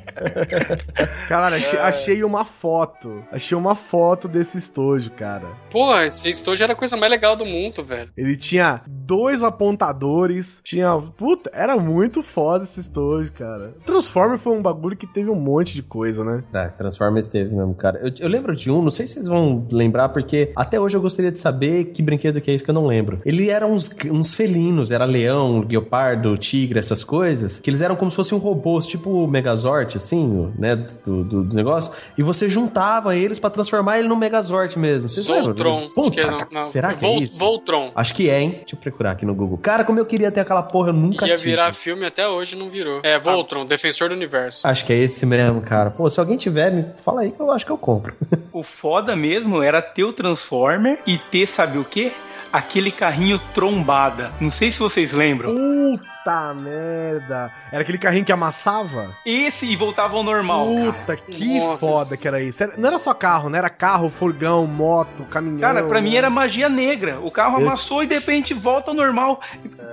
Caralho, 1.27 1.55
achei, 1.57 1.79
achei 1.79 2.23
uma 2.23 2.45
foto. 2.45 3.23
Achei 3.31 3.57
uma 3.57 3.75
foto 3.75 4.27
desse 4.27 4.57
estojo, 4.57 5.11
cara. 5.11 5.45
Porra, 5.69 6.05
esse 6.05 6.29
estojo 6.29 6.63
era 6.63 6.73
a 6.73 6.75
coisa 6.75 6.95
mais 6.95 7.11
legal 7.11 7.35
do 7.35 7.45
mundo, 7.45 7.83
velho. 7.83 8.09
Ele 8.15 8.37
tinha 8.37 8.81
dois 8.87 9.43
apontadores, 9.43 10.61
tinha. 10.63 10.95
Puta, 11.17 11.51
era 11.53 11.75
muito 11.77 12.23
foda 12.23 12.63
esse 12.63 12.79
estojo, 12.79 13.31
cara. 13.33 13.75
Transformer 13.85 14.37
foi 14.37 14.53
um 14.53 14.61
bagulho 14.61 14.95
que 14.95 15.05
teve 15.07 15.29
um 15.29 15.35
monte 15.35 15.75
de 15.75 15.83
coisa, 15.83 16.23
né? 16.23 16.43
Tá, 16.51 16.69
Transformers 16.69 17.27
teve 17.27 17.53
mesmo, 17.53 17.75
cara. 17.75 17.99
Eu, 18.01 18.11
eu 18.19 18.29
lembro 18.29 18.55
de 18.55 18.71
um, 18.71 18.81
não 18.81 18.91
sei 18.91 19.05
se 19.05 19.15
vocês 19.15 19.27
vão 19.27 19.67
lembrar, 19.71 20.09
porque 20.09 20.51
até 20.55 20.79
hoje 20.79 20.95
eu 20.95 21.01
gostaria 21.01 21.31
de 21.31 21.39
saber 21.39 21.85
que 21.85 22.01
brinquedo 22.05 22.39
que 22.39 22.49
é 22.51 22.53
isso 22.53 22.63
que 22.63 22.69
eu 22.69 22.75
não 22.75 22.85
lembro. 22.87 23.19
Ele 23.25 23.49
era 23.49 23.65
uns, 23.67 23.89
uns 24.11 24.33
felinos, 24.35 24.91
era 24.91 25.03
leão, 25.05 25.61
guepardo, 25.61 26.37
tigre, 26.37 26.79
essas 26.79 27.03
coisas, 27.03 27.59
que 27.59 27.69
eles 27.69 27.81
eram 27.81 27.95
como 27.95 28.11
se 28.11 28.15
fossem 28.17 28.37
um 28.37 28.41
robôs, 28.41 28.85
tipo 28.87 29.09
o 29.09 29.27
Megazord, 29.27 29.97
assim, 29.97 30.51
né, 30.57 30.75
do, 31.05 31.23
do- 31.23 31.43
do 31.43 31.55
negócio, 31.55 31.91
e 32.17 32.23
você 32.23 32.47
juntava 32.47 33.15
eles 33.15 33.39
pra 33.39 33.49
transformar 33.49 33.99
ele 33.99 34.07
no 34.07 34.15
Megazord 34.15 34.77
mesmo. 34.79 35.09
Vocês 35.09 35.27
lembram? 35.27 35.53
Voltron. 35.53 35.89
Puta, 35.93 36.05
Acho 36.05 36.11
que 36.11 36.19
é, 36.19 36.31
não, 36.31 36.61
não. 36.61 36.63
será 36.65 36.93
que 36.93 37.01
Vol- 37.01 37.15
é 37.17 37.19
isso? 37.23 37.37
Voltron. 37.39 37.91
Acho 37.95 38.13
que 38.13 38.29
é, 38.29 38.39
hein? 38.41 38.51
Deixa 38.59 38.75
eu 38.75 38.79
procurar 38.79 39.11
aqui 39.11 39.25
no 39.25 39.33
Google. 39.33 39.57
Cara, 39.57 39.83
como 39.83 39.99
eu 39.99 40.05
queria 40.05 40.31
ter 40.31 40.41
aquela 40.41 40.63
porra, 40.63 40.89
eu 40.89 40.93
nunca 40.93 41.27
Ia 41.27 41.35
tive. 41.35 41.49
virar 41.51 41.73
filme 41.73 42.05
até 42.05 42.27
hoje 42.27 42.55
não 42.55 42.69
virou. 42.69 43.01
É, 43.03 43.19
Voltron, 43.19 43.65
Defensor 43.65 44.09
do 44.09 44.15
Universo. 44.15 44.67
Acho 44.67 44.85
que 44.85 44.93
é 44.93 44.97
esse 44.97 45.25
mesmo, 45.25 45.61
cara. 45.61 45.89
Pô, 45.89 46.09
se 46.09 46.19
alguém 46.19 46.37
tiver, 46.37 46.71
me 46.71 46.85
fala 46.97 47.21
aí 47.21 47.31
que 47.31 47.39
eu 47.39 47.51
acho 47.51 47.65
que 47.65 47.71
eu 47.71 47.77
compro. 47.77 48.13
O 48.51 48.63
foda 48.63 49.15
mesmo 49.15 49.61
era 49.61 49.81
ter 49.81 50.03
o 50.03 50.13
Transformer 50.13 50.99
e 51.07 51.17
ter, 51.17 51.47
sabe 51.47 51.77
o 51.77 51.83
quê? 51.95 52.11
Aquele 52.53 52.91
carrinho 52.91 53.39
trombada. 53.53 54.31
Não 54.39 54.49
sei 54.51 54.71
se 54.71 54.79
vocês 54.79 55.11
lembram. 55.11 55.53
Puta 55.53 56.53
merda. 56.53 57.51
Era 57.71 57.81
aquele 57.81 57.97
carrinho 57.97 58.23
que 58.23 58.31
amassava? 58.31 59.13
Esse 59.25 59.65
e 59.65 59.75
voltava 59.75 60.15
ao 60.15 60.23
normal. 60.23 60.67
cara. 60.75 60.93
Puta, 60.93 61.15
que 61.17 61.59
Nossa, 61.59 61.85
foda 61.85 62.15
que 62.17 62.27
era 62.27 62.41
isso. 62.41 62.63
Não 62.77 62.87
era 62.87 62.97
só 62.97 63.13
carro, 63.13 63.49
né? 63.49 63.57
Era 63.57 63.69
carro, 63.69 64.09
furgão, 64.09 64.65
moto, 64.65 65.25
caminhão. 65.25 65.59
Cara, 65.59 65.83
pra 65.83 65.99
mim 66.01 66.11
né? 66.11 66.17
era 66.17 66.29
magia 66.29 66.69
negra. 66.69 67.19
O 67.21 67.29
carro 67.29 67.59
Eu- 67.59 67.67
amassou 67.67 68.01
e 68.03 68.07
de 68.07 68.15
repente 68.15 68.53
volta 68.53 68.91
ao 68.91 68.95
normal. 68.95 69.41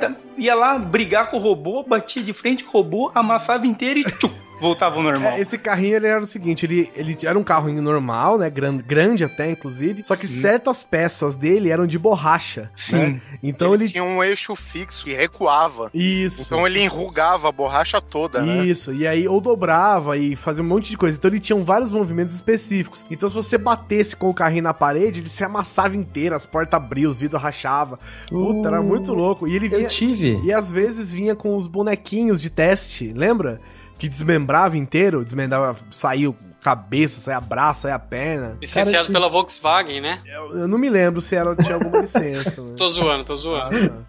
Tá- 0.01 0.13
Ia 0.39 0.55
lá 0.55 0.79
brigar 0.79 1.31
com 1.31 1.37
o 1.37 1.41
robô, 1.41 1.83
batia 1.83 2.23
de 2.23 2.33
frente 2.33 2.65
com 2.65 2.79
o 2.79 2.81
robô, 2.83 3.11
amassava 3.15 3.67
inteiro 3.67 4.01
e 4.01 4.05
tchum, 4.05 4.31
voltava 4.63 4.97
ao 4.97 5.03
normal. 5.03 5.33
É, 5.33 5.41
esse 5.41 5.59
carrinho 5.59 5.97
ele 5.97 6.07
era 6.07 6.23
o 6.23 6.27
seguinte, 6.27 6.65
ele, 6.65 6.91
ele 6.95 7.19
era 7.25 7.39
um 7.39 7.43
carro 7.43 7.71
normal, 7.73 8.39
né? 8.39 8.49
Grande, 8.49 8.83
grande 8.83 9.25
até, 9.25 9.51
inclusive. 9.51 10.05
Só 10.05 10.15
que 10.17 10.27
Sim. 10.27 10.41
certas 10.41 10.83
peças 10.85 11.35
dele 11.35 11.69
eram 11.71 11.87
de 11.87 11.99
borracha. 11.99 12.71
Sim. 12.75 12.97
né? 12.97 13.21
Então 13.43 13.75
ele, 13.75 13.85
ele. 13.85 13.93
tinha 13.93 14.05
um 14.05 14.23
eixo 14.23 14.55
fixo 14.55 15.05
que 15.05 15.13
recuava. 15.13 15.91
Isso. 15.93 16.43
Então 16.43 16.67
ele 16.67 16.83
enrugava 16.83 17.49
a 17.49 17.53
borracha 17.53 18.01
toda, 18.01 18.41
né? 18.41 18.65
Isso, 18.65 18.93
e 18.95 19.07
aí 19.07 19.27
ou 19.27 19.41
dobrava 19.41 20.17
e 20.17 20.37
fazia 20.37 20.63
um 20.63 20.67
monte 20.67 20.91
de 20.91 20.97
coisa. 20.97 21.19
Então 21.19 21.31
ele 21.31 21.41
tinha 21.41 21.61
vários 21.61 21.93
movimentos 21.93 22.35
específicos. 22.35 23.05
Então 23.11 23.29
se 23.29 23.35
você 23.35 23.59
batesse 23.59 24.15
com 24.15 24.31
o 24.31 24.35
carrinho 24.35 24.63
na 24.63 24.75
parede, 24.75 25.21
ele 25.21 25.29
se 25.29 25.43
amassava 25.43 25.97
inteiro, 25.97 26.37
as 26.37 26.47
portas 26.47 26.75
abriam, 26.75 27.11
os 27.11 27.19
vidros 27.19 27.43
rachavam. 27.43 27.99
Puta, 28.29 28.69
era 28.69 28.81
Uh, 28.81 28.85
muito 28.85 29.13
louco. 29.13 29.49
E 29.49 29.57
ele 29.57 29.67
Eu 29.67 29.79
vinha. 29.79 29.89
tive. 29.89 30.41
E 30.45 30.53
às 30.53 30.71
vezes 30.71 31.13
vinha 31.13 31.35
com 31.35 31.57
os 31.57 31.67
bonequinhos 31.67 32.41
de 32.41 32.51
teste, 32.51 33.13
lembra? 33.15 33.61
Que 34.03 34.09
desmembrava 34.09 34.77
inteiro, 34.77 35.25
desmembrava, 35.25 35.77
saiu 35.89 36.35
cabeça, 36.61 37.21
saia 37.21 37.41
braço, 37.41 37.83
saia 37.83 37.97
perna. 38.01 38.57
Licenciado 38.61 39.07
Cara, 39.07 39.13
pela 39.13 39.27
que- 39.29 39.33
Volkswagen, 39.33 40.01
né? 40.01 40.21
Eu, 40.27 40.59
eu 40.59 40.67
não 40.67 40.77
me 40.77 40.91
lembro 40.91 41.21
se 41.21 41.37
era, 41.37 41.55
tinha 41.55 41.75
alguma 41.77 42.01
licença. 42.01 42.61
né? 42.61 42.75
Tô 42.77 42.89
zoando, 42.89 43.23
tô 43.25 43.37
zoando. 43.37 44.05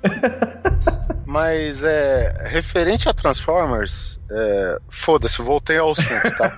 Mas 1.34 1.84
é. 1.84 2.32
Referente 2.46 3.10
a 3.10 3.14
Transformers, 3.14 4.20
é, 4.32 4.80
foda-se, 4.88 5.42
voltei 5.42 5.78
ao 5.78 5.92
assunto, 5.92 6.36
tá? 6.38 6.58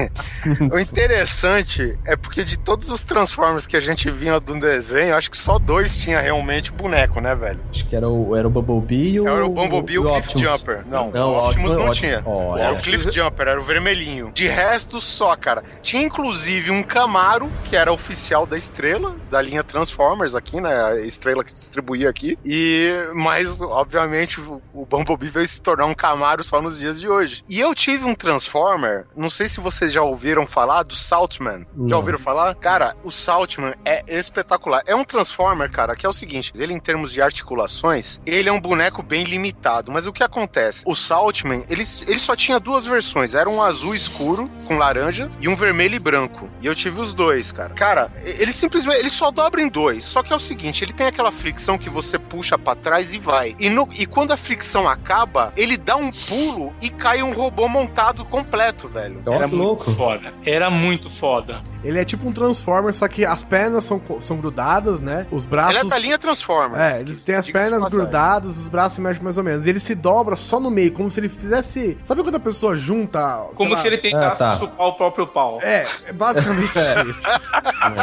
o 0.72 0.78
interessante 0.78 1.98
é 2.04 2.14
porque 2.14 2.44
de 2.44 2.56
todos 2.56 2.90
os 2.90 3.02
Transformers 3.02 3.66
que 3.66 3.76
a 3.76 3.80
gente 3.80 4.08
vinha 4.10 4.38
do 4.38 4.58
desenho, 4.60 5.16
acho 5.16 5.30
que 5.30 5.36
só 5.36 5.58
dois 5.58 5.96
tinha 5.98 6.20
realmente 6.20 6.70
boneco, 6.70 7.20
né, 7.20 7.34
velho? 7.34 7.60
Acho 7.70 7.86
que 7.86 7.96
era 7.96 8.08
o, 8.08 8.36
era 8.36 8.46
o 8.46 8.50
Bumblebee 8.50 9.14
e 9.14 9.20
o... 9.20 9.28
Era 9.28 9.44
o 9.44 9.48
Bumblebee 9.48 9.94
e 9.94 9.98
o 9.98 10.02
Cliff 10.02 10.18
Optimus. 10.18 10.42
Jumper. 10.42 10.84
Não, 10.86 11.10
Não, 11.10 11.32
o 11.32 11.46
Optimus 11.46 11.72
não 11.74 11.90
tinha. 11.90 12.22
Olha. 12.24 12.62
Era 12.62 12.72
o 12.74 12.80
Cliff 12.80 13.10
Jumper, 13.10 13.48
era 13.48 13.60
o 13.60 13.64
vermelhinho. 13.64 14.30
De 14.32 14.46
resto, 14.46 15.00
só, 15.00 15.34
cara. 15.36 15.64
Tinha 15.82 16.04
inclusive 16.04 16.70
um 16.70 16.84
Camaro, 16.84 17.50
que 17.64 17.76
era 17.76 17.92
oficial 17.92 18.46
da 18.46 18.56
Estrela, 18.56 19.16
da 19.28 19.42
linha 19.42 19.64
Transformers 19.64 20.34
aqui, 20.34 20.60
né? 20.60 20.72
A 20.72 21.00
Estrela 21.00 21.42
que 21.42 21.52
distribuía 21.52 22.08
aqui. 22.08 22.38
E, 22.44 22.92
mas, 23.14 23.60
obviamente, 23.60 24.03
o, 24.40 24.62
o 24.72 24.86
Bumblebee 24.86 25.28
veio 25.30 25.46
se 25.46 25.60
tornar 25.60 25.86
um 25.86 25.94
Camaro 25.94 26.42
só 26.44 26.60
nos 26.60 26.78
dias 26.78 27.00
de 27.00 27.08
hoje. 27.08 27.42
E 27.48 27.60
eu 27.60 27.74
tive 27.74 28.04
um 28.04 28.14
Transformer, 28.14 29.06
não 29.16 29.30
sei 29.30 29.48
se 29.48 29.60
vocês 29.60 29.92
já 29.92 30.02
ouviram 30.02 30.46
falar, 30.46 30.82
do 30.82 30.94
Saltman. 30.94 31.60
Já 31.60 31.66
Não. 31.76 31.96
ouviram 31.98 32.18
falar? 32.18 32.54
Cara, 32.56 32.96
o 33.02 33.10
Saltman 33.10 33.74
é 33.84 34.04
espetacular. 34.18 34.82
É 34.86 34.94
um 34.94 35.04
Transformer, 35.04 35.70
cara, 35.70 35.96
que 35.96 36.04
é 36.04 36.08
o 36.08 36.12
seguinte: 36.12 36.52
ele, 36.56 36.72
em 36.74 36.80
termos 36.80 37.12
de 37.12 37.20
articulações, 37.22 38.20
ele 38.26 38.48
é 38.48 38.52
um 38.52 38.60
boneco 38.60 39.02
bem 39.02 39.24
limitado. 39.24 39.90
Mas 39.92 40.06
o 40.06 40.12
que 40.12 40.22
acontece? 40.22 40.82
O 40.86 40.94
Saltman, 40.94 41.64
ele, 41.68 41.84
ele 42.06 42.18
só 42.18 42.34
tinha 42.34 42.58
duas 42.58 42.84
versões: 42.86 43.34
era 43.34 43.48
um 43.48 43.62
azul 43.62 43.94
escuro 43.94 44.50
com 44.66 44.76
laranja 44.76 45.30
e 45.40 45.48
um 45.48 45.56
vermelho 45.56 45.94
e 45.94 45.98
branco. 45.98 46.48
E 46.60 46.66
eu 46.66 46.74
tive 46.74 47.00
os 47.00 47.14
dois, 47.14 47.52
cara. 47.52 47.74
Cara, 47.74 48.12
ele 48.24 48.52
simplesmente 48.52 48.98
ele 48.98 49.10
só 49.10 49.30
dobra 49.30 49.62
em 49.62 49.68
dois. 49.68 50.04
Só 50.04 50.22
que 50.22 50.32
é 50.32 50.36
o 50.36 50.40
seguinte: 50.40 50.84
ele 50.84 50.92
tem 50.92 51.06
aquela 51.06 51.30
fricção 51.32 51.78
que 51.78 51.88
você 51.90 52.18
puxa 52.18 52.58
pra 52.58 52.74
trás 52.74 53.14
e 53.14 53.18
vai. 53.18 53.54
E, 53.58 53.68
no- 53.70 53.88
e 53.98 54.06
quando 54.06 54.32
a 54.32 54.36
fricção 54.36 54.86
acaba, 54.88 55.52
ele 55.56 55.76
dá 55.76 55.96
um 55.96 56.10
pulo 56.10 56.72
e 56.80 56.88
cai 56.90 57.22
um 57.22 57.32
robô 57.32 57.68
montado 57.68 58.24
completo, 58.24 58.88
velho. 58.88 59.22
Ó, 59.26 59.32
Era 59.34 59.46
muito 59.48 59.56
louco. 59.62 59.90
foda. 59.92 60.32
Era 60.44 60.70
muito 60.70 61.10
foda. 61.10 61.62
Ele 61.82 61.98
é 61.98 62.04
tipo 62.04 62.26
um 62.28 62.32
Transformer, 62.32 62.92
só 62.94 63.06
que 63.08 63.24
as 63.26 63.42
pernas 63.42 63.84
são, 63.84 64.00
são 64.20 64.36
grudadas, 64.38 65.00
né? 65.00 65.26
Os 65.30 65.44
braços. 65.44 65.76
Ele 65.76 65.86
é 65.86 65.90
da 65.90 65.98
linha 65.98 66.18
Transformers. 66.18 66.80
É, 66.94 67.00
ele 67.00 67.14
tem 67.16 67.34
as 67.34 67.50
pernas 67.50 67.84
grudadas, 67.92 68.56
os 68.56 68.68
braços 68.68 68.94
se 68.94 69.00
mexem 69.00 69.22
mais 69.22 69.36
ou 69.38 69.44
menos. 69.44 69.66
E 69.66 69.70
ele 69.70 69.78
se 69.78 69.94
dobra 69.94 70.36
só 70.36 70.58
no 70.58 70.70
meio, 70.70 70.92
como 70.92 71.10
se 71.10 71.20
ele 71.20 71.28
fizesse. 71.28 71.96
Sabe 72.04 72.22
quando 72.22 72.36
a 72.36 72.40
pessoa 72.40 72.74
junta. 72.76 73.46
Como 73.54 73.70
lá, 73.70 73.76
se 73.76 73.86
ele 73.86 73.98
tentasse 73.98 74.42
Ah, 74.42 74.50
tá. 74.50 74.56
chupar 74.56 74.86
o 74.88 74.92
próprio 74.94 75.26
pau. 75.26 75.58
É, 75.62 75.84
é 76.06 76.12
basicamente 76.12 76.72
isso. 77.08 77.22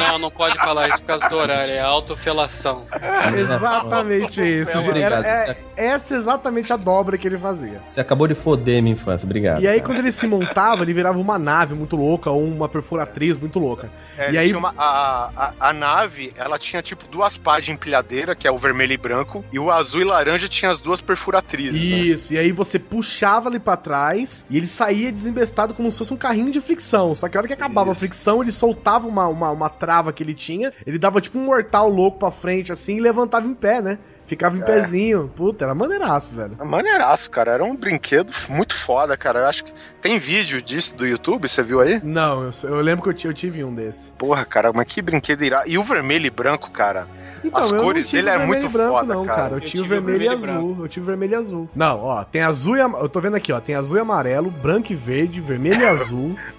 Não, 0.09 0.19
não 0.19 0.31
pode 0.31 0.55
falar 0.57 0.87
isso 0.89 1.01
por 1.01 1.07
causa 1.07 1.27
do 1.29 1.35
horário, 1.35 1.71
é 1.71 1.79
autofelação. 1.81 2.85
Exatamente 3.35 4.41
isso. 4.61 4.77
Obrigado, 4.79 5.13
Era- 5.13 5.27
é, 5.27 5.37
Zé. 5.47 5.57
Essa 5.75 6.13
é 6.13 6.17
exatamente 6.17 6.71
a 6.73 6.77
dobra 6.77 7.17
que 7.17 7.27
ele 7.27 7.37
fazia. 7.37 7.79
Você 7.83 7.99
acabou 8.01 8.27
de 8.27 8.35
foder 8.35 8.81
minha 8.81 8.93
infância, 8.93 9.25
obrigado. 9.25 9.61
E 9.61 9.67
aí, 9.67 9.81
quando 9.81 9.99
ele 9.99 10.11
se 10.11 10.25
montava, 10.27 10.83
ele 10.83 10.93
virava 10.93 11.17
uma 11.19 11.37
nave 11.39 11.73
muito 11.75 11.95
louca 11.95 12.29
ou 12.29 12.43
uma 12.43 12.67
perfuratriz 12.69 13.37
muito 13.37 13.59
louca. 13.59 13.91
É, 14.17 14.31
E 14.31 14.37
aí- 14.37 14.47
tinha 14.47 14.59
uma- 14.59 14.73
a, 14.77 15.53
a, 15.59 15.69
a 15.69 15.73
nave, 15.73 16.33
ela 16.35 16.57
tinha 16.59 16.81
tipo 16.81 17.05
duas 17.07 17.37
pás 17.37 17.65
de 17.65 17.71
empilhadeira, 17.71 18.35
que 18.35 18.47
é 18.47 18.51
o 18.51 18.57
vermelho 18.57 18.93
e 18.93 18.97
branco, 18.97 19.43
e 19.51 19.57
o 19.59 19.71
azul 19.71 20.01
e 20.01 20.03
laranja 20.03 20.47
tinha 20.47 20.69
as 20.71 20.79
duas 20.79 21.01
perfuratrizes. 21.01 21.73
né? 21.81 21.97
Isso, 21.97 22.33
e 22.33 22.37
aí 22.37 22.51
você 22.51 22.77
puxava 22.79 23.49
ele 23.49 23.59
pra 23.59 23.77
trás 23.77 24.45
e 24.49 24.57
ele 24.57 24.67
saía 24.67 25.11
desembestado 25.11 25.73
como 25.73 25.91
se 25.91 25.97
fosse 25.97 26.13
um 26.13 26.17
carrinho 26.17 26.51
de 26.51 26.61
fricção. 26.61 27.13
Só 27.15 27.27
que 27.27 27.37
a 27.37 27.39
hora 27.39 27.47
que 27.47 27.53
acabava 27.53 27.91
a 27.91 27.95
fricção, 27.95 28.41
ele 28.41 28.51
soltava 28.51 29.07
uma, 29.07 29.27
uma, 29.27 29.51
uma 29.51 29.69
trava 29.69 30.11
que 30.13 30.21
ele 30.23 30.33
tinha, 30.33 30.71
ele 30.85 30.97
dava 30.99 31.21
tipo 31.21 31.37
um 31.39 31.43
mortal 31.45 31.87
louco 31.89 32.19
pra 32.19 32.31
frente 32.31 32.71
assim 32.71 32.97
e 32.97 32.99
levantava 33.01 33.47
em 33.47 33.53
pé, 33.53 33.81
né? 33.81 33.97
Ficava 34.31 34.57
em 34.57 34.61
pezinho. 34.61 35.29
Puta, 35.35 35.65
era 35.65 35.75
maneiraço, 35.75 36.33
velho. 36.33 36.55
É 36.57 36.63
Maneiraço, 36.63 37.29
cara. 37.29 37.51
Era 37.51 37.65
um 37.65 37.75
brinquedo 37.75 38.31
muito 38.47 38.73
foda, 38.73 39.17
cara. 39.17 39.39
Eu 39.39 39.47
acho 39.47 39.65
que 39.65 39.73
tem 39.99 40.17
vídeo 40.19 40.61
disso 40.61 40.95
do 40.95 41.05
YouTube, 41.05 41.49
você 41.49 41.61
viu 41.61 41.81
aí? 41.81 41.99
Não, 42.01 42.43
eu, 42.43 42.51
eu 42.63 42.79
lembro 42.79 43.03
que 43.13 43.27
eu, 43.27 43.29
eu 43.31 43.33
tive 43.33 43.61
um 43.61 43.75
desse. 43.75 44.13
Porra, 44.13 44.45
cara, 44.45 44.71
mas 44.71 44.85
que 44.85 45.01
brinquedo 45.01 45.43
irá. 45.43 45.63
E 45.67 45.77
o 45.77 45.83
vermelho 45.83 46.25
e 46.25 46.29
branco, 46.29 46.71
cara. 46.71 47.09
As 47.53 47.71
eu 47.71 47.77
não 47.77 47.83
cores 47.83 48.05
tive 48.07 48.21
dele 48.21 48.29
é 48.29 48.37
vermelho 48.37 48.61
muito 48.61 48.71
branco, 48.71 48.91
foda, 48.91 49.13
não, 49.13 49.25
cara. 49.25 49.55
Eu, 49.55 49.57
Eu 49.57 49.65
tinha 49.65 49.81
o 49.81 49.83
tive 49.83 49.95
o 49.97 50.01
vermelho 50.01 50.23
e 50.23 50.29
vermelho 50.29 50.53
e 50.53 50.55
azul. 50.55 50.77
Eu 50.79 50.87
tive 50.87 51.05
vermelho 51.05 51.31
e 51.31 51.35
azul. 51.35 51.69
Não, 51.75 51.99
ó, 52.03 52.23
tem 52.23 52.41
azul 52.41 52.77
e 52.77 52.79
am... 52.79 52.93
Eu 52.95 53.09
tô 53.09 53.19
vendo 53.19 53.35
aqui, 53.35 53.51
ó. 53.51 53.59
Tem 53.59 53.75
azul 53.75 53.97
e 53.97 53.99
amarelo, 53.99 54.49
branco 54.49 54.93
e 54.93 54.95
verde, 54.95 55.41
vermelho 55.41 55.81
e 55.81 55.85
azul. 55.85 56.39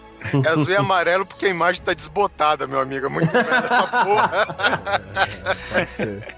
É 0.47 0.51
azul 0.51 0.71
e 0.73 0.77
amarelo 0.77 1.27
porque 1.27 1.47
a 1.47 1.49
imagem 1.49 1.83
tá 1.83 1.93
desbotada, 1.93 2.65
meu 2.65 2.79
amigo. 2.79 3.07
É 3.07 3.09
muito 3.09 3.27
velho 3.33 3.49
essa 3.49 3.87
porra. 3.89 4.47
Pode 5.73 5.91
ser. 5.91 6.37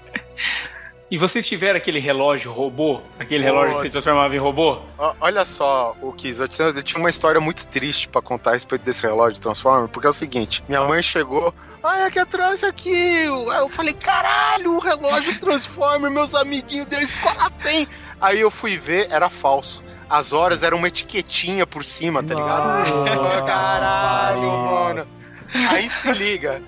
E 1.09 1.19
vocês 1.19 1.45
tiveram 1.47 1.77
aquele 1.77 1.99
relógio 1.99 2.51
robô? 2.51 2.99
Aquele 3.19 3.43
relógio 3.43 3.75
que 3.75 3.83
se 3.83 3.89
transformava 3.91 4.35
em 4.35 4.39
robô? 4.39 4.79
Olha 5.21 5.45
só, 5.45 5.95
o 6.01 6.11
Kiz, 6.11 6.39
eu 6.39 6.47
tinha, 6.47 6.69
eu 6.69 6.81
tinha 6.81 6.99
uma 6.99 7.11
história 7.11 7.39
muito 7.39 7.67
triste 7.67 8.07
pra 8.07 8.23
contar 8.23 8.51
a 8.51 8.53
respeito 8.53 8.81
desse 8.81 9.03
relógio 9.03 9.35
de 9.35 9.41
Transformer, 9.41 9.87
porque 9.87 10.07
é 10.07 10.09
o 10.09 10.13
seguinte, 10.13 10.63
minha 10.67 10.83
mãe 10.83 11.03
chegou, 11.03 11.53
olha 11.83 12.09
que 12.09 12.25
trouxe 12.25 12.65
aqui, 12.65 12.95
aí 12.97 13.59
eu 13.59 13.69
falei, 13.69 13.93
caralho, 13.93 14.77
o 14.77 14.79
relógio 14.79 15.37
Transformer, 15.39 16.09
meus 16.09 16.33
amiguinhos 16.33 16.87
da 16.87 16.99
escola 16.99 17.51
tem. 17.61 17.87
Aí 18.19 18.41
eu 18.41 18.49
fui 18.49 18.75
ver, 18.75 19.07
era 19.11 19.29
falso. 19.29 19.83
As 20.09 20.33
horas 20.33 20.63
eram 20.63 20.77
uma 20.77 20.87
etiquetinha 20.87 21.67
por 21.67 21.83
cima, 21.83 22.23
tá 22.23 22.33
ligado? 22.33 22.89
Nossa. 22.89 23.41
Caralho, 23.43 24.41
mano. 24.49 25.05
Aí 25.69 25.87
se 25.89 26.11
liga. 26.11 26.61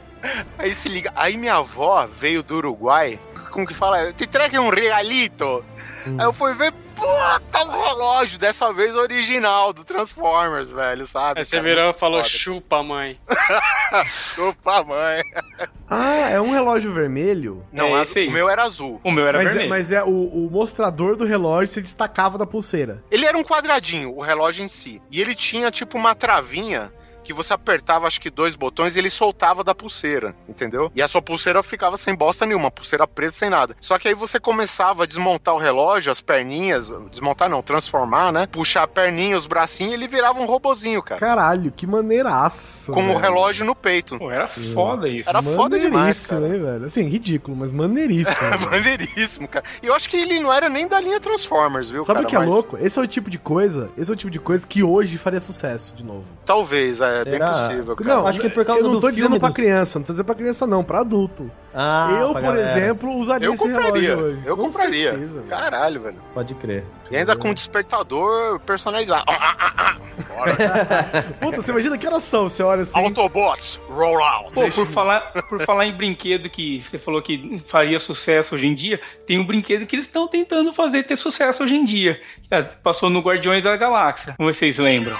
Aí 0.57 0.73
se 0.73 0.89
liga. 0.89 1.11
Aí 1.15 1.37
minha 1.37 1.55
avó 1.55 2.07
veio 2.19 2.43
do 2.43 2.55
Uruguai. 2.57 3.19
Como 3.57 3.65
que 3.65 3.73
fala? 3.73 4.13
Te 4.13 4.27
traga 4.27 4.61
um 4.61 4.69
regalito. 4.69 5.65
Aí 6.05 6.25
eu 6.27 6.31
fui 6.31 6.53
ver, 6.53 6.71
puta, 6.95 7.65
um 7.65 7.83
relógio. 7.83 8.37
Dessa 8.37 8.71
vez 8.71 8.95
original 8.95 9.73
do 9.73 9.83
Transformers, 9.83 10.71
velho, 10.71 11.07
sabe? 11.07 11.39
Aí 11.39 11.43
você 11.43 11.55
Cara, 11.55 11.67
virou 11.67 11.89
e 11.89 11.93
falou, 11.93 12.19
foda. 12.19 12.29
chupa, 12.29 12.83
mãe. 12.83 13.19
Chupa, 14.35 14.83
mãe. 14.83 15.23
Ah, 15.89 16.29
é 16.29 16.39
um 16.39 16.51
relógio 16.51 16.93
vermelho? 16.93 17.65
Não, 17.73 17.97
É 17.97 18.03
esse 18.03 18.19
aí. 18.19 18.27
o 18.27 18.31
meu 18.31 18.47
era 18.47 18.63
azul. 18.63 19.01
O 19.03 19.09
meu 19.11 19.25
era 19.25 19.39
mas, 19.39 19.47
é, 19.47 19.49
vermelho. 19.49 19.69
mas 19.71 19.91
é 19.91 20.03
o, 20.03 20.07
o 20.07 20.49
mostrador 20.51 21.15
do 21.15 21.25
relógio 21.25 21.73
se 21.73 21.81
destacava 21.81 22.37
da 22.37 22.45
pulseira. 22.45 23.03
Ele 23.09 23.25
era 23.25 23.35
um 23.35 23.43
quadradinho, 23.43 24.15
o 24.15 24.21
relógio 24.21 24.63
em 24.63 24.69
si. 24.69 25.01
E 25.09 25.19
ele 25.19 25.33
tinha, 25.33 25.71
tipo, 25.71 25.97
uma 25.97 26.13
travinha 26.13 26.93
que 27.27 27.33
você 27.33 27.53
apertava, 27.53 28.07
acho 28.07 28.21
que 28.21 28.29
dois 28.29 28.55
botões 28.55 28.95
e 28.95 28.99
ele 28.99 29.09
soltava 29.09 29.61
da 29.61 29.75
pulseira, 29.75 30.33
entendeu? 30.47 30.89
E 30.95 31.01
a 31.01 31.07
sua 31.09 31.21
pulseira 31.21 31.61
ficava 31.61 31.97
sem 31.97 32.15
bosta 32.15 32.45
nenhuma, 32.45 32.71
pulseira 32.71 33.05
presa 33.05 33.35
sem 33.35 33.49
nada. 33.49 33.75
Só 33.81 33.99
que 33.99 34.07
aí 34.07 34.13
você 34.13 34.39
começava 34.39 35.03
a 35.03 35.05
desmontar 35.05 35.53
o 35.53 35.57
relógio, 35.57 36.09
as 36.09 36.21
perninhas, 36.21 36.89
desmontar 37.11 37.49
não, 37.49 37.61
transformar, 37.61 38.31
né? 38.31 38.47
Puxar 38.49 38.83
a 38.83 38.87
perninha, 38.87 39.35
os 39.35 39.45
bracinhos, 39.45 39.91
e 39.91 39.95
ele 39.95 40.07
virava 40.07 40.39
um 40.39 40.45
robozinho, 40.45 41.03
cara. 41.03 41.19
Caralho, 41.19 41.69
que 41.69 41.85
maneiraço. 41.85 42.93
Com 42.93 43.13
o 43.13 43.17
relógio 43.17 43.65
no 43.65 43.75
peito. 43.75 44.17
Pô, 44.17 44.31
era 44.31 44.47
foda 44.47 45.09
isso. 45.09 45.29
Era 45.29 45.41
foda 45.41 45.77
demais, 45.77 46.29
Maneiríssimo, 46.29 46.39
cara. 46.39 46.53
hein, 46.55 46.63
velho? 46.63 46.85
Assim, 46.85 47.03
ridículo, 47.03 47.57
mas 47.57 47.71
maneiríssimo. 47.71 48.37
Maneiríssimo, 48.71 49.47
cara. 49.49 49.65
E 49.83 49.87
eu 49.87 49.93
acho 49.93 50.09
que 50.09 50.15
ele 50.15 50.39
não 50.39 50.51
era 50.51 50.69
nem 50.69 50.87
da 50.87 50.99
linha 50.99 51.19
Transformers, 51.19 51.89
viu, 51.89 52.03
Sabe 52.05 52.23
o 52.23 52.25
que 52.25 52.35
é 52.35 52.39
Mas 52.39 52.49
louco? 52.49 52.77
Esse 52.77 52.97
é 52.97 53.01
o 53.01 53.07
tipo 53.07 53.29
de 53.29 53.37
coisa, 53.37 53.89
esse 53.97 54.09
é 54.09 54.13
o 54.13 54.15
tipo 54.15 54.31
de 54.31 54.39
coisa 54.39 54.65
que 54.65 54.81
hoje 54.81 55.17
faria 55.17 55.39
sucesso 55.39 55.93
de 55.93 56.03
novo. 56.03 56.23
Talvez, 56.45 57.01
é 57.01 57.16
bem 57.23 57.33
Será? 57.33 57.51
possível, 57.51 57.95
cara. 57.95 58.15
Não, 58.15 58.27
acho 58.27 58.39
que 58.41 58.49
por 58.49 58.65
causa 58.65 58.81
eu 58.81 58.85
não 58.85 58.91
do 58.93 59.01
tô 59.01 59.07
filme 59.07 59.15
dizendo 59.23 59.39
pra 59.39 59.49
do- 59.49 59.53
criança, 59.55 59.99
não 59.99 60.05
tô 60.05 60.13
dizendo 60.13 60.25
pra 60.25 60.35
criança 60.35 60.67
não, 60.67 60.83
pra 60.83 60.99
adulto. 60.99 61.51
Ah, 61.73 62.09
eu, 62.19 62.31
pra 62.31 62.41
por 62.41 62.41
galera. 62.41 62.71
exemplo, 62.71 63.15
usaria 63.17 63.47
Eu 63.47 63.53
esse 63.53 63.63
compraria, 63.63 64.09
relógio 64.09 64.25
hoje. 64.25 64.41
eu 64.45 64.57
Com 64.57 64.63
compraria. 64.63 65.09
certeza. 65.11 65.43
Caralho, 65.47 66.01
velho. 66.01 66.17
Pode 66.33 66.55
crer. 66.55 66.83
E 67.11 67.15
ainda 67.17 67.35
com 67.35 67.49
um 67.49 67.53
despertador 67.53 68.59
personalizado. 68.61 69.25
Bora. 70.27 70.55
Puta, 71.39 71.61
você 71.61 71.71
imagina 71.71 71.97
que 71.97 72.07
horas 72.07 72.23
são? 72.23 72.49
Você 72.49 72.63
olha 72.63 72.81
assim. 72.81 72.97
Autobots, 72.97 73.79
roll 73.89 74.21
out. 74.23 74.53
Pô, 74.53 74.67
por 74.69 74.87
falar, 74.87 75.21
por 75.49 75.61
falar 75.61 75.85
em 75.85 75.93
brinquedo 75.95 76.49
que 76.49 76.81
você 76.81 76.97
falou 76.97 77.21
que 77.21 77.59
faria 77.59 77.99
sucesso 77.99 78.55
hoje 78.55 78.65
em 78.67 78.73
dia, 78.75 78.99
tem 79.27 79.39
um 79.39 79.45
brinquedo 79.45 79.85
que 79.85 79.95
eles 79.95 80.05
estão 80.07 80.27
tentando 80.27 80.73
fazer 80.73 81.03
ter 81.03 81.15
sucesso 81.15 81.63
hoje 81.63 81.75
em 81.75 81.85
dia. 81.85 82.19
que, 82.41 82.53
ah, 82.55 82.63
Passou 82.83 83.09
no 83.09 83.19
Guardiões 83.21 83.63
da 83.63 83.75
Galáxia. 83.77 84.33
Como 84.35 84.51
vocês 84.51 84.77
lembram? 84.79 85.17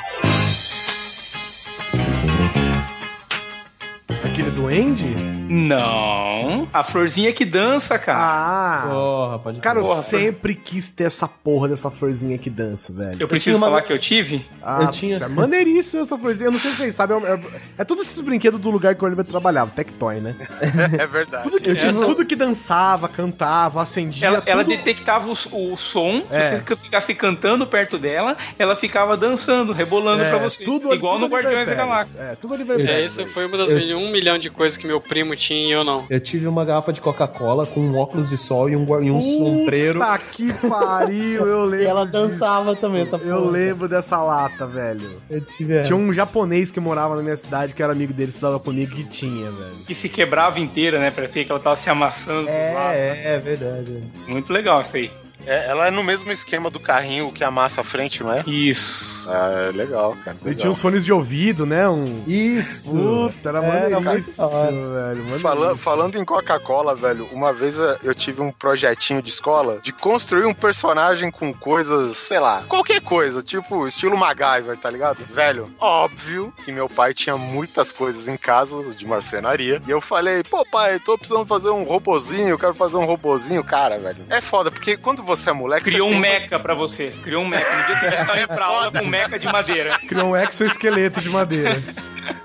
Thank 4.38 4.46
you. 4.46 4.46
Duende? 4.61 5.05
Não. 5.49 6.67
A 6.73 6.83
florzinha 6.83 7.31
que 7.31 7.45
dança, 7.45 7.97
cara. 7.97 8.19
Ah! 8.19 8.87
Porra, 8.89 9.39
pode 9.39 9.59
Cara, 9.59 9.79
eu 9.79 9.83
Porra, 9.83 10.01
sempre 10.01 10.55
quis 10.55 10.89
ter 10.89 11.05
essa 11.05 11.27
porra 11.27 11.69
dessa 11.69 11.89
florzinha 11.91 12.37
que 12.37 12.49
dança, 12.49 12.91
velho. 12.91 13.17
eu 13.19 13.27
preciso 13.27 13.51
tinha 13.51 13.57
uma- 13.57 13.67
falar 13.67 13.81
que 13.83 13.93
eu 13.93 13.99
tive? 13.99 14.45
Ah, 14.61 14.79
eu 14.83 14.89
tinha- 14.89 15.17
É 15.17 15.27
maneiríssimo 15.27 16.01
essa 16.01 16.17
florzinha. 16.17 16.47
Eu 16.47 16.51
não 16.51 16.59
sei 16.59 16.71
se 16.71 16.77
vocês 16.77 16.95
sabem, 16.95 17.17
é, 17.23 17.31
é, 17.33 17.39
é 17.79 17.83
todos 17.85 18.05
esses 18.05 18.19
brinquedos 18.21 18.59
do 18.59 18.69
lugar 18.69 18.95
que 18.95 19.03
o 19.03 19.07
Oliver 19.07 19.25
trabalhava, 19.25 19.71
Tectoy, 19.71 20.19
né? 20.19 20.35
É 20.99 21.07
verdade. 21.07 21.43
Tudo 21.43 21.61
que, 21.61 21.69
Eu 21.69 21.75
tive- 21.75 21.93
tudo 22.05 22.25
que 22.25 22.35
dançava, 22.35 23.07
cantava, 23.07 23.81
acendia. 23.81 24.27
Ela, 24.27 24.43
ela 24.45 24.63
tudo- 24.63 24.75
detectava 24.75 25.27
o, 25.29 25.31
o 25.73 25.77
som, 25.77 26.23
É. 26.31 26.57
se 26.59 26.63
você 26.65 26.75
ficasse 26.75 27.13
cantando 27.15 27.65
perto 27.67 27.97
dela, 27.97 28.35
ela 28.57 28.75
ficava 28.75 29.15
dançando, 29.15 29.71
rebolando 29.71 30.23
é, 30.23 30.29
pra 30.29 30.39
você. 30.39 30.63
tudo, 30.63 30.93
Igual 30.93 31.13
tudo 31.13 31.21
no 31.29 31.33
Guardiões 31.35 31.67
da 31.67 31.73
Galáxia. 31.75 32.19
É, 32.21 32.35
tudo 32.35 32.53
Oliver 32.53 32.79
É, 32.79 32.83
Pérez, 32.85 33.11
isso 33.15 33.27
foi 33.29 33.45
uma 33.45 33.57
das 33.57 33.69
Eu 33.71 33.97
um 33.97 34.11
milhão 34.11 34.37
de 34.37 34.46
coisas 34.49 34.77
que 34.77 34.85
meu 34.87 34.99
primo 35.01 35.35
tinha 35.35 35.67
e 35.67 35.71
eu 35.71 35.83
não. 35.83 36.05
Eu 36.09 36.19
tive 36.19 36.47
uma 36.47 36.63
garrafa 36.65 36.91
de 36.93 37.01
Coca-Cola 37.01 37.65
com 37.65 37.79
um 37.81 37.97
óculos 37.97 38.29
de 38.29 38.37
sol 38.37 38.69
e 38.69 38.75
um, 38.75 39.01
e 39.03 39.11
um 39.11 39.21
sombreiro. 39.21 39.99
Puta 39.99 40.17
que 40.17 40.53
pariu, 40.69 41.45
eu 41.45 41.63
lembro. 41.65 41.77
E 41.77 41.85
ela 41.85 42.05
disso. 42.05 42.11
dançava 42.13 42.75
também, 42.75 43.01
essa 43.01 43.17
porra. 43.19 43.31
Eu 43.31 43.49
lembro 43.49 43.87
dessa 43.87 44.21
lata, 44.21 44.65
velho. 44.65 45.11
Eu 45.29 45.41
tive 45.41 45.83
Tinha 45.83 45.95
um 45.95 46.11
japonês 46.11 46.71
que 46.71 46.79
morava 46.79 47.15
na 47.15 47.21
minha 47.21 47.35
cidade, 47.35 47.73
que 47.73 47.83
era 47.83 47.91
amigo 47.91 48.11
dele, 48.13 48.29
estudava 48.29 48.59
comigo, 48.59 48.95
que 48.95 49.03
tinha, 49.03 49.51
velho. 49.51 49.75
Que 49.85 49.93
se 49.93 50.09
quebrava 50.09 50.59
inteira, 50.59 50.99
né? 50.99 51.11
Parecia 51.11 51.45
que 51.45 51.51
ela 51.51 51.59
tava 51.59 51.75
se 51.75 51.89
amassando. 51.89 52.45
pro 52.47 52.73
lado. 52.73 52.93
É, 52.95 53.35
é 53.35 53.39
verdade. 53.39 54.03
Muito 54.27 54.51
legal 54.51 54.81
isso 54.81 54.97
aí. 54.97 55.11
É, 55.45 55.67
ela 55.69 55.88
é 55.88 55.91
no 55.91 56.03
mesmo 56.03 56.31
esquema 56.31 56.69
do 56.69 56.79
carrinho 56.79 57.31
que 57.31 57.43
amassa 57.43 57.81
a 57.81 57.83
frente, 57.83 58.21
não 58.23 58.31
é? 58.33 58.43
Isso. 58.47 59.25
Ah, 59.29 59.67
é 59.69 59.71
legal, 59.71 60.15
cara. 60.23 60.38
Ele 60.41 60.49
legal. 60.49 60.59
tinha 60.61 60.71
uns 60.71 60.81
fones 60.81 61.05
de 61.05 61.13
ouvido, 61.13 61.65
né? 61.65 61.88
Um. 61.88 62.23
Isso! 62.27 62.91
Puta, 62.91 63.49
era 63.49 63.57
Era 63.59 63.99
maneiríssimo, 63.99 64.49
muito 64.49 64.89
velho. 64.93 65.39
Fala- 65.39 65.75
falando 65.77 66.15
em 66.17 66.25
Coca-Cola, 66.25 66.95
velho, 66.95 67.27
uma 67.31 67.53
vez 67.53 67.79
eh, 67.79 67.97
eu 68.03 68.13
tive 68.13 68.41
um 68.41 68.51
projetinho 68.51 69.21
de 69.21 69.29
escola 69.29 69.79
de 69.81 69.91
construir 69.93 70.45
um 70.45 70.53
personagem 70.53 71.31
com 71.31 71.53
coisas, 71.53 72.17
sei 72.17 72.39
lá, 72.39 72.63
qualquer 72.67 73.01
coisa, 73.01 73.41
tipo 73.41 73.85
estilo 73.88 74.17
MacGyver, 74.17 74.77
tá 74.77 74.89
ligado? 74.89 75.19
Velho, 75.31 75.71
óbvio 75.79 76.53
que 76.65 76.71
meu 76.71 76.89
pai 76.89 77.13
tinha 77.13 77.38
muitas 77.38 77.91
coisas 77.91 78.27
em 78.27 78.38
casa 78.38 78.93
de 78.93 79.05
marcenaria. 79.05 79.81
E 79.88 79.91
eu 79.91 80.01
falei, 80.01 80.43
pô, 80.43 80.65
pai, 80.65 80.99
tô 80.99 81.17
precisando 81.17 81.45
fazer 81.45 81.69
um 81.69 81.83
robozinho, 81.83 82.49
eu 82.49 82.59
quero 82.59 82.73
fazer 82.73 82.97
um 82.97 83.05
robozinho. 83.05 83.63
Cara, 83.63 83.97
velho, 83.99 84.25
é 84.29 84.41
foda, 84.41 84.71
porque 84.71 84.97
quando 84.97 85.23
você 85.28 85.51
é 85.51 85.53
moleque. 85.53 85.86
Criou 85.91 86.09
você 86.09 86.15
um 86.17 86.21
tem- 86.21 86.32
meca 86.32 86.59
pra 86.59 86.73
você. 86.73 87.13
Criou 87.21 87.43
um 87.43 87.47
meca. 87.47 87.69
No 87.78 87.86
dia 87.86 87.95
seguinte 87.99 88.17
tava 88.25 88.39
indo 88.39 88.47
pra 88.47 88.65
aula 88.65 88.91
com 88.91 88.99
um 89.03 89.07
meca 89.07 89.38
de 89.38 89.45
madeira. 89.47 89.99
Criou 90.07 90.30
um 90.32 90.36
exoesqueleto 90.38 91.21
de 91.21 91.30
madeira. 91.30 91.82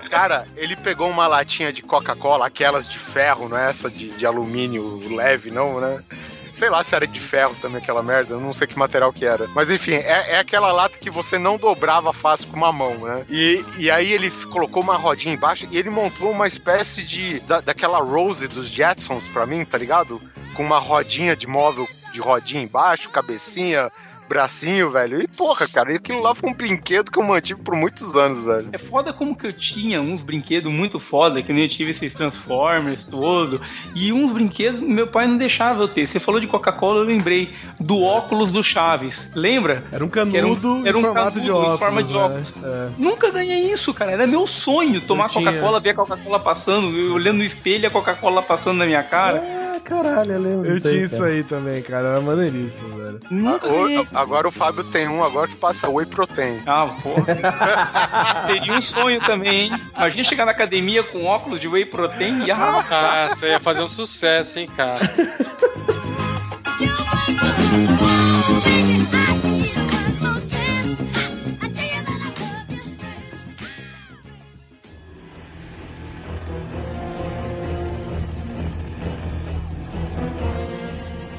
Cara, 0.09 0.45
ele 0.55 0.75
pegou 0.75 1.09
uma 1.09 1.25
latinha 1.25 1.73
de 1.73 1.81
Coca-Cola, 1.81 2.45
aquelas 2.45 2.87
de 2.87 2.99
ferro, 2.99 3.49
não 3.49 3.57
é 3.57 3.69
essa 3.69 3.89
de, 3.89 4.11
de 4.11 4.25
alumínio 4.25 5.01
leve, 5.15 5.49
não, 5.49 5.79
né? 5.81 6.03
Sei 6.51 6.69
lá 6.69 6.83
se 6.83 6.93
era 6.95 7.07
de 7.07 7.19
ferro 7.19 7.55
também 7.59 7.81
aquela 7.81 8.03
merda, 8.03 8.35
eu 8.35 8.39
não 8.39 8.53
sei 8.53 8.67
que 8.67 8.77
material 8.77 9.11
que 9.11 9.25
era. 9.25 9.47
Mas 9.55 9.71
enfim, 9.71 9.93
é, 9.95 10.33
é 10.33 10.37
aquela 10.37 10.71
lata 10.71 10.99
que 10.99 11.09
você 11.09 11.39
não 11.39 11.57
dobrava 11.57 12.13
fácil 12.13 12.47
com 12.49 12.55
uma 12.57 12.71
mão, 12.71 12.93
né? 12.99 13.25
E, 13.27 13.65
e 13.79 13.89
aí 13.89 14.13
ele 14.13 14.29
colocou 14.51 14.83
uma 14.83 14.95
rodinha 14.95 15.33
embaixo 15.33 15.67
e 15.71 15.77
ele 15.79 15.89
montou 15.89 16.29
uma 16.29 16.45
espécie 16.45 17.01
de. 17.01 17.39
Da, 17.39 17.59
daquela 17.59 17.97
Rose 17.97 18.47
dos 18.47 18.67
Jetsons 18.67 19.27
pra 19.29 19.47
mim, 19.47 19.65
tá 19.65 19.79
ligado? 19.79 20.21
Com 20.53 20.61
uma 20.63 20.77
rodinha 20.77 21.35
de 21.35 21.47
móvel 21.47 21.87
de 22.13 22.21
rodinha 22.21 22.63
embaixo, 22.63 23.09
cabecinha, 23.09 23.91
bracinho, 24.27 24.89
velho. 24.89 25.21
E 25.21 25.27
porra, 25.27 25.67
cara, 25.67 25.93
aquilo 25.93 26.21
lá 26.21 26.33
foi 26.33 26.49
um 26.49 26.53
brinquedo 26.53 27.11
que 27.11 27.19
eu 27.19 27.23
mantive 27.23 27.59
por 27.61 27.75
muitos 27.75 28.15
anos, 28.15 28.43
velho. 28.43 28.69
É 28.71 28.77
foda 28.77 29.11
como 29.11 29.35
que 29.35 29.45
eu 29.45 29.53
tinha 29.53 30.01
uns 30.01 30.21
brinquedos 30.21 30.71
muito 30.71 30.99
foda, 30.99 31.41
que 31.41 31.51
nem 31.51 31.63
eu 31.63 31.69
tive 31.69 31.91
esses 31.91 32.13
Transformers 32.13 33.03
todo. 33.03 33.61
E 33.95 34.11
uns 34.13 34.31
brinquedos 34.31 34.81
meu 34.81 35.07
pai 35.07 35.27
não 35.27 35.37
deixava 35.37 35.83
eu 35.83 35.87
ter. 35.87 36.07
Você 36.07 36.19
falou 36.19 36.39
de 36.39 36.47
Coca-Cola, 36.47 36.99
eu 36.99 37.03
lembrei 37.03 37.53
do 37.79 38.01
óculos 38.01 38.51
do 38.51 38.63
Chaves. 38.63 39.31
Lembra? 39.35 39.83
Era 39.91 40.03
um 40.03 40.09
Que 40.09 40.19
era 40.19 40.31
canudo 40.31 40.73
um, 40.75 40.87
era 40.87 40.97
um 40.97 41.13
canudo 41.13 41.41
de 41.41 41.51
óculos. 41.51 41.75
em 41.75 41.77
forma 41.77 42.03
de 42.03 42.13
né? 42.13 42.19
óculos. 42.19 42.53
É. 42.63 42.89
Nunca 42.97 43.31
ganhei 43.31 43.71
isso, 43.71 43.93
cara. 43.93 44.11
Era 44.11 44.25
meu 44.27 44.47
sonho 44.47 45.01
tomar. 45.01 45.29
Coca-Cola, 45.29 45.79
ver 45.79 45.91
a 45.91 45.95
Coca-Cola 45.95 46.39
passando, 46.39 46.95
eu 46.97 47.13
olhando 47.13 47.37
no 47.37 47.43
espelho 47.43 47.83
e 47.83 47.85
a 47.87 47.89
Coca-Cola 47.89 48.41
passando 48.41 48.77
na 48.77 48.85
minha 48.85 49.03
cara. 49.03 49.43
Ah, 49.43 49.62
caralho, 49.83 50.31
eu 50.31 50.41
lembro 50.41 50.69
Eu 50.69 50.81
tinha 50.81 50.93
aí, 50.93 51.03
isso 51.03 51.23
aí 51.23 51.43
também, 51.43 51.81
cara. 51.81 52.09
Era 52.09 52.21
maneiríssimo, 52.21 52.89
velho. 52.97 53.19
Ganhei. 53.29 54.07
agora 54.13 54.47
o 54.47 54.51
Fábio 54.51 54.83
tem 54.85 55.07
um, 55.07 55.23
agora 55.23 55.47
que 55.47 55.55
passa 55.55 55.89
Whey 55.89 56.05
Protein. 56.05 56.61
Ah, 56.65 56.95
porra. 57.01 58.45
Teria 58.47 58.73
um 58.73 58.81
sonho 58.81 59.19
também, 59.21 59.71
hein? 59.71 59.81
Imagina 59.95 60.23
chegar 60.23 60.45
na 60.45 60.51
academia 60.51 61.03
com 61.03 61.25
óculos 61.25 61.59
de 61.59 61.67
whey 61.67 61.85
protein 61.85 62.45
e 62.45 62.51
arrasar. 62.51 63.13
Ah, 63.13 63.29
você 63.29 63.49
ia 63.49 63.59
fazer 63.59 63.83
um 63.83 63.87
sucesso, 63.87 64.59
hein, 64.59 64.69
cara. 64.75 64.99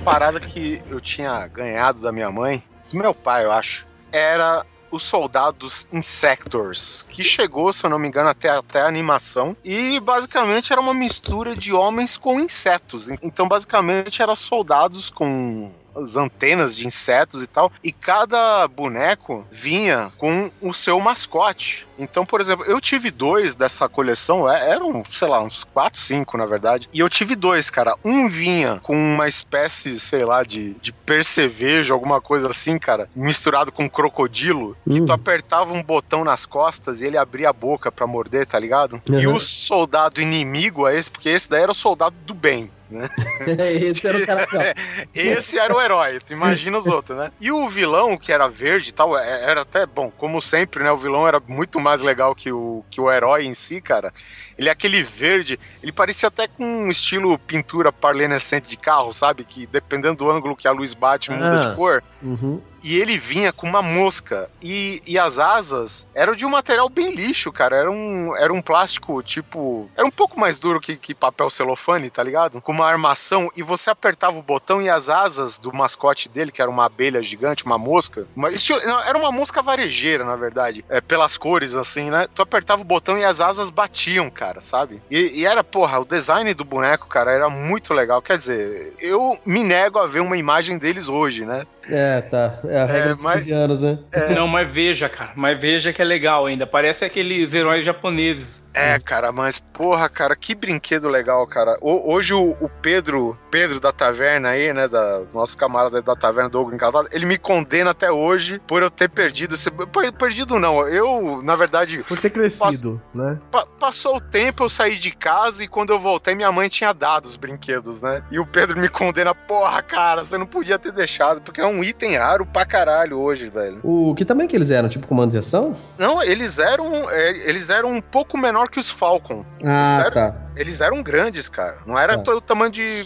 parada 0.04 0.38
que 0.38 0.82
eu 0.90 1.00
tinha 1.00 1.46
ganhado 1.46 1.98
da 2.00 2.12
minha 2.12 2.30
mãe, 2.30 2.62
do 2.92 2.98
meu 2.98 3.14
pai, 3.14 3.46
eu 3.46 3.50
acho, 3.50 3.86
era 4.12 4.66
os 4.90 5.02
soldados 5.02 5.88
Insectors, 5.90 7.02
que 7.08 7.24
chegou, 7.24 7.72
se 7.72 7.84
eu 7.84 7.90
não 7.90 7.98
me 7.98 8.06
engano, 8.06 8.28
até, 8.28 8.50
até 8.50 8.82
a 8.82 8.86
animação. 8.86 9.56
E 9.64 9.98
basicamente 10.00 10.72
era 10.72 10.80
uma 10.80 10.92
mistura 10.92 11.56
de 11.56 11.72
homens 11.72 12.18
com 12.18 12.38
insetos. 12.38 13.08
Então, 13.22 13.48
basicamente, 13.48 14.22
era 14.22 14.34
soldados 14.36 15.08
com 15.08 15.72
as 15.96 16.16
antenas 16.16 16.76
de 16.76 16.86
insetos 16.86 17.42
e 17.42 17.46
tal, 17.46 17.70
e 17.82 17.92
cada 17.92 18.66
boneco 18.68 19.46
vinha 19.50 20.12
com 20.18 20.50
o 20.60 20.72
seu 20.72 20.98
mascote. 21.00 21.86
Então, 21.96 22.26
por 22.26 22.40
exemplo, 22.40 22.64
eu 22.64 22.80
tive 22.80 23.10
dois 23.10 23.54
dessa 23.54 23.88
coleção, 23.88 24.50
é- 24.50 24.70
eram, 24.72 25.02
sei 25.08 25.28
lá, 25.28 25.40
uns 25.40 25.62
4, 25.62 25.98
5 26.00 26.36
na 26.36 26.44
verdade, 26.46 26.88
e 26.92 26.98
eu 26.98 27.08
tive 27.08 27.36
dois, 27.36 27.70
cara. 27.70 27.94
Um 28.04 28.28
vinha 28.28 28.80
com 28.82 28.96
uma 28.96 29.28
espécie, 29.28 29.98
sei 30.00 30.24
lá, 30.24 30.42
de, 30.42 30.74
de 30.74 30.92
percevejo, 30.92 31.94
alguma 31.94 32.20
coisa 32.20 32.48
assim, 32.48 32.78
cara, 32.78 33.08
misturado 33.14 33.70
com 33.72 33.88
crocodilo, 33.88 34.76
que 34.88 35.00
Hum. 35.00 35.06
tu 35.06 35.12
apertava 35.12 35.72
um 35.72 35.82
botão 35.82 36.24
nas 36.24 36.44
costas 36.46 37.00
e 37.00 37.06
ele 37.06 37.16
abria 37.16 37.50
a 37.50 37.52
boca 37.52 37.90
pra 37.92 38.06
morder, 38.06 38.44
tá 38.46 38.58
ligado? 38.58 39.00
E 39.08 39.26
Uhum. 39.26 39.36
o 39.36 39.40
soldado 39.40 40.20
inimigo 40.20 40.84
a 40.86 40.94
esse, 40.94 41.10
porque 41.10 41.28
esse 41.28 41.48
daí 41.48 41.62
era 41.62 41.72
o 41.72 41.74
soldado 41.74 42.14
do 42.26 42.34
bem. 42.34 42.70
Esse 43.80 44.06
era 44.06 44.18
o 44.18 44.26
cara. 44.26 44.46
Esse 45.14 45.58
era 45.58 45.74
o 45.74 45.80
herói, 45.80 46.20
tu 46.20 46.32
imagina 46.32 46.78
os 46.78 46.86
outros, 46.86 47.16
né? 47.18 47.30
E 47.40 47.50
o 47.50 47.68
vilão, 47.68 48.16
que 48.16 48.32
era 48.32 48.48
verde 48.48 48.90
e 48.90 48.92
tal, 48.92 49.16
é- 49.18 49.44
era 49.50 49.62
até, 49.62 49.86
bom, 49.86 50.10
como 50.10 50.40
sempre, 50.40 50.82
né? 50.82 50.90
O 50.92 50.96
vilão 50.98 51.26
era 51.26 51.40
muito 51.46 51.80
mais 51.80 52.00
legal 52.00 52.34
que 52.34 52.52
o, 52.52 52.84
que 52.90 53.00
o 53.00 53.10
herói 53.10 53.44
em 53.44 53.54
si, 53.54 53.80
cara. 53.80 54.12
Ele 54.58 54.68
é 54.68 54.72
aquele 54.72 55.02
verde, 55.02 55.58
ele 55.82 55.92
parecia 55.92 56.28
até 56.28 56.46
com 56.48 56.64
um 56.64 56.88
estilo 56.88 57.38
pintura 57.38 57.92
parlenescente 57.92 58.70
de 58.70 58.76
carro, 58.76 59.12
sabe? 59.12 59.44
Que 59.44 59.66
dependendo 59.66 60.16
do 60.24 60.30
ângulo 60.30 60.56
que 60.56 60.68
a 60.68 60.72
luz 60.72 60.94
bate, 60.94 61.30
muda 61.30 61.62
Ah. 61.66 61.70
de 61.70 61.76
cor. 61.76 62.02
Uhum. 62.22 62.60
E 62.86 62.98
ele 62.98 63.16
vinha 63.18 63.50
com 63.50 63.66
uma 63.66 63.80
mosca. 63.80 64.50
E, 64.62 65.00
e 65.06 65.18
as 65.18 65.38
asas 65.38 66.06
eram 66.14 66.34
de 66.34 66.44
um 66.44 66.50
material 66.50 66.86
bem 66.90 67.14
lixo, 67.14 67.50
cara. 67.50 67.76
Era 67.76 67.90
um, 67.90 68.36
era 68.36 68.52
um 68.52 68.60
plástico, 68.60 69.22
tipo. 69.22 69.88
Era 69.96 70.06
um 70.06 70.10
pouco 70.10 70.38
mais 70.38 70.58
duro 70.58 70.78
que, 70.78 70.94
que 70.96 71.14
papel 71.14 71.48
celofane, 71.48 72.10
tá 72.10 72.22
ligado? 72.22 72.60
Com 72.60 72.72
uma 72.72 72.86
armação. 72.86 73.50
E 73.56 73.62
você 73.62 73.88
apertava 73.88 74.38
o 74.38 74.42
botão 74.42 74.82
e 74.82 74.90
as 74.90 75.08
asas 75.08 75.58
do 75.58 75.72
mascote 75.72 76.28
dele, 76.28 76.52
que 76.52 76.60
era 76.60 76.70
uma 76.70 76.84
abelha 76.84 77.22
gigante, 77.22 77.64
uma 77.64 77.78
mosca. 77.78 78.26
Uma, 78.36 78.50
estilo- 78.52 78.82
não, 78.84 79.00
era 79.02 79.16
uma 79.16 79.32
mosca 79.32 79.62
varejeira, 79.62 80.22
na 80.22 80.36
verdade. 80.36 80.84
É, 80.90 81.00
pelas 81.00 81.38
cores, 81.38 81.74
assim, 81.74 82.10
né? 82.10 82.26
Tu 82.34 82.42
apertava 82.42 82.82
o 82.82 82.84
botão 82.84 83.16
e 83.16 83.24
as 83.24 83.40
asas 83.40 83.70
batiam, 83.70 84.28
cara, 84.28 84.43
sabe? 84.60 85.02
E, 85.10 85.40
e 85.40 85.46
era, 85.46 85.62
porra, 85.64 85.98
o 86.00 86.04
design 86.04 86.52
do 86.54 86.64
boneco, 86.64 87.06
cara, 87.08 87.32
era 87.32 87.48
muito 87.50 87.92
legal. 87.94 88.20
Quer 88.22 88.38
dizer, 88.38 88.92
eu 89.00 89.38
me 89.44 89.62
nego 89.62 89.98
a 89.98 90.06
ver 90.06 90.20
uma 90.20 90.36
imagem 90.36 90.78
deles 90.78 91.08
hoje, 91.08 91.44
né? 91.44 91.64
É, 91.88 92.20
tá. 92.22 92.58
É 92.64 92.78
a 92.80 92.84
regra 92.86 93.10
É, 93.10 93.14
dos 93.14 93.24
mas- 93.24 93.42
15 93.42 93.52
anos, 93.52 93.82
né? 93.82 93.98
Não, 94.34 94.48
mas 94.48 94.72
veja, 94.72 95.08
cara. 95.08 95.32
Mas 95.34 95.58
veja 95.60 95.92
que 95.92 96.00
é 96.00 96.04
legal 96.04 96.46
ainda. 96.46 96.66
Parece 96.66 97.04
aqueles 97.04 97.52
heróis 97.52 97.84
japoneses. 97.84 98.63
É, 98.74 98.98
cara, 98.98 99.30
mas 99.32 99.60
porra, 99.72 100.08
cara, 100.08 100.34
que 100.34 100.54
brinquedo 100.54 101.08
legal, 101.08 101.46
cara. 101.46 101.76
O- 101.80 102.12
hoje 102.12 102.34
o, 102.34 102.50
o 102.60 102.68
Pedro, 102.82 103.38
Pedro 103.50 103.78
da 103.80 103.92
taverna 103.92 104.48
aí, 104.50 104.72
né, 104.72 104.88
da 104.88 105.22
nosso 105.32 105.56
camarada 105.56 106.02
da 106.02 106.16
taverna 106.16 106.50
do 106.50 106.60
Ogro 106.60 106.74
Encantado, 106.74 107.08
ele 107.12 107.24
me 107.24 107.38
condena 107.38 107.90
até 107.92 108.10
hoje 108.10 108.60
por 108.66 108.82
eu 108.82 108.90
ter 108.90 109.08
perdido 109.08 109.54
esse 109.54 109.70
per- 109.70 110.12
perdido 110.12 110.58
não. 110.58 110.86
Eu, 110.88 111.40
na 111.42 111.54
verdade, 111.56 112.04
Por 112.08 112.18
ter 112.18 112.30
crescido, 112.30 113.00
né? 113.14 113.38
pa- 113.50 113.66
passou 113.78 114.16
o 114.16 114.20
tempo, 114.20 114.64
eu 114.64 114.68
saí 114.68 114.96
de 114.96 115.12
casa 115.12 115.62
e 115.62 115.68
quando 115.68 115.90
eu 115.92 116.00
voltei 116.00 116.34
minha 116.34 116.50
mãe 116.50 116.68
tinha 116.68 116.92
dado 116.92 117.26
os 117.26 117.36
brinquedos, 117.36 118.02
né? 118.02 118.22
E 118.30 118.38
o 118.40 118.46
Pedro 118.46 118.78
me 118.78 118.88
condena, 118.88 119.34
porra, 119.34 119.82
cara, 119.82 120.24
você 120.24 120.36
não 120.36 120.46
podia 120.46 120.78
ter 120.78 120.90
deixado, 120.92 121.40
porque 121.40 121.60
é 121.60 121.66
um 121.66 121.82
item 121.84 122.16
raro 122.16 122.44
pra 122.44 122.66
caralho 122.66 123.20
hoje, 123.20 123.48
velho. 123.48 123.78
O 123.84 124.14
que 124.16 124.24
também 124.24 124.48
que 124.48 124.56
eles 124.56 124.70
eram? 124.70 124.88
Tipo 124.88 125.06
comandos 125.06 125.34
e 125.34 125.38
ação? 125.38 125.76
Não, 125.98 126.22
eles 126.22 126.58
eram, 126.58 127.08
é, 127.10 127.30
eles 127.48 127.70
eram 127.70 127.90
um 127.90 128.00
pouco 128.00 128.36
menor 128.36 128.63
que 128.68 128.78
os 128.80 128.90
Falcon. 128.90 129.44
Ah, 129.64 129.96
Sério? 129.98 130.12
tá. 130.14 130.34
Eles 130.56 130.80
eram 130.80 131.02
grandes, 131.02 131.48
cara. 131.48 131.78
Não 131.86 131.98
era 131.98 132.18
Tá. 132.18 132.32
o 132.34 132.40
tamanho 132.40 132.70
de 132.70 133.04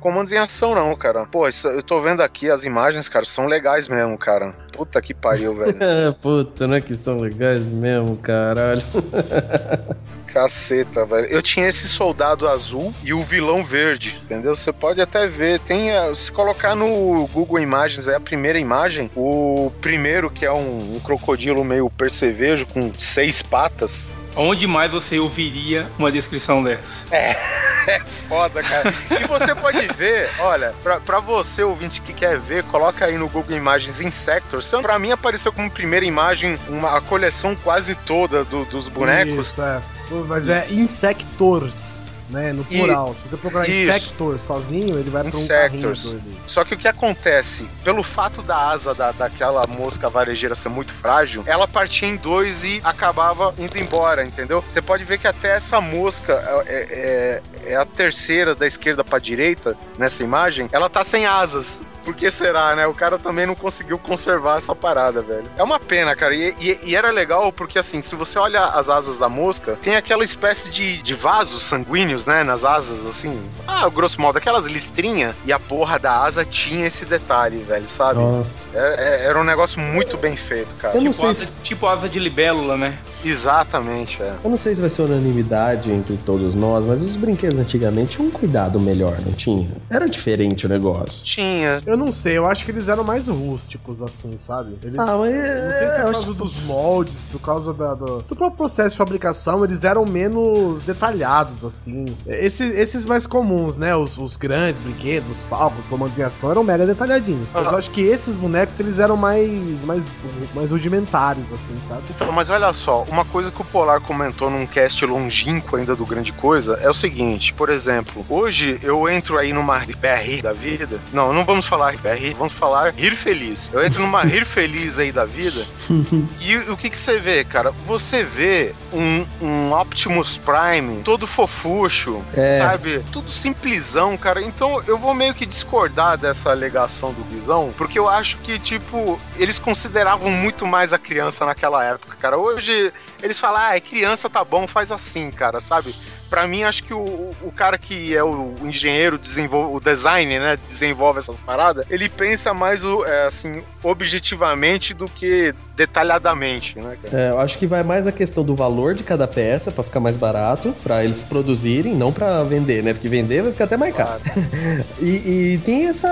comandos 0.00 0.32
em 0.32 0.38
ação, 0.38 0.74
não, 0.74 0.94
cara. 0.96 1.26
Pô, 1.26 1.46
isso- 1.48 1.66
eu 1.68 1.82
tô 1.82 2.00
vendo 2.00 2.22
aqui 2.22 2.50
as 2.50 2.64
imagens, 2.64 3.08
cara, 3.08 3.24
são 3.24 3.46
legais 3.46 3.88
mesmo, 3.88 4.16
cara. 4.16 4.52
Puta 4.72 5.00
que 5.02 5.12
pariu, 5.14 5.54
velho. 5.56 5.74
Puta, 6.22 6.66
né? 6.66 6.80
Que 6.80 6.94
são 6.94 7.18
legais 7.18 7.64
mesmo, 7.64 8.16
caralho. 8.16 8.82
Caceta, 10.32 11.04
velho. 11.04 11.26
Eu 11.26 11.40
tinha 11.42 11.66
esse 11.66 11.88
soldado 11.88 12.48
azul 12.48 12.94
e 13.02 13.12
o 13.14 13.22
vilão 13.22 13.64
verde, 13.64 14.20
entendeu? 14.22 14.54
Você 14.54 14.72
pode 14.72 15.00
até 15.00 15.26
ver. 15.26 15.58
Tem, 15.60 15.90
se 16.14 16.30
colocar 16.30 16.74
no 16.74 17.26
Google 17.32 17.58
Imagens, 17.58 18.06
é 18.08 18.14
a 18.14 18.20
primeira 18.20 18.58
imagem. 18.58 19.10
O 19.16 19.72
primeiro, 19.80 20.30
que 20.30 20.44
é 20.44 20.52
um, 20.52 20.96
um 20.96 21.00
crocodilo 21.00 21.64
meio 21.64 21.88
percevejo 21.90 22.66
com 22.66 22.92
seis 22.98 23.42
patas. 23.42 24.20
Onde 24.36 24.66
mais 24.66 24.90
você 24.92 25.18
ouviria 25.18 25.86
uma 25.98 26.12
descrição 26.12 26.62
dessa? 26.62 27.04
Foda, 28.28 28.62
cara. 28.62 28.92
E 29.20 29.26
você 29.26 29.54
pode 29.54 29.86
ver, 29.94 30.28
olha, 30.38 30.74
pra, 30.82 31.00
pra 31.00 31.20
você, 31.20 31.62
ouvinte 31.62 32.02
que 32.02 32.12
quer 32.12 32.38
ver, 32.38 32.62
coloca 32.64 33.06
aí 33.06 33.16
no 33.16 33.28
Google 33.28 33.56
Imagens 33.56 34.00
Insectors. 34.00 34.70
Pra 34.82 34.98
mim 34.98 35.10
apareceu 35.10 35.50
como 35.52 35.70
primeira 35.70 36.04
imagem 36.04 36.58
uma 36.68 36.96
a 36.96 37.00
coleção 37.00 37.56
quase 37.56 37.94
toda 37.94 38.44
do- 38.44 38.64
dos 38.66 38.88
bonecos. 38.88 39.48
Isso, 39.48 39.62
é. 39.62 39.80
Mas 40.26 40.48
é 40.48 40.66
Insectors, 40.70 42.08
né? 42.30 42.52
No 42.52 42.62
E- 42.70 42.78
plural. 42.78 43.14
Se 43.14 43.28
você 43.28 43.36
procurar 43.36 43.68
Isso. 43.68 43.90
Insector 43.90 44.38
sozinho, 44.38 44.98
ele 44.98 45.10
vai 45.10 45.22
pra 45.24 45.36
um 45.36 45.40
Insectors. 45.40 46.04
carrinho. 46.14 46.38
Só 46.46 46.64
que 46.64 46.74
o 46.74 46.76
que 46.76 46.88
acontece? 46.88 47.68
Pelo 47.84 48.02
fato 48.02 48.42
da 48.42 48.68
asa 48.68 48.94
da, 48.94 49.12
daquela 49.12 49.62
mosca 49.78 50.08
varejeira 50.08 50.54
ser 50.54 50.68
muito 50.68 50.92
frágil, 50.94 51.42
ela 51.46 51.66
partia 51.68 52.08
em 52.08 52.16
dois 52.16 52.64
e 52.64 52.80
acabava 52.84 53.54
indo 53.58 53.78
embora, 53.78 54.24
entendeu? 54.24 54.64
Você 54.68 54.80
pode 54.82 55.04
ver 55.04 55.18
que 55.18 55.26
até 55.26 55.56
essa 55.56 55.80
mosca 55.80 56.32
é, 56.66 57.42
é- 57.66 57.72
é 57.72 57.76
a 57.76 57.84
terceira 57.84 58.54
da 58.54 58.66
esquerda 58.66 59.02
pra 59.04 59.18
direita 59.18 59.76
nessa 59.98 60.22
imagem, 60.22 60.68
ela 60.72 60.88
tá 60.88 61.04
sem 61.04 61.26
asas. 61.26 61.80
Por 62.08 62.14
que 62.14 62.30
será, 62.30 62.74
né? 62.74 62.86
O 62.86 62.94
cara 62.94 63.18
também 63.18 63.44
não 63.46 63.54
conseguiu 63.54 63.98
conservar 63.98 64.56
essa 64.56 64.74
parada, 64.74 65.20
velho. 65.20 65.44
É 65.58 65.62
uma 65.62 65.78
pena, 65.78 66.16
cara. 66.16 66.34
E, 66.34 66.54
e- 66.58 66.78
e 66.84 66.96
era 66.96 67.10
legal 67.10 67.52
porque, 67.52 67.78
assim, 67.78 68.00
se 68.00 68.16
você 68.16 68.38
olha 68.38 68.64
as 68.64 68.88
asas 68.88 69.18
da 69.18 69.28
mosca, 69.28 69.76
tem 69.82 69.94
aquela 69.94 70.24
espécie 70.24 70.70
de, 70.70 71.02
de 71.02 71.12
vasos 71.12 71.62
sanguíneos, 71.62 72.24
né? 72.24 72.42
Nas 72.42 72.64
asas, 72.64 73.04
assim. 73.04 73.38
Ah, 73.66 73.86
grosso 73.90 74.18
modo, 74.22 74.38
aquelas 74.38 74.64
listrinhas. 74.64 75.34
E 75.44 75.52
a 75.52 75.58
porra 75.58 75.98
da 75.98 76.22
asa 76.22 76.46
tinha 76.46 76.86
esse 76.86 77.04
detalhe, 77.04 77.58
velho, 77.58 77.86
sabe? 77.86 78.20
Nossa. 78.20 78.66
Era, 78.72 78.94
é- 78.94 79.24
era 79.26 79.38
um 79.38 79.44
negócio 79.44 79.78
muito 79.78 80.16
bem 80.16 80.34
feito, 80.34 80.76
cara. 80.76 80.94
Eu 80.96 81.02
não 81.02 81.10
Tipo 81.10 81.20
sei 81.20 81.28
asa, 81.28 81.44
se- 81.44 81.60
tipo 81.62 81.86
asa 81.86 82.08
de 82.08 82.18
libélula, 82.18 82.78
né? 82.78 82.96
Exatamente, 83.22 84.22
é. 84.22 84.34
Eu 84.42 84.48
não 84.48 84.56
sei 84.56 84.74
se 84.74 84.80
vai 84.80 84.88
ser 84.88 85.02
unanimidade 85.02 85.92
entre 85.92 86.16
todos 86.24 86.54
nós, 86.54 86.86
mas 86.86 87.02
os 87.02 87.16
brinquedos 87.16 87.58
antigamente 87.58 88.16
tinham 88.16 88.28
um 88.28 88.30
cuidado 88.30 88.80
melhor, 88.80 89.18
não 89.20 89.32
tinha? 89.32 89.68
Era 89.90 90.08
diferente 90.08 90.64
o 90.64 90.70
negócio. 90.70 91.22
Tinha. 91.22 91.82
Eu 91.84 91.97
não 91.98 92.10
sei, 92.12 92.38
eu 92.38 92.46
acho 92.46 92.64
que 92.64 92.70
eles 92.70 92.88
eram 92.88 93.04
mais 93.04 93.28
rústicos, 93.28 94.00
assim, 94.00 94.36
sabe? 94.36 94.78
Eles, 94.82 94.98
Ah, 94.98 95.16
mas 95.18 95.34
não 95.64 95.72
sei 95.72 95.88
se 95.88 95.94
é 95.96 96.00
eu 96.00 96.04
por 96.06 96.12
causa 96.12 96.34
dos 96.34 96.56
moldes, 96.64 97.24
por 97.30 97.40
causa 97.40 97.74
da- 97.74 97.94
do, 97.94 98.22
do 98.22 98.36
próprio 98.36 98.56
processo 98.56 98.90
de 98.90 98.96
fabricação, 98.96 99.64
eles 99.64 99.84
eram 99.84 100.04
menos 100.06 100.80
detalhados, 100.82 101.64
assim. 101.64 102.04
Esse- 102.26 102.64
esses 102.70 103.04
mais 103.04 103.26
comuns, 103.26 103.76
né? 103.76 103.94
Os, 103.96 104.16
os 104.18 104.36
grandes 104.36 104.80
brinquedos, 104.80 105.28
os 105.30 105.44
falcos, 105.44 105.86
comandos 105.86 106.18
em 106.18 106.22
ação, 106.22 106.50
eram 106.50 106.62
mega 106.64 106.86
detalhadinhos. 106.86 107.48
Mas 107.52 107.66
eu 107.70 107.76
acho 107.78 107.90
que 107.90 108.00
esses 108.02 108.34
bonecos, 108.36 108.78
eles 108.80 108.98
eram 108.98 109.16
mais, 109.16 109.82
mais, 109.82 110.10
mais 110.54 110.70
rudimentares, 110.70 111.52
assim, 111.52 111.76
sabe? 111.86 112.02
Então, 112.10 112.30
mas 112.32 112.50
olha 112.50 112.72
só, 112.72 113.04
uma 113.10 113.24
coisa 113.24 113.50
que 113.50 113.60
o 113.60 113.64
Polar 113.64 114.00
comentou 114.00 114.50
num 114.50 114.66
cast 114.66 115.04
longínquo 115.04 115.76
ainda 115.76 115.94
do 115.96 116.06
Grande 116.06 116.32
Coisa 116.32 116.74
é 116.80 116.88
o 116.88 116.94
seguinte, 116.94 117.52
por 117.54 117.68
exemplo, 117.68 118.24
hoje 118.28 118.78
eu 118.82 119.08
entro 119.08 119.36
aí 119.38 119.52
numa 119.52 119.78
RR 119.78 120.42
da 120.42 120.52
vida. 120.52 121.00
Não, 121.12 121.32
não 121.32 121.44
vamos 121.44 121.66
falar 121.66 121.87
Vamos 122.36 122.52
falar 122.52 122.92
Rir 122.92 123.14
Feliz. 123.16 123.70
Eu 123.72 123.84
entro 123.84 124.02
numa 124.02 124.22
Rir 124.22 124.44
Feliz 124.44 124.98
aí 124.98 125.10
da 125.12 125.24
vida. 125.24 125.64
e 126.40 126.56
o 126.70 126.76
que, 126.76 126.90
que 126.90 126.96
você 126.98 127.18
vê, 127.18 127.44
cara? 127.44 127.70
Você 127.84 128.24
vê 128.24 128.74
um, 128.92 129.26
um 129.40 129.72
Optimus 129.72 130.38
Prime 130.38 131.02
todo 131.02 131.26
fofucho, 131.26 132.22
É. 132.34 132.58
sabe? 132.58 133.04
Tudo 133.12 133.30
simplesão, 133.30 134.16
cara. 134.16 134.42
Então 134.42 134.82
eu 134.86 134.98
vou 134.98 135.14
meio 135.14 135.34
que 135.34 135.46
discordar 135.46 136.16
dessa 136.18 136.50
alegação 136.50 137.12
do 137.12 137.22
Guizão, 137.24 137.72
porque 137.76 137.98
eu 137.98 138.08
acho 138.08 138.36
que, 138.38 138.58
tipo, 138.58 139.20
eles 139.36 139.58
consideravam 139.58 140.30
muito 140.30 140.66
mais 140.66 140.92
a 140.92 140.98
criança 140.98 141.44
naquela 141.44 141.84
época, 141.84 142.16
cara. 142.18 142.36
Hoje 142.36 142.92
eles 143.22 143.38
falam, 143.38 143.60
ah, 143.60 143.76
é 143.76 143.80
criança, 143.80 144.28
tá 144.28 144.44
bom, 144.44 144.66
faz 144.66 144.92
assim, 144.92 145.30
cara, 145.30 145.60
sabe? 145.60 145.94
Pra 146.28 146.46
mim, 146.46 146.62
acho 146.62 146.84
que 146.84 146.92
o, 146.92 147.34
o 147.42 147.52
cara 147.54 147.78
que 147.78 148.14
é 148.14 148.22
o 148.22 148.54
engenheiro, 148.62 149.18
desenvolve, 149.18 149.74
o 149.74 149.80
design, 149.80 150.38
né, 150.38 150.56
desenvolve 150.56 151.18
essas 151.18 151.40
paradas, 151.40 151.86
ele 151.88 152.08
pensa 152.08 152.52
mais, 152.52 152.84
o, 152.84 153.04
é, 153.04 153.26
assim, 153.26 153.62
objetivamente 153.82 154.92
do 154.92 155.06
que 155.06 155.54
detalhadamente, 155.78 156.78
né, 156.78 156.96
cara? 157.02 157.22
É, 157.22 157.30
eu 157.30 157.38
acho 157.40 157.56
que 157.58 157.66
vai 157.66 157.82
mais 157.82 158.06
a 158.06 158.12
questão 158.12 158.42
do 158.44 158.54
valor 158.54 158.94
de 158.94 159.02
cada 159.02 159.26
peça 159.28 159.70
pra 159.70 159.84
ficar 159.84 160.00
mais 160.00 160.16
barato, 160.16 160.74
pra 160.82 161.04
eles 161.04 161.22
produzirem, 161.22 161.94
não 161.94 162.12
pra 162.12 162.42
vender, 162.44 162.82
né? 162.82 162.92
Porque 162.92 163.08
vender 163.08 163.42
vai 163.42 163.52
ficar 163.52 163.64
até 163.64 163.76
mais 163.76 163.94
caro. 163.94 164.20
E, 165.00 165.54
e 165.54 165.58
tem 165.58 165.86
essa, 165.86 166.08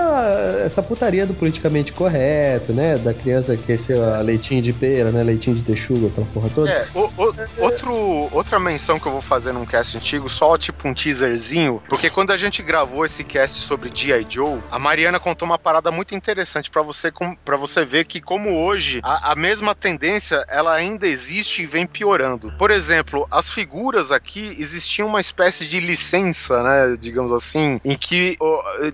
essa 0.63 0.81
putaria 0.81 1.25
do 1.25 1.33
politicamente 1.33 1.91
correto, 1.91 2.71
né? 2.73 2.97
Da 2.97 3.13
criança 3.13 3.57
que 3.57 3.73
é 3.73 3.77
ser 3.77 3.99
a 4.01 4.21
leitinho 4.21 4.61
de 4.61 4.71
pera, 4.71 5.11
né? 5.11 5.23
Leitinho 5.23 5.55
de 5.55 5.61
texuga, 5.61 6.07
aquela 6.07 6.25
porra 6.27 6.49
toda. 6.53 6.69
É, 6.69 6.85
o- 6.93 7.11
o- 7.17 7.35
outro, 7.63 7.93
outra 8.31 8.59
menção 8.59 8.97
que 8.99 9.05
eu 9.05 9.11
vou 9.11 9.21
fazer 9.21 9.51
num 9.51 9.65
cast 9.65 9.97
antigo, 9.97 10.29
só 10.29 10.55
tipo 10.57 10.87
um 10.87 10.93
teaserzinho, 10.93 11.81
porque 11.89 12.09
quando 12.09 12.31
a 12.31 12.37
gente 12.37 12.61
gravou 12.63 13.03
esse 13.05 13.23
cast 13.23 13.59
sobre 13.59 13.89
G.I. 13.93 14.25
Joe, 14.29 14.59
a 14.71 14.79
Mariana 14.79 15.19
contou 15.19 15.45
uma 15.45 15.59
parada 15.59 15.91
muito 15.91 16.15
interessante 16.15 16.69
pra 16.71 16.81
você, 16.81 17.11
para 17.43 17.57
você 17.57 17.83
ver 17.83 18.05
que 18.05 18.21
como 18.21 18.49
hoje 18.65 18.99
a, 19.03 19.31
a 19.31 19.35
mesma 19.35 19.56
tendência 19.75 20.45
ela 20.47 20.73
ainda 20.73 21.07
existe 21.07 21.63
e 21.63 21.65
vem 21.65 21.85
piorando. 21.85 22.53
Por 22.57 22.71
exemplo, 22.71 23.27
as 23.31 23.49
figuras 23.49 24.11
aqui 24.11 24.55
existiam 24.57 25.07
uma 25.07 25.19
espécie 25.19 25.65
de 25.65 25.79
licença, 25.79 26.63
né, 26.63 26.97
digamos 26.99 27.31
assim, 27.31 27.79
em 27.83 27.97
que 27.97 28.35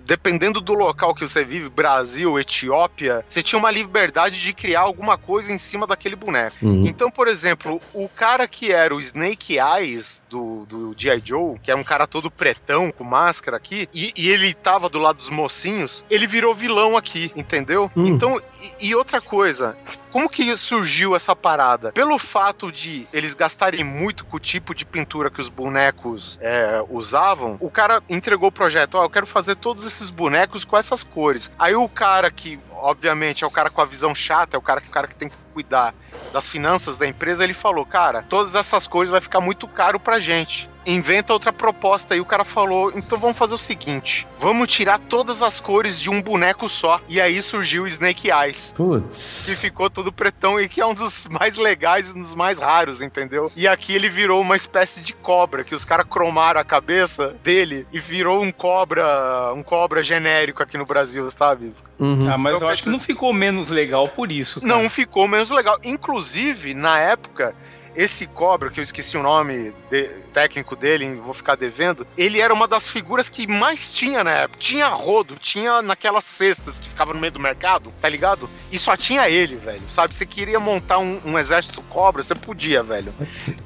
dependendo 0.06 0.62
do 0.62 0.74
local 0.74 1.14
que 1.14 1.22
você 1.22 1.44
vive, 1.44 1.70
Brasil, 1.70 2.40
Etiópia, 2.40 3.26
você 3.28 3.42
tinha 3.42 3.60
uma 3.60 3.72
liberdade 3.72 4.42
de 4.42 4.54
criar 4.54 4.82
alguma 4.82 5.18
coisa 5.18 5.52
em 5.52 5.58
cima 5.58 5.88
daquele 5.88 6.16
boneco. 6.16 6.56
Uhum. 6.62 6.86
Então, 6.86 7.10
por 7.10 7.28
exemplo, 7.28 7.82
o 7.94 8.08
cara 8.08 8.48
que 8.48 8.72
era 8.72 8.96
o 8.96 9.00
Snake 9.00 9.58
Eyes 9.58 10.24
do, 10.30 10.66
do 10.66 10.96
G.I. 10.98 11.22
Joe, 11.24 11.60
que 11.60 11.72
é 11.72 11.76
um 11.76 11.84
cara 11.84 12.08
todo 12.08 12.30
pretão, 12.32 12.92
com 12.92 13.04
máscara 13.04 13.58
aqui, 13.58 13.88
e, 13.94 14.12
e 14.16 14.30
ele 14.30 14.54
tava 14.54 14.90
do 14.90 15.00
lado 15.00 15.18
dos 15.18 15.30
mocinhos, 15.30 16.04
ele 16.10 16.28
virou 16.28 16.54
vilão 16.54 16.98
aqui, 16.98 17.32
entendeu? 17.36 17.92
Hum. 17.96 18.06
Então, 18.06 18.42
e, 18.80 18.90
e 18.90 18.96
outra 18.96 19.22
coisa, 19.22 19.78
como 20.12 20.30
que 20.30 20.44
surgiu 20.58 21.16
essa 21.16 21.36
parada? 21.36 21.92
Pelo 21.92 22.18
fato 22.18 22.72
de 22.72 23.08
eles 23.14 23.34
gastarem 23.34 23.84
muito 23.84 24.26
com 24.26 24.38
o 24.38 24.40
tipo 24.40 24.74
de 24.74 24.86
pintura 24.86 25.30
que 25.30 25.42
os 25.42 25.50
bonecos 25.50 26.38
é, 26.42 26.84
usavam, 26.90 27.58
o 27.60 27.70
cara 27.70 28.02
entregou 28.10 28.50
o 28.50 28.52
projeto, 28.52 28.96
ó, 28.96 29.04
eu 29.04 29.10
quero 29.10 29.26
fazer 29.26 29.56
todos 29.56 29.86
esses 29.86 30.10
bonecos 30.10 30.66
com 30.66 30.78
essas 30.78 31.04
cores. 31.04 31.52
Aí 31.58 31.76
o 31.76 31.88
cara 31.90 32.30
que, 32.32 32.60
obviamente, 32.72 33.44
é 33.44 33.48
o 33.48 33.52
cara 33.52 33.70
com 33.70 33.82
a 33.82 33.86
visão 33.86 34.14
chata, 34.14 34.56
é 34.56 34.60
o 34.60 34.62
cara, 34.62 34.82
o 34.86 34.90
cara 34.90 35.08
que 35.08 35.16
tem 35.16 35.30
que 35.30 35.36
cuidar 35.54 35.94
das 36.32 36.50
finanças 36.50 36.98
da 36.98 37.08
empresa, 37.08 37.44
ele 37.44 37.54
falou, 37.54 37.86
cara, 37.86 38.24
todas 38.24 38.56
essas 38.56 38.88
cores 38.88 39.10
vai 39.10 39.22
ficar 39.22 39.40
muito 39.40 39.68
caro 39.68 40.00
pra 40.00 40.20
gente. 40.20 40.70
Inventa 40.86 41.34
outra 41.34 41.54
proposta. 41.54 42.16
E 42.16 42.20
o 42.20 42.26
cara 42.26 42.44
falou: 42.44 42.92
então 42.96 43.18
vamos 43.18 43.38
fazer 43.38 43.54
o 43.54 43.58
seguinte: 43.58 44.28
vamos 44.38 44.68
tirar 44.68 45.00
todas 45.00 45.42
as 45.42 45.60
cores 45.60 46.00
de 46.00 46.10
um 46.10 46.22
boneco 46.22 46.68
só. 46.68 47.00
E 47.08 47.22
aí 47.22 47.42
surgiu 47.42 47.84
o 47.84 47.88
Snake 47.88 48.30
Eyes. 48.30 48.72
Que 48.76 48.84
Putz. 48.84 49.60
ficou 49.62 49.90
todo 49.90 50.12
pretão 50.12 50.60
e 50.60 50.68
que 50.68 50.82
é 50.82 50.86
um 50.86 50.94
dos 50.94 51.26
mais 51.28 51.58
legais 51.58 52.10
e 52.10 52.12
um 52.12 52.20
dos 52.20 52.36
mais 52.36 52.60
raros, 52.60 53.02
entendeu? 53.02 53.52
E 53.56 53.68
aqui 53.68 53.94
ele 53.94 54.10
virou 54.10 54.42
uma 54.42 54.56
espécie 54.56 55.02
de 55.02 55.14
cobra, 55.14 55.64
que 55.64 55.74
os 55.76 55.86
caras 55.86 56.06
cromaram 56.10 56.60
a 56.60 56.64
cabeça 56.64 57.36
dele 57.44 57.88
e 57.92 58.00
virou 58.00 58.42
um 58.42 58.52
cobra, 58.52 59.54
um 59.56 59.64
cobra 59.64 60.04
genérico 60.04 60.62
aqui 60.62 60.78
no 60.78 60.86
Brasil, 60.86 61.30
sabe? 61.30 61.74
Uhum. 62.00 62.30
Ah, 62.32 62.38
mas 62.38 62.56
Então, 62.56 62.68
eu 62.68 62.74
acho 62.74 62.84
que 62.84 62.90
não 62.90 63.00
ficou 63.00 63.32
menos 63.32 63.70
legal 63.70 64.08
por 64.08 64.32
isso. 64.32 64.60
cara. 64.62 64.74
Não 64.74 64.90
ficou 64.90 65.28
menos 65.28 65.50
legal. 65.52 65.78
Inclusive, 65.84 66.74
na 66.74 67.00
época, 67.00 67.56
esse 67.96 68.26
cobra, 68.28 68.70
que 68.70 68.80
eu 68.80 68.84
esqueci 68.84 69.18
o 69.18 69.24
nome 69.24 69.74
de- 69.90 70.24
técnico 70.34 70.76
dele, 70.76 71.14
vou 71.24 71.34
ficar 71.34 71.56
devendo, 71.56 72.08
ele 72.18 72.40
era 72.42 72.52
uma 72.54 72.68
das 72.68 72.88
figuras 72.88 73.30
que 73.30 73.46
mais 73.48 73.92
tinha 73.92 74.24
na 74.24 74.32
época. 74.32 74.60
Tinha 74.60 74.88
rodo, 74.90 75.36
tinha 75.40 75.82
naquelas 75.84 76.24
cestas 76.24 76.80
que 76.80 76.90
ficava 76.90 77.14
no 77.14 77.20
meio 77.20 77.32
do 77.32 77.40
mercado, 77.40 77.94
tá 78.02 78.10
ligado? 78.10 78.50
E 78.72 78.80
só 78.80 78.98
tinha 78.98 79.30
ele, 79.30 79.56
velho. 79.58 79.82
Sabe? 79.90 80.16
Você 80.16 80.26
queria 80.26 80.60
montar 80.60 80.98
um, 80.98 81.20
um 81.24 81.38
exército 81.38 81.82
cobra, 81.84 82.24
você 82.24 82.34
podia, 82.34 82.82
velho. 82.82 83.14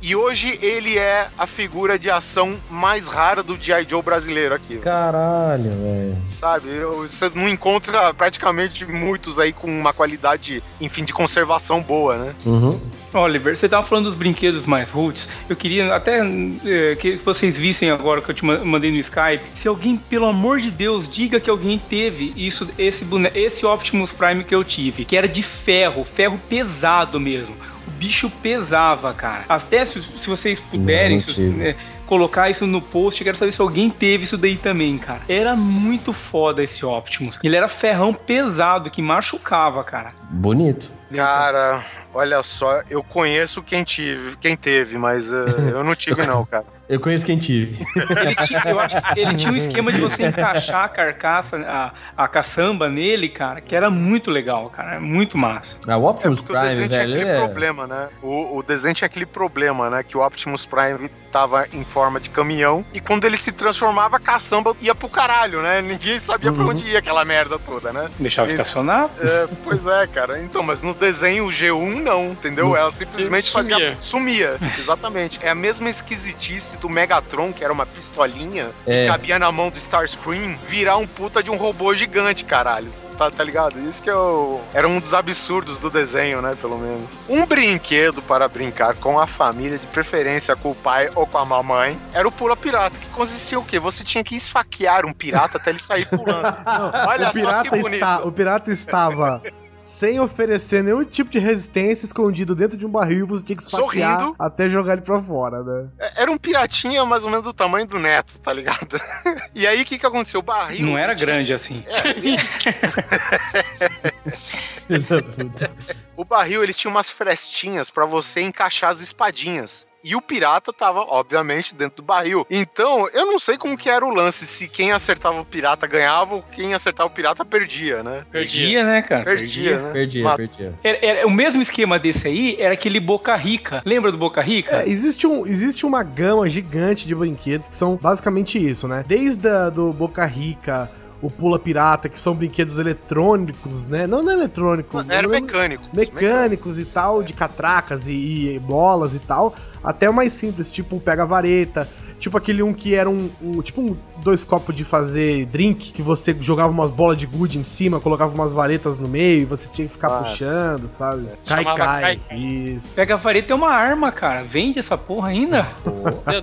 E 0.02 0.16
hoje 0.16 0.60
ele 0.62 0.98
é 0.98 1.30
a 1.38 1.48
figura 1.48 1.98
de 1.98 2.10
ação 2.10 2.58
mais 2.70 3.08
rara 3.08 3.42
do 3.42 3.56
G.I. 3.60 3.86
Joe 3.90 4.02
brasileiro 4.02 4.54
aqui. 4.56 4.74
velho. 4.74 4.82
Caralho, 4.82 5.72
velho. 5.72 6.18
Sabe? 6.30 6.68
Você 7.08 7.32
não 7.34 7.48
encontra 7.48 8.14
praticamente 8.14 8.86
muitos 8.86 9.40
aí 9.40 9.54
com 9.54 9.68
uma 9.68 9.94
qualidade, 9.94 10.62
enfim, 10.82 11.04
de 11.06 11.14
conservação 11.14 11.82
boa, 11.82 12.18
né? 12.18 12.36
Uhum. 12.46 12.80
Oliver, 13.18 13.56
você 13.58 13.68
tava 13.68 13.86
falando 13.86 14.06
dos 14.06 14.16
brinquedos 14.16 14.66
mais 14.66 14.92
roots. 14.92 15.28
Eu 15.50 15.56
queria 15.56 15.94
até 15.94 16.20
eh, 16.66 16.96
que 17.00 17.16
vocês 17.26 17.58
vissem 17.58 17.90
agora 17.90 18.22
que 18.22 18.30
eu 18.30 18.36
te 18.36 18.46
ma- 18.46 18.60
mandei 18.64 18.92
no 18.92 18.98
Skype. 18.98 19.42
Se 19.56 19.68
alguém, 19.68 19.98
pelo 19.98 20.26
amor 20.26 20.60
de 20.60 20.72
Deus, 20.72 21.08
diga 21.08 21.40
que 21.40 21.50
alguém 21.50 21.78
teve 21.90 22.34
isso, 22.36 22.68
esse 22.78 23.06
esse 23.36 23.66
Optimus 23.66 24.12
Prime 24.12 24.44
que 24.44 24.54
eu 24.56 24.64
tive, 24.64 25.06
que 25.06 25.16
era 25.18 25.28
de 25.28 25.42
ferro, 25.44 26.04
ferro 26.06 26.40
pesado 26.50 27.20
mesmo. 27.20 27.56
O 27.88 27.92
bicho 27.92 28.30
pesava, 28.44 29.14
cara. 29.14 29.44
Até 29.50 29.84
se, 29.86 30.02
se 30.02 30.28
vocês 30.28 30.60
puderem 30.60 31.18
Não 31.18 31.28
se- 31.28 31.42
né, 31.42 31.76
colocar 32.08 32.50
isso 32.50 32.66
no 32.66 32.82
post, 32.82 33.22
eu 33.22 33.26
quero 33.26 33.38
saber 33.38 33.52
se 33.52 33.62
alguém 33.62 33.90
teve 33.90 34.24
isso 34.24 34.38
daí 34.38 34.56
também, 34.56 34.98
cara. 34.98 35.22
Era 35.28 35.56
muito 35.56 36.14
foda 36.14 36.64
esse 36.64 36.84
Optimus. 36.86 37.38
Ele 37.44 37.56
era 37.56 37.68
ferrão 37.68 38.14
pesado 38.14 38.90
que 38.90 39.02
machucava, 39.02 39.84
cara. 39.84 40.14
Bonito. 40.32 40.90
Cara, 41.14 41.86
olha 42.14 42.42
só, 42.42 42.82
eu 42.90 43.04
conheço 43.04 43.62
quem 43.62 43.84
tive, 43.84 44.36
quem 44.38 44.56
teve, 44.56 44.98
mas 44.98 45.32
eh, 45.32 45.38
eu 45.72 45.84
não 45.84 45.96
tive 45.96 46.26
não, 46.26 46.46
cara. 46.46 46.66
Eu 46.90 47.02
conheço 47.02 47.26
quem 47.26 47.38
tive. 47.38 47.86
Ele 47.96 48.36
tinha, 48.36 48.64
eu 48.66 48.80
acho 48.80 49.02
que 49.02 49.20
ele 49.20 49.36
tinha 49.36 49.52
um 49.52 49.58
esquema 49.58 49.92
de 49.92 50.00
você 50.00 50.28
encaixar 50.28 50.86
a 50.86 50.90
carcaça, 50.90 51.58
a, 51.58 51.92
a 52.24 52.28
caçamba 52.30 52.90
nele, 52.90 53.28
cara, 53.28 53.60
que 53.60 53.76
era 53.76 53.90
muito 53.90 54.32
legal, 54.32 54.70
cara. 54.70 54.96
É 54.96 55.00
muito 55.00 55.38
massa. 55.38 55.80
Ah, 55.86 55.98
o 55.98 56.06
Optimus 56.06 56.40
o 56.40 56.44
Prime, 56.46 56.62
desenho 56.62 56.88
tinha 56.88 57.00
velho, 57.02 57.14
aquele 57.14 57.30
ele 57.30 57.38
é... 57.38 57.38
problema, 57.38 57.88
né? 57.88 58.08
O, 58.22 58.58
o 58.58 58.64
desenho 58.64 58.96
tinha 58.96 59.06
aquele 59.06 59.26
problema, 59.26 59.90
né? 59.90 60.02
Que 60.02 60.18
o 60.18 60.26
Optimus 60.26 60.66
Prime 60.66 61.10
tava 61.32 61.68
em 61.74 61.84
forma 61.84 62.20
de 62.20 62.30
caminhão 62.30 62.86
e 62.94 63.00
quando 63.00 63.26
ele 63.26 63.38
se 63.38 63.52
transformava, 63.52 64.18
a 64.18 64.20
caçamba 64.20 64.76
ia 64.82 64.96
pro 64.96 65.10
caralho, 65.10 65.62
né? 65.62 65.82
Ninguém 65.82 66.18
sabia 66.20 66.52
pra 66.52 66.64
Uhum. 66.64 66.70
onde 66.70 66.88
ia 66.88 67.00
aquela 67.00 67.24
merda 67.26 67.58
toda, 67.60 67.92
né? 67.94 68.10
Deixava 68.20 68.48
Ele- 68.48 68.54
estacionar. 68.54 69.10
É, 69.22 69.48
pois 69.64 69.86
é, 69.86 70.08
cara. 70.08 70.40
Então, 70.42 70.64
mas 70.64 70.82
no 70.82 70.94
desenho 70.94 71.46
o 71.46 71.50
G1 71.52 72.02
não, 72.02 72.32
entendeu? 72.32 72.76
Ela 72.76 72.92
simplesmente 72.92 73.46
Sumia. 73.48 73.76
fazia. 73.76 73.98
Sumia, 74.00 74.58
exatamente. 74.78 75.40
É 75.44 75.50
a 75.50 75.56
mesma 75.56 75.90
esquisitice 75.90 76.78
do 76.78 76.90
Megatron, 76.90 77.52
que 77.54 77.64
era 77.64 77.72
uma 77.74 77.86
pistolinha 77.86 78.70
É. 78.86 79.04
que 79.06 79.12
cabia 79.12 79.40
na 79.40 79.52
mão 79.52 79.70
do 79.70 79.78
Starscream, 79.78 80.56
virar 80.68 80.98
um 80.98 81.08
puta 81.08 81.42
de 81.44 81.52
um 81.52 81.58
robô 81.58 81.94
gigante, 81.94 82.46
caralho. 82.46 82.90
Tá, 83.18 83.30
tá 83.32 83.44
ligado? 83.44 83.80
Isso 83.88 84.02
que 84.02 84.10
eu... 84.10 84.62
era 84.74 84.88
um 84.88 85.00
dos 85.00 85.14
absurdos 85.14 85.80
do 85.80 85.90
desenho, 85.90 86.42
né? 86.42 86.56
Pelo 86.60 86.78
menos. 86.78 87.20
Um 87.28 87.46
brinquedo 87.46 88.22
para 88.22 88.48
brincar 88.48 88.96
com 88.96 89.20
a 89.20 89.28
família, 89.28 89.78
de 89.78 89.88
preferência 89.88 90.56
com 90.56 90.72
o 90.72 90.76
pai 90.76 91.10
ou 91.18 91.28
com 91.28 91.38
a 91.38 91.46
mamãe, 91.46 91.98
era 92.14 92.28
o 92.28 92.32
Pula 92.32 92.56
Pirata, 92.56 92.98
que 92.98 93.10
consistia 93.10 93.60
o 93.60 93.66
quê? 93.66 93.80
Você 93.80 94.04
tinha 94.04 94.24
que 94.24 94.36
esfaquear 94.36 95.06
um 95.06 95.14
pirata 95.14 95.58
até 95.58 95.72
ele 95.72 95.80
sair 95.80 96.06
pulando. 96.08 96.46
Olha 97.08 97.30
o, 97.30 97.34
pirata 97.34 97.58
só 97.58 97.64
que 97.64 97.70
bonito. 97.82 97.94
está, 97.96 98.20
o 98.20 98.32
pirata 98.32 98.72
estava 98.72 99.42
sem 99.76 100.20
oferecer 100.20 100.84
nenhum 100.84 101.04
tipo 101.04 101.30
de 101.30 101.38
resistência, 101.38 102.06
escondido 102.06 102.56
dentro 102.56 102.78
de 102.78 102.86
um 102.86 102.90
barril, 102.90 103.28
você 103.28 103.44
tinha 103.44 103.56
que 103.56 103.62
esfaquear 103.64 104.20
Sorrindo. 104.20 104.36
até 104.40 104.68
jogar 104.68 104.94
ele 104.94 105.02
pra 105.04 105.22
fora, 105.22 105.62
né? 105.64 105.88
É- 106.00 106.22
Era 106.24 106.32
um 106.32 106.38
piratinha 106.38 107.06
mais 107.06 107.24
ou 107.24 107.30
menos 107.30 107.46
do 107.46 107.54
tamanho 107.54 107.86
do 107.86 108.00
neto, 108.00 108.40
tá 108.40 108.52
ligado? 108.54 109.00
E 109.54 109.68
aí 109.68 109.82
o 109.82 109.86
que 109.86 109.98
que 110.00 110.06
aconteceu? 110.06 110.40
O 110.40 110.44
barril. 110.44 110.86
Não 110.86 110.98
era 110.98 111.14
tinha- 111.16 111.26
grande 111.28 111.54
assim. 111.54 111.84
O 116.18 116.26
barril, 116.26 116.64
ele 116.64 116.74
tinha 116.74 116.90
umas 116.90 117.12
frestinhas 117.12 117.92
pra 117.92 118.04
você 118.04 118.42
encaixar 118.42 118.90
as 118.90 119.00
espadinhas. 119.02 119.86
E 120.04 120.16
o 120.16 120.22
pirata 120.22 120.74
tava, 120.74 121.02
obviamente, 121.02 121.76
dentro 121.76 121.98
do 121.98 122.04
barril. 122.04 122.46
Então, 122.50 123.08
eu 123.14 123.26
não 123.26 123.38
sei 123.38 123.56
como 123.58 123.78
que 123.78 123.88
era 123.90 124.04
o 124.06 124.10
lance, 124.10 124.46
se 124.48 124.68
quem 124.68 124.92
acertava 124.92 125.40
o 125.42 125.46
pirata 125.46 125.86
ganhava 125.86 126.36
ou 126.36 126.42
quem 126.52 126.74
acertava 126.74 127.08
o 127.08 127.14
pirata 127.14 127.44
perdia, 127.46 128.02
né? 128.02 128.26
Perdia. 128.32 128.62
Perdia, 128.62 128.84
né, 128.84 129.02
cara? 129.04 129.24
Perdia, 129.26 129.80
né? 129.80 129.92
Perdia, 129.92 130.24
Mas- 130.24 130.36
perdia. 130.38 130.74
Era, 130.84 131.06
era- 131.06 131.28
o 131.28 131.32
mesmo 131.32 131.62
esquema 131.62 132.00
desse 132.00 132.28
aí 132.28 132.56
era 132.60 132.74
aquele 132.74 133.00
Boca 133.00 133.36
Rica. 133.36 133.82
Lembra 133.86 134.12
do 134.12 134.18
Boca 134.18 134.42
Rica? 134.42 134.84
É, 134.84 134.90
existe, 134.90 135.28
um, 135.28 135.46
existe 135.46 135.86
uma 135.86 136.02
gama 136.04 136.48
gigante 136.50 137.06
de 137.06 137.14
brinquedos 137.14 137.68
que 137.68 137.76
são 137.76 137.96
basicamente 137.96 138.58
isso, 138.58 138.88
né? 138.88 139.04
Desde 139.08 139.48
a, 139.48 139.70
do 139.70 139.92
Boca 139.94 140.26
Rica, 140.26 140.90
o 141.22 141.32
Pula 141.32 141.58
Pirata, 141.58 142.08
que 142.10 142.20
são 142.20 142.36
brinquedos 142.36 142.78
eletrônicos, 142.78 143.88
né? 143.88 144.06
Não, 144.06 144.22
não 144.22 144.32
é 144.32 144.36
eletrônico. 144.36 145.00
Era 145.10 145.26
eu 145.26 145.32
lembro- 145.32 145.48
mecânico. 145.48 145.90
mecânicos 145.94 146.78
e 146.78 146.86
tal, 146.86 147.24
de 147.24 147.34
catracas 147.34 148.08
e, 148.08 148.54
e 148.56 148.60
bolas 148.60 149.16
e 149.16 149.20
tal, 149.20 149.56
até 149.84 150.10
o 150.10 150.14
mais 150.14 150.34
simples, 150.34 150.70
tipo 150.70 150.96
um 150.96 151.00
pega-vareta, 151.00 151.88
tipo 152.20 152.38
aquele 152.38 152.64
um 152.64 152.74
que 152.74 152.96
era 152.96 153.10
um, 153.10 153.30
um- 153.42 153.62
tipo 153.62 153.82
um 153.82 153.96
dois 154.24 154.44
copos 154.44 154.76
de 154.76 154.84
fazer 154.84 155.46
drink, 155.46 155.92
que 155.94 156.02
você 156.02 156.36
jogava 156.40 156.72
umas 156.72 156.90
bolas 156.90 157.18
de 157.18 157.26
gude 157.26 157.58
em 157.60 157.64
cima, 157.64 158.00
colocava 158.00 158.34
umas 158.34 158.52
varetas 158.52 158.98
no 158.98 159.08
meio, 159.08 159.42
e 159.42 159.46
você 159.46 159.68
tinha 159.70 159.88
que 159.88 159.94
ficar 159.94 160.10
Nossa. 160.10 160.32
puxando, 160.32 160.88
sabe? 160.88 161.28
Cai, 161.46 161.64
Chamava 161.64 161.78
cai. 161.78 162.02
cai-cai. 162.02 162.38
Isso. 162.38 162.96
Pega 162.96 163.14
a 163.14 163.18
vareta 163.18 163.54
é 163.54 163.56
uma 163.56 163.70
arma, 163.70 164.12
cara. 164.12 164.44
Vende 164.44 164.80
essa 164.80 164.98
porra 164.98 165.30
ainda? 165.30 165.68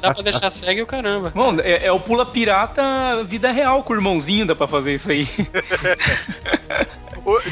Dá 0.00 0.12
pra 0.14 0.22
deixar 0.22 0.48
cego 0.50 0.80
e 0.80 0.82
o 0.82 0.86
caramba. 0.86 1.32
Bom, 1.34 1.56
é, 1.58 1.86
é 1.86 1.92
o 1.92 1.98
Pula 2.00 2.24
Pirata 2.24 2.82
vida 3.24 3.50
real 3.50 3.82
com 3.82 3.92
o 3.92 3.96
irmãozinho, 3.96 4.46
dá 4.46 4.54
pra 4.54 4.68
fazer 4.68 4.94
isso 4.94 5.10
aí. 5.10 5.28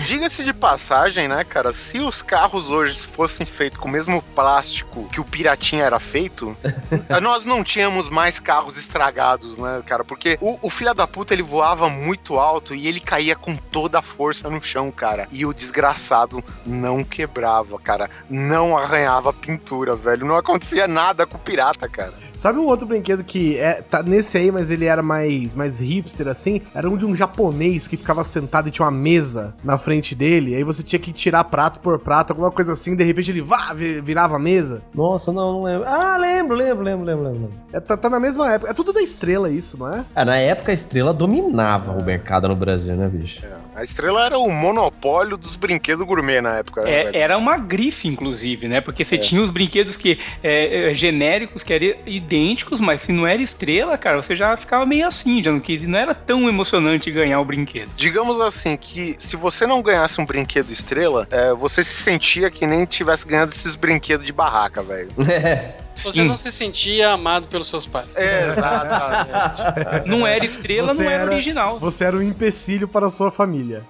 Diga-se 0.04 0.44
de 0.44 0.52
passagem, 0.52 1.28
né, 1.28 1.44
cara? 1.44 1.72
Se 1.72 1.98
os 1.98 2.22
carros 2.22 2.68
hoje 2.68 3.06
fossem 3.06 3.46
feitos 3.46 3.78
com 3.78 3.88
o 3.88 3.90
mesmo 3.90 4.22
plástico 4.34 5.08
que 5.10 5.20
o 5.20 5.24
Piratinha 5.24 5.84
era 5.84 5.98
feito, 5.98 6.56
nós 7.22 7.44
não 7.44 7.64
tínhamos 7.64 8.08
mais 8.08 8.38
carros 8.38 8.76
estragados, 8.76 9.58
né, 9.58 9.82
cara? 9.86 10.04
Porque 10.04 10.38
o, 10.40 10.58
o 10.60 10.70
filho 10.70 10.92
da 10.94 11.06
puta 11.06 11.32
ele 11.32 11.42
voava 11.42 11.88
muito 11.88 12.38
alto 12.38 12.74
e 12.74 12.86
ele 12.86 13.00
caía 13.00 13.34
com 13.34 13.56
toda 13.56 13.98
a 13.98 14.02
força 14.02 14.50
no 14.50 14.60
chão, 14.60 14.90
cara. 14.90 15.26
E 15.30 15.46
o 15.46 15.54
desgraçado 15.54 16.44
não 16.66 17.02
quebrava, 17.02 17.78
cara. 17.78 18.10
Não 18.28 18.76
arranhava 18.76 19.32
pintura, 19.32 19.96
velho. 19.96 20.26
Não 20.26 20.36
acontecia 20.36 20.86
nada 20.86 21.26
com 21.26 21.36
o 21.36 21.40
pirata, 21.40 21.88
cara. 21.88 22.12
Sabe 22.34 22.58
um 22.58 22.66
outro 22.66 22.86
brinquedo 22.86 23.22
que 23.22 23.56
é 23.56 23.82
tá 23.82 24.02
nesse 24.02 24.36
aí, 24.36 24.50
mas 24.50 24.70
ele 24.70 24.86
era 24.86 25.02
mais, 25.02 25.54
mais 25.54 25.78
hipster 25.78 26.26
assim? 26.26 26.60
Era 26.74 26.90
um 26.90 26.96
de 26.96 27.06
um 27.06 27.14
japonês 27.14 27.86
que 27.86 27.96
ficava 27.96 28.24
sentado 28.24 28.68
e 28.68 28.70
tinha 28.72 28.84
uma 28.84 28.90
mesa 28.90 29.54
na 29.62 29.78
frente 29.78 30.14
dele. 30.14 30.54
Aí 30.54 30.64
você 30.64 30.82
tinha 30.82 30.98
que 30.98 31.12
tirar 31.12 31.44
prato 31.44 31.78
por 31.80 31.98
prato, 31.98 32.30
alguma 32.32 32.50
coisa 32.50 32.72
assim. 32.72 32.94
De 32.96 33.04
repente 33.04 33.30
ele 33.30 33.40
vá, 33.40 33.72
vi- 33.72 34.00
virava 34.00 34.36
a 34.36 34.38
mesa. 34.38 34.82
Nossa, 34.94 35.32
não, 35.32 35.52
não 35.52 35.62
lembro. 35.64 35.88
Ah, 35.88 36.16
lembro, 36.16 36.56
lembro, 36.56 36.82
lembro, 36.84 37.04
lembro, 37.06 37.24
lembro. 37.24 37.50
É, 37.72 37.80
tá, 37.80 37.96
tá 37.96 38.10
na 38.10 38.18
mesma 38.20 38.52
época. 38.52 38.70
É 38.70 38.74
tudo 38.74 38.92
da 38.92 39.00
estrela 39.02 39.50
isso, 39.50 39.76
não 39.78 39.92
é? 39.94 40.04
Ah, 40.14 40.24
na 40.24 40.36
época 40.36 40.72
a 40.72 40.74
estrela 40.74 41.12
dominava 41.12 41.92
o 41.92 42.04
mercado 42.04 42.48
no 42.48 42.56
Brasil, 42.56 42.94
né, 42.96 43.08
bicho? 43.08 43.42
A 43.74 43.82
estrela 43.82 44.24
era 44.24 44.38
o 44.38 44.50
monopólio 44.50 45.36
dos 45.36 45.56
brinquedos 45.56 46.06
gourmet 46.06 46.40
na 46.40 46.58
época. 46.58 46.82
né, 46.82 46.90
É, 46.90 47.18
era 47.18 47.38
uma 47.38 47.56
grife, 47.56 48.06
inclusive, 48.06 48.68
né? 48.68 48.80
Porque 48.80 49.04
você 49.04 49.16
tinha 49.16 49.40
os 49.40 49.50
brinquedos 49.50 49.96
que 49.96 50.18
é, 50.42 50.90
é, 50.90 50.94
genéricos, 50.94 51.62
que 51.62 51.72
eram 51.72 51.96
idênticos, 52.06 52.80
mas 52.80 53.00
se 53.02 53.12
não 53.12 53.26
era 53.26 53.40
estrela, 53.40 53.96
cara, 53.96 54.20
você 54.20 54.36
já 54.36 54.56
ficava 54.56 54.84
meio 54.84 55.06
assim, 55.06 55.42
já 55.42 55.50
não, 55.50 55.60
que 55.60 55.78
não 55.86 55.98
era 55.98 56.14
tão 56.14 56.48
emocionante 56.48 57.10
ganhar 57.10 57.40
o 57.40 57.44
brinquedo. 57.44 57.90
Digamos 57.96 58.40
assim, 58.40 58.76
que 58.76 59.16
se 59.18 59.36
você 59.36 59.66
não 59.66 59.82
ganhasse 59.82 60.20
um 60.20 60.26
brinquedo 60.26 60.70
estrela, 60.70 61.26
é, 61.30 61.52
você 61.52 61.82
se 61.82 61.94
sentia 61.94 62.50
que 62.50 62.66
nem 62.66 62.84
tivesse 62.84 63.26
ganhado 63.26 63.50
esses 63.50 63.74
brinquedos 63.74 64.26
de 64.26 64.32
barraca, 64.32 64.82
velho. 64.82 65.10
É. 65.94 65.98
Você 66.02 66.12
Sim. 66.12 66.24
não 66.24 66.36
se 66.36 66.50
sentia 66.50 67.10
amado 67.10 67.46
pelos 67.48 67.68
seus 67.68 67.84
pais. 67.86 68.16
É, 68.16 68.46
exatamente. 68.46 70.08
Não 70.08 70.26
era 70.26 70.44
estrela, 70.44 70.94
Você 70.94 71.02
não 71.02 71.10
era, 71.10 71.22
era- 71.24 71.32
original. 71.32 71.78
Você 71.78 72.04
era 72.04 72.16
um 72.16 72.22
empecilho 72.22 72.88
para 72.88 73.06
a 73.06 73.10
sua 73.10 73.30
família. 73.30 73.82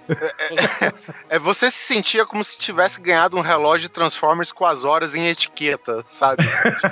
É, 1.28 1.38
você 1.38 1.70
se 1.70 1.78
sentia 1.84 2.24
como 2.26 2.42
se 2.42 2.58
tivesse 2.58 3.00
ganhado 3.00 3.36
um 3.36 3.40
relógio 3.40 3.82
de 3.88 3.88
Transformers 3.88 4.52
com 4.52 4.64
as 4.66 4.84
horas 4.84 5.14
em 5.14 5.26
etiqueta, 5.28 6.04
sabe? 6.08 6.44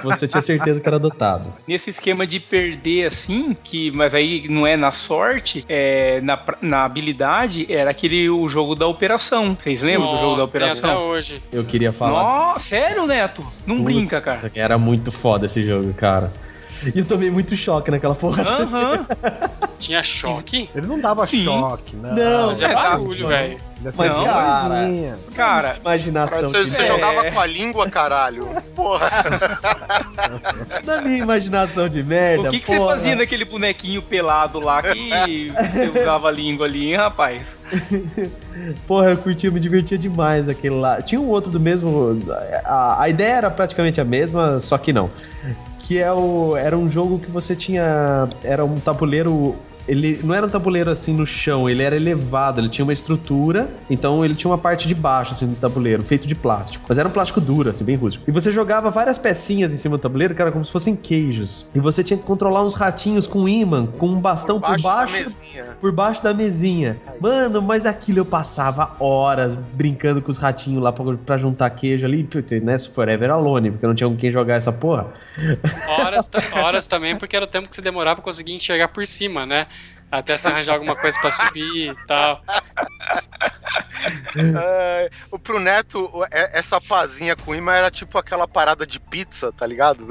Você 0.02 0.26
tinha 0.28 0.42
certeza 0.42 0.80
que 0.80 0.88
era 0.88 0.96
adotado. 0.96 1.52
Nesse 1.66 1.90
esquema 1.90 2.26
de 2.26 2.40
perder 2.40 3.06
assim, 3.06 3.56
que 3.62 3.90
mas 3.92 4.14
aí 4.14 4.46
não 4.48 4.66
é 4.66 4.76
na 4.76 4.92
sorte, 4.92 5.64
é 5.68 6.20
na, 6.22 6.38
na 6.60 6.84
habilidade, 6.84 7.66
era 7.72 7.90
aquele 7.90 8.28
o 8.30 8.48
jogo 8.48 8.74
da 8.74 8.86
operação. 8.86 9.56
Vocês 9.58 9.82
lembram 9.82 10.12
do 10.12 10.18
jogo 10.18 10.36
da 10.36 10.42
Nossa, 10.44 10.52
tem 10.52 10.60
Até 10.68 10.76
operação? 10.78 11.02
hoje. 11.08 11.42
Eu 11.52 11.64
queria 11.64 11.92
falar. 11.92 12.22
Nossa, 12.22 12.60
sério, 12.60 13.06
Neto? 13.06 13.46
Não 13.66 13.76
Puta 13.76 13.84
brinca, 13.84 14.20
cara. 14.20 14.50
Era 14.54 14.78
muito 14.78 14.99
foda 15.10 15.46
esse 15.46 15.64
jogo, 15.64 15.94
cara. 15.94 16.32
E 16.94 16.98
eu 16.98 17.04
tomei 17.04 17.30
muito 17.30 17.54
choque 17.56 17.90
naquela 17.90 18.14
porra. 18.14 18.42
Aham. 18.42 19.06
Tinha 19.78 20.02
choque? 20.02 20.68
Ele 20.74 20.86
não 20.86 21.00
dava 21.00 21.26
Sim. 21.26 21.44
choque, 21.44 21.96
não. 21.96 22.14
Não, 22.14 22.48
Fazia 22.48 22.66
é, 22.66 22.72
tá- 22.74 22.82
barulho, 22.82 23.28
velho. 23.28 23.58
Mas, 23.82 23.96
uma 24.16 24.24
cara. 24.24 25.18
Cara, 25.34 25.76
Imaginação. 25.80 26.42
Você, 26.42 26.64
você 26.64 26.82
É. 26.82 26.84
jogava 26.84 27.30
com 27.30 27.40
a 27.40 27.46
língua, 27.46 27.88
caralho. 27.88 28.48
Porra. 28.76 29.10
Na 30.84 31.00
minha 31.00 31.18
imaginação 31.18 31.88
de 31.88 32.02
merda. 32.02 32.48
o 32.48 32.50
que, 32.50 32.60
que 32.60 32.66
você 32.66 32.78
fazia 32.78 33.14
naquele 33.16 33.44
bonequinho 33.44 34.02
pelado 34.02 34.60
lá 34.60 34.82
que 34.82 35.50
você 35.56 36.00
usava 36.00 36.28
a 36.28 36.30
língua 36.30 36.66
ali, 36.66 36.88
hein, 36.90 36.96
rapaz? 36.96 37.58
Porra, 38.86 39.10
eu 39.10 39.16
curtia, 39.16 39.50
me 39.50 39.60
divertia 39.60 39.96
demais 39.96 40.48
aquele 40.48 40.74
lá. 40.74 41.00
Tinha 41.00 41.20
um 41.20 41.28
outro 41.28 41.50
do 41.50 41.58
mesmo. 41.60 42.20
A, 42.64 43.02
a 43.02 43.08
ideia 43.08 43.34
era 43.34 43.50
praticamente 43.50 44.00
a 44.00 44.04
mesma, 44.04 44.60
só 44.60 44.76
que 44.76 44.92
não. 44.92 45.10
Que 45.78 45.98
é 45.98 46.12
o, 46.12 46.54
era 46.56 46.76
um 46.76 46.88
jogo 46.88 47.18
que 47.18 47.30
você 47.30 47.56
tinha. 47.56 48.28
Era 48.44 48.64
um 48.64 48.78
tabuleiro. 48.78 49.56
Ele 49.88 50.20
não 50.22 50.34
era 50.34 50.46
um 50.46 50.48
tabuleiro 50.48 50.90
assim 50.90 51.14
no 51.14 51.26
chão, 51.26 51.68
ele 51.68 51.82
era 51.82 51.96
elevado, 51.96 52.60
ele 52.60 52.68
tinha 52.68 52.84
uma 52.84 52.92
estrutura, 52.92 53.70
então 53.88 54.24
ele 54.24 54.34
tinha 54.34 54.50
uma 54.50 54.58
parte 54.58 54.86
de 54.86 54.94
baixo 54.94 55.32
assim 55.32 55.46
do 55.46 55.56
tabuleiro, 55.56 56.02
feito 56.02 56.26
de 56.26 56.34
plástico. 56.34 56.84
Mas 56.88 56.98
era 56.98 57.08
um 57.08 57.12
plástico 57.12 57.40
duro, 57.40 57.70
assim, 57.70 57.84
bem 57.84 57.96
rústico. 57.96 58.24
E 58.28 58.32
você 58.32 58.50
jogava 58.50 58.90
várias 58.90 59.18
pecinhas 59.18 59.72
em 59.72 59.76
cima 59.76 59.96
do 59.96 60.00
tabuleiro, 60.00 60.34
que 60.34 60.42
era 60.42 60.52
como 60.52 60.64
se 60.64 60.70
fossem 60.70 60.94
queijos. 60.96 61.66
E 61.74 61.80
você 61.80 62.02
tinha 62.02 62.16
que 62.18 62.24
controlar 62.24 62.62
uns 62.64 62.74
ratinhos 62.74 63.26
com 63.26 63.48
imã, 63.48 63.86
com 63.86 64.08
um 64.08 64.20
bastão 64.20 64.60
por 64.60 64.70
Baixo 64.70 64.82
da 64.84 64.90
baixo 64.90 65.12
mesinha. 65.14 65.64
por 65.80 65.92
baixo 65.92 66.22
da 66.22 66.34
mesinha. 66.34 67.00
Mano, 67.20 67.60
mas 67.62 67.86
aquilo 67.86 68.18
eu 68.18 68.24
passava 68.24 68.92
horas 69.00 69.54
brincando 69.54 70.22
com 70.22 70.30
os 70.30 70.38
ratinhos 70.38 70.82
lá 70.82 70.92
pra, 70.92 71.04
pra 71.16 71.36
juntar 71.38 71.70
queijo 71.70 72.04
ali. 72.06 72.24
Puta, 72.24 72.58
né? 72.60 72.78
Forever 72.78 73.30
Alone, 73.30 73.70
porque 73.72 73.84
eu 73.84 73.88
não 73.88 73.94
tinha 73.94 74.08
com 74.08 74.16
quem 74.16 74.30
jogar 74.30 74.54
essa 74.54 74.72
porra. 74.72 75.08
Horas, 75.98 76.28
horas 76.54 76.86
também, 76.86 77.16
porque 77.16 77.34
era 77.36 77.44
o 77.44 77.48
tempo 77.48 77.68
que 77.68 77.74
você 77.76 77.82
demorava 77.82 78.16
pra 78.16 78.24
conseguir 78.24 78.52
enxergar 78.52 78.88
por 78.88 79.06
cima, 79.06 79.46
né? 79.46 79.66
Até 80.10 80.36
se 80.36 80.46
arranjar 80.46 80.74
alguma 80.74 80.96
coisa 80.96 81.18
pra 81.20 81.30
subir 81.30 81.90
e 81.92 82.06
tal. 82.06 82.42
O- 85.30 85.38
pro 85.38 85.58
Neto, 85.60 86.10
é- 86.30 86.58
essa 86.58 86.80
pazinha 86.80 87.34
com 87.36 87.54
imã 87.54 87.72
era 87.74 87.90
tipo 87.90 88.16
aquela 88.18 88.46
parada 88.48 88.86
de 88.86 88.98
pizza, 88.98 89.52
tá 89.52 89.66
ligado? 89.66 90.08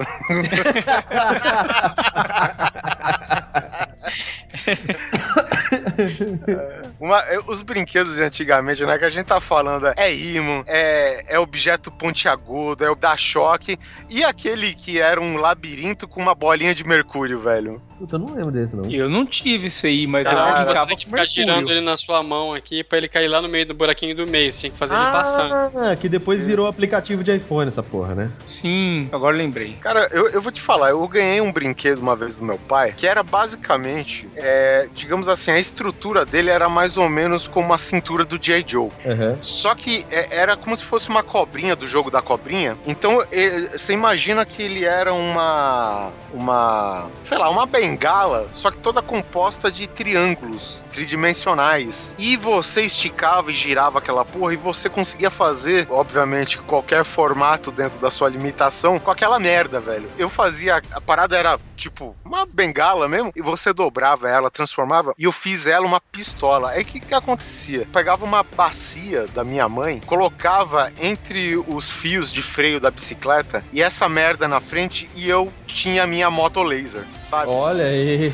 Uma- 6.99 7.21
é, 7.23 7.39
os 7.47 7.61
brinquedos 7.63 8.15
de 8.15 8.21
antigamente, 8.23 8.85
né? 8.85 8.97
Que 8.97 9.05
a 9.05 9.09
gente 9.09 9.25
tá 9.25 9.39
falando 9.41 9.87
é 9.95 10.13
imã, 10.13 10.63
é, 10.67 11.35
é 11.35 11.39
objeto 11.39 11.91
pontiagudo, 11.91 12.83
é 12.83 12.89
o 12.89 12.95
da 12.95 13.15
choque. 13.17 13.77
E 14.09 14.23
aquele 14.23 14.73
que 14.73 14.99
era 14.99 15.19
um 15.21 15.37
labirinto 15.37 16.07
com 16.07 16.21
uma 16.21 16.35
bolinha 16.35 16.73
de 16.75 16.83
mercúrio, 16.83 17.39
velho. 17.39 17.81
Puta, 17.97 18.15
eu 18.15 18.19
não 18.19 18.33
lembro 18.33 18.51
desse, 18.51 18.75
não. 18.77 18.89
Eu 18.89 19.09
não 19.09 19.25
tive 19.25 19.67
isso 19.67 19.85
aí, 19.85 20.07
mas 20.07 20.23
Cara, 20.23 20.61
eu 20.61 20.73
Você 20.73 20.85
tem 20.87 20.97
que 20.97 21.05
ficar 21.05 21.17
mercúrio. 21.17 21.27
girando 21.27 21.69
ele 21.71 21.81
na 21.81 21.97
sua 21.97 22.23
mão 22.23 22.53
aqui 22.53 22.81
pra 22.83 22.97
ele 22.97 23.09
cair 23.09 23.27
lá 23.27 23.41
no 23.41 23.48
meio 23.49 23.65
do 23.65 23.73
buraquinho 23.73 24.15
do 24.15 24.25
meio. 24.27 24.51
Você 24.51 24.59
tinha 24.61 24.71
que 24.71 24.77
fazer 24.77 24.93
ele 24.95 25.03
passando. 25.11 25.53
Ah, 25.77 25.95
que 25.95 26.07
depois 26.07 26.43
virou 26.43 26.67
aplicativo 26.67 27.23
de 27.23 27.35
iPhone, 27.35 27.67
essa 27.67 27.83
porra, 27.83 28.15
né? 28.15 28.31
Sim, 28.45 29.09
agora 29.11 29.35
lembrei. 29.35 29.73
Cara, 29.81 30.07
eu, 30.11 30.29
eu 30.29 30.41
vou 30.41 30.51
te 30.51 30.61
falar, 30.61 30.89
eu 30.91 31.07
ganhei 31.07 31.41
um 31.41 31.51
brinquedo 31.51 31.99
uma 31.99 32.15
vez 32.15 32.37
do 32.37 32.43
meu 32.45 32.57
pai, 32.57 32.93
que 32.95 33.07
era 33.07 33.23
basicamente, 33.23 34.29
é, 34.35 34.87
digamos 34.93 35.27
assim, 35.27 35.51
a 35.51 35.59
estrutura 35.59 36.25
dele 36.25 36.49
era 36.49 36.69
mais 36.69 36.97
ou 36.97 37.09
menos 37.09 37.47
como 37.47 37.73
a 37.73 37.77
cintura 37.77 38.23
do 38.25 38.37
J. 38.37 38.63
Joe. 38.65 38.89
Aham. 39.05 39.37
Só 39.41 39.73
que 39.75 40.05
é, 40.11 40.27
era 40.37 40.55
como 40.55 40.75
se 40.75 40.83
fosse 40.83 41.09
uma 41.09 41.23
cobrinha 41.23 41.75
do 41.75 41.87
jogo 41.87 42.09
da 42.11 42.21
cobrinha. 42.21 42.77
Então, 42.85 43.23
ele- 43.31 43.69
você 43.77 43.93
imagina 43.93 44.45
que 44.45 44.61
ele 44.63 44.85
era 44.85 45.13
uma. 45.13 46.11
Uma. 46.33 47.07
Sei 47.21 47.37
lá, 47.37 47.49
uma 47.49 47.65
bengala, 47.65 48.47
só 48.53 48.69
que 48.69 48.77
toda 48.77 49.01
composta 49.01 49.71
de 49.71 49.87
triângulos 49.87 50.83
tridimensionais. 50.91 52.13
E 52.17 52.35
você 52.37 52.81
esticava 52.81 53.38
e 53.47 53.53
girava 53.53 53.99
aquela 53.99 54.25
porra 54.25 54.53
e 54.53 54.57
você 54.57 54.89
conseguia 54.89 55.29
fazer, 55.29 55.87
obviamente, 55.89 56.57
qualquer 56.59 57.03
formato 57.03 57.71
dentro 57.71 57.99
da 57.99 58.11
sua 58.11 58.29
limitação 58.29 58.99
com 58.99 59.11
aquela 59.11 59.39
merda, 59.39 59.79
velho. 59.79 60.09
Eu 60.17 60.29
fazia. 60.29 60.81
A 60.91 61.01
parada 61.01 61.37
era 61.37 61.59
tipo 61.75 62.15
uma 62.25 62.45
bengala 62.45 63.07
mesmo, 63.07 63.31
e 63.35 63.41
você 63.41 63.73
dobrava 63.73 64.29
ela, 64.29 64.51
transformava, 64.51 65.13
e 65.17 65.23
eu 65.23 65.31
fiz 65.31 65.65
ela 65.65 65.85
uma 65.85 66.01
pistola. 66.01 66.71
Aí 66.71 66.81
o 66.81 66.85
que, 66.85 66.99
que 66.99 67.13
acontecia? 67.13 67.87
Pegava 67.91 68.25
uma 68.25 68.43
bacia 68.43 69.27
da 69.27 69.43
minha 69.43 69.67
mãe, 69.69 70.01
colocava 70.05 70.91
entre 70.99 71.57
os 71.67 71.91
fios 71.91 72.31
de 72.31 72.41
freio 72.41 72.79
da 72.79 72.91
bicicleta 72.91 73.63
e 73.71 73.81
essa 73.81 74.09
merda 74.09 74.47
na 74.47 74.59
frente, 74.59 75.09
e 75.15 75.29
eu 75.29 75.51
tinha 75.65 76.03
a 76.03 76.07
minha 76.07 76.29
moto 76.29 76.61
laser, 76.61 77.05
sabe? 77.23 77.49
Olha 77.49 77.85
aí. 77.85 78.33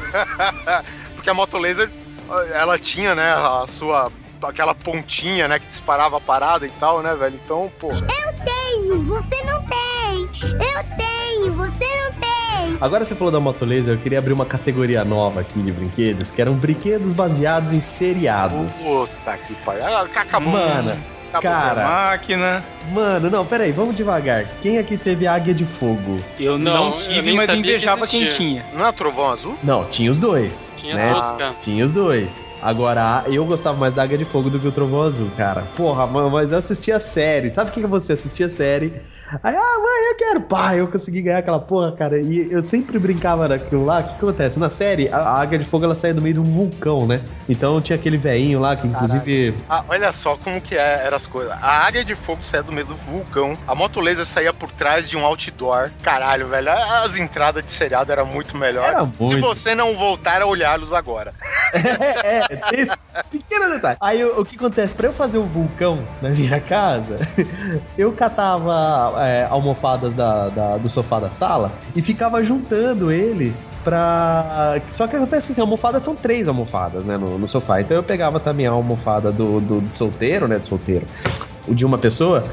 Porque 1.16 1.30
a 1.30 1.34
moto 1.34 1.58
laser, 1.58 1.90
ela 2.54 2.78
tinha, 2.78 3.16
né, 3.16 3.34
a 3.34 3.66
sua. 3.68 4.12
Aquela 4.44 4.76
pontinha, 4.76 5.48
né, 5.48 5.60
que 5.60 5.68
disparava 5.68 6.18
a 6.18 6.22
parada 6.22 6.66
e 6.66 6.70
tal, 6.72 7.02
né, 7.02 7.16
velho? 7.16 7.40
Então, 7.44 7.72
pô. 7.80 7.90
Tenho, 7.90 9.04
você 9.04 9.44
não 9.44 9.62
tem. 9.64 10.22
Eu 10.44 10.98
tenho, 10.98 11.54
você 11.54 12.04
não 12.04 12.12
tem. 12.20 12.78
Agora 12.82 13.04
você 13.06 13.16
falou 13.16 13.32
da 13.32 13.40
Moto 13.40 13.64
Laser, 13.66 13.96
eu 13.96 14.00
queria 14.00 14.20
abrir 14.20 14.34
uma 14.34 14.46
categoria 14.46 15.04
nova 15.06 15.42
aqui 15.42 15.62
de 15.62 15.72
brinquedos, 15.72 16.30
que 16.30 16.42
eram 16.42 16.56
brinquedos 16.56 17.14
baseados 17.14 17.74
em 17.74 17.80
seriados. 17.80 18.84
Puta 18.84 19.38
que 19.38 19.54
pariu. 19.56 19.86
Ah, 19.86 20.02
Acabou. 20.02 20.52
Mano, 20.54 21.15
Acabou. 21.34 21.42
cara, 21.42 21.88
Máquina. 21.88 22.64
mano, 22.92 23.30
não, 23.30 23.46
peraí, 23.46 23.72
vamos 23.72 23.96
devagar. 23.96 24.46
Quem 24.62 24.78
aqui 24.78 24.98
teve 24.98 25.28
Águia 25.28 25.54
de 25.54 25.66
Fogo? 25.66 26.20
Eu 26.40 26.58
Não, 26.58 26.74
não, 26.74 26.86
eu 26.92 26.96
tive, 26.98 27.22
nem 27.22 27.36
mas 27.36 27.46
sabia 27.46 27.62
que 27.62 27.70
invejava 27.70 28.08
quem 28.08 28.28
tinha. 28.28 28.66
Não 28.74 28.86
é 28.86 28.92
trovão 28.92 29.30
azul? 29.30 29.58
Não, 29.64 29.86
tinha 29.86 30.12
os 30.12 30.20
dois. 30.20 30.74
Tinha 30.78 30.96
né? 30.96 31.14
todos, 31.14 31.32
cara. 31.34 31.54
Tinha 31.60 31.84
os 31.84 31.92
dois. 31.92 32.50
Agora, 32.62 33.24
eu 33.28 33.46
gostava 33.46 33.78
mais 33.78 33.94
da 33.94 34.04
Águia 34.04 34.18
de 34.18 34.26
Fogo 34.26 34.50
do 34.50 34.60
que 34.60 34.68
o 34.68 34.72
Trovão 34.72 35.02
Azul, 35.02 35.30
cara. 35.38 35.64
Porra, 35.76 36.08
mano, 36.08 36.30
mas 36.30 36.52
eu 36.52 36.58
assistia 36.58 36.96
a 36.96 37.00
série. 37.00 37.52
Sabe 37.52 37.70
o 37.70 37.74
que 37.74 37.82
que 37.82 37.88
você 37.88 38.14
assistia 38.14 38.48
a 38.48 38.50
série? 38.50 38.94
Aí, 39.42 39.56
ah, 39.56 39.80
mãe, 39.80 40.12
eu 40.12 40.16
quero. 40.18 40.42
Pá, 40.42 40.76
eu 40.76 40.88
consegui 40.88 41.22
ganhar 41.22 41.40
aquela 41.40 41.60
porra, 41.60 41.92
cara. 41.92 42.20
E 42.20 42.52
eu 42.52 42.62
sempre 42.62 43.00
brincava 43.00 43.48
naquilo 43.48 43.84
lá. 43.84 44.00
O 44.00 44.04
que 44.04 44.14
acontece? 44.14 44.60
Na 44.60 44.70
série, 44.70 45.10
a, 45.10 45.18
a 45.18 45.42
Águia 45.42 45.58
de 45.58 45.66
Fogo, 45.66 45.86
ela 45.86 45.96
saía 45.96 46.14
do 46.14 46.22
meio 46.22 46.36
de 46.36 46.40
um 46.40 46.44
vulcão, 46.44 47.08
né? 47.08 47.22
Então 47.50 47.82
tinha 47.82 47.96
aquele 47.96 48.18
veinho 48.18 48.60
lá, 48.60 48.76
que 48.76 48.88
inclusive... 48.88 49.56
Ah, 49.70 49.84
olha 49.88 50.12
só 50.14 50.38
como 50.38 50.62
que 50.62 50.76
é, 50.76 51.06
as 51.16 51.28
coisas. 51.28 51.52
A 51.54 51.68
área 51.86 52.04
de 52.04 52.16
fogo 52.16 52.42
saía 52.44 52.64
do 52.64 52.72
meio 52.72 52.88
do 52.88 52.96
vulcão. 52.96 53.58
A 53.68 53.74
moto 53.76 54.00
laser 54.00 54.26
saía 54.26 54.54
por 54.54 54.72
trás 54.72 55.10
de 55.10 55.18
um 55.18 55.26
outdoor. 55.26 55.90
Caralho, 56.04 56.48
velho. 56.48 56.72
As 56.72 57.16
entradas 57.18 57.64
de 57.66 57.72
seriado 57.72 58.12
era 58.12 58.24
muito 58.26 58.58
melhor. 58.58 58.86
Era 58.88 59.00
Se 59.02 59.24
muito. 59.24 59.42
você 59.42 59.74
não 59.76 59.96
voltar 59.96 60.42
a 60.42 60.46
olhá-los 60.46 60.94
agora. 60.94 61.34
é, 61.74 62.54
é, 62.54 62.82
esse 62.82 62.96
pequeno 63.30 63.70
detalhe. 63.70 63.98
Aí 64.02 64.24
o, 64.24 64.42
o 64.42 64.46
que 64.46 64.56
acontece? 64.56 64.94
Pra 64.94 65.08
eu 65.08 65.14
fazer 65.14 65.38
o 65.38 65.44
vulcão 65.46 66.06
na 66.22 66.30
minha 66.30 66.60
casa, 66.60 67.16
eu 67.98 68.12
catava 68.12 69.14
é, 69.26 69.48
almofadas 69.50 70.14
da, 70.16 70.50
da- 70.50 70.78
do 70.78 70.90
sofá 70.90 71.20
da 71.20 71.30
sala 71.30 71.72
e 71.96 72.02
ficava 72.02 72.44
juntando 72.44 73.12
eles 73.12 73.72
pra. 73.84 74.76
Só 74.88 75.08
que 75.08 75.16
acontece 75.16 75.52
assim: 75.52 75.62
almofadas 75.62 76.04
são 76.04 76.16
três 76.16 76.48
almofadas, 76.48 77.06
né, 77.06 77.18
no, 77.18 77.38
no 77.38 77.48
sofá. 77.48 77.82
Então 77.82 77.96
eu 77.98 78.04
pegava 78.04 78.40
também 78.40 78.68
a 78.68 78.72
almofada 78.72 79.32
do, 79.32 79.60
do, 79.60 79.82
do 79.82 79.94
solteiro, 79.94 80.48
né, 80.48 80.58
do 80.60 80.68
solteiro, 80.68 81.05
de 81.68 81.86
uma 81.86 81.98
pessoa. 81.98 82.44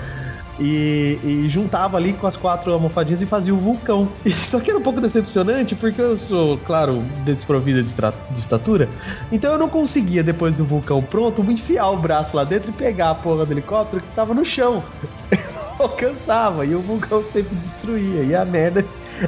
E, 0.60 1.18
e 1.24 1.48
juntava 1.48 1.96
ali 1.96 2.12
com 2.12 2.26
as 2.26 2.36
quatro 2.36 2.72
almofadinhas 2.72 3.22
e 3.22 3.26
fazia 3.26 3.54
o 3.54 3.58
vulcão. 3.58 4.08
E, 4.24 4.30
só 4.30 4.60
que 4.60 4.70
era 4.70 4.78
um 4.78 4.82
pouco 4.82 5.00
decepcionante, 5.00 5.74
porque 5.74 6.00
eu 6.00 6.16
sou, 6.16 6.58
claro, 6.58 7.02
desprovido 7.24 7.82
de, 7.82 7.94
de 7.94 8.38
estatura. 8.38 8.88
Então 9.30 9.52
eu 9.52 9.58
não 9.58 9.68
conseguia, 9.68 10.22
depois 10.22 10.58
do 10.58 10.64
vulcão 10.64 11.02
pronto, 11.02 11.42
enfiar 11.50 11.90
o 11.90 11.96
braço 11.96 12.36
lá 12.36 12.44
dentro 12.44 12.70
e 12.70 12.72
pegar 12.72 13.10
a 13.10 13.14
porra 13.14 13.46
do 13.46 13.52
helicóptero 13.52 14.02
que 14.02 14.08
tava 14.14 14.34
no 14.34 14.44
chão. 14.44 14.84
Eu 15.78 15.86
alcançava 15.86 16.64
e 16.64 16.74
o 16.74 16.80
vulcão 16.80 17.24
sempre 17.24 17.56
destruía. 17.56 18.22
E 18.22 18.34
a 18.34 18.44
merda, 18.44 18.84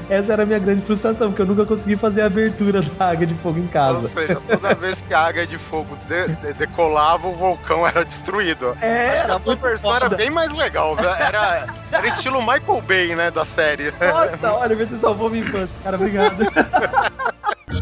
essa 0.08 0.32
era 0.32 0.42
a 0.42 0.46
minha 0.46 0.58
grande 0.58 0.82
frustração, 0.82 1.28
porque 1.28 1.42
eu 1.42 1.46
nunca 1.46 1.64
consegui 1.64 1.96
fazer 1.96 2.22
a 2.22 2.26
abertura 2.26 2.82
da 2.82 3.06
águia 3.08 3.26
de 3.26 3.34
fogo 3.34 3.58
em 3.58 3.62
Ou 3.62 3.68
casa. 3.68 4.08
seja, 4.08 4.36
toda 4.48 4.74
vez 4.74 5.00
que 5.02 5.12
a 5.14 5.20
águia 5.20 5.46
de 5.46 5.56
fogo 5.58 5.96
de- 6.08 6.28
de- 6.36 6.52
decolava, 6.54 7.26
o 7.28 7.32
vulcão 7.32 7.86
era 7.86 8.04
destruído. 8.04 8.76
É, 8.80 9.10
Acho 9.10 9.22
era 9.24 9.34
a 9.34 9.38
sua 9.38 9.54
versão 9.56 9.94
era 9.96 10.08
bem 10.08 10.30
mais 10.30 10.52
legal. 10.52 10.96
né? 10.96 11.02
Era, 11.20 11.66
era 11.92 12.06
estilo 12.08 12.40
Michael 12.40 12.82
Bay, 12.86 13.14
né, 13.14 13.30
da 13.30 13.44
série. 13.44 13.92
Nossa, 14.00 14.52
olha, 14.52 14.74
você 14.76 14.96
salvou 14.96 15.28
minha 15.30 15.44
infância. 15.44 15.74
Cara, 15.82 15.96
obrigado. 15.96 16.42
Eu 17.68 17.74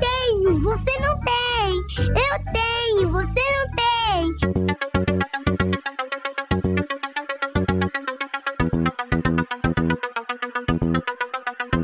tenho, 0.00 0.60
você 0.62 0.98
não 1.00 1.18
tem. 1.20 1.70
Eu 1.98 2.38
tenho, 2.52 3.10
você 3.12 3.44
não 3.50 3.66
tem. 3.76 3.90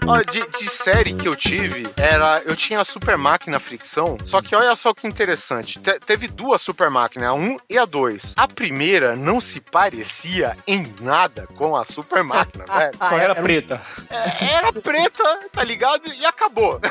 Ó, 0.09 0.23
de, 0.23 0.47
de 0.59 0.69
série 0.69 1.15
que 1.15 1.27
eu 1.29 1.35
tive, 1.37 1.89
era. 1.97 2.41
Eu 2.45 2.55
tinha 2.57 2.81
a 2.81 2.85
Super 2.85 3.17
Máquina 3.17 3.59
Fricção, 3.59 4.17
só 4.25 4.41
que 4.41 4.55
olha 4.55 4.75
só 4.77 4.93
que 4.95 5.07
interessante. 5.07 5.79
te- 5.79 5.99
teve 6.01 6.29
duas 6.29 6.61
Super 6.63 6.91
Máquinas, 6.91 7.29
a 7.31 7.35
1 7.35 7.59
e 7.69 7.79
a 7.79 7.85
2. 7.85 8.35
A 8.37 8.47
primeira 8.49 9.17
não 9.17 9.41
se 9.41 9.61
parecia 9.61 10.57
em 10.67 10.95
nada 11.01 11.47
com 11.57 11.77
a 11.77 11.85
Super 11.85 12.23
Máquina, 12.23 12.65
velho. 12.73 12.93
Só 12.99 13.17
era 13.19 13.33
um- 13.33 13.43
preta. 13.43 13.83
É, 14.11 14.55
Era 14.55 14.73
preta, 14.73 15.41
tá 15.53 15.65
ligado? 15.65 16.03
E 16.13 16.25
acabou. 16.27 16.81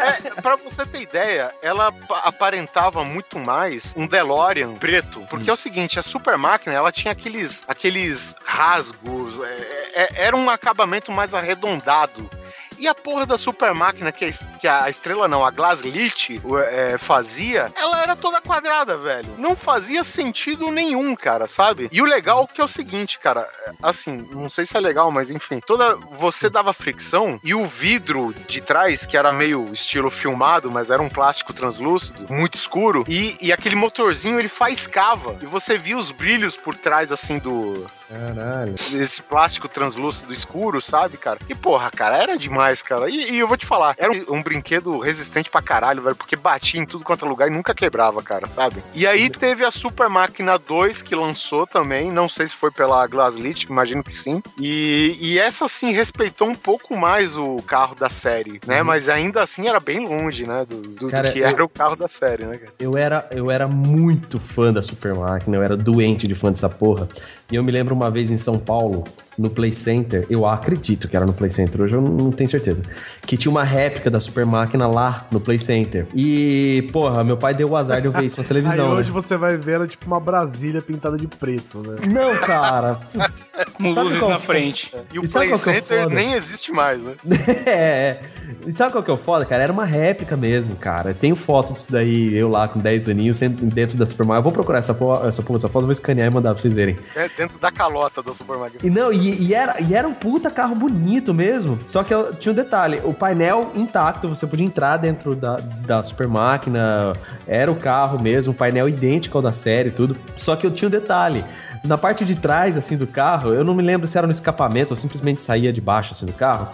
É, 0.00 0.30
pra 0.40 0.56
você 0.56 0.84
ter 0.86 1.02
ideia, 1.02 1.54
ela 1.62 1.92
pa- 1.92 2.22
aparentava 2.24 3.04
muito 3.04 3.38
mais 3.38 3.92
um 3.96 4.06
DeLorean 4.06 4.74
preto. 4.74 5.20
Porque 5.28 5.48
é 5.50 5.52
o 5.52 5.56
seguinte, 5.56 5.98
a 5.98 6.02
Super 6.02 6.38
Máquina, 6.38 6.74
ela 6.74 6.90
tinha 6.90 7.12
aqueles, 7.12 7.62
aqueles 7.68 8.34
rasgos, 8.42 9.38
é, 9.40 9.90
é, 9.94 10.08
era 10.26 10.36
um 10.36 10.48
acabamento 10.48 11.12
mais 11.12 11.34
arredondado. 11.34 11.99
E 12.78 12.88
a 12.88 12.94
porra 12.94 13.26
da 13.26 13.36
super 13.36 13.74
máquina 13.74 14.10
que 14.10 14.24
a, 14.24 14.30
que 14.58 14.66
a 14.66 14.88
estrela 14.88 15.28
não, 15.28 15.44
a 15.44 15.50
Glaslit 15.50 16.40
é, 16.70 16.96
fazia, 16.96 17.70
ela 17.76 18.00
era 18.00 18.16
toda 18.16 18.40
quadrada, 18.40 18.96
velho. 18.96 19.28
Não 19.36 19.54
fazia 19.54 20.02
sentido 20.02 20.70
nenhum, 20.70 21.14
cara, 21.14 21.46
sabe? 21.46 21.90
E 21.92 22.00
o 22.00 22.06
legal 22.06 22.48
que 22.48 22.58
é 22.58 22.64
o 22.64 22.68
seguinte, 22.68 23.18
cara, 23.18 23.46
é, 23.66 23.72
assim, 23.82 24.26
não 24.32 24.48
sei 24.48 24.64
se 24.64 24.76
é 24.76 24.80
legal, 24.80 25.10
mas 25.10 25.30
enfim, 25.30 25.60
toda 25.60 25.94
você 25.96 26.48
dava 26.48 26.72
fricção 26.72 27.38
e 27.44 27.54
o 27.54 27.66
vidro 27.66 28.34
de 28.48 28.62
trás, 28.62 29.04
que 29.04 29.16
era 29.16 29.30
meio 29.30 29.70
estilo 29.72 30.10
filmado, 30.10 30.70
mas 30.70 30.90
era 30.90 31.02
um 31.02 31.08
plástico 31.10 31.52
translúcido, 31.52 32.32
muito 32.32 32.54
escuro, 32.54 33.04
e, 33.06 33.36
e 33.42 33.52
aquele 33.52 33.76
motorzinho 33.76 34.38
ele 34.38 34.48
faiscava 34.48 35.36
e 35.42 35.46
você 35.46 35.76
via 35.76 35.98
os 35.98 36.10
brilhos 36.10 36.56
por 36.56 36.74
trás 36.74 37.12
assim 37.12 37.38
do 37.38 37.86
Caralho. 38.10 38.74
esse 38.92 39.22
plástico 39.22 39.68
translúcido 39.68 40.32
escuro, 40.32 40.80
sabe, 40.80 41.16
cara? 41.16 41.38
E 41.48 41.54
porra, 41.54 41.90
cara, 41.90 42.16
era 42.18 42.36
demais, 42.36 42.82
cara. 42.82 43.08
E, 43.08 43.32
e 43.32 43.38
eu 43.38 43.46
vou 43.46 43.56
te 43.56 43.64
falar, 43.64 43.94
era 43.96 44.10
um, 44.10 44.36
um 44.36 44.42
brinquedo 44.42 44.98
resistente 44.98 45.48
pra 45.48 45.62
caralho, 45.62 46.02
velho, 46.02 46.16
porque 46.16 46.34
batia 46.36 46.80
em 46.80 46.84
tudo 46.86 47.04
quanto 47.04 47.24
é 47.24 47.28
lugar 47.28 47.48
e 47.48 47.52
nunca 47.54 47.72
quebrava, 47.74 48.20
cara, 48.22 48.48
sabe? 48.48 48.82
E 48.94 49.06
aí 49.06 49.30
teve 49.30 49.64
a 49.64 49.70
Super 49.70 50.08
Máquina 50.08 50.58
2 50.58 51.02
que 51.02 51.14
lançou 51.14 51.66
também, 51.66 52.10
não 52.10 52.28
sei 52.28 52.46
se 52.48 52.54
foi 52.56 52.70
pela 52.70 53.06
Glaslit, 53.06 53.64
imagino 53.64 54.02
que 54.02 54.12
sim. 54.12 54.42
E, 54.58 55.16
e 55.20 55.38
essa 55.38 55.68
sim 55.68 55.92
respeitou 55.92 56.48
um 56.48 56.54
pouco 56.54 56.96
mais 56.96 57.36
o 57.36 57.56
carro 57.66 57.94
da 57.94 58.10
série, 58.10 58.60
né? 58.66 58.82
Mas 58.82 59.08
ainda 59.08 59.40
assim 59.42 59.68
era 59.68 59.78
bem 59.78 60.06
longe, 60.06 60.46
né, 60.46 60.64
do, 60.68 60.80
do- 60.80 61.00
do 61.00 61.08
Cara, 61.10 61.30
que 61.32 61.38
eu- 61.38 61.46
era 61.46 61.64
o 61.64 61.68
carro 61.68 61.94
da 61.96 62.08
série, 62.08 62.44
né, 62.44 62.58
cara? 62.58 62.72
Eu 62.78 62.96
era, 62.96 63.28
eu 63.30 63.50
era 63.50 63.68
muito 63.68 64.38
fã 64.40 64.72
da 64.72 64.82
Super 64.82 65.14
Máquina, 65.14 65.56
eu 65.56 65.62
era 65.62 65.76
doente 65.76 66.26
de 66.26 66.34
fã 66.34 66.50
dessa 66.50 66.68
porra. 66.68 67.08
E 67.50 67.56
eu 67.56 67.64
me 67.64 67.72
lembro 67.72 67.96
uma 68.00 68.10
vez 68.10 68.30
em 68.30 68.36
São 68.38 68.58
Paulo, 68.58 69.04
no 69.40 69.48
Play 69.50 69.72
Center, 69.72 70.26
eu 70.28 70.44
acredito 70.46 71.08
que 71.08 71.16
era 71.16 71.24
no 71.24 71.32
Play 71.32 71.48
Center, 71.50 71.80
hoje 71.80 71.94
eu 71.96 72.00
não, 72.00 72.30
tenho 72.30 72.48
certeza, 72.48 72.82
que 73.22 73.36
tinha 73.36 73.50
uma 73.50 73.64
réplica 73.64 74.10
da 74.10 74.20
Super 74.20 74.44
Máquina 74.44 74.86
lá 74.86 75.26
no 75.30 75.40
Play 75.40 75.58
Center. 75.58 76.06
E, 76.14 76.88
porra, 76.92 77.24
meu 77.24 77.36
pai 77.36 77.54
deu 77.54 77.70
o 77.70 77.76
azar 77.76 78.00
de 78.00 78.06
eu 78.06 78.12
ver 78.12 78.24
isso 78.24 78.36
na 78.38 78.44
Aí 78.44 78.48
televisão. 78.48 78.90
hoje 78.92 79.08
né? 79.08 79.14
você 79.14 79.36
vai 79.36 79.56
ver 79.56 79.76
ela 79.76 79.86
tipo 79.86 80.06
uma 80.06 80.20
Brasília 80.20 80.82
pintada 80.82 81.16
de 81.16 81.26
preto, 81.26 81.78
né? 81.78 81.96
Não, 82.10 82.36
cara. 82.36 82.94
putz, 83.12 83.48
Com 83.72 83.94
sabe 83.94 84.04
luzes 84.06 84.18
qual 84.18 84.30
na 84.30 84.38
frente. 84.38 84.94
E 85.12 85.18
o 85.18 85.24
E 85.24 85.28
Play 85.28 85.50
é 85.50 85.54
o 85.54 85.58
Center 85.58 86.02
foda? 86.02 86.14
nem 86.14 86.32
existe 86.34 86.72
mais, 86.72 87.02
né? 87.02 87.14
é, 87.66 87.70
é. 87.70 88.20
E 88.66 88.72
sabe 88.72 88.92
qual 88.92 89.02
que 89.02 89.10
é 89.10 89.14
o 89.14 89.16
foda, 89.16 89.44
cara? 89.46 89.62
Era 89.62 89.72
uma 89.72 89.84
réplica 89.84 90.36
mesmo, 90.36 90.76
cara. 90.76 91.14
Tenho 91.14 91.34
foto 91.36 91.72
disso 91.72 91.90
daí, 91.90 92.34
eu 92.36 92.48
lá 92.50 92.68
com 92.68 92.78
10 92.78 93.08
aninhos, 93.08 93.40
dentro 93.40 93.96
da 93.96 94.04
Super 94.04 94.24
Máquina. 94.26 94.38
Eu 94.38 94.42
vou 94.42 94.52
procurar 94.52 94.78
essa 94.80 94.92
porra, 94.92 95.26
essa 95.28 95.42
porra 95.42 95.58
dessa 95.58 95.68
foto, 95.68 95.82
vou 95.84 95.92
escanear 95.92 96.26
e 96.26 96.30
mandar 96.30 96.52
pra 96.52 96.60
vocês 96.60 96.74
verem. 96.74 96.98
É 97.14 97.28
dentro 97.36 97.58
da 97.58 97.70
calota 97.70 98.22
da 98.22 98.34
Super 98.34 98.58
Máquina. 98.58 98.80
E 98.82 98.90
não, 98.90 99.12
e, 99.12 99.29
e 99.30 99.54
era, 99.54 99.80
e 99.80 99.94
era 99.94 100.06
um 100.06 100.14
puta 100.14 100.50
carro 100.50 100.74
bonito 100.74 101.32
mesmo. 101.34 101.78
Só 101.86 102.02
que 102.02 102.14
tinha 102.38 102.52
um 102.52 102.54
detalhe: 102.54 103.00
o 103.04 103.12
painel 103.12 103.72
intacto, 103.74 104.28
você 104.28 104.46
podia 104.46 104.66
entrar 104.66 104.96
dentro 104.96 105.34
da, 105.34 105.56
da 105.86 106.02
super 106.02 106.26
máquina, 106.26 107.12
era 107.46 107.70
o 107.70 107.76
carro 107.76 108.20
mesmo, 108.22 108.54
painel 108.54 108.88
idêntico 108.88 109.38
ao 109.38 109.42
da 109.42 109.52
série 109.52 109.88
e 109.88 109.92
tudo. 109.92 110.16
Só 110.36 110.56
que 110.56 110.66
eu 110.66 110.70
tinha 110.70 110.88
um 110.88 110.90
detalhe. 110.90 111.44
Na 111.82 111.96
parte 111.96 112.26
de 112.26 112.34
trás, 112.34 112.76
assim, 112.76 112.96
do 112.96 113.06
carro, 113.06 113.54
eu 113.54 113.64
não 113.64 113.74
me 113.74 113.82
lembro 113.82 114.06
se 114.06 114.18
era 114.18 114.26
no 114.26 114.30
escapamento 114.30 114.90
ou 114.90 114.96
simplesmente 114.96 115.42
saía 115.42 115.72
de 115.72 115.80
baixo, 115.80 116.12
assim, 116.12 116.26
do 116.26 116.32
carro. 116.32 116.68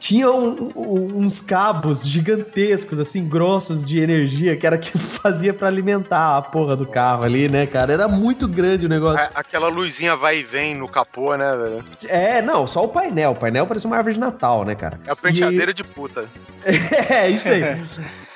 Tinha 0.00 0.30
um- 0.30 0.72
um- 0.74 1.18
uns 1.18 1.40
cabos 1.42 2.04
gigantescos, 2.06 2.98
assim, 2.98 3.28
grossos 3.28 3.84
de 3.84 4.00
energia, 4.02 4.56
que 4.56 4.66
era 4.66 4.78
que 4.78 4.90
fazia 4.98 5.52
pra 5.54 5.68
alimentar 5.68 6.38
a 6.38 6.42
porra 6.42 6.74
do 6.74 6.86
carro 6.86 7.22
ali, 7.22 7.48
né, 7.50 7.66
cara? 7.66 7.92
Era 7.92 8.08
muito 8.08 8.48
grande 8.48 8.86
o 8.86 8.88
negócio. 8.88 9.20
Aquela 9.34 9.68
luzinha 9.68 10.16
vai 10.16 10.38
e 10.38 10.42
vem 10.42 10.74
no 10.74 10.88
capô, 10.88 11.36
né, 11.36 11.54
velho? 11.54 11.84
É, 12.08 12.40
não, 12.40 12.66
só 12.66 12.82
o 12.82 12.88
painel. 12.88 13.32
O 13.32 13.36
painel 13.36 13.66
parecia 13.66 13.88
uma 13.88 13.96
árvore 13.98 14.14
de 14.14 14.20
Natal, 14.20 14.64
né, 14.64 14.74
cara? 14.74 14.98
É 15.06 15.10
a 15.10 15.16
penteadeira 15.16 15.72
de 15.72 15.84
puta. 15.84 16.24
É, 17.08 17.28
isso 17.28 17.48
aí. 17.48 17.62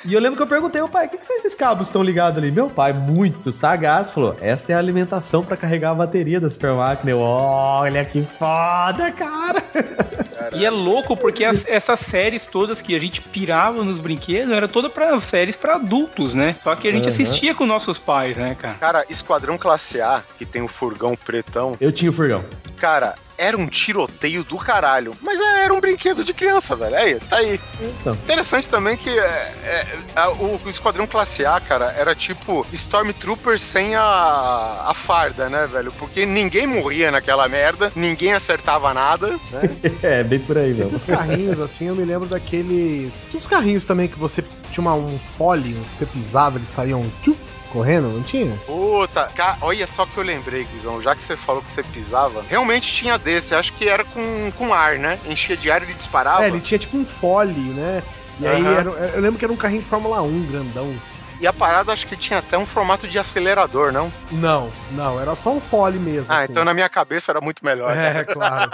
E 0.04 0.12
eu 0.12 0.20
lembro 0.20 0.36
que 0.36 0.42
eu 0.42 0.46
perguntei 0.46 0.80
ao 0.80 0.88
pai, 0.88 1.06
o 1.06 1.08
que, 1.08 1.16
que 1.18 1.26
são 1.26 1.34
esses 1.36 1.54
cabos 1.54 1.84
que 1.84 1.84
estão 1.90 2.02
ligados 2.02 2.36
ali? 2.38 2.50
Meu 2.50 2.68
pai, 2.68 2.92
muito 2.92 3.50
sagaz, 3.52 4.10
falou, 4.10 4.36
esta 4.40 4.72
é 4.72 4.74
a 4.74 4.78
alimentação 4.78 5.42
pra 5.42 5.56
carregar 5.56 5.90
a 5.90 5.94
bateria 5.94 6.38
da 6.40 6.50
super 6.50 6.72
máquina. 6.72 7.10
Eu, 7.10 7.20
olha 7.20 8.04
que 8.04 8.22
foda, 8.22 9.10
cara. 9.12 9.62
E 10.52 10.64
é 10.64 10.70
louco 10.70 11.16
porque 11.16 11.44
as- 11.44 11.66
essas 11.66 12.00
séries 12.00 12.46
todas 12.46 12.80
que 12.80 12.94
a 12.94 12.98
gente 12.98 13.20
pirava 13.20 13.82
nos 13.84 14.00
brinquedos 14.00 14.52
era 14.52 14.68
toda 14.68 14.88
para 14.90 15.18
séries 15.20 15.56
pra 15.56 15.74
adultos, 15.76 16.34
né? 16.34 16.56
Só 16.60 16.74
que 16.74 16.88
a 16.88 16.92
gente 16.92 17.04
Aham. 17.04 17.12
assistia 17.12 17.54
com 17.54 17.66
nossos 17.66 17.98
pais, 17.98 18.36
né, 18.36 18.54
cara? 18.58 18.74
Cara, 18.74 19.04
Esquadrão 19.08 19.56
Classe 19.58 20.00
A, 20.00 20.22
que 20.38 20.44
tem 20.44 20.62
o 20.62 20.68
furgão 20.68 21.16
pretão, 21.16 21.76
Eu 21.80 21.92
tinha 21.92 22.10
o 22.10 22.14
furgão. 22.14 22.44
cara, 22.76 23.14
era 23.36 23.56
um 23.56 23.66
tiroteio 23.66 24.44
do 24.44 24.56
caralho. 24.56 25.12
Mas 25.20 25.40
é, 25.40 25.64
era 25.64 25.74
um 25.74 25.80
brinquedo 25.80 26.22
de 26.22 26.32
criança, 26.32 26.76
velho. 26.76 26.94
Aí, 26.94 27.16
tá 27.18 27.36
aí. 27.38 27.58
Então. 27.80 28.12
Interessante 28.14 28.68
também 28.68 28.96
que 28.96 29.10
é, 29.10 29.22
é, 29.64 29.86
a- 30.14 30.30
o, 30.30 30.60
o 30.64 30.68
Esquadrão 30.70 31.04
Classe 31.04 31.44
A, 31.44 31.58
cara, 31.58 31.92
era 31.98 32.14
tipo 32.14 32.64
Stormtrooper 32.72 33.58
sem 33.58 33.96
a, 33.96 34.84
a 34.86 34.94
farda, 34.94 35.48
né, 35.50 35.66
velho? 35.66 35.90
Porque 35.98 36.24
ninguém 36.24 36.64
morria 36.66 37.10
naquela 37.10 37.48
merda, 37.48 37.90
ninguém 37.96 38.32
acertava 38.34 38.94
nada, 38.94 39.30
né? 39.50 39.62
É, 40.02 40.22
bem 40.38 40.46
por 40.46 40.58
aí, 40.58 40.68
mesmo. 40.74 40.84
Esses 40.84 41.04
carrinhos, 41.04 41.60
assim, 41.60 41.86
eu 41.88 41.94
me 41.94 42.04
lembro 42.04 42.28
daqueles. 42.28 43.26
Tinha 43.30 43.38
uns 43.38 43.46
carrinhos 43.46 43.84
também 43.84 44.08
que 44.08 44.18
você 44.18 44.42
tinha 44.72 44.82
uma, 44.82 44.94
um 44.94 45.18
fole, 45.36 45.74
que 45.92 45.98
você 45.98 46.06
pisava, 46.06 46.58
eles 46.58 46.68
saíam 46.70 47.04
tchuf, 47.22 47.38
correndo, 47.72 48.08
não 48.08 48.22
tinha? 48.22 48.56
Puta, 48.66 49.30
ca- 49.34 49.58
olha 49.60 49.86
só 49.86 50.06
que 50.06 50.16
eu 50.16 50.24
lembrei, 50.24 50.64
Guizão. 50.64 51.00
Já 51.02 51.14
que 51.14 51.22
você 51.22 51.36
falou 51.36 51.62
que 51.62 51.70
você 51.70 51.82
pisava, 51.82 52.44
realmente 52.48 52.92
tinha 52.92 53.18
desse. 53.18 53.54
Acho 53.54 53.72
que 53.74 53.88
era 53.88 54.04
com, 54.04 54.50
com 54.56 54.72
ar, 54.72 54.98
né? 54.98 55.18
Enchia 55.26 55.56
de 55.56 55.70
ar 55.70 55.82
e 55.82 55.86
ele 55.86 55.94
disparava. 55.94 56.44
É, 56.44 56.48
ele 56.48 56.60
tinha 56.60 56.78
tipo 56.78 56.96
um 56.96 57.04
fole, 57.06 57.52
né? 57.60 58.02
E 58.40 58.46
aí 58.46 58.62
Aham. 58.62 58.78
era- 58.78 58.90
eu 59.14 59.20
lembro 59.20 59.38
que 59.38 59.44
era 59.44 59.52
um 59.52 59.56
carrinho 59.56 59.82
de 59.82 59.86
Fórmula 59.88 60.20
1, 60.22 60.46
grandão. 60.50 60.94
E 61.40 61.46
a 61.46 61.52
parada 61.52 61.92
acho 61.92 62.06
que 62.06 62.16
tinha 62.16 62.38
até 62.38 62.56
um 62.56 62.66
formato 62.66 63.06
de 63.06 63.18
acelerador, 63.18 63.92
não? 63.92 64.12
Não, 64.30 64.70
não, 64.92 65.20
era 65.20 65.34
só 65.34 65.52
um 65.52 65.60
fole 65.60 65.98
mesmo. 65.98 66.26
Ah, 66.28 66.38
assim. 66.38 66.52
então 66.52 66.64
na 66.64 66.72
minha 66.72 66.88
cabeça 66.88 67.32
era 67.32 67.40
muito 67.40 67.64
melhor. 67.64 67.96
É, 67.96 68.24
claro. 68.24 68.70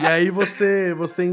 e 0.00 0.06
aí 0.06 0.30
você, 0.30 0.94
você, 0.94 1.28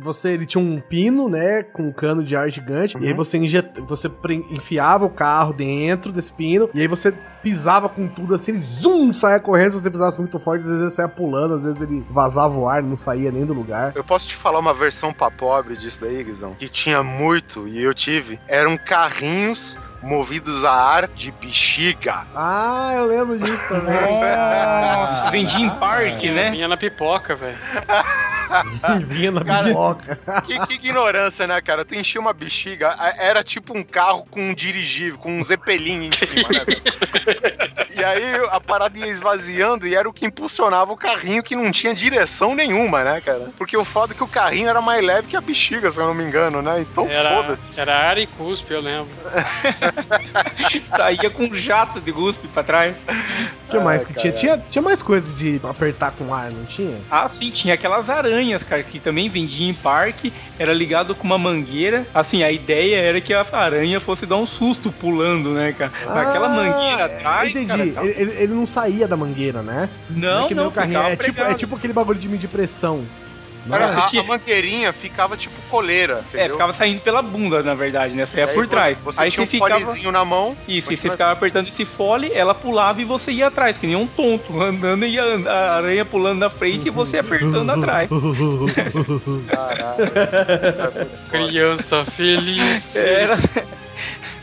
você, 0.00 0.30
ele 0.30 0.46
tinha 0.46 0.62
um 0.62 0.80
pino, 0.80 1.28
né, 1.28 1.62
com 1.62 1.84
um 1.84 1.92
cano 1.92 2.24
de 2.24 2.34
ar 2.34 2.50
gigante, 2.50 2.96
e 2.98 3.06
aí 3.06 3.12
você, 3.12 3.38
injet, 3.38 3.80
você 3.82 4.10
enfiava 4.50 5.04
o 5.04 5.10
carro 5.10 5.52
dentro 5.52 6.12
desse 6.12 6.32
pino, 6.32 6.68
e 6.74 6.80
aí 6.80 6.86
você 6.86 7.14
pisava 7.42 7.88
com 7.88 8.06
tudo 8.06 8.34
assim, 8.34 8.52
ele 8.52 8.64
zoom, 8.64 9.12
saia 9.12 9.40
correndo, 9.40 9.72
se 9.72 9.80
você 9.80 9.90
pisasse 9.90 10.18
muito 10.18 10.38
forte, 10.38 10.60
às 10.60 10.68
vezes 10.68 10.82
ele 10.82 10.90
saia 10.90 11.08
pulando, 11.08 11.54
às 11.54 11.64
vezes 11.64 11.82
ele 11.82 12.04
vazava 12.08 12.54
o 12.56 12.68
ar, 12.68 12.82
não 12.82 12.96
saía 12.96 13.30
nem 13.32 13.44
do 13.44 13.52
lugar. 13.52 13.92
Eu 13.94 14.04
posso 14.04 14.28
te 14.28 14.36
falar 14.36 14.58
uma 14.58 14.72
versão 14.72 15.12
pra 15.12 15.30
pobre 15.30 15.76
disso 15.76 16.00
daí, 16.00 16.22
Guizão? 16.22 16.54
Que 16.54 16.68
tinha 16.68 17.02
muito, 17.02 17.66
e 17.66 17.82
eu 17.82 17.92
tive. 17.92 18.40
Eram 18.46 18.76
carrinhos 18.76 19.76
movidos 20.02 20.64
a 20.64 20.72
ar 20.72 21.08
de 21.08 21.30
bexiga. 21.30 22.24
Ah, 22.34 22.92
eu 22.96 23.06
lembro 23.06 23.38
disso 23.38 23.62
também. 23.68 23.94
Nossa, 24.20 25.30
vendia 25.30 25.60
em 25.60 25.70
parque, 25.70 26.30
né? 26.30 26.50
Vinha 26.50 26.68
na 26.68 26.76
pipoca, 26.76 27.34
velho. 27.34 27.56
Vinha 29.06 29.30
na 29.30 29.44
Cara. 29.44 30.40
Que, 30.42 30.66
que 30.66 30.74
ignorância, 30.74 31.46
né, 31.46 31.60
cara? 31.60 31.84
Tu 31.84 31.94
enchia 31.94 32.20
uma 32.20 32.32
bexiga, 32.32 32.96
era 33.18 33.42
tipo 33.42 33.76
um 33.76 33.82
carro 33.82 34.26
com 34.30 34.40
um 34.40 34.54
dirigível, 34.54 35.18
com 35.18 35.32
um 35.38 35.44
zeppelin 35.44 36.08
em 36.08 36.10
cima, 36.12 36.48
né? 36.48 36.64
velho? 36.64 36.82
E 37.94 38.02
aí 38.02 38.34
a 38.50 38.58
parada 38.58 38.98
ia 38.98 39.06
esvaziando 39.06 39.86
e 39.86 39.94
era 39.94 40.08
o 40.08 40.12
que 40.12 40.24
impulsionava 40.24 40.92
o 40.92 40.96
carrinho 40.96 41.42
que 41.42 41.54
não 41.54 41.70
tinha 41.70 41.94
direção 41.94 42.54
nenhuma, 42.54 43.04
né, 43.04 43.20
cara? 43.20 43.50
Porque 43.56 43.76
o 43.76 43.84
foda 43.84 44.12
é 44.12 44.16
que 44.16 44.24
o 44.24 44.28
carrinho 44.28 44.68
era 44.68 44.80
mais 44.80 45.04
leve 45.04 45.28
que 45.28 45.36
a 45.36 45.40
bexiga, 45.40 45.90
se 45.90 46.00
eu 46.00 46.06
não 46.06 46.14
me 46.14 46.24
engano, 46.24 46.62
né? 46.62 46.80
Então 46.80 47.06
foda-se. 47.08 47.78
era 47.78 47.96
ar 47.96 48.18
e 48.18 48.26
cuspe, 48.26 48.72
eu 48.72 48.80
lembro. 48.80 49.12
Saía 50.88 51.30
com 51.30 51.44
um 51.44 51.54
jato 51.54 52.00
de 52.00 52.10
guspe 52.10 52.48
pra 52.48 52.62
trás. 52.62 52.96
O 53.68 53.70
que 53.70 53.78
mais 53.78 54.04
que 54.04 54.14
tinha? 54.14 54.32
tinha? 54.32 54.58
Tinha 54.58 54.82
mais 54.82 55.00
coisa 55.02 55.32
de 55.32 55.60
apertar 55.62 56.12
com 56.12 56.34
ar, 56.34 56.50
não 56.50 56.64
tinha? 56.64 56.98
Ah, 57.10 57.28
sim, 57.28 57.50
tinha 57.50 57.74
aquelas 57.74 58.10
aranhas, 58.10 58.41
cara, 58.66 58.82
que 58.82 58.98
também 58.98 59.28
vendia 59.28 59.68
em 59.68 59.74
parque, 59.74 60.32
era 60.58 60.72
ligado 60.72 61.14
com 61.14 61.24
uma 61.24 61.38
mangueira. 61.38 62.06
Assim, 62.14 62.42
a 62.42 62.50
ideia 62.50 62.96
era 62.96 63.20
que 63.20 63.32
a 63.32 63.46
aranha 63.52 64.00
fosse 64.00 64.26
dar 64.26 64.36
um 64.36 64.46
susto 64.46 64.90
pulando, 64.90 65.50
né, 65.52 65.72
cara? 65.72 65.92
Aquela 66.08 66.48
mangueira 66.48 67.04
atrás, 67.06 67.54
Ah, 67.54 67.60
Entendi. 67.60 67.66
cara. 67.66 67.86
tá- 67.92 68.04
Ele, 68.04 68.32
ele- 68.38 68.52
não 68.54 68.66
saía 68.66 69.06
da 69.08 69.16
mangueira, 69.16 69.62
né? 69.62 69.88
Não, 70.10 70.46
é 70.48 70.54
não, 70.54 70.68
o 70.68 70.72
carrinho. 70.72 70.98
ficava 70.98 71.12
É 71.12 71.16
tipo, 71.16 71.40
é 71.40 71.54
tipo 71.54 71.76
aquele 71.76 71.92
bagulho 71.92 72.18
de 72.18 72.28
medir 72.28 72.48
pressão. 72.48 73.04
É? 73.70 73.78
você 73.86 73.98
a, 73.98 74.02
tinha- 74.06 74.22
a 74.22 74.24
mangueirinha 74.26 74.92
ficava 74.92 75.36
tipo 75.36 75.54
coleira, 75.70 76.24
entendeu? 76.28 76.46
É, 76.46 76.48
ficava 76.50 76.74
saindo 76.74 77.00
pela 77.00 77.22
bunda, 77.22 77.62
na 77.62 77.74
verdade, 77.74 78.14
né? 78.14 78.26
Saía 78.26 78.46
Aí 78.46 78.54
por 78.54 78.64
você- 78.64 78.70
trás. 78.70 78.98
Você, 79.00 79.20
Aí 79.22 79.30
tinha 79.30 79.46
você 79.46 79.56
um 79.56 79.60
ficava. 79.60 79.80
folezinho 79.80 80.12
na 80.12 80.24
mão. 80.24 80.56
Isso, 80.66 80.92
e 80.92 80.96
você 80.96 81.02
Continua- 81.08 81.12
ficava 81.12 81.32
apertando 81.32 81.68
esse 81.68 81.84
fole, 81.84 82.30
ela 82.34 82.54
pulava 82.54 83.00
e 83.00 83.04
você 83.04 83.30
ia 83.32 83.46
atrás, 83.46 83.76
que 83.78 83.86
nem 83.86 83.96
um 83.96 84.06
tonto, 84.06 84.58
andando 84.62 85.04
e 85.06 85.18
a 85.18 85.22
a 85.50 85.76
aranha 85.76 86.04
pulando 86.04 86.38
na 86.40 86.50
frente 86.50 86.86
e 86.88 86.90
você 86.90 87.18
apertando 87.18 87.70
atrás. 87.72 88.08
Caralho. 89.48 90.02
Isso 90.68 90.80
é 90.80 90.90
muito 90.90 91.16
foda. 91.18 91.28
Criança 91.30 92.04
feliz. 92.04 92.96
Era. 92.96 93.38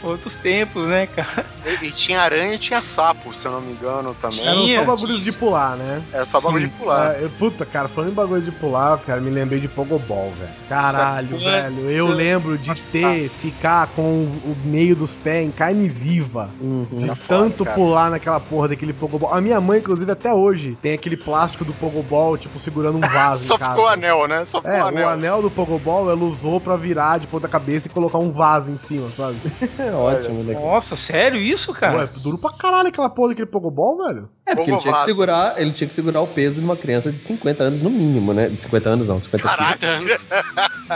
Outros 0.02 0.36
tempos, 0.36 0.88
né, 0.88 1.08
cara? 1.08 1.46
E, 1.82 1.86
e 1.88 1.92
tinha 1.92 2.22
aranha 2.22 2.54
e 2.54 2.58
tinha 2.58 2.82
sapo, 2.82 3.34
se 3.34 3.46
eu 3.46 3.52
não 3.52 3.62
me 3.62 3.74
engano, 3.74 4.16
também. 4.20 4.38
Tinha. 4.40 4.76
Eram 4.78 4.86
só 4.86 4.96
bagulhos 4.96 5.20
tinha 5.22 5.32
de 5.32 5.38
pular, 5.38 5.76
né? 5.76 6.02
É 6.14 6.24
só 6.26 6.40
bagulho 6.40 6.66
Sim. 6.68 6.72
de 6.72 6.76
pular. 6.80 7.12
Ah, 7.12 7.20
eu- 7.20 7.30
puta, 7.32 7.66
cara, 7.66 7.88
falando 7.88 8.12
em 8.12 8.14
bagulho 8.14 8.42
de 8.42 8.52
pular, 8.52 8.98
cara, 9.00 9.20
me 9.20 9.30
lembrei 9.30 9.60
de 9.60 9.68
Pogobol, 9.68 10.32
velho. 10.40 10.52
Caralho, 10.70 11.36
Isso 11.38 11.48
é- 11.48 11.62
velho. 11.64 11.90
Eu 11.92 12.08
lembro 12.08 12.58
de 12.58 12.74
ter, 12.86 13.30
ficar 13.30 13.88
com 13.88 14.02
o 14.24 14.56
meio 14.64 14.96
dos 14.96 15.16
pés 15.16 15.46
em 15.48 15.52
carne 15.52 15.88
viva. 15.88 16.50
Uhum. 16.62 16.86
De 16.92 17.08
Tá 17.08 17.18
tanto 17.28 17.64
cara. 17.66 17.76
pular 17.76 18.10
naquela 18.10 18.40
porra 18.40 18.70
daquele 18.70 18.94
Pogobol. 18.94 19.34
A 19.34 19.42
minha 19.42 19.60
mãe, 19.60 19.80
inclusive, 19.80 20.12
até 20.12 20.34
hoje, 20.34 20.78
tem 20.82 20.94
aquele 20.94 21.18
plástico 21.18 21.66
do 21.66 21.74
Pogobol, 21.74 22.38
tipo, 22.38 22.58
segurando 22.58 22.98
um 22.98 23.02
vaso. 23.02 23.46
Só 23.46 23.56
em 23.56 23.58
casa. 23.60 23.72
ficou 23.72 23.86
o 23.86 23.88
anel, 23.90 24.28
né? 24.28 24.46
Só 24.46 24.62
ficou 24.62 24.76
É, 24.76 24.84
o 24.84 24.88
anel. 24.88 25.08
o 25.08 25.10
anel 25.10 25.42
do 25.42 25.52
Pogobol 25.52 26.10
ela 26.10 26.24
usou 26.24 26.60
pra 26.62 26.76
virar 26.76 27.20
de 27.20 27.28
ponta 27.28 27.48
cabeça 27.48 27.88
e 27.88 27.90
colocar 27.90 28.18
um 28.18 28.32
vaso 28.32 28.72
em 28.72 28.78
cima, 28.78 29.10
sabe? 29.12 29.36
É 29.90 29.94
ótimo, 29.94 30.44
né? 30.44 30.54
Nossa, 30.54 30.96
sério 30.96 31.40
isso, 31.40 31.74
cara? 31.74 32.04
é 32.04 32.20
duro 32.20 32.38
pra 32.38 32.52
caralho 32.52 32.90
aquela 32.90 33.10
porra 33.10 33.30
daquele 33.30 33.48
Pogobol, 33.48 34.06
velho. 34.06 34.30
É, 34.46 34.56
porque 34.56 34.72
ele 34.72 34.80
tinha, 34.80 34.94
que 34.94 35.04
segurar, 35.04 35.60
ele 35.60 35.72
tinha 35.72 35.88
que 35.88 35.94
segurar 35.94 36.22
o 36.22 36.28
peso 36.28 36.60
de 36.60 36.66
uma 36.66 36.76
criança 36.76 37.12
de 37.12 37.20
50 37.20 37.64
anos 37.64 37.82
no 37.82 37.90
mínimo, 37.90 38.34
né? 38.34 38.50
De 38.50 38.62
50 38.62 38.90
anos 38.90 39.08
não, 39.08 39.18
de 39.18 39.26
50 39.26 39.50
quilos. 39.50 39.68
50 39.74 39.86
anos. 39.86 40.22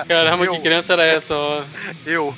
Caramba, 0.08 0.44
Meu. 0.44 0.54
que 0.54 0.60
criança 0.62 0.94
era 0.94 1.06
essa, 1.06 1.36
ó? 1.36 1.62
Eu. 2.06 2.34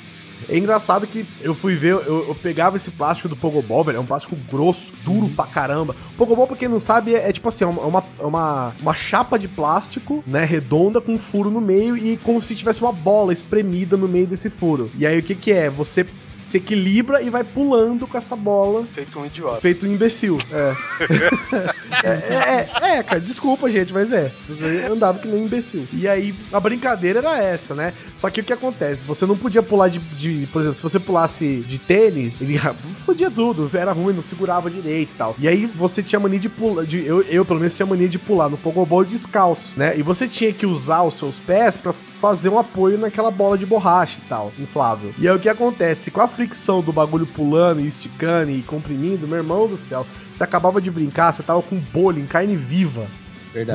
É 0.48 0.56
engraçado 0.56 1.06
que 1.06 1.26
eu 1.40 1.54
fui 1.54 1.74
ver, 1.74 1.92
eu, 1.92 2.28
eu 2.28 2.34
pegava 2.34 2.76
esse 2.76 2.90
plástico 2.90 3.28
do 3.28 3.34
Pogobol, 3.34 3.82
velho, 3.82 3.96
é 3.96 4.00
um 4.00 4.06
plástico 4.06 4.36
grosso, 4.50 4.92
duro 5.02 5.28
pra 5.30 5.46
caramba. 5.46 5.96
Pogobol, 6.16 6.46
pra 6.46 6.56
quem 6.56 6.68
não 6.68 6.78
sabe, 6.78 7.14
é, 7.14 7.28
é 7.28 7.32
tipo 7.32 7.48
assim, 7.48 7.64
é 7.64 7.66
uma, 7.66 7.82
é 7.82 7.86
uma, 7.86 8.04
é 8.20 8.24
uma, 8.24 8.74
uma 8.80 8.94
chapa 8.94 9.38
de 9.38 9.48
plástico, 9.48 10.22
né, 10.26 10.44
redonda, 10.44 11.00
com 11.00 11.14
um 11.14 11.18
furo 11.18 11.50
no 11.50 11.60
meio 11.60 11.96
e 11.96 12.16
como 12.18 12.40
se 12.40 12.54
tivesse 12.54 12.80
uma 12.80 12.92
bola 12.92 13.32
espremida 13.32 13.96
no 13.96 14.06
meio 14.06 14.26
desse 14.26 14.50
furo. 14.50 14.90
E 14.98 15.06
aí 15.06 15.18
o 15.18 15.22
que 15.22 15.34
que 15.34 15.52
é? 15.52 15.70
Você 15.70 16.06
se 16.46 16.58
equilibra 16.58 17.20
e 17.20 17.28
vai 17.28 17.42
pulando 17.42 18.06
com 18.06 18.16
essa 18.16 18.36
bola 18.36 18.86
Feito 18.92 19.18
um 19.18 19.26
idiota. 19.26 19.60
Feito 19.60 19.84
um 19.84 19.92
imbecil, 19.92 20.38
é. 20.52 20.76
é, 22.04 22.08
é, 22.86 22.88
é, 22.88 22.98
é, 22.98 23.02
cara, 23.02 23.20
desculpa, 23.20 23.68
gente, 23.68 23.92
mas 23.92 24.12
é. 24.12 24.30
Você 24.48 24.86
andava 24.88 25.18
que 25.18 25.26
nem 25.26 25.42
um 25.42 25.46
imbecil. 25.46 25.88
E 25.92 26.06
aí, 26.06 26.32
a 26.52 26.60
brincadeira 26.60 27.18
era 27.18 27.42
essa, 27.42 27.74
né? 27.74 27.92
Só 28.14 28.30
que 28.30 28.40
o 28.40 28.44
que 28.44 28.52
acontece? 28.52 29.02
Você 29.02 29.26
não 29.26 29.36
podia 29.36 29.60
pular 29.60 29.88
de. 29.88 29.98
de- 29.98 30.46
por 30.52 30.60
exemplo, 30.60 30.76
se 30.76 30.82
você 30.84 31.00
pulasse 31.00 31.64
de 31.66 31.80
tênis, 31.80 32.40
ele 32.40 32.56
fodia 33.04 33.28
tudo, 33.28 33.68
era 33.76 33.90
ruim, 33.90 34.14
não 34.14 34.22
segurava 34.22 34.70
direito 34.70 35.10
e 35.10 35.14
tal. 35.16 35.34
E 35.40 35.48
aí 35.48 35.66
você 35.66 36.00
tinha 36.00 36.20
mania 36.20 36.38
de 36.38 36.48
pular. 36.48 36.84
De, 36.84 37.04
eu, 37.04 37.22
eu, 37.22 37.44
pelo 37.44 37.58
menos, 37.58 37.74
tinha 37.74 37.86
mania 37.86 38.08
de 38.08 38.20
pular 38.20 38.48
no 38.48 38.56
Pogobol 38.56 39.04
descalço, 39.04 39.74
né? 39.76 39.98
E 39.98 40.02
você 40.02 40.28
tinha 40.28 40.52
que 40.52 40.64
usar 40.64 41.02
os 41.02 41.14
seus 41.14 41.40
pés 41.40 41.76
pra 41.76 41.92
fazer 42.20 42.48
um 42.48 42.58
apoio 42.58 42.96
naquela 42.98 43.30
bola 43.30 43.56
de 43.58 43.66
borracha 43.66 44.18
e 44.24 44.28
tal, 44.28 44.52
inflável. 44.58 45.12
E 45.18 45.28
aí 45.28 45.34
o 45.34 45.38
que 45.38 45.48
acontece? 45.48 46.10
Com 46.10 46.20
a 46.20 46.28
fricção 46.28 46.80
do 46.80 46.92
bagulho 46.92 47.26
pulando 47.26 47.80
e 47.80 47.86
esticando 47.86 48.50
e 48.50 48.62
comprimindo, 48.62 49.26
meu 49.28 49.38
irmão 49.38 49.66
do 49.68 49.76
céu, 49.76 50.06
você 50.32 50.42
acabava 50.44 50.80
de 50.80 50.90
brincar, 50.90 51.32
você 51.32 51.42
tava 51.42 51.60
com 51.62 51.76
bolha 51.76 52.18
em 52.20 52.26
carne 52.26 52.56
viva 52.56 53.06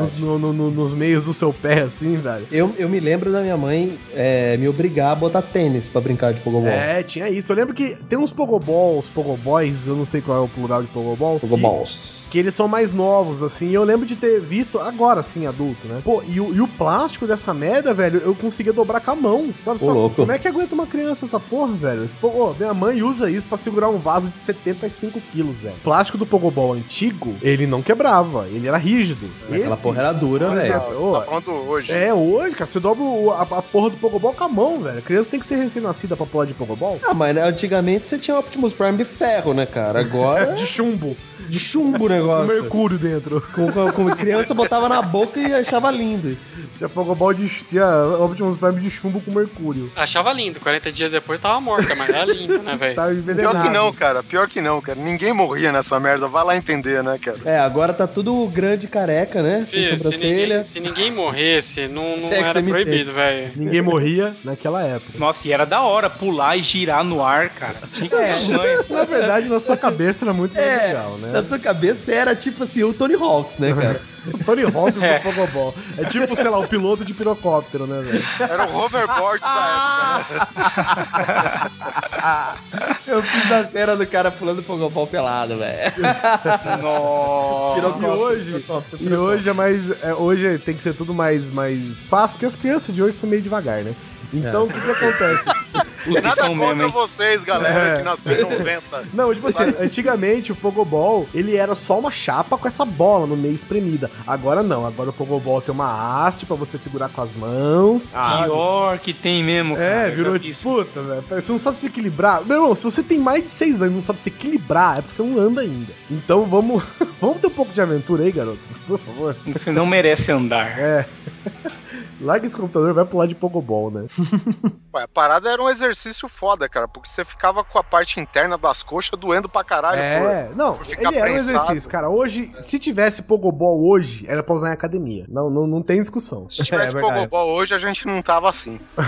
nos, 0.01 0.13
no- 0.19 0.37
no- 0.37 0.53
no- 0.53 0.69
nos 0.71 0.93
meios 0.93 1.23
do 1.23 1.33
seu 1.33 1.51
pé, 1.51 1.81
assim, 1.81 2.15
velho. 2.17 2.45
Eu, 2.51 2.71
eu 2.77 2.87
me 2.87 2.99
lembro 2.99 3.31
da 3.31 3.41
minha 3.41 3.57
mãe 3.57 3.97
é, 4.13 4.55
me 4.57 4.67
obrigar 4.67 5.11
a 5.11 5.15
botar 5.15 5.41
tênis 5.41 5.89
pra 5.89 5.99
brincar 5.99 6.33
de 6.33 6.39
pogobol. 6.41 6.67
É, 6.69 7.01
tinha 7.01 7.27
isso. 7.29 7.51
Eu 7.51 7.55
lembro 7.55 7.73
que 7.73 7.95
tem 8.07 8.19
uns 8.19 8.31
pogoballs, 8.31 9.07
pogoboys, 9.09 9.87
eu 9.87 9.95
não 9.95 10.05
sei 10.05 10.21
qual 10.21 10.37
é 10.37 10.41
o 10.41 10.47
plural 10.47 10.81
de 10.83 10.87
pogobol. 10.89 11.39
Pogoballs. 11.39 12.17
que 12.17 12.20
eles 12.37 12.53
são 12.53 12.67
mais 12.67 12.93
novos, 12.93 13.41
assim. 13.43 13.69
E 13.69 13.73
eu 13.73 13.83
lembro 13.83 14.05
de 14.05 14.15
ter 14.15 14.39
visto, 14.39 14.79
agora 14.79 15.19
assim, 15.19 15.45
adulto, 15.47 15.87
né? 15.87 16.01
Pô, 16.03 16.21
e 16.27 16.39
o, 16.39 16.53
e 16.53 16.61
o 16.61 16.67
plástico 16.67 17.25
dessa 17.27 17.53
merda, 17.53 17.93
velho, 17.93 18.21
eu 18.23 18.33
conseguia 18.35 18.73
dobrar 18.73 18.99
com 19.01 19.11
a 19.11 19.15
mão, 19.15 19.53
sabe? 19.59 19.83
Ô, 19.83 19.91
louco. 19.91 20.15
Como 20.17 20.31
é 20.31 20.37
que 20.39 20.47
aguenta 20.47 20.73
uma 20.73 20.87
criança 20.87 21.25
essa 21.25 21.39
porra, 21.39 21.73
velho? 21.73 22.03
Esse 22.03 22.15
po- 22.15 22.27
ô, 22.27 22.53
minha 22.57 22.73
mãe 22.73 23.01
usa 23.03 23.29
isso 23.29 23.47
pra 23.47 23.57
segurar 23.57 23.89
um 23.89 23.97
vaso 23.97 24.29
de 24.29 24.37
75 24.37 25.19
quilos, 25.31 25.61
velho. 25.61 25.75
O 25.75 25.79
plástico 25.79 26.17
do 26.17 26.25
Pogobol 26.25 26.73
antigo, 26.73 27.35
ele 27.41 27.65
não 27.67 27.81
quebrava, 27.81 28.47
ele 28.47 28.67
era 28.67 28.77
rígido. 28.77 29.27
Aquela 29.49 29.73
Esse- 29.73 29.83
porra 29.83 29.99
era 30.01 30.11
dura, 30.13 30.49
velho. 30.49 30.73
Você 30.73 31.11
tá 31.11 31.21
falando 31.21 31.51
hoje. 31.69 31.91
É, 31.93 32.13
hoje, 32.13 32.55
cara, 32.55 32.65
você 32.65 32.79
dobra 32.79 33.03
o- 33.03 33.31
a, 33.31 33.41
a 33.41 33.61
porra 33.61 33.89
do 33.89 33.97
Pogobol 33.97 34.33
com 34.33 34.43
a 34.43 34.47
mão, 34.49 34.79
velho. 34.79 34.99
A 34.99 35.01
criança 35.01 35.29
tem 35.31 35.39
que 35.39 35.45
ser 35.45 35.55
recém-nascida 35.55 36.15
pra 36.15 36.25
pular 36.25 36.45
de 36.45 36.53
Pogobol. 36.53 36.99
Ah, 37.03 37.13
mas 37.13 37.35
né, 37.35 37.43
antigamente 37.43 38.05
você 38.05 38.17
tinha 38.17 38.37
Optimus 38.37 38.73
Prime 38.73 38.97
de 38.97 39.05
ferro, 39.05 39.53
né, 39.53 39.65
cara? 39.65 39.99
Agora 39.99 40.53
De 40.61 40.65
chumbo, 40.65 41.15
de 41.49 41.59
chumbo 41.59 42.07
com 42.07 42.13
negócio. 42.21 42.47
mercúrio 42.53 42.97
dentro. 42.97 43.41
Com, 43.53 43.71
com, 43.71 43.91
com 43.91 44.15
criança 44.15 44.53
botava 44.53 44.87
na 44.89 45.01
boca 45.01 45.39
e 45.39 45.53
achava 45.53 45.89
lindo 45.91 46.29
isso. 46.29 46.49
Tinha 46.77 46.89
Pogobol 46.89 47.33
de. 47.33 47.47
Tinha 47.47 47.87
Optimus 48.19 48.57
Prime 48.57 48.79
de 48.81 48.89
chumbo 48.89 49.21
com 49.21 49.31
mercúrio. 49.31 49.91
Achava 49.95 50.31
lindo. 50.33 50.59
40 50.59 50.91
dias 50.91 51.11
depois 51.11 51.39
tava 51.39 51.59
morta, 51.61 51.93
mas 51.95 52.09
era 52.09 52.25
lindo, 52.25 52.59
né, 52.59 52.75
velho? 52.75 52.95
Tá 52.95 53.11
envenenado. 53.13 53.51
Pior 53.55 53.63
que 53.63 53.69
não, 53.69 53.93
cara. 53.93 54.23
Pior 54.23 54.47
que 54.49 54.61
não, 54.61 54.81
cara. 54.81 54.99
Ninguém 54.99 55.33
morria 55.33 55.71
nessa 55.71 55.99
merda. 55.99 56.27
Vai 56.27 56.43
lá 56.43 56.55
entender, 56.55 57.03
né, 57.03 57.17
cara? 57.21 57.37
É, 57.45 57.59
agora 57.59 57.93
tá 57.93 58.07
tudo 58.07 58.45
grande 58.47 58.85
e 58.85 58.89
careca, 58.89 59.41
né? 59.41 59.63
Sem 59.65 59.83
Se, 59.83 59.89
se, 59.91 59.97
sobrancelha. 59.97 60.47
ninguém, 60.57 60.63
se 60.63 60.79
ninguém 60.79 61.11
morresse, 61.11 61.87
não, 61.87 62.15
não 62.17 62.31
era 62.31 62.63
proibido, 62.63 63.13
velho. 63.13 63.51
Ninguém 63.55 63.81
morria 63.81 64.35
naquela 64.43 64.81
época. 64.83 65.17
Nossa, 65.17 65.47
e 65.47 65.51
era 65.51 65.65
da 65.65 65.81
hora 65.81 66.09
pular 66.09 66.57
e 66.57 66.63
girar 66.63 67.03
no 67.03 67.23
ar, 67.23 67.49
cara. 67.49 67.75
Tinha 67.93 68.09
que 68.09 68.15
tamanho. 68.15 68.85
Na 68.89 69.03
verdade, 69.03 69.47
na 69.49 69.59
sua 69.59 69.77
cabeça 69.77 70.25
era 70.25 70.33
muito 70.33 70.57
É, 70.57 70.87
legal, 70.87 71.17
né? 71.17 71.31
na 71.31 71.43
sua 71.43 71.59
cabeça 71.59 72.10
era 72.13 72.35
tipo 72.35 72.63
assim, 72.63 72.83
o 72.83 72.93
Tony 72.93 73.15
Hawks, 73.15 73.57
né, 73.59 73.73
cara? 73.73 74.01
O 74.23 74.37
Tony 74.43 74.61
Hawk 74.61 75.03
É. 75.03 75.17
do 75.17 75.23
Pogobol. 75.23 75.73
É 75.97 76.05
tipo, 76.05 76.35
sei 76.35 76.47
lá, 76.47 76.59
o 76.59 76.67
piloto 76.67 77.03
de 77.03 77.11
pirocóptero, 77.11 77.87
né, 77.87 78.01
velho? 78.03 78.23
Era 78.39 78.69
o 78.69 78.77
hoverboard 78.77 79.41
da 79.41 80.19
época, 80.29 80.47
né? 81.73 82.91
Eu 83.07 83.23
fiz 83.23 83.51
a 83.51 83.65
cena 83.65 83.95
do 83.97 84.05
cara 84.05 84.29
pulando 84.29 84.61
pogobol 84.61 85.07
pelado, 85.07 85.57
velho. 85.57 85.91
Nossa. 86.83 87.79
E 87.99 88.05
hoje, 88.05 88.65
e 88.99 89.13
hoje 89.13 89.49
é 89.49 89.53
mais. 89.53 90.03
é, 90.03 90.13
hoje 90.13 90.59
tem 90.59 90.75
que 90.75 90.83
ser 90.83 90.93
tudo 90.93 91.15
mais, 91.15 91.51
mais 91.51 91.97
fácil, 92.07 92.35
porque 92.35 92.45
as 92.45 92.55
crianças 92.55 92.93
de 92.93 93.01
hoje 93.01 93.17
são 93.17 93.27
meio 93.27 93.41
devagar, 93.41 93.83
né? 93.83 93.95
Então, 94.33 94.63
o 94.63 94.67
que, 94.67 94.79
que 94.79 94.91
acontece? 94.91 95.43
Os 96.07 96.15
que 96.15 96.21
Nada 96.21 96.35
são 96.35 96.57
contra 96.57 96.75
mesmo, 96.75 96.91
vocês, 96.91 97.43
galera, 97.43 97.89
É. 97.89 97.97
que 97.97 98.01
nasceu 98.01 98.33
em 98.33 98.41
90. 98.41 99.03
Não, 99.13 99.31
tipo 99.35 99.45
assim, 99.47 99.75
antigamente 99.79 100.51
o 100.51 100.55
Pogobol, 100.55 101.29
ele 101.31 101.55
era 101.55 101.75
só 101.75 101.99
uma 101.99 102.09
chapa 102.09 102.57
com 102.57 102.67
essa 102.67 102.83
bola 102.83 103.27
no 103.27 103.37
meio 103.37 103.53
espremida. 103.53 104.09
Agora 104.25 104.63
não, 104.63 104.83
agora 104.83 105.11
o 105.11 105.13
Pogobol 105.13 105.61
tem 105.61 105.71
uma 105.71 106.25
haste 106.25 106.47
pra 106.47 106.55
você 106.55 106.75
segurar 106.79 107.09
com 107.09 107.21
as 107.21 107.31
mãos. 107.31 108.09
sabe? 108.11 108.45
Pior 108.45 108.97
que 108.97 109.13
tem 109.13 109.43
mesmo, 109.43 109.75
cara. 109.75 109.85
É, 109.85 110.09
virou 110.09 110.35
isso. 110.37 110.67
puta, 110.67 111.03
velho. 111.03 111.23
Você 111.29 111.51
não 111.51 111.59
sabe 111.59 111.77
se 111.77 111.85
equilibrar. 111.85 112.43
Meu 112.43 112.57
irmão, 112.57 112.73
se 112.73 112.83
você 112.83 113.03
tem 113.03 113.19
mais 113.19 113.43
de 113.43 113.49
6 113.51 113.83
anos 113.83 113.93
e 113.93 113.95
não 113.97 114.01
sabe 114.03 114.19
se 114.19 114.29
equilibrar, 114.29 114.97
é 114.97 115.01
porque 115.03 115.13
você 115.13 115.21
não 115.21 115.39
anda 115.39 115.61
ainda. 115.61 115.93
Então 116.09 116.45
vamos, 116.45 116.81
vamos 117.21 117.37
ter 117.39 117.45
um 117.45 117.51
pouco 117.51 117.71
de 117.71 117.79
aventura 117.79 118.23
aí, 118.23 118.31
garoto. 118.31 118.57
Por 118.87 118.97
favor. 118.97 119.35
Você 119.53 119.71
não 119.71 119.85
merece 119.85 120.31
andar. 120.31 120.79
É. 120.79 121.05
Larga 122.21 122.45
esse 122.45 122.55
computador 122.55 122.89
e 122.89 122.93
vai 122.93 123.05
pular 123.05 123.25
de 123.25 123.35
Pogobol, 123.35 123.89
né? 123.91 124.05
Ué, 124.93 125.03
a 125.03 125.07
parada 125.07 125.49
era 125.49 125.61
um 125.61 125.69
exercício 125.69 126.27
foda, 126.27 126.67
cara, 126.67 126.87
porque 126.87 127.09
você 127.09 127.23
ficava 127.25 127.63
com 127.63 127.79
a 127.79 127.83
parte 127.83 128.19
interna 128.19 128.57
das 128.57 128.83
coxas 128.83 129.17
doendo 129.19 129.47
pra 129.49 129.63
caralho. 129.63 129.99
É, 129.99 130.49
não, 130.55 130.75
por 130.75 130.85
ficar 130.85 131.09
ele 131.09 131.17
era 131.17 131.29
um 131.29 131.33
prensado. 131.33 131.57
exercício, 131.57 131.89
cara. 131.89 132.09
Hoje, 132.09 132.51
se 132.59 132.77
tivesse 132.77 133.21
Pogobol 133.23 133.87
hoje, 133.87 134.25
era 134.27 134.43
pra 134.43 134.53
usar 134.53 134.69
em 134.69 134.73
academia. 134.73 135.25
Não, 135.27 135.49
não, 135.49 135.65
não 135.65 135.81
tem 135.81 135.99
discussão. 135.99 136.47
Se 136.49 136.63
tivesse 136.63 136.95
É. 136.97 136.99
Pogobol 137.01 137.55
hoje, 137.55 137.73
a 137.73 137.77
gente 137.77 138.05
não 138.05 138.21
tava 138.21 138.49
assim. 138.49 138.79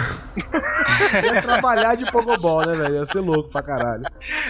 Ia 1.23 1.41
trabalhar 1.41 1.95
de 1.95 2.09
Pogobol, 2.11 2.65
né, 2.65 2.75
velho? 2.75 2.95
Ia 2.95 3.05
ser 3.05 3.19
louco 3.19 3.49
pra 3.49 3.61
caralho. 3.61 4.03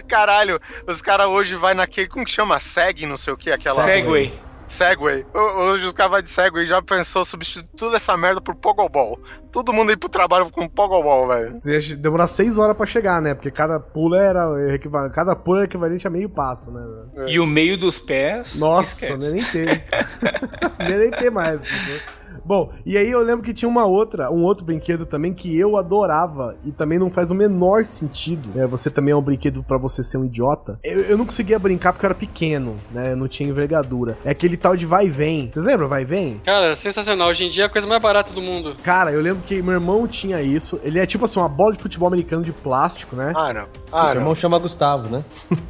Caralho, 0.08 0.60
os 0.88 1.02
caras 1.02 1.28
hoje 1.28 1.56
vai 1.56 1.74
naquele. 1.74 2.08
Como 2.08 2.24
que 2.24 2.32
chama? 2.32 2.60
Seg, 2.60 3.06
não 3.06 3.18
sei 3.18 3.34
o 3.34 3.38
que, 3.38 3.52
aquela. 3.52 3.84
Segway. 3.84 4.34
Segway. 4.68 5.26
Ho- 5.34 5.64
Hoje 5.64 5.86
os 5.86 5.94
caras 5.94 6.12
vão 6.12 6.22
de 6.22 6.30
Segway 6.30 6.66
já 6.66 6.82
pensou 6.82 7.24
substituir 7.26 7.68
toda 7.78 7.98
essa 7.98 8.16
merda 8.18 8.42
por 8.42 8.56
Pogobol. 8.56 9.20
Todo 9.52 9.72
mundo 9.74 9.92
ir 9.92 9.98
pro 9.98 10.10
trabalho 10.10 10.50
com 10.50 10.68
Pogobol, 10.68 11.28
velho. 11.28 11.60
Ia 11.66 11.96
demorar 11.98 12.28
6 12.28 12.58
horas 12.58 12.76
pra 12.76 12.86
chegar, 12.86 13.22
né? 13.22 13.34
Porque 13.36 13.52
cada 13.52 13.80
pulo 13.80 14.16
era 14.16 14.74
equivalente, 14.74 15.14
cada 15.14 15.36
pulo 15.36 15.58
era 15.58 15.66
equivalente 15.66 16.08
a 16.08 16.10
meio 16.10 16.30
passo, 16.30 16.72
né? 16.72 16.82
velho? 17.16 17.30
E 17.30 17.40
o 17.40 17.46
meio 17.46 17.78
dos 17.78 18.00
pés. 18.00 18.56
Nossa, 18.56 19.06
ia 19.06 19.18
nem 19.18 19.44
ter. 19.44 19.86
não 20.80 20.90
ia 20.90 20.98
nem 20.98 21.12
ter 21.12 21.30
mais. 21.30 21.62
pessoal. 21.62 21.98
Bom, 22.46 22.72
e 22.86 22.98
aí 22.98 23.10
eu 23.10 23.22
lembro 23.22 23.44
que 23.44 23.54
tinha 23.54 23.70
uma 23.70 23.86
outra, 23.86 24.32
um 24.32 24.44
outro 24.44 24.66
brinquedo 24.66 25.06
também 25.06 25.34
que 25.34 25.58
eu 25.58 25.78
adorava 25.78 26.56
e 26.66 26.72
também 26.72 27.00
não 27.00 27.10
faz 27.10 27.32
o 27.32 27.36
menor 27.36 27.86
sentido. 27.86 28.50
né? 28.54 28.66
Você 28.68 28.90
também 28.90 29.12
é 29.12 29.16
um 29.16 29.22
brinquedo 29.22 29.64
pra 29.64 29.78
você 29.78 30.04
ser 30.04 30.18
um 30.18 30.26
idiota. 30.26 30.80
Eu, 30.84 31.02
eu 31.02 31.18
não 31.18 31.26
conseguia 31.26 31.58
brincar 31.58 31.94
porque 31.94 32.06
eu 32.06 32.10
era 32.10 32.16
pequeno, 32.16 32.76
né? 32.92 33.14
Eu 33.14 33.18
não 33.18 33.28
tinha 33.28 33.48
envergadura. 33.50 34.18
É 34.26 34.32
aquele 34.32 34.58
tal 34.58 34.76
de 34.76 34.86
vai 34.86 35.06
e 35.06 35.10
vem. 35.10 35.50
Vocês 35.54 35.66
lembram 35.66 35.88
vai 35.88 36.02
e 36.02 36.06
vem? 36.06 36.42
Cara, 36.44 36.76
sensacional. 36.76 37.30
Hoje 37.30 37.46
em 37.46 37.50
dia 37.50 37.64
é 37.64 37.68
a 37.68 37.70
coisa 37.70 37.88
mais 37.88 38.02
barata 38.02 38.34
do 38.34 38.42
mundo. 38.42 38.74
Cara, 38.84 39.12
eu 39.12 39.22
lembro 39.22 39.42
que 39.48 39.62
meu 39.62 39.74
irmão 39.74 40.08
tinha 40.08 40.42
isso. 40.42 40.80
Ele 40.84 41.00
é 41.00 41.06
tipo 41.06 41.26
assim, 41.26 41.40
uma 41.40 41.50
bola 41.50 41.74
de 41.74 41.82
futebol 41.82 42.08
americano 42.08 42.44
de 42.44 42.52
plástico, 42.52 43.16
né? 43.16 43.32
Ah, 43.36 43.54
não. 43.54 43.66
Ah, 43.92 44.06
Seu 44.08 44.16
não. 44.16 44.22
irmão 44.22 44.36
chama 44.36 44.58
Gustavo, 44.60 45.10
né? 45.10 45.24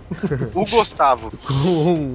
O 0.53 0.65
Gustavo. 0.65 1.31
com 1.47 2.13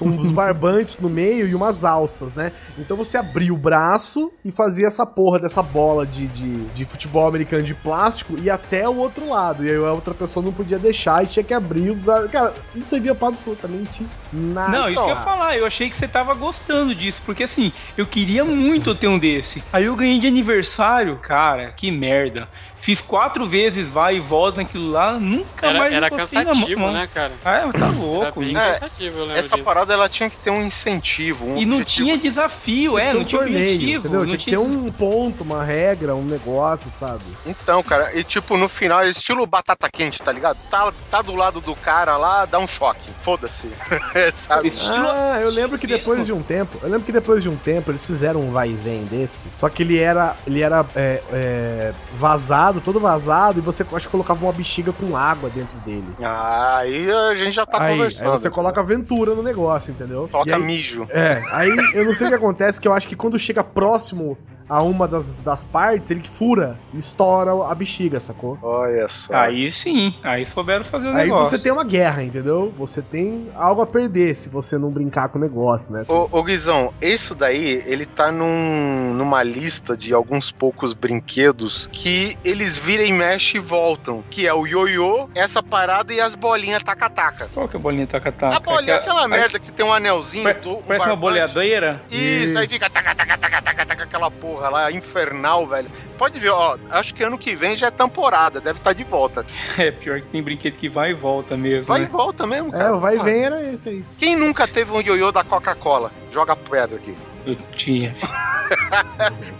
uns 0.00 0.30
barbantes 0.30 0.98
no 0.98 1.08
meio 1.08 1.46
e 1.46 1.54
umas 1.54 1.84
alças, 1.84 2.34
né? 2.34 2.52
Então 2.78 2.96
você 2.96 3.16
abria 3.16 3.52
o 3.52 3.56
braço 3.56 4.32
e 4.44 4.50
fazia 4.50 4.86
essa 4.86 5.04
porra 5.04 5.38
dessa 5.38 5.62
bola 5.62 6.06
de, 6.06 6.26
de, 6.28 6.64
de 6.66 6.84
futebol 6.84 7.26
americano 7.26 7.62
de 7.62 7.74
plástico 7.74 8.38
e 8.38 8.48
até 8.48 8.88
o 8.88 8.96
outro 8.96 9.28
lado. 9.28 9.64
E 9.64 9.70
aí 9.70 9.76
a 9.76 9.92
outra 9.92 10.14
pessoa 10.14 10.44
não 10.44 10.52
podia 10.52 10.78
deixar 10.78 11.24
e 11.24 11.26
tinha 11.26 11.44
que 11.44 11.54
abrir 11.54 11.90
os 11.90 11.98
braços. 11.98 12.30
Cara, 12.30 12.54
não 12.74 12.84
servia 12.84 13.14
pra 13.14 13.28
absolutamente 13.28 14.06
nada. 14.32 14.68
Não, 14.78 14.88
isso 14.88 14.96
que 15.02 15.10
eu 15.10 15.14
ia 15.14 15.20
Ah. 15.20 15.24
falar, 15.24 15.56
eu 15.56 15.66
achei 15.66 15.88
que 15.90 15.96
você 15.96 16.08
tava 16.08 16.32
gostando 16.34 16.94
disso, 16.94 17.20
porque 17.24 17.42
assim, 17.44 17.72
eu 17.96 18.06
queria 18.06 18.44
muito 18.44 18.94
ter 18.94 19.08
um 19.08 19.18
desse. 19.18 19.62
Aí 19.72 19.84
eu 19.84 19.94
ganhei 19.96 20.18
de 20.18 20.26
aniversário, 20.26 21.16
cara, 21.18 21.70
que 21.72 21.90
merda. 21.90 22.48
Fiz 22.80 23.00
quatro 23.00 23.46
vezes 23.46 23.86
vai 23.88 24.16
e 24.16 24.20
volta 24.20 24.60
naquilo 24.60 24.90
lá, 24.90 25.12
nunca 25.12 25.68
Era, 25.68 25.78
mais 25.78 25.92
era 25.92 26.06
encostei 26.08 26.40
na 26.42 26.46
cansativo, 26.52 26.80
mão. 26.80 26.92
né, 26.92 27.08
cara? 27.14 27.32
Ah, 27.44 27.68
tá 27.72 27.78
Era 27.78 27.86
louco. 27.96 28.40
bem 28.40 28.56
É, 28.56 28.72
cansativo, 28.72 29.18
eu 29.18 29.22
lembro 29.22 29.38
Essa 29.38 29.50
disso. 29.54 29.64
parada 29.64 29.92
ela 29.94 30.08
tinha 30.08 30.28
que 30.28 30.36
ter 30.38 30.50
um 30.50 30.64
incentivo. 30.64 31.46
Um 31.46 31.58
E 31.58 31.64
não 31.64 31.76
objetivo. 31.76 32.06
tinha 32.06 32.18
desafio, 32.18 32.92
Tinha 32.92 33.02
é, 33.04 33.06
ter 33.06 33.14
não 33.14 33.20
um 33.20 33.24
tinha 33.24 33.40
torneio, 33.40 33.64
objetivo. 33.74 33.98
Entendeu? 34.00 34.18
Não 34.20 34.26
Tinha 34.26 34.38
que 34.38 34.44
tinha... 34.44 34.58
ter 34.58 34.64
um 34.64 34.90
ponto, 34.90 35.44
uma 35.44 35.62
regra, 35.62 36.16
um 36.16 36.24
negócio, 36.24 36.90
sabe? 36.90 37.22
Então, 37.46 37.80
cara, 37.84 38.18
e 38.18 38.24
tipo, 38.24 38.56
no 38.56 38.68
final, 38.68 39.04
estilo 39.06 39.46
batata 39.46 39.88
quente, 39.88 40.20
tá 40.20 40.32
ligado? 40.32 40.58
Tá, 40.68 40.92
tá 41.08 41.22
do 41.22 41.36
lado 41.36 41.60
do 41.60 41.76
cara 41.76 42.16
lá, 42.16 42.46
dá 42.46 42.58
um 42.58 42.66
choque. 42.66 43.10
Foda-se. 43.20 43.68
É, 44.22 44.30
sabe? 44.30 44.68
Estilo- 44.68 45.08
Ah, 45.08 45.38
eu 45.40 45.50
lembro 45.50 45.78
que 45.78 45.86
depois 45.86 46.26
de 46.26 46.32
um 46.32 46.42
tempo, 46.42 46.78
eu 46.82 46.88
lembro 46.88 47.04
que 47.04 47.12
depois 47.12 47.42
de 47.42 47.48
um 47.48 47.56
tempo 47.56 47.90
eles 47.90 48.04
fizeram 48.04 48.40
um 48.40 48.50
vai 48.52 48.70
e 48.70 48.74
vem 48.74 49.04
desse. 49.04 49.46
Só 49.56 49.68
que 49.68 49.82
ele 49.82 49.98
era, 49.98 50.34
ele 50.46 50.60
era 50.60 50.84
é, 50.94 51.22
é, 51.32 51.92
vazado, 52.18 52.80
todo 52.80 53.00
vazado, 53.00 53.58
e 53.58 53.62
você 53.62 53.84
acho 53.92 54.06
que 54.06 54.10
colocava 54.12 54.44
uma 54.44 54.52
bexiga 54.52 54.92
com 54.92 55.16
água 55.16 55.50
dentro 55.50 55.76
dele. 55.78 56.06
Ah, 56.22 56.78
aí 56.78 57.10
a 57.10 57.34
gente 57.34 57.52
já 57.54 57.66
tá 57.66 57.78
aí, 57.82 57.92
aí 57.92 57.96
conversando. 57.98 58.30
você 58.30 58.50
coloca 58.50 58.80
aventura 58.80 59.34
no 59.34 59.42
negócio, 59.42 59.90
entendeu? 59.90 60.28
Toca 60.30 60.48
E 60.48 60.52
aí- 60.52 60.62
mijo. 60.62 61.06
É, 61.10 61.42
aí 61.52 61.70
eu 61.94 62.04
não 62.04 62.14
sei 62.14 62.26
o 62.26 62.30
que 62.30 62.36
acontece, 62.36 62.80
que 62.80 62.86
eu 62.88 62.92
acho 62.92 63.08
que 63.08 63.16
quando 63.16 63.38
chega 63.38 63.62
próximo 63.64 64.36
a 64.72 64.82
uma 64.82 65.06
das, 65.06 65.28
das 65.44 65.64
partes, 65.64 66.10
ele 66.10 66.22
fura 66.26 66.78
estoura 66.94 67.50
a 67.70 67.74
bexiga, 67.74 68.18
sacou? 68.20 68.58
Olha 68.62 69.06
só. 69.08 69.34
Aí 69.34 69.70
sim, 69.70 70.14
aí 70.22 70.46
souberam 70.46 70.82
fazer 70.84 71.08
o 71.08 71.10
Aí 71.10 71.24
negócio. 71.28 71.56
você 71.58 71.62
tem 71.62 71.70
uma 71.72 71.84
guerra, 71.84 72.22
entendeu? 72.22 72.72
Você 72.78 73.02
tem 73.02 73.48
algo 73.54 73.82
a 73.82 73.86
perder 73.86 74.34
se 74.34 74.48
você 74.48 74.78
não 74.78 74.90
brincar 74.90 75.28
com 75.28 75.38
o 75.38 75.40
negócio, 75.40 75.92
né? 75.92 76.04
Ô, 76.08 76.26
ô 76.30 76.42
Guizão, 76.42 76.92
isso 77.02 77.34
daí, 77.34 77.82
ele 77.86 78.06
tá 78.06 78.32
num, 78.32 79.12
numa 79.14 79.42
lista 79.42 79.94
de 79.94 80.14
alguns 80.14 80.50
poucos 80.50 80.94
brinquedos 80.94 81.86
que 81.92 82.36
eles 82.42 82.76
viram 82.78 83.04
e 83.04 83.12
mexem 83.12 83.60
e 83.60 83.62
voltam. 83.62 84.24
Que 84.30 84.46
é 84.46 84.54
o 84.54 84.66
ioiô, 84.66 85.28
essa 85.34 85.62
parada 85.62 86.14
e 86.14 86.20
as 86.20 86.34
bolinhas 86.34 86.82
taca-taca. 86.82 87.48
Qual 87.52 87.68
que 87.68 87.76
é 87.76 87.78
a 87.78 87.82
bolinha 87.82 88.06
taca-taca? 88.06 88.56
a 88.56 88.60
bolinha 88.60 88.94
é 88.94 88.96
aquela 88.96 89.20
Aquela- 89.22 89.28
merda 89.28 89.58
que 89.58 89.70
tem 89.70 89.84
um 89.84 89.92
anelzinho. 89.92 90.42
Do- 90.62 90.78
um 90.78 90.82
Parece 90.82 91.06
uma 91.06 91.16
barbante. 91.16 91.20
boleadeira? 91.20 92.02
Isso, 92.10 92.56
aí 92.56 92.64
Isso. 92.64 92.72
fica 92.74 92.88
taca, 92.88 93.14
taca, 93.14 93.36
taca, 93.38 93.62
taca, 93.62 93.86
taca, 93.86 94.04
aquela 94.04 94.30
porra 94.30 94.61
lá, 94.68 94.90
infernal, 94.92 95.66
velho. 95.66 95.88
Pode 96.18 96.38
ver, 96.38 96.50
ó, 96.50 96.76
acho 96.90 97.14
que 97.14 97.22
ano 97.22 97.36
que 97.38 97.54
vem 97.56 97.74
já 97.74 97.88
é 97.88 97.90
temporada, 97.90 98.60
deve 98.60 98.78
estar 98.78 98.92
de 98.92 99.04
volta. 99.04 99.44
É, 99.78 99.90
pior 99.90 100.20
que 100.20 100.26
tem 100.28 100.42
brinquedo 100.42 100.76
que 100.76 100.88
vai 100.88 101.10
e 101.10 101.14
volta 101.14 101.56
mesmo, 101.56 101.84
Vai 101.86 102.00
e 102.00 102.04
né? 102.04 102.08
volta 102.10 102.46
mesmo, 102.46 102.68
É, 102.74 102.78
cara. 102.78 102.96
o 102.96 103.00
vai 103.00 103.16
e 103.16 103.20
Ah, 103.20 103.22
vem 103.22 103.44
era 103.44 103.62
esse 103.72 103.88
aí. 103.88 104.04
Quem 104.18 104.36
nunca 104.36 104.66
teve 104.68 104.92
um 104.92 105.00
ioiô 105.00 105.32
da 105.32 105.42
Coca-Cola? 105.42 106.12
Joga 106.30 106.54
pedra 106.54 106.96
aqui. 106.96 107.14
Eu 107.46 107.56
tinha. 107.74 108.14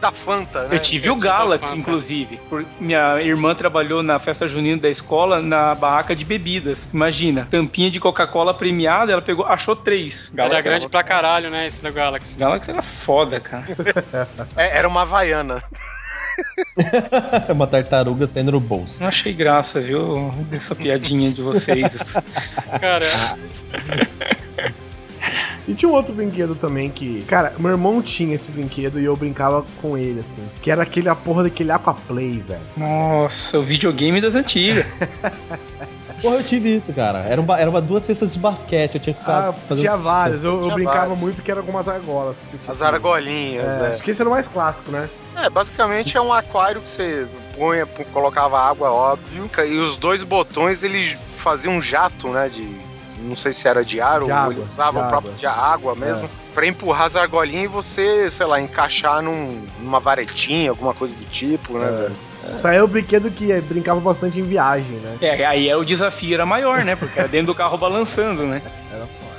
Da 0.00 0.10
Fanta, 0.10 0.66
né? 0.68 0.76
Eu 0.76 0.78
tive 0.78 1.08
o 1.08 1.12
eu 1.12 1.16
a 1.16 1.20
Galaxy, 1.20 1.76
inclusive. 1.76 2.40
Minha 2.80 3.20
irmã 3.20 3.54
trabalhou 3.54 4.02
na 4.02 4.18
festa 4.18 4.48
junina 4.48 4.80
da 4.80 4.88
escola 4.88 5.40
na 5.40 5.74
barraca 5.74 6.16
de 6.16 6.24
bebidas. 6.24 6.88
Imagina, 6.92 7.46
tampinha 7.50 7.90
de 7.90 8.00
Coca-Cola 8.00 8.54
premiada, 8.54 9.12
ela 9.12 9.20
pegou, 9.22 9.44
achou 9.44 9.76
três. 9.76 10.32
Era 10.34 10.48
Galaxy 10.48 10.68
grande 10.68 10.88
pra 10.88 11.02
caralho, 11.02 11.50
né? 11.50 11.66
Esse 11.66 11.82
da 11.82 11.90
Galaxy. 11.90 12.36
Galaxy 12.36 12.70
era 12.70 12.82
foda, 12.82 13.38
cara. 13.38 13.64
É, 14.56 14.78
era 14.78 14.88
uma 14.88 15.02
Havaiana. 15.02 15.62
Uma 17.52 17.66
tartaruga 17.66 18.26
saindo 18.26 18.52
no 18.52 18.60
bolso. 18.60 19.00
Não 19.00 19.08
achei 19.08 19.32
graça, 19.32 19.80
viu? 19.80 20.30
Dessa 20.48 20.74
piadinha 20.74 21.30
de 21.30 21.42
vocês. 21.42 22.14
Cara, 22.80 23.06
E 25.68 25.74
tinha 25.74 25.88
um 25.88 25.94
outro 25.94 26.12
brinquedo 26.14 26.54
também 26.54 26.90
que. 26.90 27.22
Cara, 27.22 27.52
meu 27.58 27.70
irmão 27.70 28.02
tinha 28.02 28.34
esse 28.34 28.50
brinquedo 28.50 28.98
e 29.00 29.04
eu 29.04 29.16
brincava 29.16 29.64
com 29.80 29.96
ele, 29.96 30.20
assim. 30.20 30.42
Que 30.60 30.70
era 30.70 30.82
aquele 30.82 31.08
a 31.08 31.14
porra 31.14 31.44
daquele 31.44 31.70
Aquaplay, 31.70 32.38
velho. 32.38 32.60
Nossa, 32.76 33.58
o 33.58 33.62
videogame 33.62 34.20
das 34.20 34.34
antigas. 34.34 34.84
Porra, 36.20 36.36
eu 36.36 36.44
tive 36.44 36.76
isso, 36.76 36.92
cara. 36.92 37.18
Era, 37.20 37.40
uma, 37.40 37.58
era 37.58 37.68
uma 37.68 37.80
duas 37.80 38.04
cestas 38.04 38.32
de 38.34 38.38
basquete. 38.38 38.94
Eu 38.94 39.00
tinha 39.00 39.12
que 39.12 39.18
ficar 39.18 39.48
Ah, 39.48 39.52
fazendo 39.52 39.80
tinha 39.86 39.96
vários. 39.96 40.44
Eu, 40.44 40.52
eu 40.54 40.60
Tinha 40.62 40.74
brincava 40.76 40.98
vários. 41.00 41.18
muito 41.18 41.42
que 41.42 41.50
era 41.50 41.60
com 41.62 41.70
umas 41.72 41.88
argolas. 41.88 42.38
Que 42.44 42.50
você 42.52 42.58
tinha 42.58 42.70
As 42.70 42.80
argolinhas, 42.80 43.80
É, 43.80 43.86
é. 43.86 43.88
Acho 43.94 44.02
que 44.04 44.10
esse 44.12 44.22
era 44.22 44.28
o 44.28 44.32
mais 44.32 44.46
clássico, 44.46 44.92
né? 44.92 45.08
É, 45.36 45.50
basicamente 45.50 46.16
é 46.16 46.20
um 46.20 46.32
aquário 46.32 46.80
que 46.80 46.88
você 46.88 47.26
punha, 47.56 47.84
pu- 47.86 48.04
colocava 48.12 48.56
água, 48.60 48.92
óbvio, 48.92 49.50
e 49.66 49.74
os 49.78 49.96
dois 49.96 50.22
botões 50.22 50.84
eles 50.84 51.18
faziam 51.38 51.74
um 51.74 51.82
jato, 51.82 52.28
né, 52.28 52.48
de 52.48 52.68
não 53.22 53.36
sei 53.36 53.52
se 53.52 53.66
era 53.68 53.84
de 53.84 54.00
ar 54.00 54.20
De 54.20 54.30
ou 54.30 54.32
água, 54.36 54.52
ele 54.54 54.64
usava 54.68 55.00
de 55.00 55.06
o 55.06 55.08
próprio 55.08 55.30
água. 55.32 55.38
de 55.38 55.46
água 55.46 55.94
mesmo, 55.94 56.28
pra 56.54 56.66
empurrar 56.66 57.06
as 57.06 57.16
argolinhas 57.16 57.64
e 57.64 57.68
você, 57.68 58.28
sei 58.30 58.46
lá, 58.46 58.60
encaixar 58.60 59.22
num, 59.22 59.62
numa 59.80 60.00
varetinha, 60.00 60.70
alguma 60.70 60.92
coisa 60.92 61.14
do 61.16 61.24
tipo, 61.26 61.78
né, 61.78 61.88
É. 61.88 61.90
velho? 62.02 62.16
Isso 62.56 62.66
aí 62.66 62.76
é 62.76 62.82
o 62.82 62.88
brinquedo 62.88 63.30
que 63.30 63.52
brincava 63.60 64.00
bastante 64.00 64.40
em 64.40 64.42
viagem, 64.42 64.96
né? 64.96 65.16
É, 65.20 65.44
aí 65.46 65.68
é 65.68 65.76
o 65.76 65.84
desafio 65.84 66.34
era 66.34 66.44
maior, 66.44 66.84
né? 66.84 66.96
Porque 66.96 67.16
era 67.18 67.28
dentro 67.28 67.46
do 67.46 67.54
carro 67.54 67.78
balançando, 67.78 68.42
né? 68.42 68.60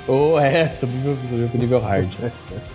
Oh, 0.06 0.38
é, 0.38 0.70
subiu, 0.70 1.16
subiu 1.30 1.48
pro 1.48 1.58
nível 1.58 1.80
hard. 1.80 2.12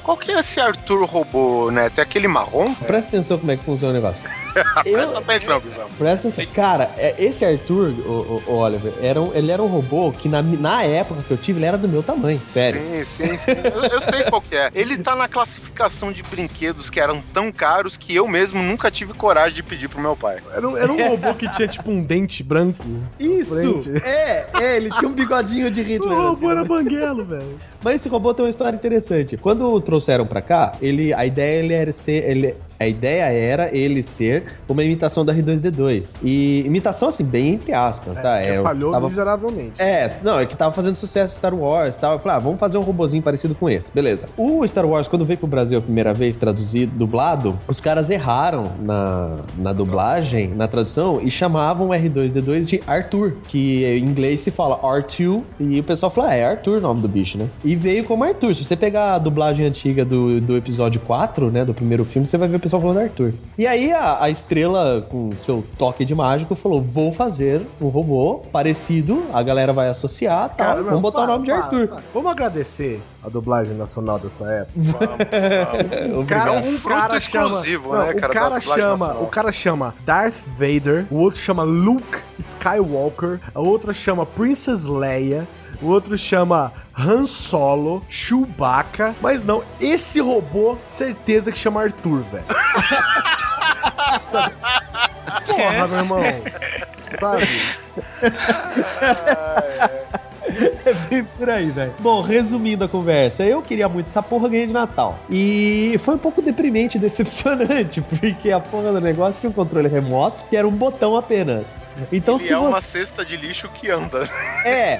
Qual 0.03 0.17
que 0.17 0.31
é 0.31 0.39
esse 0.39 0.59
Arthur 0.59 1.05
robô, 1.05 1.69
né? 1.69 1.87
Tem 1.89 2.01
aquele 2.01 2.27
marrom? 2.27 2.73
Presta 2.87 3.09
atenção 3.17 3.37
como 3.37 3.51
é 3.51 3.57
que 3.57 3.63
funciona 3.63 3.91
o 3.91 3.95
negócio. 3.95 4.23
Presta 4.83 5.19
atenção, 5.19 5.59
Bizão. 5.59 5.87
Presta 5.97 6.27
atenção. 6.29 6.45
Cara, 6.53 6.89
é, 6.97 7.13
esse 7.23 7.45
Arthur, 7.45 7.89
o, 7.89 8.11
o- 8.11 8.43
o 8.47 8.53
Oliver, 8.55 8.91
era 8.99 9.21
um- 9.21 9.31
ele 9.35 9.51
era 9.51 9.61
um 9.61 9.67
robô 9.67 10.11
que 10.11 10.27
na, 10.27 10.41
na 10.41 10.81
época 10.83 11.21
que 11.21 11.29
eu 11.31 11.37
tive, 11.37 11.59
ele 11.59 11.67
era 11.67 11.77
do 11.77 11.87
meu 11.87 12.01
tamanho. 12.01 12.41
Sério. 12.47 12.81
Sim, 13.03 13.03
sim, 13.25 13.37
sim. 13.37 13.51
Eu, 13.51 13.83
eu 13.83 13.99
sei 14.01 14.23
qual 14.23 14.41
que 14.41 14.55
é. 14.55 14.71
Ele 14.73 14.97
tá 14.97 15.15
na 15.15 15.27
classificação 15.27 16.11
de 16.11 16.23
brinquedos 16.23 16.89
que 16.89 16.99
eram 16.99 17.21
tão 17.31 17.51
caros 17.51 17.95
que 17.95 18.15
eu 18.15 18.27
mesmo 18.27 18.61
nunca 18.63 18.89
tive 18.89 19.13
coragem 19.13 19.55
de 19.55 19.61
pedir 19.61 19.87
pro 19.87 20.01
meu 20.01 20.15
pai. 20.17 20.39
Era 20.51 20.67
um, 20.67 20.75
era 20.75 20.91
um 20.91 21.09
robô 21.09 21.33
que 21.35 21.47
tinha 21.49 21.67
tipo 21.67 21.91
um 21.91 22.01
dente 22.01 22.41
branco. 22.41 22.83
Isso! 23.19 23.83
É, 24.03 24.47
é, 24.59 24.77
ele 24.77 24.89
tinha 24.89 25.07
um 25.09 25.13
bigodinho 25.13 25.69
de 25.69 25.81
O 25.81 25.85
Hitler. 25.85 26.17
robô 26.17 26.31
assim, 26.31 26.47
era 26.47 26.61
né? 26.61 26.67
Velho. 27.25 27.57
Mas 27.83 27.95
esse 27.95 28.09
robô 28.09 28.33
tem 28.33 28.45
uma 28.45 28.49
história 28.49 28.75
interessante. 28.75 29.37
Quando 29.37 29.79
trouxeram 29.81 30.25
pra 30.25 30.41
cá, 30.41 30.73
ele, 30.81 31.13
a 31.13 31.25
ideia 31.25 31.63
ele 31.63 31.73
era 31.73 31.91
ser, 31.91 32.29
ele, 32.29 32.55
a 32.79 32.87
ideia 32.87 33.25
era 33.25 33.75
ele 33.75 34.01
ser 34.01 34.45
uma 34.67 34.83
imitação 34.83 35.25
da 35.25 35.33
R2D2. 35.33 36.15
E 36.23 36.63
imitação 36.65 37.09
assim, 37.09 37.25
bem 37.25 37.49
entre 37.49 37.73
aspas, 37.73 38.19
tá? 38.19 38.41
que 38.41 38.49
eu 38.49 38.63
falhou 38.63 38.91
tava 38.91 39.07
miseravelmente. 39.07 39.81
É, 39.81 40.17
não, 40.23 40.39
é 40.39 40.45
que 40.45 40.55
tava 40.55 40.71
fazendo 40.71 40.95
sucesso 40.95 41.35
Star 41.35 41.53
Wars 41.53 41.95
e 41.95 41.99
tal. 41.99 42.13
Eu 42.13 42.19
falei, 42.19 42.37
ah, 42.37 42.39
vamos 42.39 42.59
fazer 42.59 42.77
um 42.77 42.81
robozinho 42.81 43.21
parecido 43.21 43.53
com 43.53 43.69
esse. 43.69 43.91
Beleza. 43.91 44.27
O 44.37 44.65
Star 44.65 44.85
Wars, 44.85 45.07
quando 45.07 45.25
veio 45.25 45.37
pro 45.37 45.47
Brasil 45.47 45.77
a 45.77 45.81
primeira 45.81 46.13
vez, 46.13 46.37
traduzido, 46.37 46.97
dublado, 46.97 47.57
os 47.67 47.81
caras 47.81 48.09
erraram 48.09 48.71
na, 48.81 49.37
na 49.57 49.73
dublagem, 49.73 50.49
na 50.49 50.67
tradução, 50.67 51.19
e 51.21 51.29
chamavam 51.29 51.89
o 51.89 51.91
R2D2 51.91 52.67
de 52.67 52.83
Arthur, 52.87 53.33
que 53.47 53.85
em 53.85 54.05
inglês 54.05 54.39
se 54.39 54.51
fala 54.51 54.77
R2, 54.79 55.43
e 55.59 55.79
o 55.79 55.83
pessoal 55.83 56.09
falou, 56.09 56.29
ah, 56.29 56.35
é 56.35 56.45
Arthur 56.45 56.77
o 56.77 56.81
nome 56.81 57.01
do 57.01 57.07
bicho, 57.07 57.37
né? 57.37 57.47
E 57.63 57.75
veio 57.75 58.05
como 58.05 58.23
Arthur. 58.23 58.55
Se 58.55 58.63
você 58.63 58.75
pegar 58.75 59.15
a 59.15 59.17
dublagem 59.17 59.65
antiga 59.65 60.05
do, 60.05 60.39
do 60.39 60.55
episódio 60.55 61.01
4, 61.01 61.51
né, 61.51 61.65
do 61.65 61.73
primeiro 61.73 62.05
filme, 62.05 62.25
você 62.25 62.37
vai 62.37 62.47
ver 62.47 62.55
o 62.55 62.59
pessoal 62.69 62.81
falando 62.81 62.99
Arthur. 62.99 63.33
E 63.57 63.67
aí 63.67 63.91
a, 63.91 64.23
a 64.23 64.29
estrela, 64.29 65.05
com 65.09 65.31
seu 65.37 65.63
toque 65.77 66.05
de 66.05 66.13
mágico, 66.15 66.55
falou, 66.55 66.81
vou 66.81 67.11
fazer 67.11 67.61
um 67.81 67.87
robô 67.89 68.43
parecido, 68.51 69.23
a 69.33 69.41
galera 69.43 69.73
vai 69.73 69.89
associar, 69.89 70.49
tal, 70.49 70.67
Cara, 70.67 70.75
vamos 70.77 70.91
não, 70.93 71.01
botar 71.01 71.21
para, 71.21 71.29
o 71.29 71.33
nome 71.33 71.45
de 71.45 71.51
para, 71.51 71.63
Arthur. 71.63 71.87
para. 71.87 72.03
Vamos 72.13 72.31
agradecer 72.31 73.01
a 73.23 73.27
dublagem 73.29 73.75
nacional 73.75 74.17
dessa 74.19 74.45
época. 74.45 74.79
Obrigado. 74.79 76.25
Cara, 76.27 76.53
É 76.53 76.59
um 76.61 76.69
um 76.69 76.77
fruto 76.77 76.87
cara 76.99 77.17
exclusivo, 77.17 77.89
chama, 77.91 78.05
né, 78.05 78.13
não, 78.13 78.19
cara, 78.19 78.29
O 78.29 78.33
cara 78.33 78.61
chama, 78.61 78.89
nacional. 78.89 79.23
o 79.23 79.27
cara 79.27 79.51
chama 79.51 79.95
Darth 80.05 80.35
Vader, 80.57 81.05
o 81.11 81.15
outro 81.17 81.39
chama 81.39 81.63
Luke 81.63 82.19
Skywalker, 82.39 83.39
a 83.53 83.59
outra 83.59 83.91
chama 83.93 84.25
Princess 84.25 84.83
Leia, 84.83 85.47
o 85.81 85.87
outro 85.87 86.17
chama 86.17 86.73
Han 86.97 87.25
Solo, 87.25 88.03
Chewbacca, 88.09 89.15
mas 89.21 89.43
não, 89.43 89.63
esse 89.79 90.19
robô, 90.19 90.77
certeza 90.83 91.51
que 91.51 91.57
chama 91.57 91.81
Arthur, 91.83 92.23
velho. 92.23 92.45
Porra, 95.45 95.87
meu 95.87 95.97
irmão. 95.99 96.23
Sabe? 97.19 97.47
É 98.21 100.18
bem 100.93 101.23
por 101.23 101.49
aí, 101.49 101.69
velho. 101.69 101.93
Bom, 101.99 102.21
resumindo 102.21 102.83
a 102.83 102.87
conversa, 102.87 103.43
eu 103.43 103.61
queria 103.61 103.87
muito 103.89 104.07
essa 104.07 104.21
porra 104.21 104.49
ganhar 104.49 104.65
de 104.67 104.73
Natal. 104.73 105.19
E 105.29 105.95
foi 105.99 106.15
um 106.15 106.17
pouco 106.17 106.41
deprimente 106.41 106.97
e 106.97 106.99
decepcionante, 106.99 108.01
porque 108.19 108.51
a 108.51 108.59
porra 108.59 108.91
do 108.93 109.01
negócio 109.01 109.39
tinha 109.39 109.49
um 109.49 109.53
controle 109.53 109.87
remoto, 109.87 110.45
que 110.49 110.55
era 110.57 110.67
um 110.67 110.71
botão 110.71 111.15
apenas. 111.15 111.89
Então, 112.11 112.35
E 112.37 112.39
se 112.39 112.53
é 112.53 112.57
uma 112.57 112.73
você. 112.81 112.99
cesta 112.99 113.23
de 113.25 113.37
lixo 113.37 113.69
que 113.73 113.89
anda. 113.89 114.27
É. 114.65 114.97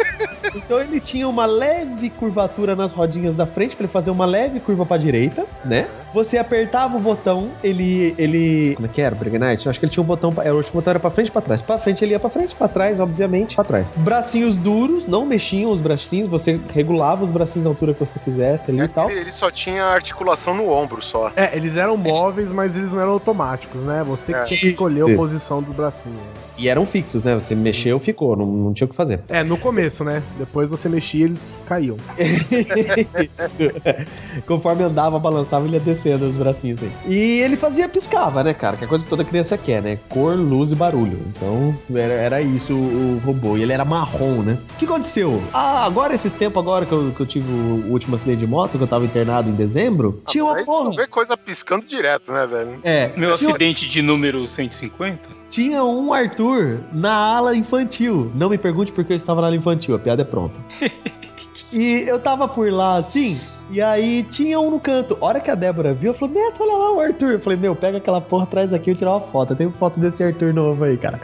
Então 0.56 0.80
ele 0.80 1.00
tinha 1.00 1.28
uma 1.28 1.46
leve 1.46 2.10
curvatura 2.10 2.76
nas 2.76 2.92
rodinhas 2.94 3.36
da 3.36 3.46
frente 3.46 3.76
pra 3.76 3.84
ele 3.84 3.92
fazer 3.92 4.10
uma 4.10 4.26
leve 4.26 4.60
curva 4.60 4.86
pra 4.86 4.96
direita, 4.98 5.46
né? 5.66 5.88
Você 6.14 6.38
apertava 6.38 6.96
o 6.98 7.00
botão, 7.00 7.50
ele 7.64 8.16
ele 8.18 8.74
como 8.76 8.86
é 8.88 8.90
que 8.90 9.02
era, 9.02 9.14
Briganite? 9.16 9.66
Eu 9.66 9.70
acho 9.70 9.80
que 9.80 9.86
ele 9.86 9.92
tinha 9.92 10.02
um 10.02 10.06
botão, 10.08 10.32
pra- 10.32 10.44
era 10.46 10.56
o 10.56 10.62
botão 10.74 10.92
era 10.92 11.00
para 11.00 11.10
frente, 11.10 11.30
pra 11.30 11.42
trás. 11.42 11.62
Pra 11.62 11.78
frente 11.78 12.04
ele 12.04 12.12
ia 12.14 12.20
pra 12.20 12.30
frente, 12.30 12.56
pra 12.56 12.68
trás, 12.68 13.00
obviamente, 13.00 13.56
pra 13.56 13.64
trás. 13.66 13.92
Bracinhos 13.98 14.56
duros, 14.56 15.06
não 15.06 15.26
mexiam 15.26 15.72
os 15.80 15.82
bracinhos, 15.82 16.28
você 16.30 16.60
regulava 16.74 17.24
os 17.24 17.32
bracinhos 17.32 17.64
na 17.64 17.72
altura 17.72 17.94
que 17.94 18.00
você 18.00 18.20
quisesse 18.20 18.70
ali 18.72 18.82
e 18.82 18.88
tal. 18.88 19.10
Ele 19.10 19.32
só 19.32 19.50
tinha 19.50 19.86
articulação 19.86 20.54
no 20.54 20.70
ombro 20.70 21.02
só. 21.02 21.32
É, 21.36 21.56
eles 21.56 21.76
eram 21.78 21.96
móveis, 21.98 22.52
mas 22.52 22.78
eles 22.78 22.94
não 22.94 23.02
eram 23.02 23.12
automáticos, 23.14 23.82
né? 23.82 24.04
Você 24.06 24.34
que 24.34 24.40
É. 24.40 24.44
tinha 24.44 24.60
que 24.60 24.68
escolher 24.68 25.12
a 25.12 25.16
posição 25.16 25.62
dos 25.62 25.72
bracinhos. 25.74 26.20
E 26.58 26.68
eram 26.68 26.86
fixos, 26.86 27.24
né? 27.24 27.34
Você 27.36 27.56
mexeu, 27.56 27.98
ficou, 28.00 28.36
não, 28.36 28.46
não 28.46 28.74
tinha 28.74 28.86
o 28.86 28.90
que 28.90 28.96
fazer. 28.96 29.22
É, 29.30 29.44
no 29.44 29.58
começo, 29.58 30.04
né? 30.04 30.22
Depois 30.38 30.70
você 30.70 30.90
mexia, 30.90 31.24
eles 31.26 31.48
caíam. 31.66 31.96
Isso. 33.34 33.60
Conforme 34.46 34.84
andava, 34.84 35.18
balançava, 35.20 35.66
ele 35.66 35.76
ia 35.76 35.80
descendo 35.80 36.28
os 36.28 36.36
bracinhos 36.38 36.82
aí. 36.84 36.92
E 37.08 37.40
ele 37.42 37.56
fazia, 37.56 37.88
piscava, 37.88 38.44
né, 38.44 38.54
cara? 38.54 38.76
Que 38.78 38.84
é 38.84 38.88
coisa 38.88 39.04
que 39.04 39.10
toda 39.10 39.24
criança 39.24 39.58
quer, 39.58 39.82
né? 39.82 40.00
Cor, 40.10 40.36
luz 40.36 40.72
e 40.72 40.76
barulho. 40.76 41.20
Então, 41.30 41.76
era, 41.96 42.14
era 42.14 42.42
isso 42.42 42.74
o, 42.74 43.16
o 43.16 43.22
robô. 43.26 43.58
E 43.58 43.64
ele 43.64 43.72
era 43.72 43.86
marrom, 43.86 44.42
né? 44.42 44.58
O 44.76 44.78
que 44.78 44.86
aconteceu? 44.86 45.42
Ah, 45.72 45.86
agora, 45.86 46.16
esses 46.16 46.34
tempos 46.34 46.60
agora 46.60 46.84
que 46.84 46.92
eu, 46.92 47.12
que 47.16 47.22
eu 47.22 47.26
tive 47.28 47.52
o 47.52 47.92
último 47.92 48.16
acidente 48.16 48.40
de 48.40 48.48
moto, 48.48 48.76
que 48.76 48.84
eu 48.84 48.88
tava 48.88 49.06
internado 49.06 49.50
em 49.50 49.54
dezembro, 49.54 50.20
tinha 50.26 50.44
uma 50.44 50.64
porra. 50.64 50.90
tu 50.90 50.96
vê 50.96 51.06
coisa 51.06 51.38
piscando 51.38 51.86
direto, 51.86 52.32
né, 52.32 52.48
velho? 52.48 52.80
É, 52.84 53.14
Meu 53.16 53.36
tinha, 53.36 53.52
acidente 53.52 53.88
de 53.88 54.02
número 54.02 54.48
150? 54.48 55.30
tinha 55.48 55.84
um 55.84 56.12
Arthur 56.12 56.80
na 56.92 57.14
ala 57.14 57.56
infantil. 57.56 58.32
Não 58.34 58.50
me 58.50 58.58
pergunte 58.58 58.92
porque 58.92 59.14
eu 59.14 59.18
estava 59.18 59.42
na 59.42 59.48
ala 59.48 59.56
infantil, 59.56 59.96
a 59.96 60.00
piada 60.00 60.24
é 60.24 60.26
pronta. 60.26 60.60
E 61.72 62.04
eu 62.08 62.20
tava 62.20 62.48
por 62.48 62.72
lá 62.72 62.96
assim, 62.96 63.40
e 63.72 63.82
aí 63.82 64.24
tinha 64.24 64.60
um 64.60 64.72
no 64.72 64.80
canto. 64.80 65.18
A 65.22 65.26
hora 65.26 65.40
que 65.40 65.50
a 65.50 65.56
Débora 65.56 65.94
viu, 65.94 66.12
eu 66.12 66.14
falei, 66.14 66.36
Neto, 66.36 66.64
olha 66.64 66.74
lá 66.74 66.92
o 66.96 67.00
Arthur. 67.00 67.34
Eu 67.34 67.40
falei, 67.40 67.58
meu, 67.58 67.76
pega 67.76 67.98
aquela 67.98 68.20
porra, 68.20 68.46
traz 68.46 68.74
aqui 68.74 68.90
e 68.90 68.94
eu 68.94 68.96
tirar 68.96 69.12
uma 69.12 69.22
foto. 69.22 69.54
Eu 69.54 69.58
tenho 69.58 69.72
foto 69.72 70.00
desse 70.00 70.24
Arthur 70.24 70.54
novo 70.54 70.84
aí, 70.84 70.98
cara. 70.98 71.20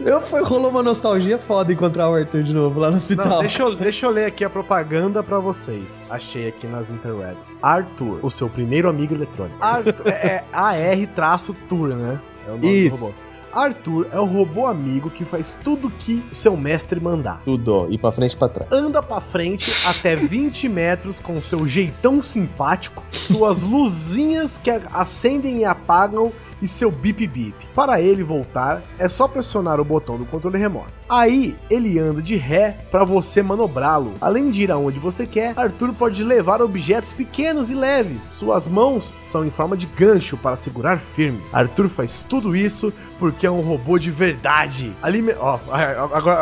Eu 0.00 0.20
foi, 0.20 0.42
rolou 0.42 0.70
uma 0.70 0.82
nostalgia 0.82 1.38
foda 1.38 1.72
encontrar 1.72 2.08
o 2.08 2.14
Arthur 2.14 2.42
de 2.42 2.54
noro 2.54 2.78
lá 2.78 2.90
no 2.90 2.96
hospital. 2.96 3.26
Não, 3.26 3.38
deixa 3.40 3.62
eu, 3.62 3.76
deixa 3.76 4.06
eu 4.06 4.10
ler 4.10 4.26
aqui 4.26 4.44
a 4.44 4.50
propaganda 4.50 5.22
pra 5.22 5.38
vocês. 5.38 6.08
Achei 6.10 6.48
aqui 6.48 6.66
nas 6.66 6.88
interwebs. 6.90 7.62
Arthur, 7.62 8.20
o 8.22 8.30
seu 8.30 8.48
primeiro 8.48 8.88
amigo 8.88 9.14
eletrônico. 9.14 9.56
Arthur, 9.62 10.08
é, 10.08 10.26
é 10.26 10.44
AR-Tour, 10.52 11.88
né? 11.88 12.20
É 12.46 12.50
o 12.50 12.54
nome 12.54 12.86
Isso. 12.86 12.98
do 12.98 13.06
robô. 13.06 13.23
Arthur 13.54 14.08
é 14.12 14.18
o 14.18 14.24
robô 14.24 14.66
amigo 14.66 15.10
que 15.10 15.24
faz 15.24 15.56
tudo 15.62 15.90
que 15.90 16.22
seu 16.32 16.56
mestre 16.56 17.00
mandar. 17.00 17.40
Tudo, 17.44 17.86
e 17.90 17.96
pra 17.96 18.10
frente 18.12 18.32
e 18.32 18.36
pra 18.36 18.48
trás. 18.48 18.72
Anda 18.72 19.02
pra 19.02 19.20
frente 19.20 19.70
até 19.86 20.16
20 20.16 20.68
metros 20.68 21.20
com 21.20 21.40
seu 21.40 21.66
jeitão 21.66 22.20
simpático, 22.20 23.02
suas 23.10 23.62
luzinhas 23.62 24.58
que 24.58 24.70
acendem 24.92 25.58
e 25.58 25.64
apagam 25.64 26.32
e 26.64 26.68
seu 26.68 26.90
bip 26.90 27.26
bip. 27.26 27.54
Para 27.74 28.00
ele 28.00 28.22
voltar, 28.22 28.82
é 28.98 29.06
só 29.08 29.28
pressionar 29.28 29.78
o 29.78 29.84
botão 29.84 30.16
do 30.16 30.24
controle 30.24 30.58
remoto. 30.58 31.04
Aí 31.08 31.54
ele 31.68 31.98
anda 31.98 32.22
de 32.22 32.36
ré 32.36 32.78
para 32.90 33.04
você 33.04 33.42
manobrá-lo. 33.42 34.14
Além 34.20 34.50
de 34.50 34.62
ir 34.62 34.70
aonde 34.70 34.98
você 34.98 35.26
quer, 35.26 35.52
Arthur 35.56 35.92
pode 35.92 36.24
levar 36.24 36.62
objetos 36.62 37.12
pequenos 37.12 37.70
e 37.70 37.74
leves. 37.74 38.22
Suas 38.22 38.66
mãos 38.66 39.14
são 39.26 39.44
em 39.44 39.50
forma 39.50 39.76
de 39.76 39.86
gancho 39.86 40.38
para 40.38 40.56
segurar 40.56 40.98
firme. 40.98 41.40
Arthur 41.52 41.88
faz 41.90 42.24
tudo 42.26 42.56
isso 42.56 42.92
porque 43.18 43.46
é 43.46 43.50
um 43.50 43.60
robô 43.60 43.98
de 43.98 44.10
verdade. 44.10 44.92
Alime 45.02 45.34
ó, 45.38 45.58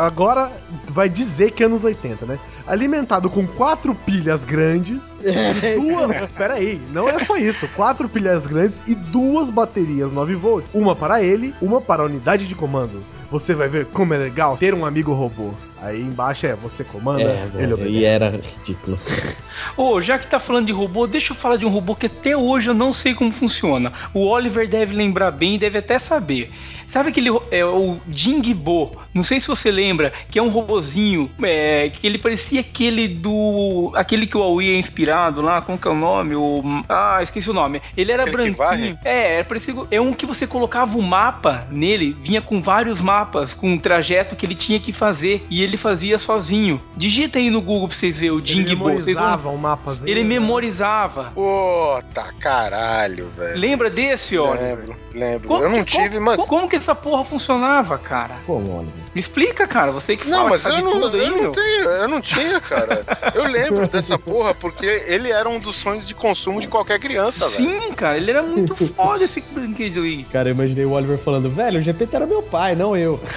agora, 0.05 0.51
vai 0.87 1.09
dizer 1.09 1.51
que 1.51 1.63
é 1.63 1.65
anos 1.65 1.83
80, 1.83 2.25
né? 2.25 2.39
Alimentado 2.65 3.29
com 3.29 3.45
quatro 3.45 3.93
pilhas 3.93 4.43
grandes 4.43 5.15
e 5.21 5.75
duas. 5.79 6.31
Pera 6.31 6.53
aí, 6.55 6.81
não 6.91 7.09
é 7.09 7.19
só 7.19 7.35
isso. 7.35 7.67
Quatro 7.75 8.07
pilhas 8.07 8.47
grandes 8.47 8.79
e 8.87 8.95
duas 8.95 9.49
baterias 9.49 10.11
9 10.13 10.35
volts. 10.35 10.71
Uma 10.73 10.95
para 10.95 11.21
ele, 11.23 11.53
uma 11.61 11.81
para 11.81 12.03
a 12.03 12.05
unidade 12.05 12.47
de 12.47 12.55
comando. 12.55 13.03
Você 13.31 13.53
vai 13.55 13.67
ver 13.67 13.87
como 13.87 14.13
é 14.13 14.17
legal 14.17 14.55
ter 14.57 14.73
um 14.75 14.85
amigo 14.85 15.11
robô. 15.11 15.51
Aí 15.81 15.99
embaixo 16.01 16.45
é 16.45 16.55
você 16.55 16.83
comanda, 16.83 17.23
É, 17.23 17.49
ele 17.57 17.73
obedece. 17.73 17.89
e 17.95 18.05
era 18.05 18.29
ridículo. 18.29 18.97
Ô, 19.75 19.99
já 19.99 20.17
que 20.19 20.27
tá 20.27 20.39
falando 20.39 20.67
de 20.67 20.71
robô, 20.71 21.07
deixa 21.07 21.33
eu 21.33 21.35
falar 21.35 21.57
de 21.57 21.65
um 21.65 21.69
robô 21.69 21.95
que 21.95 22.05
até 22.05 22.37
hoje 22.37 22.69
eu 22.69 22.73
não 22.73 22.93
sei 22.93 23.13
como 23.13 23.31
funciona. 23.31 23.91
O 24.13 24.27
Oliver 24.27 24.67
deve 24.69 24.93
lembrar 24.95 25.31
bem 25.31 25.55
e 25.55 25.57
deve 25.57 25.79
até 25.79 25.97
saber. 25.99 26.51
Sabe 26.87 27.09
aquele 27.09 27.29
é, 27.51 27.65
o 27.65 27.97
Jingbo? 28.09 28.91
Não 29.13 29.23
sei 29.23 29.39
se 29.39 29.47
você 29.47 29.69
lembra, 29.71 30.11
que 30.29 30.39
é 30.39 30.41
um 30.41 30.49
robozinho, 30.49 31.29
é, 31.43 31.89
que 31.89 32.05
ele 32.07 32.17
parecia 32.17 32.61
aquele 32.61 33.07
do. 33.07 33.91
aquele 33.95 34.25
que 34.25 34.35
o 34.37 34.41
Aoi 34.41 34.69
é 34.71 34.77
inspirado 34.77 35.41
lá, 35.41 35.61
como 35.61 35.77
que 35.77 35.87
é 35.87 35.91
o 35.91 35.95
nome? 35.95 36.35
O, 36.35 36.63
ah, 36.89 37.19
esqueci 37.21 37.49
o 37.49 37.53
nome. 37.53 37.81
Ele 37.95 38.11
era 38.11 38.23
Aquele 38.23 38.51
que 38.51 38.57
branquinho. 38.57 38.97
É, 39.05 39.35
era 39.35 39.43
parecido. 39.43 39.87
É 39.91 40.01
um 40.01 40.13
que 40.13 40.25
você 40.25 40.47
colocava 40.47 40.97
o 40.97 41.01
mapa 41.01 41.67
nele, 41.69 42.15
vinha 42.23 42.41
com 42.41 42.61
vários 42.61 43.01
mapas, 43.01 43.53
com 43.53 43.73
um 43.73 43.77
trajeto 43.77 44.35
que 44.35 44.45
ele 44.45 44.55
tinha 44.55 44.79
que 44.79 44.91
fazer, 44.91 45.45
e 45.49 45.61
ele 45.61 45.77
fazia 45.77 46.17
sozinho. 46.17 46.81
Digita 46.97 47.37
aí 47.37 47.49
no 47.49 47.61
Google 47.61 47.87
pra 47.89 47.97
vocês 47.97 48.19
verem 48.19 48.35
o 48.35 48.39
Ele 48.39 48.45
Jingbo. 48.47 48.65
Vocês 48.85 49.17
vão 49.17 49.25
memorizava 49.25 49.49
um 49.49 49.57
mapazinho. 49.57 50.09
ele 50.09 50.23
né? 50.23 50.29
memorizava. 50.29 51.31
Puta 51.35 52.33
caralho, 52.39 53.29
velho. 53.37 53.59
Lembra 53.59 53.89
desse, 53.89 54.37
ó? 54.37 54.53
Lembro, 54.53 54.95
lembro. 55.13 55.47
Como 55.47 55.63
eu 55.63 55.69
não 55.69 55.83
que- 55.83 55.91
tive, 55.97 56.15
como, 56.15 56.25
mas. 56.25 56.37
Como, 56.37 56.47
como 56.47 56.69
que 56.69 56.79
essa 56.83 56.93
porra 56.93 57.23
funcionava, 57.23 57.97
cara? 57.97 58.35
Como, 58.45 58.77
Oliver? 58.77 58.93
Me 59.15 59.19
explica, 59.19 59.65
cara. 59.65 59.91
Você 59.91 60.17
que 60.17 60.25
fala 60.25 60.37
Não, 60.37 60.43
que 60.45 60.49
mas 60.51 60.61
sabe 60.61 60.79
eu 60.79 60.83
não, 60.83 60.91
aí, 60.91 61.25
eu 61.25 61.43
não 61.43 61.51
tenho, 61.51 61.89
eu 61.89 62.07
não 62.09 62.21
tinha, 62.21 62.59
cara. 62.59 63.05
Eu 63.33 63.45
lembro 63.45 63.87
dessa 63.87 64.19
porra 64.19 64.53
porque 64.53 64.85
ele 64.85 65.31
era 65.31 65.47
um 65.47 65.59
dos 65.59 65.77
sonhos 65.77 66.07
de 66.07 66.13
consumo 66.13 66.59
de 66.59 66.67
qualquer 66.67 66.99
criança, 66.99 67.47
velho. 67.47 67.81
Sim, 67.81 67.93
cara. 67.93 68.17
Ele 68.17 68.31
era 68.31 68.43
muito 68.43 68.75
foda 68.93 69.23
esse 69.23 69.41
brinquedo 69.41 70.01
aí. 70.01 70.25
Cara, 70.25 70.49
eu 70.49 70.53
imaginei 70.53 70.85
o 70.85 70.91
Oliver 70.91 71.17
falando, 71.17 71.49
velho, 71.49 71.79
o 71.79 71.81
GPT 71.81 72.15
era 72.15 72.27
meu 72.27 72.43
pai, 72.43 72.75
não 72.75 72.97
eu. 72.97 73.19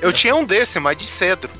Eu 0.00 0.12
tinha 0.12 0.34
um 0.34 0.44
desse, 0.44 0.78
mas 0.80 0.96
de 0.96 1.06
cedro. 1.06 1.50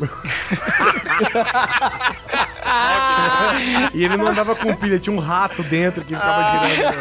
E 3.94 4.04
ele 4.04 4.16
não 4.16 4.26
andava 4.28 4.54
com 4.54 4.74
pilha, 4.76 4.98
tinha 4.98 5.14
um 5.14 5.18
rato 5.18 5.62
dentro 5.62 6.04
que 6.04 6.14
ficava 6.14 6.40
Ah. 6.42 6.66
girando. 6.66 6.98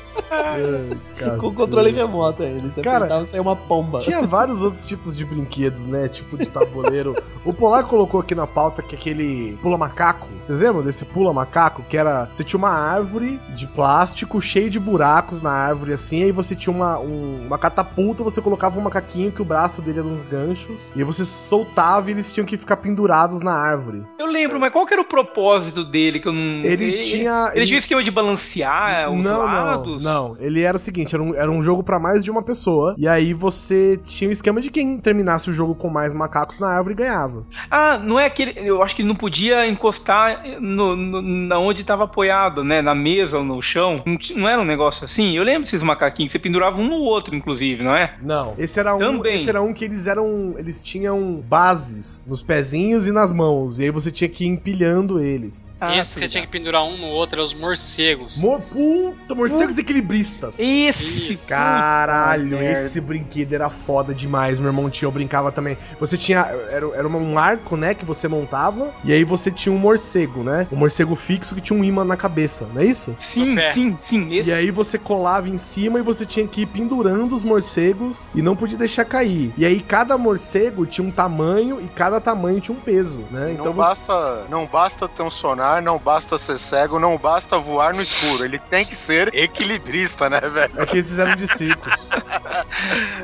Ai, 0.30 1.36
Com 1.38 1.54
controle 1.54 1.90
remoto 1.90 2.42
ainda. 2.42 2.70
Você 2.70 2.82
Cara, 2.82 2.98
apertava, 2.98 3.24
saia 3.24 3.42
uma 3.42 3.56
pomba. 3.56 3.98
Tinha 3.98 4.22
vários 4.22 4.62
outros 4.62 4.84
tipos 4.84 5.16
de 5.16 5.24
brinquedos, 5.24 5.84
né? 5.84 6.08
Tipo 6.08 6.36
de 6.38 6.46
tabuleiro. 6.46 7.14
o 7.44 7.52
Polar 7.52 7.84
colocou 7.84 8.20
aqui 8.20 8.34
na 8.34 8.46
pauta 8.46 8.82
que 8.82 8.94
aquele 8.94 9.58
pula 9.62 9.76
macaco. 9.76 10.28
Vocês 10.42 10.60
lembram 10.60 10.82
desse 10.82 11.04
pula 11.04 11.32
macaco? 11.32 11.82
Que 11.88 11.96
era. 11.96 12.26
Você 12.30 12.44
tinha 12.44 12.58
uma 12.58 12.70
árvore 12.70 13.40
de 13.54 13.66
plástico 13.66 14.40
cheio 14.40 14.70
de 14.70 14.78
buracos 14.78 15.42
na 15.42 15.50
árvore 15.50 15.92
assim. 15.92 16.22
Aí 16.24 16.32
você 16.32 16.54
tinha 16.54 16.74
uma, 16.74 16.98
um- 16.98 17.46
uma 17.46 17.58
catapulta, 17.58 18.22
você 18.22 18.40
colocava 18.40 18.78
um 18.78 18.82
macaquinho 18.82 19.32
que 19.32 19.42
o 19.42 19.44
braço 19.44 19.82
dele 19.82 19.98
era 19.98 20.08
uns 20.08 20.22
ganchos. 20.22 20.92
E 20.94 20.98
aí 20.98 21.04
você 21.04 21.24
soltava 21.24 22.08
e 22.10 22.12
eles 22.14 22.30
tinham 22.32 22.46
que 22.46 22.56
ficar 22.56 22.76
pendurados 22.76 23.40
na 23.42 23.52
árvore. 23.52 24.04
Eu 24.18 24.26
lembro, 24.26 24.60
mas 24.60 24.72
qual 24.72 24.86
que 24.86 24.92
era 24.94 25.02
o 25.02 25.04
propósito 25.04 25.84
dele 25.84 26.20
que 26.20 26.28
eu 26.28 26.32
não. 26.32 26.40
Ele 26.64 26.92
tinha- 27.02 27.48
Ele, 27.48 27.58
ele- 27.60 27.66
tinha 27.66 27.78
esquema 27.78 28.02
de 28.02 28.10
balancear 28.10 29.10
os 29.10 29.24
não, 29.24 29.38
lados? 29.42 30.02
não, 30.02 30.12
não. 30.14 30.19
Ele 30.38 30.62
era 30.62 30.76
o 30.76 30.80
seguinte, 30.80 31.14
era 31.14 31.22
um, 31.22 31.34
era 31.34 31.50
um 31.50 31.62
jogo 31.62 31.82
pra 31.82 31.98
mais 31.98 32.22
de 32.24 32.30
uma 32.30 32.42
pessoa. 32.42 32.94
E 32.98 33.06
aí 33.08 33.32
você 33.32 33.98
tinha 34.04 34.28
o 34.28 34.32
esquema 34.32 34.60
de 34.60 34.70
quem 34.70 34.98
terminasse 34.98 35.50
o 35.50 35.52
jogo 35.52 35.74
com 35.74 35.88
mais 35.88 36.12
macacos 36.14 36.58
na 36.58 36.68
árvore 36.68 36.94
ganhava. 36.94 37.44
Ah, 37.70 37.98
não 37.98 38.18
é 38.18 38.26
aquele. 38.26 38.52
Eu 38.56 38.82
acho 38.82 38.94
que 38.96 39.02
ele 39.02 39.08
não 39.08 39.14
podia 39.16 39.66
encostar 39.66 40.42
no, 40.60 40.94
no- 40.96 41.22
na 41.22 41.58
onde 41.58 41.80
estava 41.82 42.04
apoiado, 42.04 42.62
né? 42.64 42.80
Na 42.82 42.94
mesa 42.94 43.38
ou 43.38 43.44
no 43.44 43.60
chão. 43.62 44.02
Não, 44.06 44.16
não 44.36 44.48
era 44.48 44.60
um 44.60 44.64
negócio 44.64 45.04
assim? 45.04 45.36
Eu 45.36 45.42
lembro 45.44 45.62
desses 45.62 45.82
macaquinhos 45.82 46.30
que 46.32 46.38
você 46.38 46.42
pendurava 46.42 46.80
um 46.80 46.86
no 46.88 46.96
outro, 46.96 47.34
inclusive, 47.34 47.82
não 47.82 47.94
é? 47.94 48.14
Não. 48.22 48.54
Esse 48.58 48.78
era 48.80 48.94
um, 48.94 48.98
Também. 48.98 49.36
esse 49.36 49.48
era 49.48 49.62
um 49.62 49.72
que 49.72 49.84
eles 49.84 50.06
eram, 50.06 50.54
eles 50.58 50.82
tinham 50.82 51.42
bases 51.48 52.24
nos 52.26 52.42
pezinhos 52.42 53.06
e 53.08 53.12
nas 53.12 53.30
mãos, 53.32 53.78
e 53.78 53.84
aí 53.84 53.90
você 53.90 54.10
tinha 54.10 54.28
que 54.28 54.44
ir 54.44 54.48
empilhando 54.48 55.20
eles. 55.22 55.72
Ah, 55.80 55.96
Esse 55.96 56.14
que 56.14 56.20
você 56.20 56.28
tinha 56.28 56.44
que 56.44 56.50
pendurar 56.50 56.84
um 56.84 56.96
no 56.98 57.06
outro 57.08 57.40
é 57.40 57.42
os 57.42 57.54
morcegos. 57.54 58.40
Mor 58.42 58.60
puta, 58.60 59.34
morcegos 59.34 59.74
equilibristas. 60.10 60.58
Esse, 60.58 61.34
Isso. 61.34 61.46
Caralho, 61.46 62.62
esse 62.62 63.00
brinquedo 63.00 63.52
era 63.52 63.70
foda 63.70 64.14
demais. 64.14 64.58
Meu 64.58 64.68
irmão 64.68 64.90
tinha, 64.90 65.06
eu 65.06 65.12
brincava 65.12 65.50
também. 65.52 65.76
Você 65.98 66.16
tinha. 66.16 66.40
Era, 66.40 66.86
era 66.94 67.08
um 67.08 67.38
arco, 67.38 67.76
né? 67.76 67.94
Que 67.94 68.04
você 68.04 68.28
montava. 68.28 68.92
E 69.04 69.12
aí 69.12 69.24
você 69.24 69.50
tinha 69.50 69.72
um 69.72 69.78
morcego, 69.78 70.42
né? 70.42 70.66
Um 70.70 70.76
morcego 70.76 71.14
fixo 71.14 71.54
que 71.54 71.60
tinha 71.60 71.78
um 71.78 71.84
imã 71.84 72.04
na 72.04 72.16
cabeça, 72.16 72.66
não 72.72 72.82
é 72.82 72.84
isso? 72.84 73.14
Sim, 73.18 73.54
pé. 73.54 73.72
sim, 73.72 73.94
sim. 73.98 74.34
Esse 74.34 74.50
E 74.50 74.52
aí 74.52 74.70
você 74.70 74.98
colava 74.98 75.48
em 75.48 75.58
cima 75.58 75.98
e 75.98 76.02
você 76.02 76.24
tinha 76.26 76.46
que 76.46 76.62
ir 76.62 76.66
pendurando 76.66 77.34
os 77.34 77.44
morcegos 77.44 78.28
e 78.34 78.42
não 78.42 78.56
podia 78.56 78.78
deixar 78.78 79.04
cair. 79.04 79.52
E 79.56 79.64
aí 79.64 79.80
cada 79.80 80.16
morcego 80.16 80.86
tinha 80.86 81.06
um 81.06 81.10
tamanho 81.10 81.80
e 81.80 81.88
cada 81.88 82.20
tamanho 82.20 82.60
tinha 82.60 82.76
um 82.76 82.80
peso, 82.80 83.20
né? 83.30 83.46
Não 83.46 83.50
Então 83.52 83.72
você... 83.72 83.78
basta, 83.78 84.46
não 84.48 84.66
basta 84.66 85.08
ter 85.08 85.22
um 85.22 85.30
sonar, 85.30 85.82
não 85.82 85.98
basta 85.98 86.38
ser 86.38 86.58
cego, 86.58 86.98
não 86.98 87.16
basta 87.16 87.58
voar 87.58 87.94
no 87.94 88.02
escuro. 88.02 88.44
Ele 88.44 88.58
tem 88.58 88.84
que 88.84 88.94
ser 88.94 89.34
equilibrista, 89.34 89.99
né, 90.28 90.40
velho? 90.40 90.72
É 90.76 90.86
que 90.86 90.96
eles 90.96 91.08
fizeram 91.08 91.36
de 91.36 91.46
circos. 91.46 91.92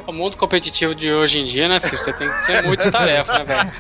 O 0.07 0.12
mundo 0.12 0.36
competitivo 0.36 0.94
de 0.94 1.12
hoje 1.12 1.39
em 1.40 1.47
dia, 1.47 1.69
né, 1.69 1.81
filho? 1.81 1.98
Você 1.98 2.12
tem 2.12 2.28
que 2.28 2.44
ser 2.44 2.62
multitarefa, 2.62 3.32
né, 3.39 3.44
velho? 3.44 3.73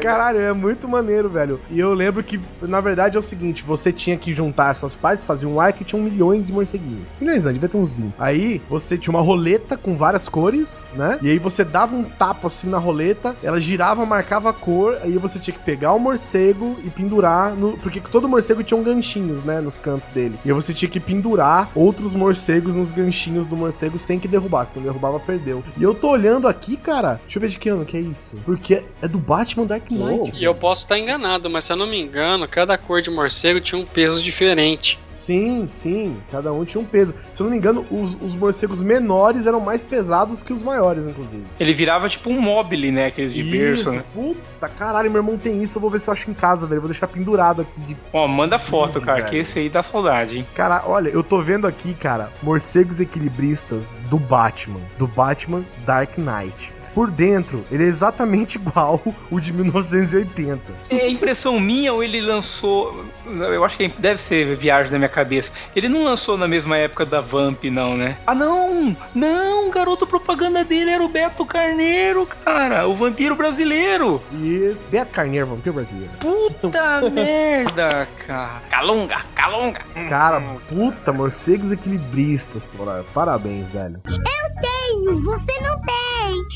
Caralho, 0.02 0.40
é 0.40 0.52
muito 0.52 0.88
maneiro, 0.88 1.28
velho. 1.28 1.60
E 1.70 1.78
eu 1.78 1.94
lembro 1.94 2.22
que, 2.22 2.40
na 2.62 2.80
verdade, 2.80 3.16
é 3.16 3.20
o 3.20 3.22
seguinte: 3.22 3.62
você 3.62 3.92
tinha 3.92 4.16
que 4.16 4.32
juntar 4.32 4.70
essas 4.70 4.94
partes, 4.94 5.24
fazia 5.24 5.48
um 5.48 5.60
arco 5.60 5.82
e 5.82 5.84
tinha 5.84 6.00
um 6.00 6.04
milhões 6.04 6.46
de 6.46 6.52
morceguinhos. 6.52 7.14
Milhões, 7.20 7.44
não, 7.44 7.52
devia 7.52 7.68
ter 7.68 7.76
uns 7.76 7.96
20. 7.96 8.14
Aí 8.18 8.60
você 8.68 8.96
tinha 8.98 9.12
uma 9.12 9.22
roleta 9.22 9.76
com 9.76 9.96
várias 9.96 10.28
cores, 10.28 10.84
né? 10.94 11.18
E 11.22 11.30
aí 11.30 11.38
você 11.38 11.64
dava 11.64 11.94
um 11.94 12.04
tapa 12.04 12.46
assim 12.46 12.68
na 12.68 12.78
roleta, 12.78 13.34
ela 13.42 13.60
girava, 13.60 14.04
marcava 14.04 14.50
a 14.50 14.52
cor, 14.52 14.98
aí 15.02 15.12
você 15.18 15.38
tinha 15.38 15.56
que 15.56 15.62
pegar 15.62 15.92
o 15.92 15.98
morcego 15.98 16.76
e 16.84 16.90
pendurar 16.90 17.54
no. 17.54 17.76
Porque 17.78 18.00
todo 18.00 18.28
morcego 18.28 18.62
tinha 18.62 18.78
um 18.78 18.82
ganchinhos, 18.82 19.42
né? 19.42 19.60
Nos 19.60 19.78
cantos 19.78 20.08
dele. 20.14 20.38
E 20.44 20.52
você 20.52 20.72
tinha 20.72 20.88
que 20.88 21.00
pendurar 21.00 21.70
outros 21.74 22.14
morcegos 22.14 22.76
nos 22.76 22.92
ganchinhos 22.92 23.44
do 23.46 23.56
morcego 23.56 23.98
sem 23.98 24.18
que 24.18 24.28
derrubasse. 24.28 24.72
Quem 24.72 24.82
derrubava, 24.82 25.18
perdeu. 25.18 25.62
E 25.76 25.82
eu 25.82 25.94
tô 25.94 26.10
olhando 26.10 26.48
aqui, 26.48 26.76
cara. 26.76 27.20
Deixa 27.22 27.38
eu 27.38 27.40
ver 27.40 27.48
de 27.48 27.58
que 27.58 27.68
ano 27.68 27.84
que 27.84 27.96
é 27.96 28.00
isso. 28.00 28.36
Porque 28.44 28.82
é 29.02 29.08
do 29.08 29.18
Batman 29.18 29.66
Dark 29.66 29.90
Knight. 29.90 30.32
E 30.34 30.44
eu 30.44 30.54
posso 30.54 30.82
estar 30.82 30.98
enganado, 30.98 31.50
mas 31.50 31.64
se 31.64 31.72
eu 31.72 31.76
não 31.76 31.86
me 31.86 32.00
engano, 32.00 32.48
cada 32.48 32.78
cor 32.78 33.02
de 33.02 33.10
morcego 33.10 33.60
tinha 33.60 33.80
um 33.80 33.84
peso 33.84 34.22
diferente. 34.22 34.98
Sim, 35.14 35.66
sim. 35.68 36.16
Cada 36.30 36.52
um 36.52 36.64
tinha 36.64 36.80
um 36.80 36.84
peso. 36.84 37.14
Se 37.32 37.40
eu 37.40 37.44
não 37.44 37.52
me 37.52 37.56
engano, 37.56 37.86
os, 37.90 38.18
os 38.20 38.34
morcegos 38.34 38.82
menores 38.82 39.46
eram 39.46 39.60
mais 39.60 39.84
pesados 39.84 40.42
que 40.42 40.52
os 40.52 40.62
maiores, 40.62 41.04
inclusive. 41.04 41.44
Ele 41.58 41.72
virava 41.72 42.08
tipo 42.08 42.30
um 42.30 42.40
mobile, 42.40 42.90
né? 42.90 43.06
Aqueles 43.06 43.32
de 43.32 43.42
berço, 43.42 43.92
né? 43.92 44.02
Puta 44.12 44.68
caralho, 44.68 45.10
meu 45.10 45.20
irmão 45.20 45.38
tem 45.38 45.62
isso. 45.62 45.78
Eu 45.78 45.80
vou 45.80 45.90
ver 45.90 46.00
se 46.00 46.10
eu 46.10 46.12
acho 46.12 46.30
em 46.30 46.34
casa, 46.34 46.66
velho. 46.66 46.80
Vou 46.80 46.90
deixar 46.90 47.06
pendurado 47.06 47.62
aqui 47.62 47.80
de 47.80 47.96
Ó, 48.12 48.26
manda 48.26 48.58
foto, 48.58 49.00
cara, 49.00 49.18
velho. 49.18 49.30
que 49.30 49.36
esse 49.36 49.58
aí 49.58 49.68
dá 49.68 49.82
saudade, 49.82 50.38
hein? 50.38 50.46
Cara, 50.54 50.82
olha, 50.86 51.08
eu 51.08 51.22
tô 51.22 51.40
vendo 51.40 51.66
aqui, 51.66 51.94
cara, 51.94 52.30
morcegos 52.42 53.00
equilibristas 53.00 53.94
do 54.10 54.18
Batman, 54.18 54.80
do 54.98 55.06
Batman 55.06 55.64
Dark 55.86 56.18
Knight. 56.18 56.73
Por 56.94 57.10
dentro, 57.10 57.64
ele 57.70 57.84
é 57.84 57.86
exatamente 57.86 58.56
igual 58.58 59.02
o 59.30 59.40
de 59.40 59.52
1980. 59.52 60.60
É 60.90 61.08
impressão 61.08 61.58
minha 61.58 61.92
ou 61.92 62.02
ele 62.02 62.20
lançou. 62.20 63.04
Eu 63.26 63.64
acho 63.64 63.76
que 63.76 63.88
deve 63.88 64.20
ser 64.20 64.54
viagem 64.56 64.92
da 64.92 64.98
minha 64.98 65.08
cabeça. 65.08 65.52
Ele 65.74 65.88
não 65.88 66.04
lançou 66.04 66.36
na 66.36 66.46
mesma 66.46 66.76
época 66.76 67.04
da 67.04 67.20
Vamp, 67.20 67.64
não, 67.64 67.96
né? 67.96 68.16
Ah, 68.26 68.34
não! 68.34 68.96
Não! 69.14 69.70
Garoto 69.70 70.06
propaganda 70.06 70.62
dele 70.62 70.90
era 70.90 71.02
o 71.02 71.08
Beto 71.08 71.44
Carneiro, 71.44 72.26
cara! 72.44 72.86
O 72.86 72.94
vampiro 72.94 73.34
brasileiro! 73.34 74.22
Esse 74.42 74.84
Beto 74.84 75.12
Carneiro, 75.12 75.46
vampiro 75.46 75.74
brasileiro. 75.74 76.12
Puta 76.20 77.00
merda, 77.10 78.06
cara! 78.26 78.62
Calunga, 78.70 79.20
calunga! 79.34 79.80
Cara, 80.08 80.40
puta, 80.68 81.12
morcegos 81.12 81.72
equilibristas, 81.72 82.66
porra. 82.66 83.04
Parabéns, 83.14 83.66
velho. 83.68 84.00
tenho, 84.04 85.22
você 85.22 85.60
não 85.60 85.80
tem. 85.80 86.04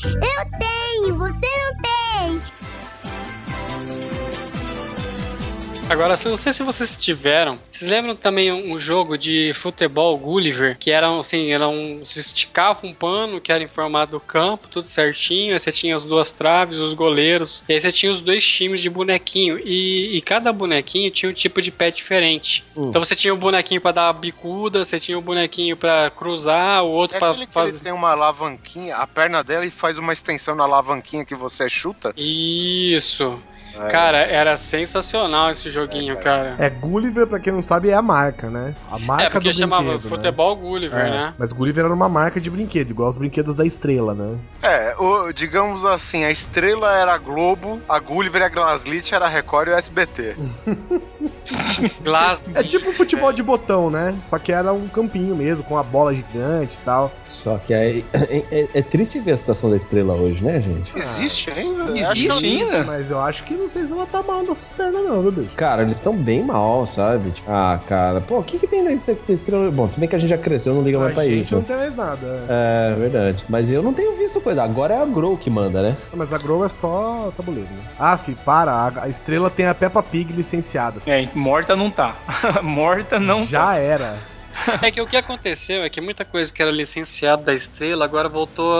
Eu 0.05 0.28
eu 0.37 0.45
tenho, 0.59 1.17
você 1.17 1.47
não 1.57 1.71
tem. 1.81 2.41
Agora, 5.89 6.13
eu 6.23 6.29
não 6.29 6.37
sei 6.37 6.53
se 6.53 6.61
vocês 6.61 6.95
tiveram. 6.95 7.57
Vocês 7.71 7.89
lembram 7.89 8.15
também 8.15 8.51
um 8.51 8.79
jogo 8.79 9.17
de 9.17 9.51
futebol 9.55 10.15
Gulliver? 10.19 10.77
Que 10.77 10.91
era 10.91 11.09
assim, 11.19 11.51
era 11.51 11.67
um. 11.67 12.05
Você 12.05 12.19
esticava 12.19 12.85
um 12.85 12.93
pano 12.93 13.41
que 13.41 13.51
era 13.51 13.63
em 13.63 13.67
formato 13.67 14.11
do 14.11 14.19
campo, 14.19 14.67
tudo 14.67 14.87
certinho. 14.87 15.53
Aí 15.53 15.59
você 15.59 15.71
tinha 15.71 15.95
as 15.95 16.05
duas 16.05 16.31
traves, 16.31 16.77
os 16.77 16.93
goleiros. 16.93 17.63
E 17.67 17.73
aí 17.73 17.81
você 17.81 17.91
tinha 17.91 18.11
os 18.11 18.21
dois 18.21 18.45
times 18.45 18.81
de 18.81 18.89
bonequinho. 18.89 19.57
E, 19.57 20.15
e 20.15 20.21
cada 20.21 20.53
bonequinho 20.53 21.09
tinha 21.09 21.31
um 21.31 21.33
tipo 21.33 21.59
de 21.59 21.71
pé 21.71 21.89
diferente. 21.89 22.63
Hum. 22.77 22.89
Então 22.89 23.03
você 23.03 23.15
tinha 23.15 23.33
o 23.33 23.37
bonequinho 23.37 23.81
pra 23.81 23.91
dar 23.91 24.09
a 24.09 24.13
bicuda, 24.13 24.85
você 24.85 24.99
tinha 24.99 25.17
o 25.17 25.21
bonequinho 25.21 25.75
pra 25.75 26.11
cruzar, 26.11 26.83
o 26.83 26.89
outro 26.91 27.17
É 27.17 27.33
que 27.33 27.47
fazer. 27.47 27.77
ele 27.77 27.83
tem 27.85 27.93
uma 27.93 28.11
alavanquinha, 28.11 28.95
a 28.95 29.07
perna 29.07 29.43
dela 29.43 29.65
e 29.65 29.71
faz 29.71 29.97
uma 29.97 30.13
extensão 30.13 30.53
na 30.53 30.65
alavanquinha 30.65 31.25
que 31.25 31.33
você 31.33 31.67
chuta. 31.67 32.13
Isso. 32.15 33.39
É, 33.87 33.91
Cara, 33.91 34.19
era 34.19 34.57
sensacional 34.57 35.51
esse 35.51 35.69
joguinho, 35.71 36.13
É, 36.13 36.21
cara. 36.21 36.55
É, 36.59 36.69
Gulliver, 36.69 37.25
pra 37.27 37.39
quem 37.39 37.53
não 37.53 37.61
sabe, 37.61 37.89
é 37.89 37.93
a 37.93 38.01
marca, 38.01 38.49
né? 38.49 38.75
A 38.91 38.97
marca 38.99 39.23
É, 39.25 39.29
porque 39.29 39.49
do 39.51 39.55
chamava 39.57 39.83
brinquedo, 39.83 40.03
né? 40.03 40.09
Futebol 40.09 40.55
Gulliver, 40.55 40.99
É, 40.99 41.09
né? 41.09 41.33
Mas 41.37 41.51
Gulliver 41.51 41.85
era 41.85 41.93
uma 41.93 42.09
marca 42.09 42.39
de 42.41 42.49
brinquedo, 42.49 42.89
igual 42.91 43.09
os 43.09 43.17
brinquedos 43.17 43.55
da 43.55 43.65
estrela, 43.65 44.13
né? 44.13 44.37
É, 44.61 44.95
o- 44.97 45.31
digamos 45.31 45.85
assim, 45.85 46.23
a 46.23 46.31
estrela 46.31 46.93
era 46.97 47.13
a 47.13 47.17
Globo, 47.17 47.79
a 47.87 47.99
Gulliver 47.99 48.41
e 48.41 48.45
a 48.45 48.49
Glaslit 48.49 49.13
era 49.13 49.25
a 49.25 49.29
Record 49.29 49.69
e 49.69 49.71
o 49.71 49.75
SBT. 49.75 50.35
Glass. 52.01 52.49
É 52.53 52.63
tipo 52.63 52.91
futebol 52.91 53.31
de 53.33 53.43
botão, 53.43 53.89
né? 53.89 54.15
Só 54.23 54.37
que 54.39 54.51
era 54.51 54.71
um 54.73 54.87
campinho 54.87 55.35
mesmo, 55.35 55.63
com 55.65 55.77
a 55.77 55.83
bola 55.83 56.13
gigante 56.13 56.77
e 56.81 56.85
tal. 56.85 57.11
Só 57.23 57.57
que 57.57 57.73
é, 57.73 57.99
é, 58.13 58.43
é- 58.51 58.67
é 58.75 58.81
triste 58.81 59.19
ver 59.19 59.33
a 59.33 59.37
situação 59.37 59.69
da 59.69 59.75
estrela 59.77 60.13
hoje, 60.13 60.43
né, 60.43 60.61
gente? 60.61 60.91
Existe 60.97 61.49
ainda? 61.51 61.97
Existe 61.99 62.45
ainda? 62.45 62.83
Mas 62.83 63.11
eu 63.11 63.19
acho 63.19 63.43
que 63.43 63.53
não 63.53 63.67
sei 63.67 63.85
se 63.85 63.91
ela 63.91 64.05
tá 64.05 64.21
mal 64.23 64.43
nas 64.43 64.63
pernas, 64.65 65.03
não, 65.03 65.21
viu, 65.21 65.31
bicho? 65.31 65.55
Cara, 65.55 65.81
eles 65.81 65.97
estão 65.97 66.15
bem 66.15 66.43
mal, 66.43 66.85
sabe? 66.87 67.31
Tipo, 67.31 67.51
ah, 67.51 67.79
cara, 67.87 68.21
pô, 68.21 68.39
o 68.39 68.43
que 68.43 68.57
que 68.59 68.67
tem 68.67 68.83
na 68.83 68.91
estrela? 69.29 69.69
Bom, 69.71 69.87
também 69.87 70.07
que 70.07 70.15
a 70.15 70.19
gente 70.19 70.29
já 70.29 70.37
cresceu, 70.37 70.73
não 70.73 70.81
liga 70.81 70.97
mais 70.99 71.11
a 71.11 71.15
pra 71.15 71.25
gente 71.25 71.43
isso. 71.43 71.55
não 71.55 71.63
tem 71.63 71.75
mais 71.75 71.95
nada. 71.95 72.45
É, 72.49 72.95
verdade. 72.97 73.45
Mas 73.49 73.69
eu 73.71 73.81
não 73.83 73.93
tenho 73.93 74.15
visto 74.17 74.39
coisa. 74.41 74.63
Agora 74.63 74.93
é 74.93 75.01
a 75.01 75.05
Grow 75.05 75.37
que 75.37 75.49
manda, 75.49 75.81
né? 75.81 75.97
Mas 76.13 76.31
a 76.33 76.37
Grow 76.37 76.63
é 76.65 76.69
só 76.69 77.31
tabuleiro, 77.35 77.69
né? 77.69 77.81
Ah, 77.97 78.17
fi, 78.17 78.33
para. 78.35 78.71
A, 78.71 79.03
a 79.03 79.09
estrela 79.09 79.49
tem 79.49 79.65
a 79.67 79.73
Peppa 79.75 80.01
Pig 80.03 80.31
licenciada. 80.33 80.99
É, 81.09 81.27
morta 81.33 81.75
não 81.75 81.89
tá. 81.89 82.15
morta 82.61 83.19
não 83.19 83.41
tá. 83.41 83.51
Já 83.51 83.75
era. 83.75 84.17
É 84.81 84.91
que 84.91 85.01
o 85.01 85.07
que 85.07 85.17
aconteceu 85.17 85.83
é 85.83 85.89
que 85.89 85.99
muita 85.99 86.23
coisa 86.23 86.53
que 86.53 86.61
era 86.61 86.71
licenciada 86.71 87.43
da 87.43 87.53
Estrela 87.53 88.05
agora 88.05 88.29
voltou 88.29 88.79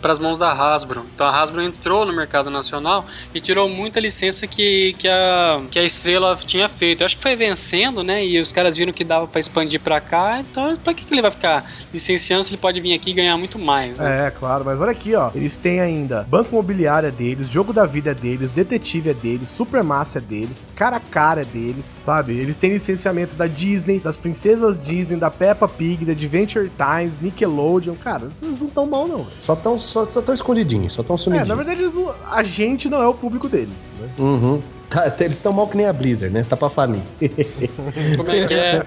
para 0.00 0.12
as 0.12 0.18
mãos 0.18 0.38
da 0.38 0.52
Hasbro. 0.52 1.04
Então 1.14 1.26
a 1.26 1.40
Hasbro 1.40 1.62
entrou 1.62 2.04
no 2.04 2.12
mercado 2.12 2.50
nacional 2.50 3.06
e 3.34 3.40
tirou 3.40 3.68
muita 3.68 4.00
licença 4.00 4.46
que, 4.46 4.94
que, 4.98 5.08
a, 5.08 5.60
que 5.70 5.78
a 5.78 5.84
Estrela 5.84 6.36
tinha 6.36 6.68
feito. 6.68 7.02
Eu 7.02 7.06
acho 7.06 7.16
que 7.16 7.22
foi 7.22 7.36
vencendo, 7.36 8.02
né? 8.02 8.24
E 8.24 8.40
os 8.40 8.52
caras 8.52 8.76
viram 8.76 8.92
que 8.92 9.04
dava 9.04 9.26
para 9.26 9.40
expandir 9.40 9.80
para 9.80 10.00
cá. 10.00 10.40
Então 10.40 10.76
pra 10.76 10.94
que, 10.94 11.04
que 11.04 11.14
ele 11.14 11.22
vai 11.22 11.30
ficar 11.30 11.70
licenciando 11.92 12.44
se 12.44 12.50
ele 12.50 12.60
pode 12.60 12.80
vir 12.80 12.94
aqui 12.94 13.10
e 13.10 13.14
ganhar 13.14 13.36
muito 13.36 13.58
mais? 13.58 13.98
Né? 13.98 14.26
É, 14.26 14.30
claro, 14.30 14.64
mas 14.64 14.80
olha 14.80 14.92
aqui, 14.92 15.14
ó. 15.14 15.30
Eles 15.34 15.56
têm 15.56 15.80
ainda 15.80 16.26
Banco 16.28 16.50
Imobiliário 16.50 17.08
é 17.08 17.12
deles, 17.12 17.48
Jogo 17.48 17.72
da 17.72 17.86
Vida 17.86 18.10
é 18.10 18.14
deles, 18.14 18.50
Detetive 18.50 19.10
é 19.10 19.14
deles, 19.14 19.48
Supermassa 19.48 20.18
é 20.18 20.20
deles, 20.20 20.66
Cara 20.74 20.96
a 20.96 21.00
Cara 21.00 21.42
é 21.42 21.44
deles, 21.44 21.84
sabe? 21.84 22.36
Eles 22.36 22.56
têm 22.56 22.70
licenciamento 22.70 23.36
da 23.36 23.46
Disney, 23.46 23.98
das 23.98 24.16
Princesas 24.16 24.78
Disney, 24.78 25.17
da 25.18 25.30
Peppa 25.30 25.68
Pig, 25.68 26.04
da 26.04 26.12
Adventure 26.12 26.70
Times, 26.76 27.20
Nickelodeon. 27.20 27.94
Cara, 27.96 28.28
eles 28.42 28.60
não 28.60 28.68
tão 28.68 28.86
mal, 28.86 29.06
não. 29.08 29.18
velho. 29.18 29.28
Só 29.36 29.54
tão, 29.56 29.78
só, 29.78 30.04
só 30.04 30.22
tão 30.22 30.34
escondidinhos, 30.34 30.92
só 30.92 31.02
tão 31.02 31.14
É, 31.14 31.18
sumidinhos. 31.18 31.48
na 31.48 31.54
verdade, 31.54 31.82
eles- 31.82 31.98
a 32.30 32.42
gente 32.42 32.88
não 32.88 33.02
é 33.02 33.06
o 33.06 33.14
público 33.14 33.48
deles, 33.48 33.88
né? 34.00 34.08
Uhum. 34.18 34.62
Tá, 34.88 35.12
eles 35.20 35.36
estão 35.36 35.52
mal 35.52 35.68
que 35.68 35.76
nem 35.76 35.84
a 35.86 35.92
Blizzard, 35.92 36.32
né? 36.32 36.46
Tá 36.48 36.56
pra 36.56 36.70
falir. 36.70 37.02
Como 38.16 38.30
é 38.30 38.46
que 38.46 38.54
é? 38.54 38.86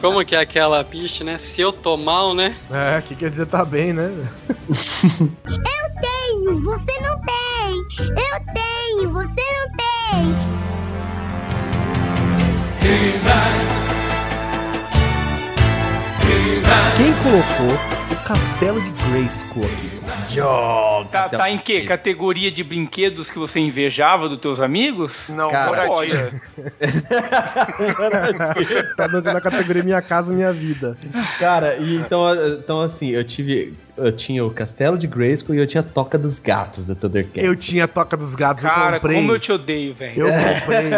Como 0.00 0.24
que 0.24 0.34
é 0.34 0.40
aquela 0.40 0.82
bicha, 0.82 1.22
né? 1.22 1.36
Se 1.36 1.60
eu 1.60 1.70
tô 1.70 1.98
mal, 1.98 2.34
né? 2.34 2.56
É, 2.70 3.02
que 3.02 3.14
quer 3.14 3.28
dizer 3.28 3.44
tá 3.46 3.62
bem, 3.62 3.92
né? 3.92 4.10
tenho, 5.44 6.62
você 6.62 7.00
não 7.00 7.20
tem. 7.20 7.74
Eu 7.98 8.40
tenho, 8.54 9.12
você 9.12 9.26
não 9.28 9.76
tem. 9.76 10.34
Quem 16.96 17.12
colocou 17.22 17.74
o 18.10 18.16
Castelo 18.24 18.80
de 18.80 18.90
Grayskull 18.90 19.64
aqui? 19.64 19.94
Tá, 21.10 21.28
tá 21.28 21.50
em 21.50 21.58
que? 21.58 21.82
Categoria 21.82 22.50
de 22.50 22.62
brinquedos 22.62 23.30
que 23.30 23.38
você 23.38 23.60
invejava 23.60 24.28
dos 24.28 24.38
teus 24.38 24.60
amigos? 24.60 25.28
Não, 25.30 25.50
Cara, 25.50 25.86
moradia. 25.86 26.40
Tá 28.96 29.06
dando 29.06 29.32
na 29.32 29.40
categoria 29.40 29.82
Minha 29.82 30.02
Casa 30.02 30.32
Minha 30.32 30.52
Vida. 30.52 30.96
Cara, 31.38 31.76
e 31.76 31.96
então, 31.96 32.22
então 32.58 32.80
assim, 32.80 33.10
eu 33.10 33.24
tive. 33.24 33.74
Eu 33.96 34.10
tinha 34.10 34.44
o 34.44 34.50
Castelo 34.50 34.98
de 34.98 35.06
Grayskull 35.06 35.54
e 35.54 35.58
eu 35.58 35.66
tinha 35.66 35.80
a 35.80 35.84
Toca 35.84 36.18
dos 36.18 36.38
Gatos 36.38 36.86
do 36.86 36.96
Thundercats. 36.96 37.42
Eu 37.44 37.54
tinha 37.54 37.84
a 37.84 37.88
Toca 37.88 38.16
dos 38.16 38.34
Gatos, 38.34 38.64
eu 38.64 38.70
Cara, 38.70 38.98
comprei. 38.98 39.16
como 39.16 39.32
eu 39.32 39.38
te 39.38 39.52
odeio, 39.52 39.94
velho. 39.94 40.26
Eu 40.26 40.26
comprei. 40.60 40.92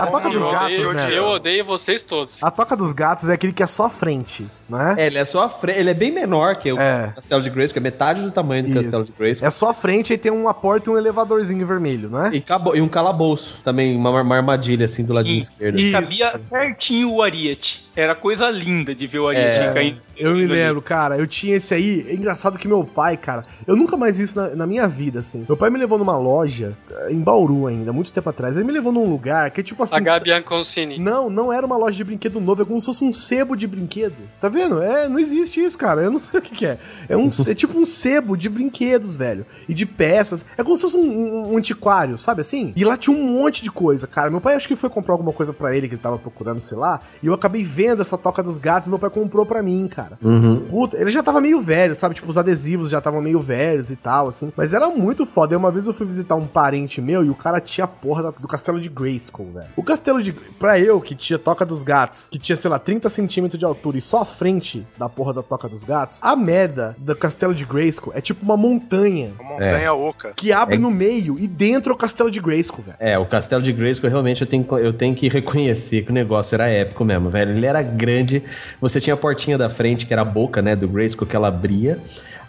A 0.00 0.06
Toca 0.06 0.30
dos 0.30 0.44
Eu 0.44 0.50
Gatos, 0.50 0.72
odeio, 0.78 0.92
né? 0.94 1.18
eu 1.18 1.24
odeio 1.26 1.64
vocês 1.64 2.00
todos. 2.02 2.42
A 2.42 2.50
Toca 2.50 2.74
dos 2.74 2.92
Gatos 2.92 3.28
é 3.28 3.34
aquele 3.34 3.52
que 3.52 3.62
é 3.62 3.66
só 3.66 3.84
a 3.86 3.90
frente, 3.90 4.46
né? 4.68 4.94
É, 4.98 5.06
ele 5.06 5.18
é 5.18 5.24
só 5.24 5.44
a 5.44 5.48
frente. 5.48 5.78
Ele 5.78 5.90
é 5.90 5.94
bem 5.94 6.10
menor 6.10 6.56
que 6.56 6.72
o 6.72 6.80
É. 6.80 7.12
Castelo 7.14 7.42
de 7.42 7.50
Grayskull, 7.50 7.80
é 7.80 7.82
metade 7.82 8.22
do 8.22 8.30
tamanho 8.30 8.62
do 8.62 8.68
Isso. 8.70 8.78
Castelo 8.82 9.04
de 9.04 9.12
Grayskull. 9.12 9.46
É 9.46 9.50
só 9.50 9.70
a 9.70 9.74
frente 9.74 10.12
e 10.14 10.18
tem 10.18 10.32
uma 10.32 10.54
porta 10.54 10.88
e 10.88 10.92
um 10.92 10.96
elevadorzinho 10.96 11.66
vermelho, 11.66 12.08
né? 12.08 12.30
E, 12.32 12.40
cabo- 12.40 12.74
e 12.74 12.80
um 12.80 12.88
calabouço 12.88 13.60
também, 13.62 13.94
uma, 13.96 14.22
uma 14.22 14.36
armadilha 14.36 14.86
assim 14.86 15.04
do 15.04 15.12
ladinho 15.12 15.42
Sim. 15.42 15.52
esquerdo. 15.52 15.78
Isso. 15.78 15.90
Sabia 15.92 16.38
certinho 16.38 17.12
o 17.12 17.22
Ariete. 17.22 17.87
Era 18.00 18.14
coisa 18.14 18.48
linda 18.48 18.94
de 18.94 19.06
ver 19.08 19.18
o 19.18 19.26
Ariete 19.28 19.58
É, 19.58 19.72
caindo. 19.72 20.00
Eu 20.16 20.32
me 20.34 20.44
ali. 20.44 20.52
lembro, 20.52 20.80
cara, 20.80 21.16
eu 21.18 21.26
tinha 21.26 21.56
esse 21.56 21.74
aí. 21.74 22.06
É 22.08 22.14
engraçado 22.14 22.58
que 22.58 22.68
meu 22.68 22.84
pai, 22.84 23.16
cara, 23.16 23.42
eu 23.66 23.74
nunca 23.74 23.96
mais 23.96 24.18
vi 24.18 24.24
isso 24.24 24.36
na, 24.36 24.48
na 24.54 24.66
minha 24.68 24.86
vida, 24.86 25.18
assim. 25.20 25.44
Meu 25.48 25.56
pai 25.56 25.68
me 25.68 25.78
levou 25.78 25.98
numa 25.98 26.16
loja, 26.16 26.76
eh, 26.90 27.08
em 27.12 27.18
Bauru 27.20 27.66
ainda, 27.66 27.92
muito 27.92 28.12
tempo 28.12 28.28
atrás. 28.30 28.56
Ele 28.56 28.64
me 28.64 28.72
levou 28.72 28.92
num 28.92 29.08
lugar 29.08 29.50
que 29.50 29.60
é 29.60 29.64
tipo 29.64 29.82
assim. 29.82 29.96
A 29.96 30.00
Gabi 30.00 30.30
Anconcini. 30.30 30.98
Não, 30.98 31.28
não 31.28 31.52
era 31.52 31.66
uma 31.66 31.76
loja 31.76 31.96
de 31.96 32.04
brinquedo 32.04 32.40
novo, 32.40 32.62
é 32.62 32.64
como 32.64 32.80
se 32.80 32.86
fosse 32.86 33.02
um 33.02 33.12
sebo 33.12 33.56
de 33.56 33.66
brinquedo. 33.66 34.14
Tá 34.40 34.48
vendo? 34.48 34.80
É, 34.80 35.08
não 35.08 35.18
existe 35.18 35.60
isso, 35.62 35.76
cara. 35.76 36.00
Eu 36.02 36.10
não 36.12 36.20
sei 36.20 36.38
o 36.38 36.42
que, 36.42 36.54
que 36.54 36.66
é. 36.66 36.78
É, 37.08 37.16
um, 37.16 37.28
é 37.48 37.54
tipo 37.54 37.76
um 37.76 37.84
sebo 37.84 38.36
de 38.36 38.48
brinquedos, 38.48 39.16
velho. 39.16 39.44
E 39.68 39.74
de 39.74 39.84
peças. 39.86 40.44
É 40.56 40.62
como 40.62 40.76
se 40.76 40.82
fosse 40.82 40.96
um, 40.96 41.00
um- 41.02 41.52
um 41.52 41.56
antiquário, 41.56 42.16
sabe 42.16 42.42
assim? 42.42 42.72
E 42.76 42.84
lá 42.84 42.96
tinha 42.96 43.16
um 43.16 43.22
monte 43.22 43.60
de 43.62 43.70
coisa, 43.72 44.06
cara. 44.06 44.30
Meu 44.30 44.40
pai 44.40 44.54
acho 44.54 44.68
que 44.68 44.76
foi 44.76 44.88
comprar 44.88 45.14
alguma 45.14 45.32
coisa 45.32 45.52
pra 45.52 45.76
ele 45.76 45.88
que 45.88 45.94
ele 45.94 46.02
tava 46.02 46.16
procurando, 46.18 46.60
sei 46.60 46.76
lá. 46.78 47.00
E 47.22 47.26
eu 47.26 47.34
acabei 47.34 47.64
vendo 47.64 47.87
essa 48.02 48.18
toca 48.18 48.42
dos 48.42 48.58
gatos. 48.58 48.88
Meu 48.88 48.98
pai 48.98 49.10
comprou 49.10 49.44
pra 49.46 49.62
mim, 49.62 49.86
cara. 49.88 50.18
Uhum. 50.22 50.60
Puta, 50.68 50.96
ele 50.96 51.10
já 51.10 51.22
tava 51.22 51.40
meio 51.40 51.60
velho, 51.60 51.94
sabe? 51.94 52.14
Tipo, 52.14 52.28
os 52.30 52.36
adesivos 52.38 52.90
já 52.90 52.98
estavam 52.98 53.20
meio 53.20 53.40
velhos 53.40 53.90
e 53.90 53.96
tal, 53.96 54.28
assim. 54.28 54.52
Mas 54.56 54.74
era 54.74 54.88
muito 54.88 55.24
foda. 55.26 55.54
E 55.54 55.56
uma 55.56 55.70
vez 55.70 55.86
eu 55.86 55.92
fui 55.92 56.06
visitar 56.06 56.34
um 56.34 56.46
parente 56.46 57.00
meu 57.00 57.24
e 57.24 57.30
o 57.30 57.34
cara 57.34 57.60
tinha 57.60 57.84
a 57.84 57.88
porra 57.88 58.32
do 58.38 58.48
castelo 58.48 58.80
de 58.80 58.88
Grayskull, 58.88 59.50
velho. 59.52 59.68
O 59.76 59.82
castelo 59.82 60.22
de. 60.22 60.32
Pra 60.32 60.78
eu, 60.78 61.00
que 61.00 61.14
tinha 61.14 61.38
Toca 61.38 61.64
dos 61.64 61.82
Gatos, 61.82 62.28
que 62.30 62.38
tinha, 62.38 62.56
sei 62.56 62.70
lá, 62.70 62.78
30 62.78 63.08
centímetros 63.08 63.58
de 63.58 63.64
altura 63.64 63.98
e 63.98 64.02
só 64.02 64.22
a 64.22 64.24
frente 64.24 64.86
da 64.98 65.08
porra 65.08 65.32
da 65.32 65.42
Toca 65.42 65.68
dos 65.68 65.84
Gatos, 65.84 66.18
a 66.22 66.34
merda 66.36 66.96
do 66.98 67.14
castelo 67.16 67.54
de 67.54 67.64
Grayskull 67.64 68.12
é 68.14 68.20
tipo 68.20 68.44
uma 68.44 68.56
montanha 68.56 69.32
Uma 69.38 69.50
montanha 69.52 69.92
oca. 69.94 70.32
que 70.36 70.52
abre 70.52 70.76
É. 70.76 70.78
no 70.78 70.90
meio 70.90 71.38
e 71.38 71.46
dentro 71.46 71.92
é 71.92 71.94
o 71.94 71.98
castelo 71.98 72.30
de 72.30 72.40
Grayskull, 72.40 72.84
velho. 72.84 72.96
É, 73.00 73.18
o 73.18 73.26
Castelo 73.26 73.62
de 73.62 73.72
Grayskull 73.72 74.08
realmente 74.10 74.40
eu 74.42 74.46
tenho, 74.46 74.66
eu 74.78 74.92
tenho 74.92 75.14
que 75.14 75.28
reconhecer 75.28 76.02
que 76.02 76.10
o 76.10 76.14
negócio 76.14 76.54
era 76.54 76.66
épico 76.68 77.04
mesmo, 77.04 77.28
velho. 77.30 77.52
Ele 77.52 77.66
era 77.66 77.77
grande, 77.82 78.42
você 78.80 79.00
tinha 79.00 79.14
a 79.14 79.16
portinha 79.16 79.58
da 79.58 79.68
frente, 79.68 80.06
que 80.06 80.12
era 80.12 80.22
a 80.22 80.24
boca, 80.24 80.62
né, 80.62 80.74
do 80.74 80.88
Grayskull 80.88 81.26
que 81.26 81.36
ela 81.36 81.48
abria. 81.48 81.98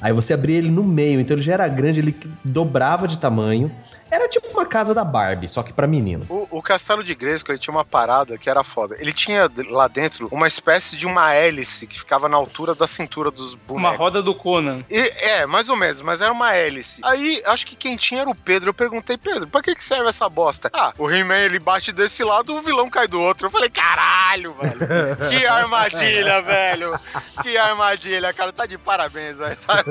Aí 0.02 0.14
você 0.14 0.34
abria 0.34 0.58
ele 0.58 0.72
no 0.72 0.84
meio, 0.84 1.20
então 1.20 1.36
ele 1.36 1.42
já 1.42 1.54
era 1.54 1.68
grande, 1.68 2.00
ele 2.00 2.16
dobrava 2.44 3.08
de 3.08 3.18
tamanho. 3.18 3.70
Era 4.10 4.28
tipo 4.30 4.39
casa 4.70 4.94
da 4.96 5.04
Barbie, 5.04 5.50
só 5.50 5.62
que 5.64 5.74
pra 5.74 5.86
menino. 5.88 6.26
O, 6.30 6.48
o 6.52 6.62
Castelo 6.62 7.04
de 7.04 7.14
Grayskull, 7.14 7.54
ele 7.54 7.60
tinha 7.62 7.74
uma 7.74 7.84
parada 7.84 8.38
que 8.38 8.50
era 8.50 8.64
foda. 8.64 8.96
Ele 9.00 9.12
tinha 9.12 9.50
lá 9.70 9.88
dentro 9.88 10.28
uma 10.32 10.48
espécie 10.48 10.96
de 10.96 11.06
uma 11.06 11.34
hélice 11.34 11.86
que 11.88 12.00
ficava 12.00 12.30
na 12.30 12.38
altura 12.38 12.74
da 12.74 12.88
cintura 12.88 13.30
dos 13.32 13.54
Uma 13.54 13.60
bonecos. 13.68 13.98
roda 13.98 14.24
do 14.24 14.34
Conan. 14.34 14.84
E- 14.90 15.12
é, 15.22 15.46
mais 15.46 15.70
ou 15.70 15.76
menos, 15.76 16.02
mas 16.02 16.22
era 16.22 16.32
uma 16.32 16.54
hélice. 16.54 17.02
Aí, 17.04 17.42
acho 17.46 17.66
que 17.66 17.76
quem 17.76 17.98
tinha 17.98 18.22
era 18.22 18.30
o 18.30 18.36
Pedro. 18.36 18.70
Eu 18.70 18.74
perguntei, 18.74 19.18
Pedro, 19.18 19.48
pra 19.48 19.62
que, 19.62 19.76
que 19.76 19.84
serve 19.84 20.08
essa 20.10 20.30
bosta? 20.30 20.70
Ah, 20.74 20.94
o 20.98 21.10
He-Man 21.10 21.40
ele 21.40 21.60
bate 21.60 21.92
desse 21.92 22.24
lado, 22.24 22.56
o 22.56 22.62
vilão 22.62 22.90
cai 22.90 23.08
do 23.08 23.20
outro. 23.20 23.48
Eu 23.48 23.52
falei, 23.52 23.70
caralho, 23.70 24.54
velho. 24.54 24.80
Que 25.30 25.46
armadilha, 25.46 26.42
velho. 26.42 27.00
Que 27.42 27.58
armadilha, 27.58 28.34
cara. 28.34 28.52
Tá 28.54 28.66
de 28.66 28.78
parabéns, 28.78 29.38
velho. 29.38 29.58
sabe? 29.60 29.84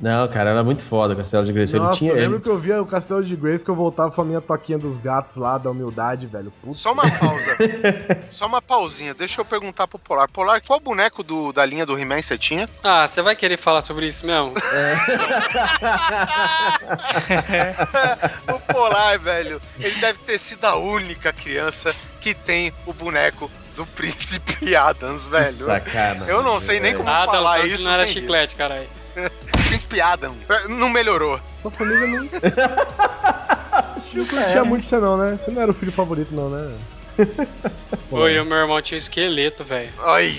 Não, 0.00 0.26
cara, 0.28 0.50
era 0.50 0.62
muito 0.64 0.82
foda 0.82 1.14
o 1.14 1.16
Castelo 1.16 1.44
de 1.44 1.52
Grayskull. 1.52 1.80
Nossa, 1.80 1.92
ele 1.92 1.98
tinha. 1.98 2.10
eu 2.12 2.16
lembro 2.16 2.36
ele- 2.36 2.39
que 2.40 2.48
eu 2.48 2.58
via 2.58 2.80
o 2.82 2.86
castelo 2.86 3.24
de 3.24 3.34
Grayskull, 3.36 3.72
eu 3.74 3.76
voltava 3.76 4.10
com 4.10 4.20
a 4.20 4.24
minha 4.24 4.40
toquinha 4.40 4.78
dos 4.78 4.98
gatos 4.98 5.36
lá, 5.36 5.58
da 5.58 5.70
humildade, 5.70 6.26
velho. 6.26 6.52
Puta. 6.62 6.74
Só 6.74 6.92
uma 6.92 7.02
pausa. 7.02 7.56
Só 8.30 8.46
uma 8.46 8.62
pausinha. 8.62 9.14
Deixa 9.14 9.40
eu 9.40 9.44
perguntar 9.44 9.86
pro 9.88 9.98
Polar. 9.98 10.28
Polar, 10.30 10.62
qual 10.62 10.80
boneco 10.80 11.22
do- 11.22 11.52
da 11.52 11.64
linha 11.66 11.84
do 11.86 11.98
He-Man 11.98 12.22
você 12.22 12.38
tinha? 12.38 12.68
Ah, 12.82 13.06
você 13.06 13.22
vai 13.22 13.36
querer 13.36 13.56
falar 13.56 13.82
sobre 13.82 14.06
isso 14.06 14.24
mesmo? 14.26 14.52
o 18.54 18.58
Polar, 18.72 19.18
velho, 19.18 19.60
ele 19.78 20.00
deve 20.00 20.18
ter 20.20 20.38
sido 20.38 20.64
a 20.64 20.76
única 20.76 21.32
criança 21.32 21.94
que 22.20 22.34
tem 22.34 22.72
o 22.86 22.92
boneco 22.92 23.50
do 23.76 23.86
Príncipe 23.86 24.74
Adams, 24.76 25.26
velho. 25.26 25.52
Sacana. 25.52 26.26
Eu 26.26 26.42
não 26.42 26.60
sei 26.60 26.80
nem 26.80 26.94
como 26.94 27.08
não, 27.08 27.24
falar 27.26 27.64
isso 27.66 27.84
não 27.84 27.92
era 27.92 28.06
chiclete, 28.06 28.54
caralho. 28.54 28.86
Príncipe 29.68 30.00
Adam. 30.00 30.34
Não 30.68 30.88
melhorou. 30.88 31.40
Sua 31.60 31.70
família 31.70 32.06
não. 32.06 32.24
não 34.14 34.26
curtia 34.26 34.64
muito 34.64 34.86
você, 34.86 34.98
não, 34.98 35.16
né? 35.16 35.36
Você 35.36 35.50
não 35.50 35.62
era 35.62 35.70
o 35.70 35.74
filho 35.74 35.92
favorito, 35.92 36.34
não, 36.34 36.48
né? 36.48 36.76
Oi, 38.10 38.40
o 38.40 38.44
meu 38.44 38.58
irmão 38.58 38.80
tinha 38.82 38.96
um 38.96 38.98
esqueleto, 38.98 39.62
velho. 39.62 39.90
Olha 39.98 40.32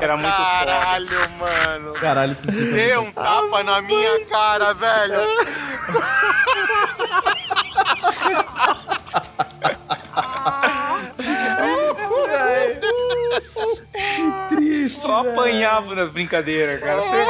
era 0.00 0.16
muito 0.16 0.36
foda. 0.36 0.66
Caralho, 0.66 1.30
mano. 1.38 1.92
Caralho, 1.94 2.32
isso 2.32 2.44
explica 2.44 2.72
Deu 2.72 3.02
muito. 3.02 3.20
um 3.20 3.22
tapa 3.24 3.62
na 3.64 3.82
minha 3.82 4.24
cara, 4.26 4.74
velho. 4.74 5.20
Triste, 14.88 15.00
Só 15.02 15.22
velho. 15.22 15.34
apanhava 15.38 15.94
nas 15.94 16.08
brincadeiras, 16.10 16.80
cara. 16.80 17.02
Você- 17.02 17.26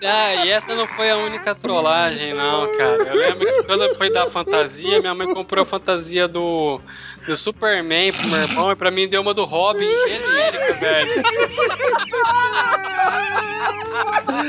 Ah, 0.02 0.34
e 0.44 0.50
essa 0.50 0.74
não 0.74 0.86
foi 0.88 1.10
a 1.10 1.16
única 1.16 1.54
trollagem, 1.54 2.34
não, 2.34 2.70
cara. 2.76 3.02
Eu 3.04 3.14
lembro 3.14 3.46
que 3.46 3.62
quando 3.64 3.84
eu 3.84 3.94
fui 3.96 4.10
dar 4.10 4.26
fantasia, 4.28 4.98
minha 5.00 5.14
mãe 5.14 5.32
comprou 5.32 5.62
a 5.62 5.66
fantasia 5.66 6.26
do, 6.26 6.80
do 7.26 7.36
Superman 7.36 8.12
pro 8.12 8.26
meu 8.28 8.40
irmão 8.42 8.72
e 8.72 8.76
pra 8.76 8.90
mim 8.90 9.06
deu 9.08 9.20
uma 9.20 9.34
do 9.34 9.44
Robin 9.44 9.86
genérica, 10.08 10.74
velho. 10.74 11.10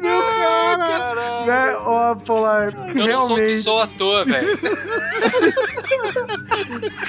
Meu 0.00 0.20
cara! 0.22 1.44
Né? 1.46 1.76
Ó, 1.84 2.14
Polar, 2.16 2.74
Eu 2.94 3.04
realmente. 3.04 3.56
que 3.56 3.62
sou 3.62 3.80
à 3.80 3.86
toa, 3.86 4.24
velho. 4.24 4.58